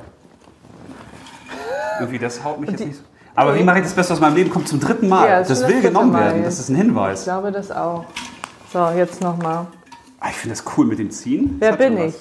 Irgendwie, 1.99 2.19
das 2.19 2.45
haut 2.45 2.61
mich 2.61 2.71
jetzt 2.71 2.87
nicht 2.87 2.97
so. 2.99 3.03
Aber 3.35 3.55
wie 3.55 3.63
mache 3.63 3.79
ich 3.79 3.85
das 3.85 3.95
Beste 3.95 4.13
aus 4.13 4.21
meinem 4.21 4.35
Leben? 4.37 4.51
Kommt 4.51 4.69
zum 4.69 4.79
dritten 4.81 5.09
Mal. 5.09 5.29
Ja, 5.29 5.39
das 5.41 5.49
das 5.49 5.61
ist 5.61 5.69
will 5.69 5.75
das 5.77 5.85
genommen 5.85 6.13
Mal 6.13 6.25
werden. 6.25 6.37
jetzt. 6.43 6.47
Das 6.47 6.59
ist 6.61 6.69
ein 6.69 6.77
Ich 6.77 6.83
Hinweis. 6.83 7.25
glaube 7.25 7.51
das 7.53 7.71
auch. 7.71 8.05
So, 8.73 8.89
jetzt 8.97 9.21
nochmal. 9.21 9.67
Ah, 10.21 10.29
ich 10.31 10.37
finde 10.37 10.57
das 10.57 10.65
cool 10.77 10.87
mit 10.87 10.99
dem 10.99 11.11
Ziehen. 11.11 11.57
Das 11.61 11.71
Wer 11.71 11.77
bin 11.77 11.99
ich? 11.99 12.15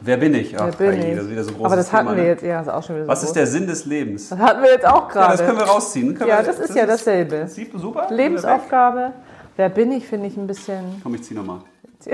Wer 0.00 0.16
bin 0.18 0.34
ich? 0.34 0.58
Ach, 0.58 0.68
Wer 0.78 0.90
bin 0.90 1.00
ich? 1.02 1.14
Das 1.16 1.24
ist 1.24 1.30
wieder 1.30 1.44
so 1.44 1.50
ein 1.50 1.56
großes 1.56 1.66
aber 1.66 1.76
das 1.76 1.92
hatten 1.92 2.06
Thema, 2.08 2.16
wir 2.16 2.22
ne? 2.24 2.28
jetzt, 2.30 2.42
ja, 2.42 2.60
ist 2.60 2.68
auch 2.68 2.82
schon 2.82 2.96
wieder 2.96 3.04
so 3.06 3.10
Was 3.10 3.20
ist 3.20 3.26
groß. 3.28 3.34
der 3.34 3.46
Sinn 3.46 3.66
des 3.66 3.84
Lebens? 3.86 4.28
Das 4.30 4.38
hatten 4.38 4.62
wir 4.62 4.70
jetzt 4.70 4.86
auch 4.86 5.08
Ja, 5.08 5.12
gerade. 5.12 5.36
das 5.36 5.46
können 5.46 5.58
wir 5.58 5.64
rausziehen. 5.66 6.14
Können 6.14 6.30
Ja, 6.30 6.38
wir, 6.38 6.44
das 6.44 6.58
ist 6.58 6.74
ja 6.74 6.86
dasselbe. 6.86 7.36
Prinzip 7.40 7.72
super. 7.76 8.06
Lebensaufgabe. 8.10 9.12
Wer 9.56 9.68
bin 9.70 9.90
ich, 9.92 10.06
finde 10.06 10.26
ich 10.26 10.36
ein 10.36 10.46
bisschen. 10.46 11.00
Komm, 11.02 11.14
ich 11.14 11.24
zieh 11.24 11.34
nochmal. 11.34 11.60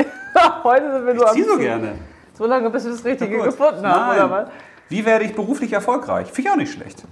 Heute 0.64 0.92
sind 0.92 1.06
wir 1.06 1.14
nur 1.14 1.24
Ich 1.24 1.30
am 1.30 1.34
zieh 1.36 1.42
so 1.44 1.58
gerne. 1.58 1.94
So 2.38 2.46
lange, 2.46 2.70
bis 2.70 2.84
wir 2.84 2.92
das 2.92 3.04
Richtige 3.04 3.36
Gut. 3.36 3.44
gefunden 3.46 3.86
haben, 3.86 4.06
Nein. 4.08 4.16
oder 4.16 4.30
was? 4.30 4.48
Wie 4.88 5.04
werde 5.04 5.24
ich 5.24 5.34
beruflich 5.34 5.72
erfolgreich? 5.72 6.28
Finde 6.30 6.48
ich 6.48 6.52
auch 6.52 6.56
nicht 6.58 6.72
schlecht. 6.72 7.02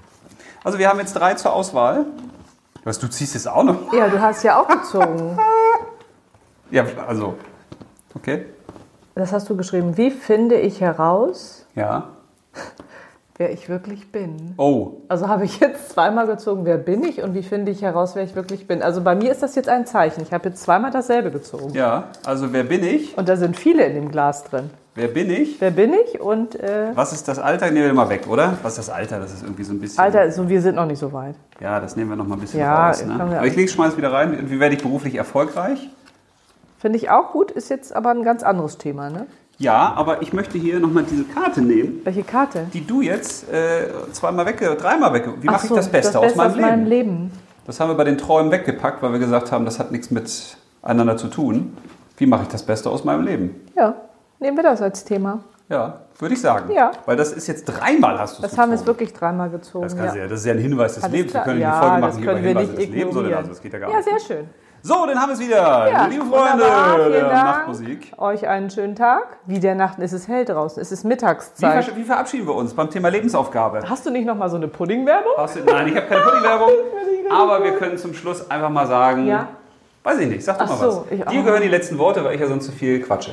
Also 0.63 0.79
wir 0.79 0.89
haben 0.89 0.99
jetzt 1.01 1.15
drei 1.15 1.35
zur 1.35 1.53
Auswahl. 1.53 2.07
Was, 2.85 2.99
du 2.99 3.09
ziehst 3.09 3.35
jetzt 3.35 3.49
auch 3.49 3.63
noch? 3.65 3.93
Ja, 3.93 4.09
du 4.09 4.21
hast 4.21 4.43
ja 4.43 4.61
auch 4.61 4.69
gezogen. 4.69 5.39
Ja, 6.73 6.85
also. 7.09 7.35
Okay. 8.15 8.47
Das 9.17 9.33
hast 9.33 9.51
du 9.51 9.57
geschrieben. 9.57 9.97
Wie 9.97 10.13
finde 10.13 10.55
ich 10.55 10.81
heraus, 10.81 11.67
Ja. 11.75 12.11
Wer 13.41 13.51
ich 13.51 13.71
wirklich 13.71 14.13
bin? 14.13 14.53
Oh. 14.59 14.99
Also 15.09 15.27
habe 15.27 15.47
ich 15.47 15.61
jetzt 15.61 15.89
zweimal 15.89 16.27
gezogen, 16.27 16.67
wer 16.67 16.77
bin 16.77 17.03
ich 17.03 17.23
und 17.23 17.35
wie 17.35 17.43
finde 17.43 17.73
ich 17.73 17.81
heraus, 17.81 18.15
wer 18.15 18.23
ich 18.23 18.37
wirklich 18.37 18.67
bin. 18.69 18.83
Also 18.83 19.01
bei 19.01 19.15
mir 19.15 19.33
ist 19.33 19.43
das 19.43 19.55
jetzt 19.55 19.69
ein 19.69 19.87
Zeichen. 19.87 20.23
Ich 20.23 20.33
habe 20.35 20.51
jetzt 20.51 20.63
zweimal 20.63 20.91
dasselbe 20.91 21.31
gezogen. 21.31 21.73
Ja, 21.73 22.09
also 22.27 22.53
wer 22.53 22.65
bin 22.65 22.85
ich? 22.85 23.17
Und 23.17 23.31
da 23.31 23.37
sind 23.37 23.57
viele 23.57 23.85
in 23.85 23.95
dem 23.95 24.11
Glas 24.11 24.45
drin. 24.45 24.69
Wer 24.95 25.09
bin 25.09 25.31
ich? 25.31 25.59
Wer 25.59 25.71
bin 25.71 25.95
ich 25.95 26.21
und 26.21 26.61
äh, 26.61 26.91
Was 26.95 27.15
ist 27.15 27.29
das 27.29 27.39
Alter? 27.39 27.71
Nehmen 27.71 27.87
wir 27.87 27.95
mal 27.95 28.11
weg, 28.11 28.27
oder? 28.29 28.59
Was 28.63 28.73
ist 28.77 28.89
das 28.89 28.95
Alter? 28.95 29.21
Das 29.21 29.33
ist 29.33 29.43
irgendwie 29.43 29.65
so 29.65 29.73
ein 29.73 29.81
bisschen. 29.81 30.05
Alter, 30.05 30.21
also 30.21 30.47
wir 30.47 30.61
sind 30.61 30.75
noch 30.75 30.85
nicht 30.85 30.99
so 30.99 31.11
weit. 31.15 31.37
Ja, 31.61 31.81
das 31.81 31.97
nehmen 31.97 32.11
wir 32.11 32.17
noch 32.17 32.27
mal 32.27 32.35
ein 32.35 32.41
bisschen 32.43 32.61
Ja, 32.61 32.89
raus. 32.89 33.03
Ne? 33.03 33.15
Aber 33.15 33.47
ich 33.47 33.57
lege 33.57 33.71
es 33.71 33.79
mal 33.79 33.97
wieder 33.97 34.13
rein. 34.13 34.51
Wie 34.51 34.61
werde 34.61 34.75
ich 34.75 34.83
beruflich 34.83 35.15
erfolgreich? 35.15 35.89
Finde 36.79 36.99
ich 36.99 37.09
auch 37.09 37.33
gut, 37.33 37.51
ist 37.51 37.71
jetzt 37.71 37.97
aber 37.97 38.11
ein 38.11 38.23
ganz 38.23 38.43
anderes 38.43 38.77
Thema, 38.77 39.09
ne? 39.09 39.27
Ja, 39.61 39.93
aber 39.95 40.23
ich 40.23 40.33
möchte 40.33 40.57
hier 40.57 40.81
nochmal 40.81 41.05
diese 41.05 41.25
Karte 41.25 41.61
nehmen, 41.61 42.01
Welche 42.05 42.23
Karte? 42.23 42.67
die 42.73 42.87
du 42.87 43.03
jetzt 43.03 43.47
äh, 43.53 43.89
zweimal 44.11 44.47
wegge, 44.47 44.75
dreimal 44.75 45.13
wegge. 45.13 45.35
Wie 45.43 45.47
mache 45.49 45.57
Ach 45.59 45.63
ich 45.65 45.69
so, 45.69 45.77
das 45.77 45.91
Beste 45.91 46.19
aus 46.19 46.35
meinem 46.35 46.55
Leben? 46.55 46.67
meinem 46.67 46.87
Leben. 46.87 47.31
Das 47.67 47.79
haben 47.79 47.91
wir 47.91 47.95
bei 47.95 48.05
den 48.05 48.17
Träumen 48.17 48.51
weggepackt, 48.51 49.03
weil 49.03 49.13
wir 49.13 49.19
gesagt 49.19 49.53
haben, 49.53 49.67
das 49.67 49.79
hat 49.79 49.93
nichts 49.93 50.11
miteinander 50.11 51.19
zu 51.19 51.29
tun. 51.29 51.77
Wie 52.17 52.25
mache 52.25 52.45
ich 52.45 52.49
das 52.49 52.63
Beste 52.63 52.89
aus 52.89 53.05
meinem 53.05 53.23
Leben? 53.23 53.55
Ja, 53.77 53.97
nehmen 54.39 54.57
wir 54.57 54.65
das 54.65 54.81
als 54.81 55.05
Thema. 55.05 55.45
Ja, 55.69 56.01
würde 56.19 56.35
ich 56.35 56.41
sagen. 56.41 56.73
Ja. 56.73 56.93
Weil 57.05 57.19
das 57.19 57.31
ist 57.31 57.47
jetzt 57.47 57.67
dreimal 57.67 58.19
hast 58.19 58.39
du 58.39 58.43
es 58.43 58.51
Das 58.51 58.59
haben 58.59 58.71
wir 58.71 58.79
jetzt 58.79 58.87
wirklich 58.87 59.13
dreimal 59.13 59.51
gezogen. 59.51 59.85
Das, 59.85 59.95
ja. 59.95 60.23
ja. 60.23 60.27
das 60.27 60.41
ist 60.41 60.47
ja 60.47 60.55
ein 60.55 60.59
Hinweis 60.59 60.95
des 60.95 61.05
Alles 61.05 61.17
Lebens. 61.17 61.33
klar. 61.33 61.45
Wir 61.45 61.53
können 61.53 61.61
ja, 61.61 61.73
eine 61.73 61.81
Folge 61.87 62.01
das 62.01 62.15
machen 62.15 62.23
über 62.23 62.33
können 62.33 62.45
wir 62.45 62.49
Hinweise 62.49 62.71
nicht 62.73 62.79
des 62.79 62.95
Lebens. 62.95 62.99
Oder? 62.99 63.09
ignorieren. 63.11 63.37
Also, 63.37 63.49
das 63.51 63.61
geht 63.61 63.73
ja 63.75 63.79
gar 63.79 63.91
ja, 63.91 63.97
nicht. 63.99 64.09
sehr 64.09 64.21
schön. 64.37 64.47
So, 64.83 65.05
dann 65.07 65.19
haben 65.21 65.29
wir 65.29 65.35
es 65.35 65.41
wieder. 65.41 65.91
Ja, 65.91 66.07
Liebe 66.07 66.25
Freunde 66.25 66.65
der 67.11 67.29
Dank. 67.29 67.33
Nachtmusik. 67.33 68.13
Euch 68.17 68.49
einen 68.49 68.71
schönen 68.71 68.97
Tag. 68.97 69.37
Wie 69.45 69.61
der 69.61 69.75
Nacht 69.75 69.99
ist 69.99 70.13
es 70.13 70.27
hell 70.27 70.45
draußen. 70.47 70.81
Es 70.81 70.91
ist 70.91 71.05
Wie, 71.05 71.09
Mittagszeit. 71.09 71.85
ver 71.85 71.97
wie 71.97 72.03
verabschieden 72.05 72.47
wir 72.47 72.55
uns 72.55 72.73
beim 72.73 72.89
Thema 72.89 73.09
Lebensaufgabe? 73.11 73.83
Hast 73.89 74.07
du 74.07 74.11
nicht 74.11 74.25
noch 74.27 74.37
mal 74.37 74.49
so 74.49 74.57
eine 74.57 74.69
Puddingwerbung? 74.69 75.33
Nein, 75.67 75.89
ich 75.89 75.97
habe 75.97 76.07
keine 76.07 76.21
Puddingwerbung. 76.25 76.71
aber 77.31 77.63
wir 77.63 77.73
können 77.77 77.99
zum 77.99 78.15
Schluss 78.15 78.51
einfach 78.51 78.71
mal 78.71 78.87
sagen, 78.87 79.27
Ja. 79.27 79.49
weiß 80.03 80.19
ich 80.21 80.29
nicht, 80.29 80.45
sag 80.45 80.59
doch 80.59 80.65
Ach 80.65 80.71
mal 80.71 80.91
so, 80.91 81.05
was. 81.11 81.13
ich- 81.19 81.25
Dir 81.27 81.43
gehören 81.43 81.63
die 81.63 81.69
letzten 81.69 81.99
Worte, 81.99 82.25
weil 82.25 82.35
ich 82.35 82.41
ja 82.41 82.47
sonst 82.47 82.65
zu 82.67 82.73
viel 82.73 83.03
quatsche. 83.03 83.33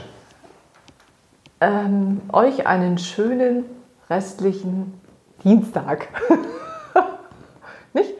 Ähm, 1.61 2.21
euch 2.33 2.67
einen 2.67 2.97
schönen 2.97 3.63
restlichen 4.09 4.99
Dienstag. 5.45 6.09
nicht? 7.93 8.13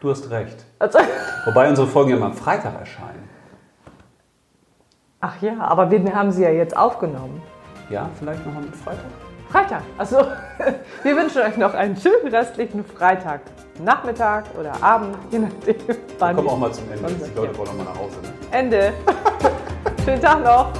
Du 0.00 0.10
hast 0.10 0.28
recht. 0.30 0.66
Also, 0.78 0.98
Wobei 1.44 1.68
unsere 1.68 1.86
Folgen 1.88 2.10
ja 2.10 2.16
immer 2.16 2.26
am 2.26 2.34
Freitag 2.34 2.78
erscheinen. 2.78 3.28
ach 5.20 5.40
ja, 5.42 5.58
aber 5.60 5.90
wir 5.90 6.14
haben 6.14 6.30
sie 6.30 6.42
ja 6.42 6.50
jetzt 6.50 6.76
aufgenommen. 6.76 7.42
Ja, 7.90 8.08
vielleicht 8.18 8.44
nochmal 8.46 8.62
mit 8.62 8.76
Freitag? 8.76 9.04
Freitag. 9.50 9.82
Also, 9.96 10.18
wir 11.02 11.16
wünschen 11.16 11.42
euch 11.42 11.56
noch 11.56 11.74
einen 11.74 11.96
schönen 11.96 12.28
restlichen 12.28 12.84
Freitag. 12.84 13.40
Nachmittag 13.82 14.44
oder 14.58 14.72
Abend, 14.82 15.16
je 15.30 15.38
nachdem. 15.38 15.76
wann 16.18 16.36
Kommen 16.36 16.48
auch 16.48 16.58
mal 16.58 16.72
zum 16.72 16.84
Ende. 16.92 17.12
Die 17.12 17.34
Leute 17.34 17.56
wollen 17.56 17.68
auch 17.68 17.74
mal 17.74 17.84
nach 17.84 17.98
Hause. 17.98 18.16
Ne? 18.22 18.28
Ende. 18.50 18.92
Schönen 20.04 20.20
Tag 20.20 20.44
noch. 20.44 20.72